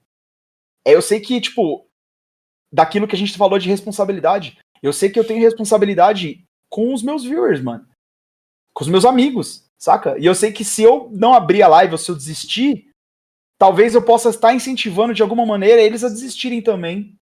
[0.84, 1.89] É, eu sei que, tipo,
[2.73, 7.02] daquilo que a gente falou de responsabilidade, eu sei que eu tenho responsabilidade com os
[7.02, 7.86] meus viewers, mano.
[8.74, 10.18] Com os meus amigos, saca?
[10.18, 12.91] E eu sei que se eu não abrir a live ou se eu desistir,
[13.58, 17.16] talvez eu possa estar incentivando de alguma maneira eles a desistirem também.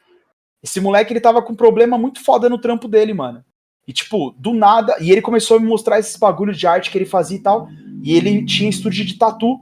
[0.63, 3.43] Esse moleque, ele tava com um problema muito foda no trampo dele, mano.
[3.87, 4.95] E, tipo, do nada.
[4.99, 7.67] E ele começou a me mostrar esses bagulhos de arte que ele fazia e tal.
[8.03, 9.59] E ele tinha estúdio de tatu.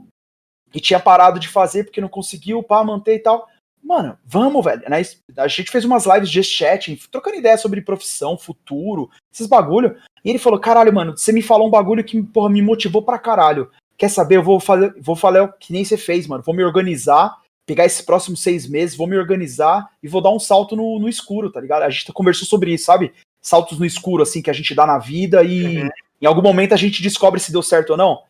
[0.73, 3.47] E tinha parado de fazer porque não conseguiu, pá, manter e tal.
[3.81, 4.83] Mano, vamos, velho.
[4.87, 5.01] Né?
[5.37, 9.95] A gente fez umas lives de chat, trocando ideia sobre profissão, futuro, esses bagulho.
[10.23, 13.17] E ele falou: caralho, mano, você me falou um bagulho que, porra, me motivou pra
[13.17, 13.71] caralho.
[13.97, 14.37] Quer saber?
[14.37, 16.43] Eu vou fazer, vou falar o que nem você fez, mano.
[16.43, 17.35] Vou me organizar,
[17.69, 21.07] pegar esses próximos seis meses, vou me organizar e vou dar um salto no, no
[21.07, 21.83] escuro, tá ligado?
[21.83, 23.13] A gente conversou sobre isso, sabe?
[23.39, 25.89] Saltos no escuro, assim, que a gente dá na vida e Uhum.
[26.19, 28.23] em algum momento a gente descobre se deu certo ou não.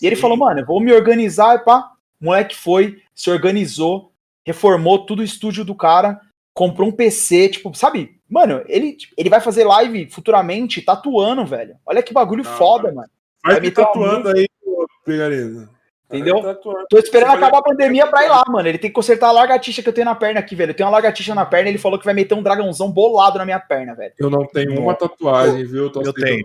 [0.00, 1.90] E ele falou, mano, eu vou me organizar e pá.
[2.20, 4.12] O moleque foi, se organizou,
[4.46, 6.20] reformou tudo o estúdio do cara,
[6.52, 8.20] comprou um PC, tipo, sabe?
[8.28, 11.76] Mano, ele, ele vai fazer live futuramente tatuando, velho.
[11.86, 13.08] Olha que bagulho foda, mano.
[13.42, 15.68] Vai Vai me tatuando aí, ô, Pigarino.
[16.12, 16.42] Entendeu?
[16.42, 16.86] Vai tatuando.
[16.90, 18.68] Tô esperando Você vai- acabar a pandemia pra ir lá, mano.
[18.68, 20.70] Ele tem que consertar a largatixa que eu tenho na perna aqui, velho.
[20.70, 23.38] Eu tenho uma largatixa na perna e ele falou que vai meter um dragãozão bolado
[23.38, 24.12] na minha perna, velho.
[24.18, 25.90] Eu não tenho uma tatuagem, viu?
[25.90, 26.44] Tô Eu aceitando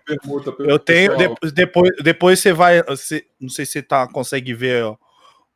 [0.57, 0.69] tenho.
[0.69, 1.17] Eu tenho.
[1.17, 2.81] Depois, depois, depois você vai.
[2.83, 4.95] Você, não sei se você tá, consegue ver ó,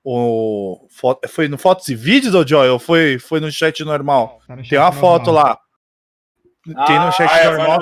[0.03, 0.87] o.
[0.89, 2.69] foto- Foi no Fotos e Vídeos, ô Joy?
[2.69, 4.39] Ou foi, foi no chat normal?
[4.47, 5.43] Tá no Tem chat uma foto normal.
[5.45, 6.85] lá.
[6.85, 7.79] Tem no chat Ah, é, normal.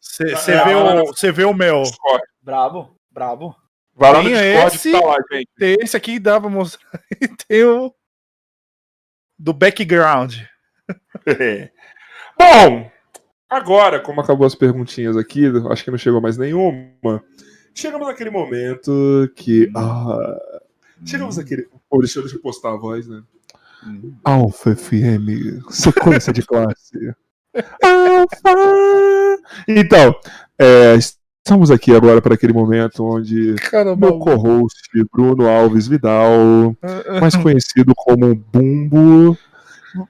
[0.00, 1.82] Você é, vê, o, você vê o meu.
[2.42, 3.54] Brabo, brabo.
[4.00, 5.48] Vai lá no Tem Discord esse- que tá lá, gente.
[5.58, 6.80] Tem esse aqui dá pra mostrar.
[7.20, 7.94] E tem o.
[9.38, 10.36] Do background.
[12.38, 12.90] Bom,
[13.48, 17.22] agora, como acabou as perguntinhas aqui, acho que não chegou mais nenhuma.
[17.74, 19.70] Chegamos naquele momento que.
[19.76, 20.38] Ah,
[21.04, 21.68] chegamos naquele.
[21.88, 23.22] Pô, deixa, deixa eu postar a voz, né?
[24.24, 27.14] Alfa FM, sequência de classe.
[27.82, 29.42] Alfa!
[29.68, 30.14] Então,
[30.58, 30.96] é,
[31.50, 33.56] estamos aqui agora para aquele momento onde
[33.98, 36.76] meu co-host Bruno Alves Vidal,
[37.20, 39.36] mais conhecido como Bumbo,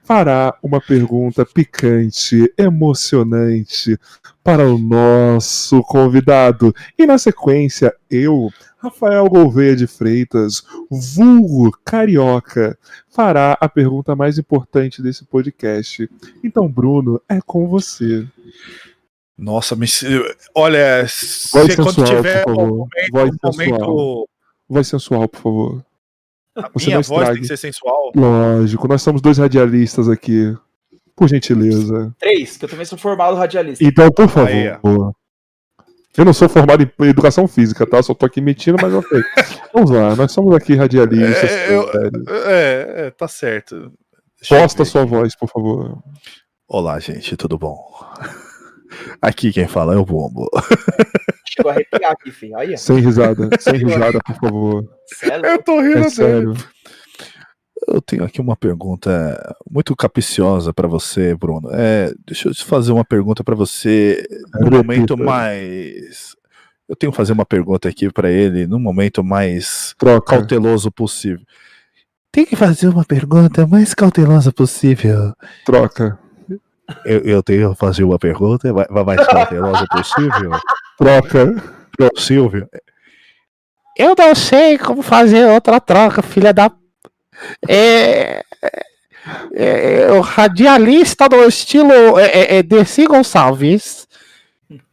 [0.03, 3.97] fará uma pergunta picante, emocionante
[4.43, 6.75] para o nosso convidado.
[6.95, 12.77] E na sequência, eu, Rafael Gouveia de Freitas, vulgo carioca,
[13.09, 16.07] fará a pergunta mais importante desse podcast.
[16.43, 18.27] Então, Bruno, é com você.
[19.41, 19.87] Nossa, me...
[20.53, 22.69] olha, Voz se quando sensual, tiver por um favor.
[22.77, 24.29] momento, Voz um momento
[24.69, 25.85] Voz sensual, por favor.
[26.55, 27.39] a Você minha voz tem estrague.
[27.41, 28.11] que ser sensual.
[28.15, 30.55] Lógico, nós somos dois radialistas aqui.
[31.15, 32.13] Por gentileza.
[32.19, 33.83] Três, que eu também sou formado radialista.
[33.83, 34.47] Então, por favor.
[34.47, 34.65] Aí,
[36.17, 38.01] eu não sou formado em educação física, tá?
[38.03, 39.21] Só tô aqui mentindo, mas ok.
[39.73, 41.49] Vamos lá, nós somos aqui radialistas.
[41.49, 41.89] É, eu-.
[42.45, 43.91] É, é, tá certo.
[44.39, 45.97] Deixa Posta sua voz, por favor.
[46.67, 47.77] Olá, gente, tudo bom?
[49.21, 50.49] Aqui quem fala é o Bombo.
[51.47, 52.55] Chegou a arrepiar aqui, filho.
[52.77, 54.89] Sem risada, sem risada, por favor.
[55.05, 55.63] Sério?
[55.63, 56.53] tô É sério.
[57.87, 61.69] Eu tenho aqui uma pergunta muito capiciosa pra você, Bruno.
[61.73, 64.77] É, deixa eu te fazer uma pergunta pra você no Repita.
[64.77, 66.35] momento mais.
[66.87, 70.35] Eu tenho que fazer uma pergunta aqui pra ele no momento mais Troca.
[70.37, 71.41] cauteloso possível.
[72.31, 75.33] Tem que fazer uma pergunta mais cautelosa possível.
[75.65, 76.17] Troca.
[77.05, 80.51] Eu, eu tenho que fazer uma pergunta mais, mais cautelosa possível.
[80.97, 81.55] Troca.
[81.97, 82.67] Pro Silvio.
[83.97, 86.71] Eu não sei como fazer outra troca, filha da.
[87.67, 88.43] É.
[89.53, 94.07] é, o radialista do estilo é, é, é Dercy Gonçalves.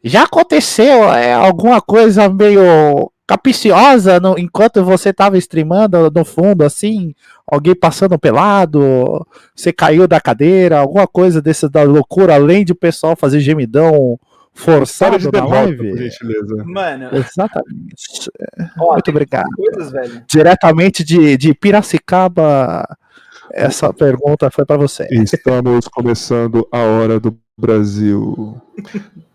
[0.02, 7.14] Já aconteceu é, alguma coisa meio capiciosa no- enquanto você tava streamando no fundo, assim?
[7.50, 9.26] Alguém passando pelado?
[9.56, 10.78] Você caiu da cadeira?
[10.78, 14.18] Alguma coisa dessa da loucura, além de o pessoal fazer gemidão
[14.52, 15.90] forçado de na derrota, live?
[15.90, 16.64] por gentileza.
[16.64, 18.30] Mano, Exatamente.
[18.78, 19.48] ó, Muito obrigado.
[19.56, 20.24] coisas, velho.
[20.28, 22.84] diretamente de, de Piracicaba.
[23.50, 25.06] Essa pergunta foi para você.
[25.10, 28.60] Estamos começando a hora do Brasil.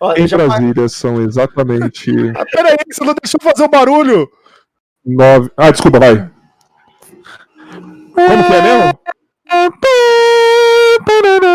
[0.00, 4.28] Ó, Em Brasília são exatamente Ah, peraí, você não deixou fazer o barulho!
[5.06, 5.50] nove.
[5.56, 6.30] Ah, desculpa, vai.
[8.14, 9.00] Como que é mesmo?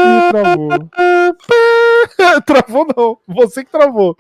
[0.06, 0.70] Ih, travou.
[2.46, 4.18] travou não, você que travou.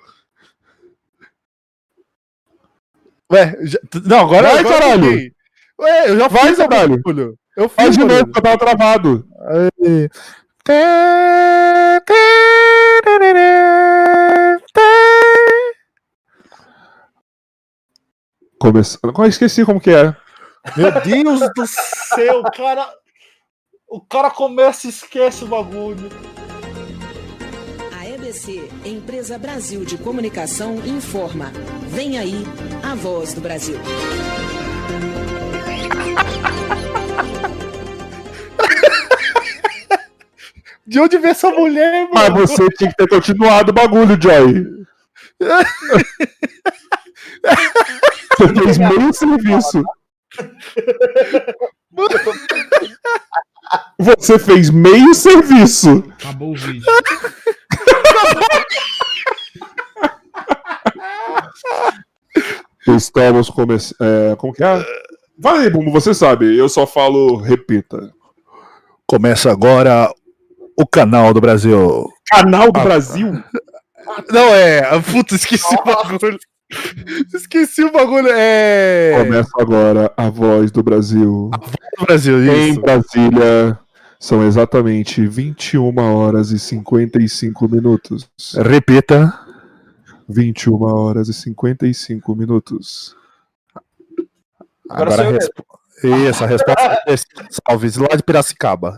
[3.31, 5.03] Ué, já- não, agora, Vai, agora eu caralho.
[5.11, 5.31] fiquei.
[5.79, 7.01] Ué, eu já Vai, fiz caralho.
[7.01, 7.39] barulho.
[7.55, 8.31] Eu fiz Faz de novo, barulho.
[8.33, 9.27] que eu tava travado.
[18.59, 19.13] Começando.
[19.17, 20.15] Ah, Esqueci como que é.
[20.75, 22.87] Meu Deus do céu, cara.
[23.87, 26.09] O cara começa e esquece o bagulho.
[27.97, 31.51] A EBC, Empresa Brasil de Comunicação, informa.
[31.87, 32.43] Vem aí
[32.83, 33.79] a voz do Brasil.
[40.85, 42.47] De onde vem essa mulher, Mas mano?
[42.47, 44.65] você tinha que ter continuado o bagulho, Joy.
[48.39, 49.83] Você fez meio serviço.
[53.99, 56.03] Você fez meio serviço.
[56.19, 56.85] Acabou o vídeo.
[62.87, 63.97] Estamos começando.
[64.01, 64.83] É, como que é?
[65.37, 66.57] Vai aí, Bumbo, você sabe.
[66.57, 68.11] Eu só falo, repita.
[69.05, 70.11] Começa agora
[70.77, 72.09] o canal do Brasil.
[72.29, 73.43] Canal do Brasil?
[74.31, 74.81] Não, é.
[75.01, 76.37] Puta, esqueci o bagulho.
[77.33, 78.29] Esqueci o bagulho.
[78.31, 79.23] É.
[79.23, 81.49] Começa agora a voz do Brasil.
[81.97, 82.81] do Brasil, Em isso.
[82.81, 83.79] Brasília,
[84.19, 88.29] são exatamente 21 horas e 55 minutos.
[88.55, 89.33] Repita.
[90.27, 93.15] 21 horas e 55 minutos.
[94.89, 95.79] Agora Agora a resposta.
[96.03, 97.15] Isso, a resposta é
[97.67, 98.97] Salves, lá de Piracicaba.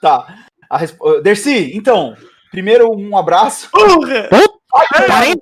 [0.00, 0.44] Tá.
[0.70, 0.96] A resp...
[1.22, 2.16] Dercy, então,
[2.50, 3.68] primeiro um abraço.
[4.70, 5.34] Parei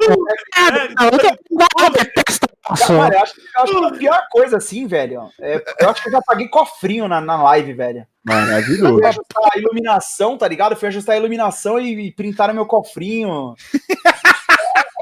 [2.78, 5.30] Cara, eu acho, que- eu acho que a pior coisa assim, velho.
[5.40, 8.00] é- eu acho que eu já paguei cofrinho na, na live, velho.
[8.00, 8.94] Eu Maravilhoso.
[8.94, 10.72] fui ajustar a iluminação, tá ligado?
[10.72, 13.54] Eu fui ajustar a iluminação e, e printaram meu cofrinho.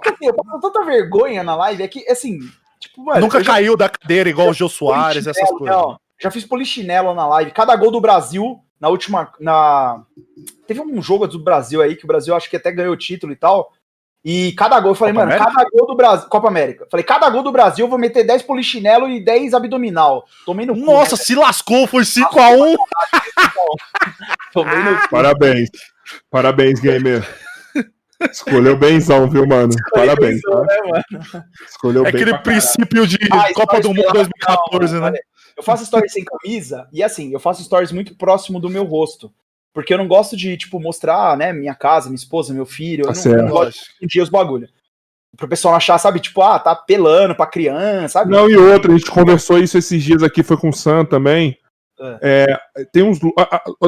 [0.05, 2.39] É assim, eu passo tanta vergonha na live, é que, assim,
[2.79, 3.21] tipo, mano.
[3.21, 5.75] Nunca já caiu da cadeira igual o Jô Soares, essas coisas.
[5.77, 5.97] não.
[6.21, 7.51] já fiz polichinelo na live.
[7.51, 9.33] Cada gol do Brasil, na última.
[9.41, 10.03] Na...
[10.67, 13.33] Teve um jogo do Brasil aí, que o Brasil acho que até ganhou o título
[13.33, 13.73] e tal.
[14.25, 15.55] E cada gol, eu falei, Copa mano, América?
[15.55, 16.29] cada gol do Brasil.
[16.29, 16.87] Copa América.
[16.91, 20.25] Falei, cada gol do Brasil eu vou meter 10 polichinelo e 10 abdominal.
[20.47, 21.23] Tomei no cu, Nossa, né?
[21.23, 22.75] se lascou, foi 5x1.
[24.53, 25.09] Tomei no cu.
[25.11, 25.69] Parabéns.
[26.31, 27.27] Parabéns, gamer.
[28.31, 29.75] Escolheu benzão, viu, mano?
[29.93, 30.37] Parabéns.
[30.37, 30.61] Isso, tá?
[30.63, 31.45] né, mano?
[31.69, 35.07] Escolheu É bem aquele princípio de Ah, Copa do Mundo vai 2014, não, né?
[35.09, 35.21] olha,
[35.57, 39.31] eu faço stories sem camisa e assim, eu faço stories muito próximo do meu rosto.
[39.75, 43.07] Porque eu não gosto de, tipo, mostrar, né, minha casa, minha esposa, meu filho.
[43.07, 44.69] Eu Tá não, não gosto de dia os bagulho.
[45.37, 48.31] Pro pessoal não achar, sabe, tipo, ah, tá pelando pra criança, sabe?
[48.31, 51.59] Não, e outra, a gente conversou isso esses dias aqui, foi com o Sam também.
[52.21, 52.59] É,
[52.93, 53.19] tem uns.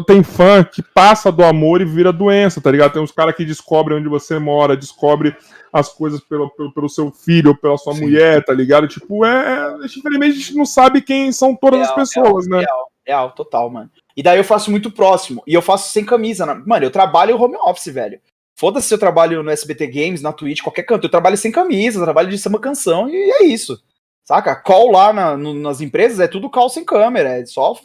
[0.06, 2.92] Tem fã que passa do amor e vira doença, tá ligado?
[2.92, 5.36] Tem uns caras que descobrem onde você mora, descobre
[5.72, 8.02] as coisas pelo, pelo, pelo seu filho ou pela sua Sim.
[8.02, 8.86] mulher, tá ligado?
[8.86, 9.74] Tipo, é.
[9.82, 12.58] é, Infelizmente a gente não sabe quem são todas as Real, pessoas, né?
[12.58, 13.90] Real, real, total, mano.
[14.16, 15.42] E daí eu faço muito próximo.
[15.46, 16.46] E eu faço sem camisa.
[16.46, 18.18] na- Mano, eu trabalho home office, velho.
[18.54, 21.04] Foda-se se eu trabalho no SBT Games, na Twitch, qualquer canto.
[21.04, 23.78] Eu trabalho sem camisa, eu trabalho de samba canção e é isso.
[24.24, 24.56] Saca?
[24.56, 27.38] Call lá na- no- nas empresas é tudo call sem câmera.
[27.38, 27.78] É só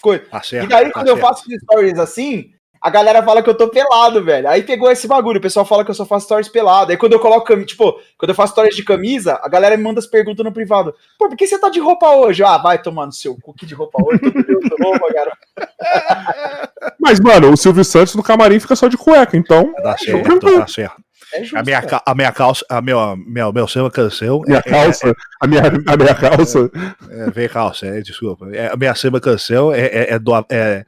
[0.00, 0.24] coisa.
[0.24, 0.64] Tá certo.
[0.64, 1.28] E daí, tá quando eu certo.
[1.28, 4.48] faço stories assim, a galera fala que eu tô pelado, velho.
[4.48, 6.90] Aí pegou esse bagulho, o pessoal fala que eu só faço stories pelado.
[6.90, 9.82] Aí quando eu coloco camisa, tipo, quando eu faço stories de camisa, a galera me
[9.82, 10.94] manda as perguntas no privado.
[11.18, 12.42] Pô, por que você tá de roupa hoje?
[12.42, 14.20] Ah, vai tomar no seu cu que de roupa hoje.
[14.20, 15.32] Todo roupa, cara.
[16.98, 19.74] Mas, mano, o Silvio Santos no camarim fica só de cueca, então.
[19.74, 21.02] Tá certo, tá certo.
[21.32, 21.58] É justo.
[21.58, 22.02] A minha, cara.
[22.04, 24.42] a minha calça, a meu, meu, meu samba canção.
[24.46, 26.70] Minha é- calça, a minha, a minha calça.
[27.08, 28.48] É, é, vem calça, é, desculpa.
[28.52, 30.84] É, a minha samba canção é, é, é, do, é,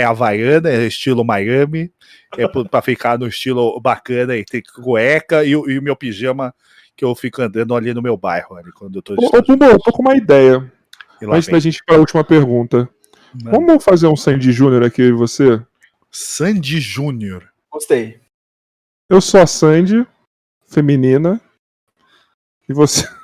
[0.00, 1.92] é havaiana, é estilo Miami.
[2.36, 6.54] É pra ficar no estilo bacana e tem cueca e, o- e o meu pijama
[6.96, 9.64] que eu fico andando ali no meu bairro, ali, quando eu tô Ô, ô Pumbo,
[9.64, 10.70] eu tô com uma ideia.
[11.22, 11.52] Antes vem.
[11.54, 12.88] da gente ir pra última pergunta.
[13.42, 15.60] Mano, Vamos fazer um Sandy Júnior aqui, eu e você?
[16.10, 17.48] Sandy Júnior.
[17.70, 18.20] Gostei.
[19.08, 20.06] Eu sou a Sandy,
[20.66, 21.40] feminina.
[22.68, 23.08] E você.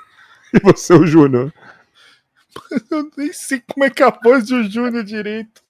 [0.55, 1.53] E você, o Júnior.
[2.89, 5.64] Eu nem sei como é que é a voz do Júnior direito.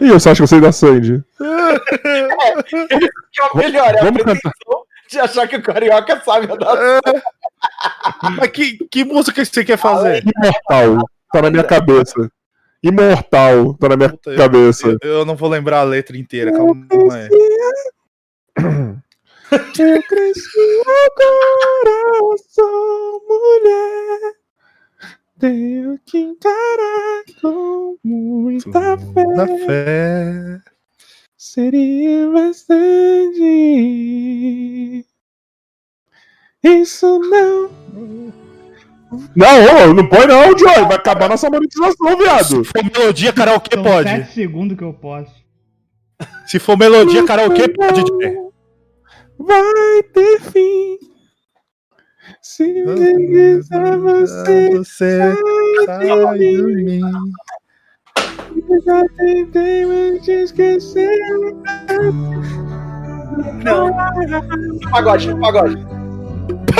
[0.00, 1.22] E eu só acho que eu sei da Sandy.
[2.70, 4.52] Que é o melhor, é a Vamos pretensão
[5.08, 7.00] de achar que o carioca sabe a da
[8.36, 10.22] Mas que, que música que você quer fazer?
[10.24, 11.06] Imortal.
[11.32, 12.30] Tá na minha cabeça.
[12.82, 13.74] Imortal.
[13.74, 14.88] Tá na minha Puta, eu- cabeça.
[15.02, 17.28] Eu, eu não vou lembrar a letra inteira, calma aí.
[19.78, 24.39] Eu cresci agora, sou mulher.
[25.40, 29.24] Tenho que encarar com muita fé.
[29.66, 30.60] Fé.
[31.38, 33.40] Seria bastante.
[36.62, 37.70] Isso não.
[39.34, 40.84] Não, não põe não, Joy.
[40.86, 42.44] Vai acabar nossa monetização, viado.
[42.44, 44.10] Se for melodia karaokê, São pode.
[44.10, 45.34] 7 segundos que eu posso.
[46.46, 48.04] Se for melodia karaokê, pode.
[48.04, 48.36] DJ.
[49.38, 50.98] Vai ter fim.
[52.42, 55.34] Se me quiser você, Você
[55.84, 57.00] saiu de mim.
[58.86, 61.10] já tentei me te esquecer.
[63.62, 63.94] Não.
[64.90, 65.76] Pagode, pagode.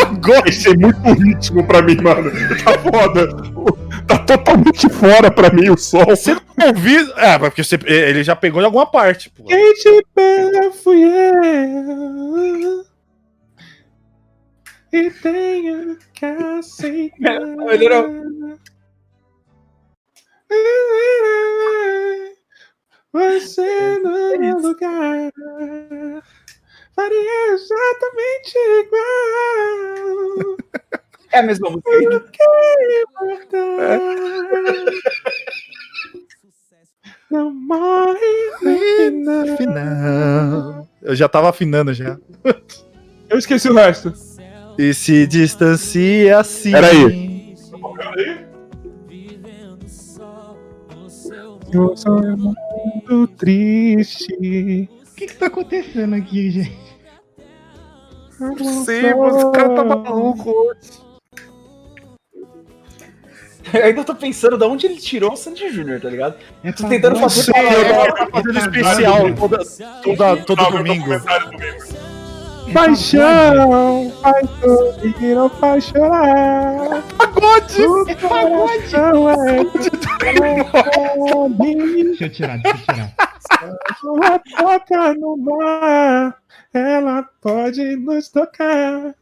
[0.01, 2.31] Agora isso é muito ritmo pra mim, mano.
[2.65, 3.29] Tá foda.
[4.07, 6.05] Tá totalmente fora pra mim o som.
[6.07, 7.13] Você não ouviu?
[7.17, 9.45] É, mas porque você, ele já pegou em alguma parte, pô.
[9.45, 12.90] Quem te pega fui eu.
[14.93, 17.41] E tenho que aceitar.
[17.41, 18.09] Melhorou.
[23.13, 25.33] Você no meu lugar
[26.95, 30.57] faria exatamente igual.
[31.33, 31.91] É a mesma música.
[31.91, 34.01] Eu quero importar.
[37.31, 38.19] Não morre
[39.13, 39.57] no.
[39.57, 40.89] Final.
[41.01, 42.19] Eu já tava afinando já.
[43.29, 44.13] Eu esqueci o resto.
[44.81, 46.73] E se distancia assim.
[46.73, 47.55] Peraí.
[51.71, 54.33] Eu sou muito triste.
[54.33, 56.97] O que que tá acontecendo aqui, gente?
[58.41, 60.91] Não sei, mas o cara tá maluco hoje.
[63.75, 66.37] Eu ainda tô pensando de onde ele tirou o Sandy Júnior, tá ligado?
[66.65, 67.53] É Tô tentando fazer
[68.33, 69.59] coisa especial toda,
[70.03, 71.11] toda, todo domingo.
[72.71, 77.03] É Paixão, faz sorrir ou faz chorar.
[77.19, 77.83] Pagode!
[77.85, 79.91] O coração é de
[82.05, 83.13] Deixa eu tirar, deixa eu tirar.
[84.05, 86.37] Ela toca no mar,
[86.73, 89.17] ela pode nos tocar.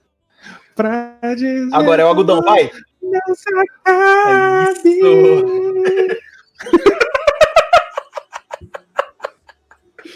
[0.77, 2.71] Pra dizer Agora é o algodão, vai.
[3.03, 5.01] Não se acabe.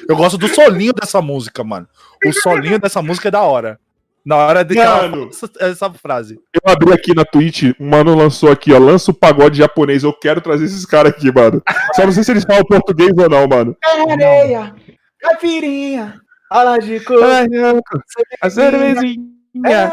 [0.07, 1.89] Eu gosto do solinho dessa música, mano.
[2.27, 3.79] O solinho dessa música é da hora.
[4.25, 5.29] Na hora de ela Mano.
[5.31, 6.39] essa, essa frase.
[6.55, 8.79] Eu abri aqui na Twitch, um mano lançou aqui, ó.
[8.79, 10.05] Lança o pagode japonês.
[10.05, 11.61] Eu quero trazer esses caras aqui, mano.
[11.95, 13.77] Só não sei se eles falam português ou não, mano.
[14.09, 14.73] Areia,
[15.19, 17.21] caipirinha, ala de coco,
[18.41, 19.17] A cervezinha.
[19.65, 19.93] areia,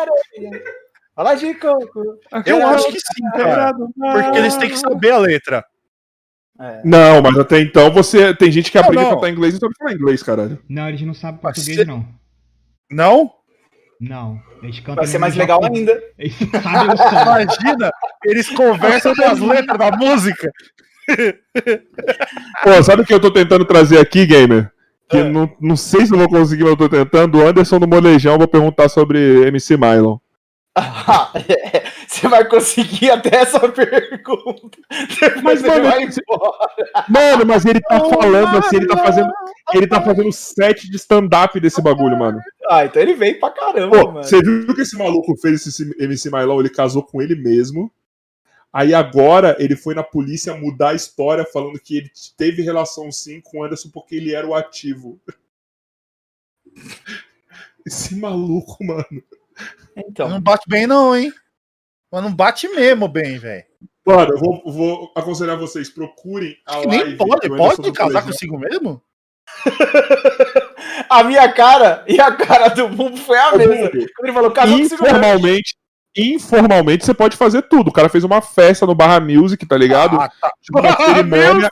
[1.15, 2.03] ala de coco.
[2.45, 3.73] Eu acho que sim, cara.
[3.73, 5.65] Porque eles têm que saber a letra.
[6.61, 6.81] É.
[6.83, 8.33] Não, mas até então você.
[8.35, 9.15] Tem gente que Não, aprende a não.
[9.15, 10.59] cantar inglês e não sabe falar inglês, caralho.
[10.69, 12.05] Não, eles não sabem português, cê- não.
[12.89, 13.31] Não?
[13.99, 14.39] Não.
[14.63, 15.59] Eles cantam Vai ser no mais Japão.
[15.61, 16.03] legal ainda.
[16.17, 16.35] Eles.
[16.39, 17.91] Imagina,
[18.25, 20.51] eles conversam das letras da música.
[22.63, 24.71] Pô, sabe o que eu tô tentando trazer aqui, gamer?
[25.09, 25.23] Que É.
[25.23, 27.39] não, não sei se eu vou conseguir, mas eu tô tentando.
[27.39, 30.17] O Anderson do Molejão, vou perguntar sobre MC Mylon.
[30.75, 31.89] Ah, é.
[32.07, 34.77] Você vai conseguir até essa pergunta.
[35.43, 37.05] Mas, mano, vai embora.
[37.07, 39.31] Mano, mas ele tá falando assim, ele tá fazendo.
[39.73, 42.39] Ele tá fazendo set de stand-up desse bagulho, mano.
[42.69, 44.23] Ah, então ele veio pra caramba, Pô, mano.
[44.23, 46.59] você viu que esse maluco fez esse MC Mylon?
[46.59, 47.91] Ele casou com ele mesmo.
[48.71, 53.41] Aí agora ele foi na polícia mudar a história, falando que ele teve relação sim
[53.41, 55.19] com o Anderson porque ele era o ativo.
[57.85, 59.23] Esse maluco, mano.
[59.95, 61.31] Então, Não bate bem, não, hein?
[62.11, 63.63] Mas não bate mesmo bem, velho.
[64.05, 66.89] Mano, eu vou, vou aconselhar vocês, procurem a live.
[66.89, 69.01] Nem pode, pode casar consigo mesmo?
[71.09, 73.89] a minha cara e a cara do Bumbo foi a mesma.
[73.89, 75.75] Quando ele falou, esse Informalmente,
[76.17, 77.89] informalmente você pode fazer tudo.
[77.89, 80.19] O cara fez uma festa no Barra Music, tá ligado?
[80.19, 80.51] Ah, tá.
[80.61, 81.69] Tipo, uma cerimônia,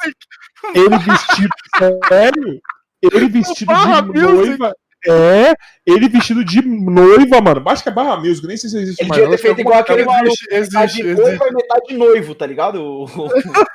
[0.75, 1.49] ele vestido.
[2.07, 2.61] Sério?
[3.01, 4.47] Ele vestido Barra de Music?
[4.49, 4.75] noiva.
[5.05, 5.53] É,
[5.85, 7.63] ele vestido de noiva, mano.
[7.69, 9.21] Acho que é Barra Music, nem sei se existe Ele mais.
[9.21, 10.35] devia ter acho que feito igual aquele maluco.
[10.51, 11.03] Metade existe.
[11.21, 13.05] noiva e metade noivo, tá ligado?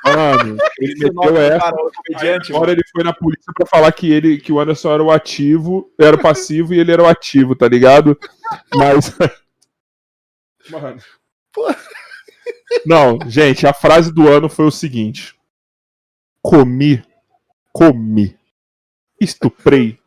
[0.05, 1.59] É- Mano, ele meteu essa.
[1.59, 2.53] cara, comediante.
[2.53, 5.89] agora ele foi na polícia pra falar que ele, que o Anderson era o ativo,
[5.99, 8.17] era o passivo e ele era o ativo, tá ligado?
[8.75, 9.15] Mas.
[10.69, 10.97] Mano.
[12.85, 15.33] Não, gente, a frase do ano foi o seguinte:
[16.41, 17.03] Comi,
[17.71, 18.37] comi.
[19.19, 19.97] Estuprei?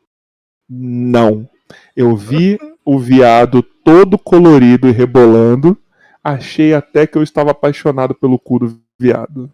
[0.69, 1.49] Não.
[1.95, 5.77] Eu vi o viado todo colorido e rebolando.
[6.23, 9.51] Achei até que eu estava apaixonado pelo cu do viado.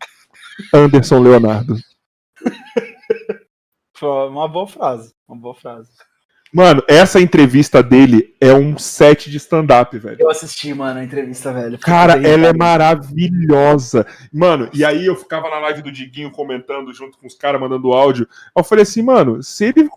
[0.73, 1.77] Anderson Leonardo.
[3.97, 5.15] Foi uma boa frase.
[5.29, 5.91] Uma boa frase.
[6.53, 10.19] Mano, essa entrevista dele é um set de stand-up, velho.
[10.21, 11.79] Eu assisti, mano, a entrevista, velho.
[11.79, 12.59] Cara, bem, ela é cara.
[12.59, 14.07] maravilhosa.
[14.31, 17.93] Mano, e aí eu ficava na live do Diguinho comentando junto com os caras, mandando
[17.93, 18.29] áudio.
[18.55, 19.89] Eu falei assim, mano, se ele,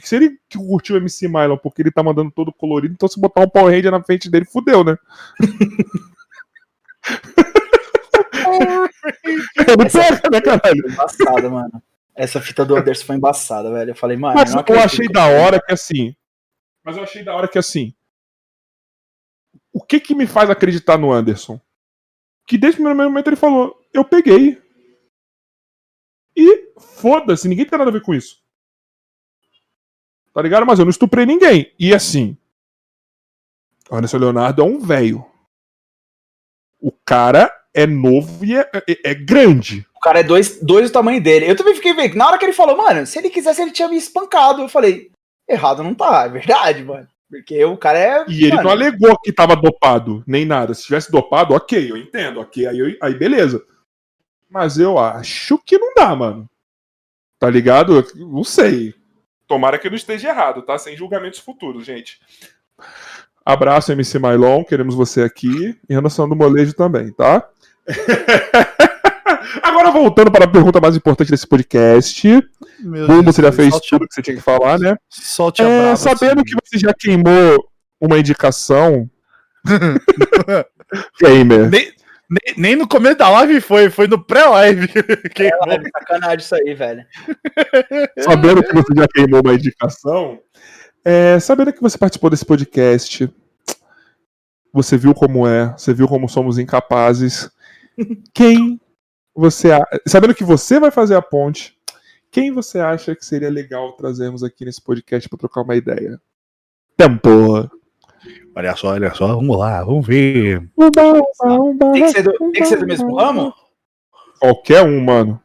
[0.00, 3.40] se ele curtiu o MC Mylon porque ele tá mandando todo colorido, então se botar
[3.40, 4.96] um Power Ranger na frente dele, fudeu, né?
[9.56, 10.82] Ele pega, né, caralho?
[10.82, 11.82] Foi embaçada, mano.
[12.18, 13.92] Essa fita do Anderson foi embaçada, velho.
[13.92, 14.34] Eu falei, mano.
[14.34, 16.16] Mas não eu acredito achei da hora que assim.
[16.84, 17.94] Mas eu achei da hora que assim.
[19.72, 21.60] O que que me faz acreditar no Anderson?
[22.44, 24.60] Que desde o primeiro momento ele falou: Eu peguei.
[26.36, 28.42] E foda-se, ninguém tem nada a ver com isso.
[30.34, 30.66] Tá ligado?
[30.66, 31.72] Mas eu não estuprei ninguém.
[31.78, 32.36] E assim.
[33.88, 35.24] O Anderson Leonardo é um velho.
[36.80, 39.86] O cara é novo e é, é- é grande.
[39.98, 41.50] O cara é dois, dois do tamanho dele.
[41.50, 42.14] Eu também fiquei vendo.
[42.16, 44.62] Na hora que ele falou, mano, se ele quisesse, ele tinha me espancado.
[44.62, 45.10] Eu falei,
[45.48, 47.06] errado não tá, é verdade, mano.
[47.30, 48.24] Porque o cara é.
[48.28, 50.72] E ele mano, não alegou que tava dopado, nem nada.
[50.72, 53.62] Se tivesse dopado, ok, eu entendo, ok, aí, eu- aí beleza.
[54.48, 56.48] Mas eu acho que não dá, mano.
[57.38, 57.96] Tá ligado?
[57.98, 58.94] Eu não sei.
[59.46, 60.78] Tomara que eu não esteja errado, tá?
[60.78, 62.18] Sem julgamentos futuros, gente.
[63.44, 65.78] Abraço, MC Mylon, queremos você aqui.
[65.88, 67.48] E Anderson do Molejo também, tá?
[69.62, 72.28] Agora voltando para a pergunta mais importante desse podcast.
[72.80, 74.96] Meu Deus, você já fez tudo que você tinha que falar, né?
[75.08, 76.44] Solte a É, brava, sabendo assim.
[76.44, 77.68] que você já queimou
[78.00, 79.08] uma indicação.
[81.20, 81.70] Gamer.
[81.70, 81.92] Nem,
[82.30, 84.88] nem, nem no começo da live foi, foi no pré-live.
[85.34, 85.50] Que- É
[85.98, 87.04] sacanagem isso aí, velho.
[88.20, 90.38] Sabendo que você já queimou uma indicação.
[91.04, 93.30] é, sabendo que você participou desse podcast.
[94.72, 95.72] Você viu como é.
[95.76, 97.50] Você viu como somos incapazes.
[98.34, 98.78] Quem
[99.38, 99.68] você.
[100.06, 101.76] Sabendo que você vai fazer a ponte.
[102.30, 106.20] Quem você acha que seria legal trazermos aqui nesse podcast para trocar uma ideia?
[106.96, 107.70] Tempo.
[108.54, 110.68] Olha só, olha só, vamos lá, vamos ver.
[111.92, 113.54] Tem que ser do, tem que ser do mesmo ramo?
[114.40, 115.40] Qualquer um, mano.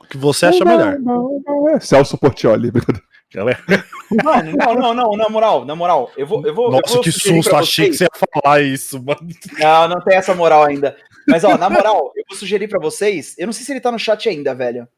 [0.00, 0.96] O que você acha melhor?
[1.74, 2.70] É, Celso Portioli.
[4.24, 6.10] Mano, não, não, não, na moral, na moral.
[6.16, 6.46] Eu vou.
[6.46, 9.20] Eu vou eu Nossa, vou que susto, achei que você ia falar isso, mano.
[9.58, 10.96] Não, não tem essa moral ainda.
[11.28, 13.34] Mas, ó, na moral, eu vou sugerir pra vocês.
[13.38, 14.88] Eu não sei se ele tá no chat ainda, velho.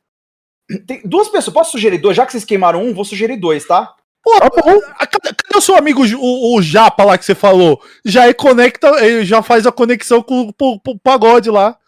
[0.87, 1.55] Tem duas pessoas.
[1.55, 2.17] Posso sugerir dois?
[2.17, 3.95] Já que vocês queimaram um, vou sugerir dois, tá?
[4.23, 7.83] Pô, cadê, cadê o seu amigo o, o Japa lá que você falou?
[8.05, 11.79] Já é conecta, ele já faz a conexão com o pagode lá.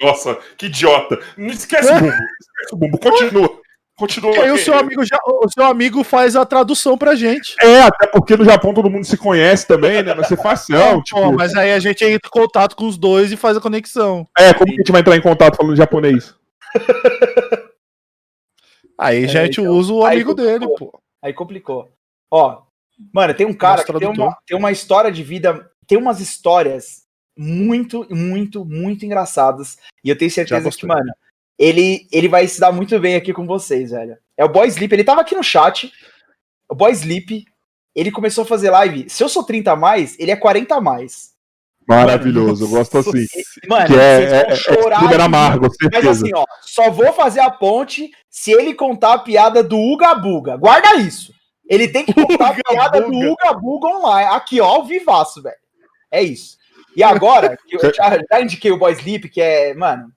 [0.00, 1.20] Nossa, que idiota.
[1.36, 2.12] Não esquece o bumbo.
[2.12, 2.98] Esquece o bumbo.
[2.98, 3.59] Continua.
[4.00, 4.34] Continua.
[4.34, 7.54] E aí o seu amigo já, o seu amigo faz a tradução pra gente.
[7.60, 10.14] É, até porque no Japão todo mundo se conhece também, né?
[10.14, 11.02] Vai ser facial.
[11.04, 13.60] tipo, Pô, mas aí a gente entra em contato com os dois e faz a
[13.60, 14.26] conexão.
[14.38, 16.34] É, como que a gente vai entrar em contato falando japonês?
[18.98, 21.00] Aí já a gente então, usa o amigo dele, pô.
[21.22, 21.88] Aí complicou.
[22.30, 22.62] Ó,
[23.14, 26.20] mano, tem um cara Nosso que tem uma, tem uma história de vida, tem umas
[26.20, 27.06] histórias
[27.36, 29.78] muito, muito, muito engraçadas.
[30.04, 31.10] E eu tenho certeza que, mano,
[31.60, 34.16] ele, ele vai se dar muito bem aqui com vocês, velho.
[34.34, 35.92] É o Boy Sleep, ele tava aqui no chat.
[36.66, 37.44] O Boy Sleep,
[37.94, 39.10] ele começou a fazer live.
[39.10, 41.32] Se eu sou 30 a mais, ele é 40 a mais.
[41.86, 43.26] Maravilhoso, eu gosto assim.
[43.62, 45.08] E, Mano, Que é, vocês é, vão é chorar.
[45.08, 46.10] de amargo, Mas certeza.
[46.10, 50.56] assim, ó, só vou fazer a ponte se ele contar a piada do Uga Buga.
[50.56, 51.34] Guarda isso.
[51.68, 54.30] Ele tem que contar a piada do Uga Buga online.
[54.34, 55.56] Aqui, ó, ao vivaço, velho.
[56.10, 56.56] É isso.
[56.96, 60.10] E agora, que eu já, já indiquei o Boy Sleep, que é, mano,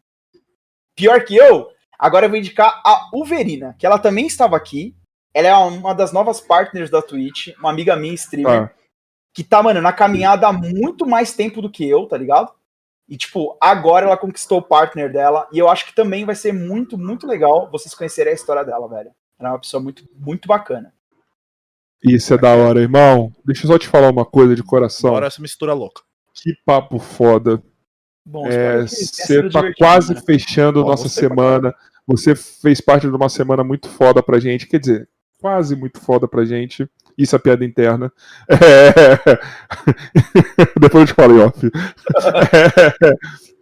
[0.95, 4.95] pior que eu, agora eu vou indicar a Uverina, que ela também estava aqui.
[5.33, 8.71] Ela é uma das novas partners da Twitch, uma amiga minha, streamer Ah.
[9.33, 12.51] que tá, mano, na caminhada há muito mais tempo do que eu, tá ligado?
[13.09, 15.47] E, tipo, agora ela conquistou o partner dela.
[15.51, 18.87] E eu acho que também vai ser muito, muito legal vocês conhecerem a história dela,
[18.87, 19.11] velho.
[19.39, 20.93] Ela é uma pessoa muito, muito bacana.
[22.03, 23.31] Isso é da hora, irmão.
[23.43, 25.11] Deixa eu só te falar uma coisa de coração.
[25.11, 26.01] Bora essa mistura louca.
[26.33, 27.61] Que papo foda.
[28.25, 30.21] Bom, É, Você tá divertido, quase né?
[30.25, 31.75] fechando Bom, nossa você pra semana.
[32.07, 34.67] Você fez parte de uma semana muito foda pra gente.
[34.67, 35.09] Quer dizer,
[35.41, 36.89] quase muito foda pra gente.
[37.17, 38.11] Isso é piada interna.
[38.49, 39.39] É...
[40.79, 41.71] Depois eu te falo, em off.
[43.01, 43.15] É...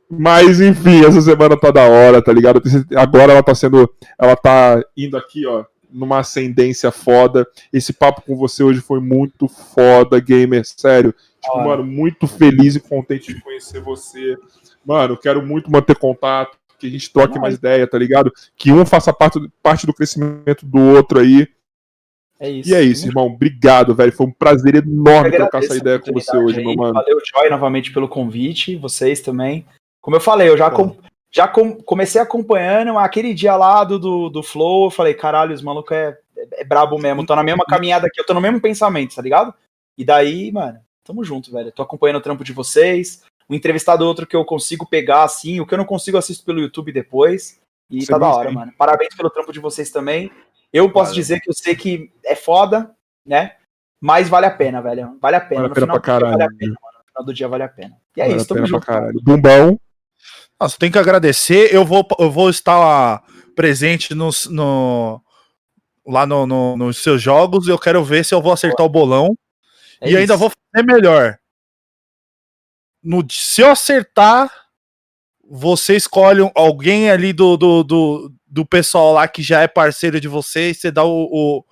[0.10, 2.62] Mas enfim, essa semana tá da hora, tá ligado?
[2.96, 3.90] Agora ela tá sendo.
[4.20, 7.48] Ela tá indo aqui, ó, numa ascendência foda.
[7.72, 10.66] Esse papo com você hoje foi muito foda, gamer.
[10.66, 11.14] Sério.
[11.42, 14.38] Tipo, mano, muito feliz e contente de conhecer você.
[14.86, 18.32] Mano, quero muito manter contato, que a gente troque mais ideia, tá ligado?
[18.56, 21.48] Que um faça parte, parte do crescimento do outro aí.
[22.40, 22.70] É isso.
[22.70, 23.28] E é isso, irmão.
[23.28, 24.12] Obrigado, velho.
[24.12, 26.76] Foi um prazer enorme trocar essa ideia com você hoje, meu aí.
[26.76, 26.94] mano.
[26.94, 28.76] Valeu, Joy, novamente pelo convite.
[28.76, 29.64] Vocês também.
[30.02, 30.96] Como eu falei, eu já, com-
[31.34, 34.86] já com- comecei acompanhando aquele dia lá do, do, do Flow.
[34.86, 37.26] Eu falei, caralho, os malucos é, é, é brabo mesmo.
[37.26, 39.54] Tô na mesma caminhada aqui, eu tô no mesmo pensamento, tá ligado?
[39.98, 41.72] E daí, mano, tamo junto, velho.
[41.72, 43.24] Tô acompanhando o trampo de vocês.
[43.50, 46.60] Um entrevistado outro que eu consigo pegar assim, o que eu não consigo assisto pelo
[46.62, 47.60] YouTube depois.
[47.90, 48.56] E Isso tá é da hora, sim.
[48.56, 48.74] mano.
[48.78, 50.32] Parabéns pelo trampo de vocês também.
[50.72, 51.16] Eu posso Valeu.
[51.22, 52.92] dizer que eu sei que é foda,
[53.26, 53.56] né?
[54.00, 55.18] Mas vale a pena, velho.
[55.22, 55.62] Vale a pena.
[55.62, 56.58] Vale a No pena final pra do dia vale a caralho.
[56.58, 56.98] pena, mano.
[56.98, 57.98] No final do dia vale a pena.
[58.16, 58.86] E é Vale isso, tamo junto.
[58.86, 59.12] pra
[60.62, 61.74] Nossa, tem que agradecer.
[61.74, 63.24] Eu vou, eu vou estar
[63.56, 65.20] presente nos, no,
[66.06, 67.68] lá no, no- nos seus jogos.
[67.68, 69.36] Eu quero ver se eu vou acertar o bolão.
[70.00, 70.40] É e ainda isso.
[70.40, 71.38] vou fazer melhor.
[73.04, 74.52] No, se eu acertar,
[75.44, 80.28] você escolhe alguém ali do, do, do, do pessoal lá que já é parceiro de
[80.28, 80.80] vocês.
[80.80, 81.66] Você dá o, o,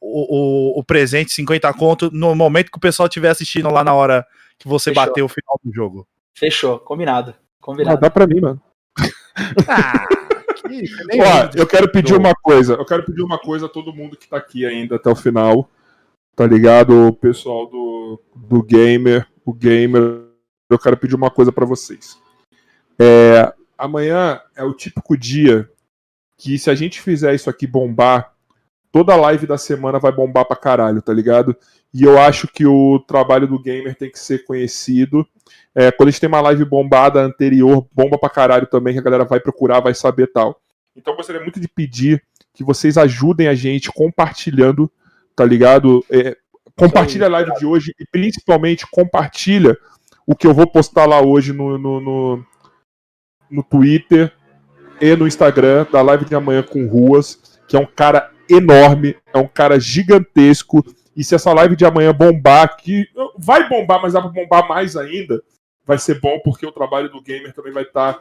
[0.00, 3.94] o, o- o presente, 50 conto, no momento que o pessoal estiver assistindo lá na
[3.94, 4.26] hora
[4.58, 5.06] que você Fechou.
[5.06, 6.08] bater o final do jogo.
[6.36, 7.32] Fechou, combinado.
[7.64, 8.00] Ah, Combinado.
[8.00, 8.60] dá pra mim, mano.
[9.68, 10.06] Ah,
[10.66, 12.74] Ó, eu quero pedir uma coisa.
[12.74, 15.68] Eu quero pedir uma coisa a todo mundo que tá aqui ainda até o final.
[16.36, 17.08] Tá ligado?
[17.08, 20.22] O pessoal do, do gamer, o gamer.
[20.70, 22.16] Eu quero pedir uma coisa pra vocês.
[22.98, 25.68] É, amanhã é o típico dia
[26.36, 28.32] que se a gente fizer isso aqui bombar,
[28.92, 31.56] toda live da semana vai bombar pra caralho, tá ligado?
[31.94, 35.24] E eu acho que o trabalho do gamer tem que ser conhecido.
[35.72, 39.02] É, quando a gente tem uma live bombada anterior, bomba pra caralho também, que a
[39.02, 40.60] galera vai procurar, vai saber tal.
[40.96, 42.20] Então eu gostaria muito de pedir
[42.52, 44.90] que vocês ajudem a gente compartilhando,
[45.36, 46.04] tá ligado?
[46.10, 46.36] É,
[46.76, 49.76] compartilha a live de hoje e principalmente compartilha
[50.26, 52.44] o que eu vou postar lá hoje no, no, no,
[53.50, 54.32] no Twitter
[55.00, 59.38] e no Instagram da live de amanhã com Ruas, que é um cara enorme, é
[59.38, 60.84] um cara gigantesco.
[61.16, 63.06] E se essa live de amanhã bombar, que
[63.38, 65.42] vai bombar, mas dá pra bombar mais ainda,
[65.86, 68.20] vai ser bom porque o trabalho do gamer também vai estar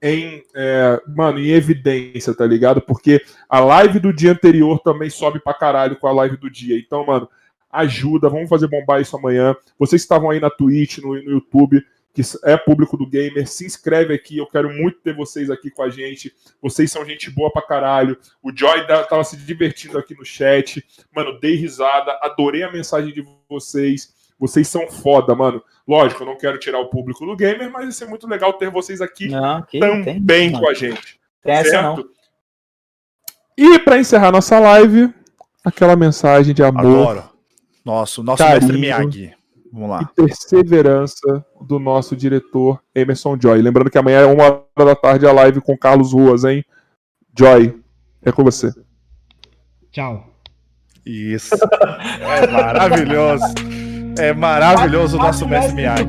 [0.00, 2.80] em, é, mano, em evidência, tá ligado?
[2.80, 6.78] Porque a live do dia anterior também sobe pra caralho com a live do dia.
[6.78, 7.28] Então, mano,
[7.70, 9.56] ajuda, vamos fazer bombar isso amanhã.
[9.78, 11.84] Vocês que estavam aí na Twitch, no, no YouTube,
[12.14, 15.82] que é público do gamer, se inscreve aqui, eu quero muito ter vocês aqui com
[15.82, 16.34] a gente.
[16.60, 18.18] Vocês são gente boa pra caralho.
[18.42, 20.84] O Joy tava se divertindo aqui no chat.
[21.14, 24.12] Mano, dei risada, adorei a mensagem de vocês.
[24.38, 25.62] Vocês são foda, mano.
[25.86, 28.70] Lógico, eu não quero tirar o público do gamer, mas vai ser muito legal ter
[28.70, 31.18] vocês aqui Não, também tem, com a gente.
[31.42, 31.96] tem essa não.
[31.96, 32.10] certo?
[33.56, 35.12] E pra encerrar nossa live,
[35.64, 37.30] aquela mensagem de amor Adoro.
[37.84, 38.60] Nosso, nosso Carinho.
[38.60, 39.37] mestre Miyagi.
[39.72, 40.10] Vamos e lá.
[40.14, 43.60] perseverança do nosso diretor Emerson Joy.
[43.60, 46.64] Lembrando que amanhã é uma hora da tarde a live com Carlos Ruas, hein?
[47.36, 47.78] Joy,
[48.22, 48.72] é com você.
[49.90, 50.26] Tchau.
[51.04, 51.54] Isso.
[52.20, 53.44] É maravilhoso.
[54.18, 56.08] É maravilhoso o nosso mestre Miyagi.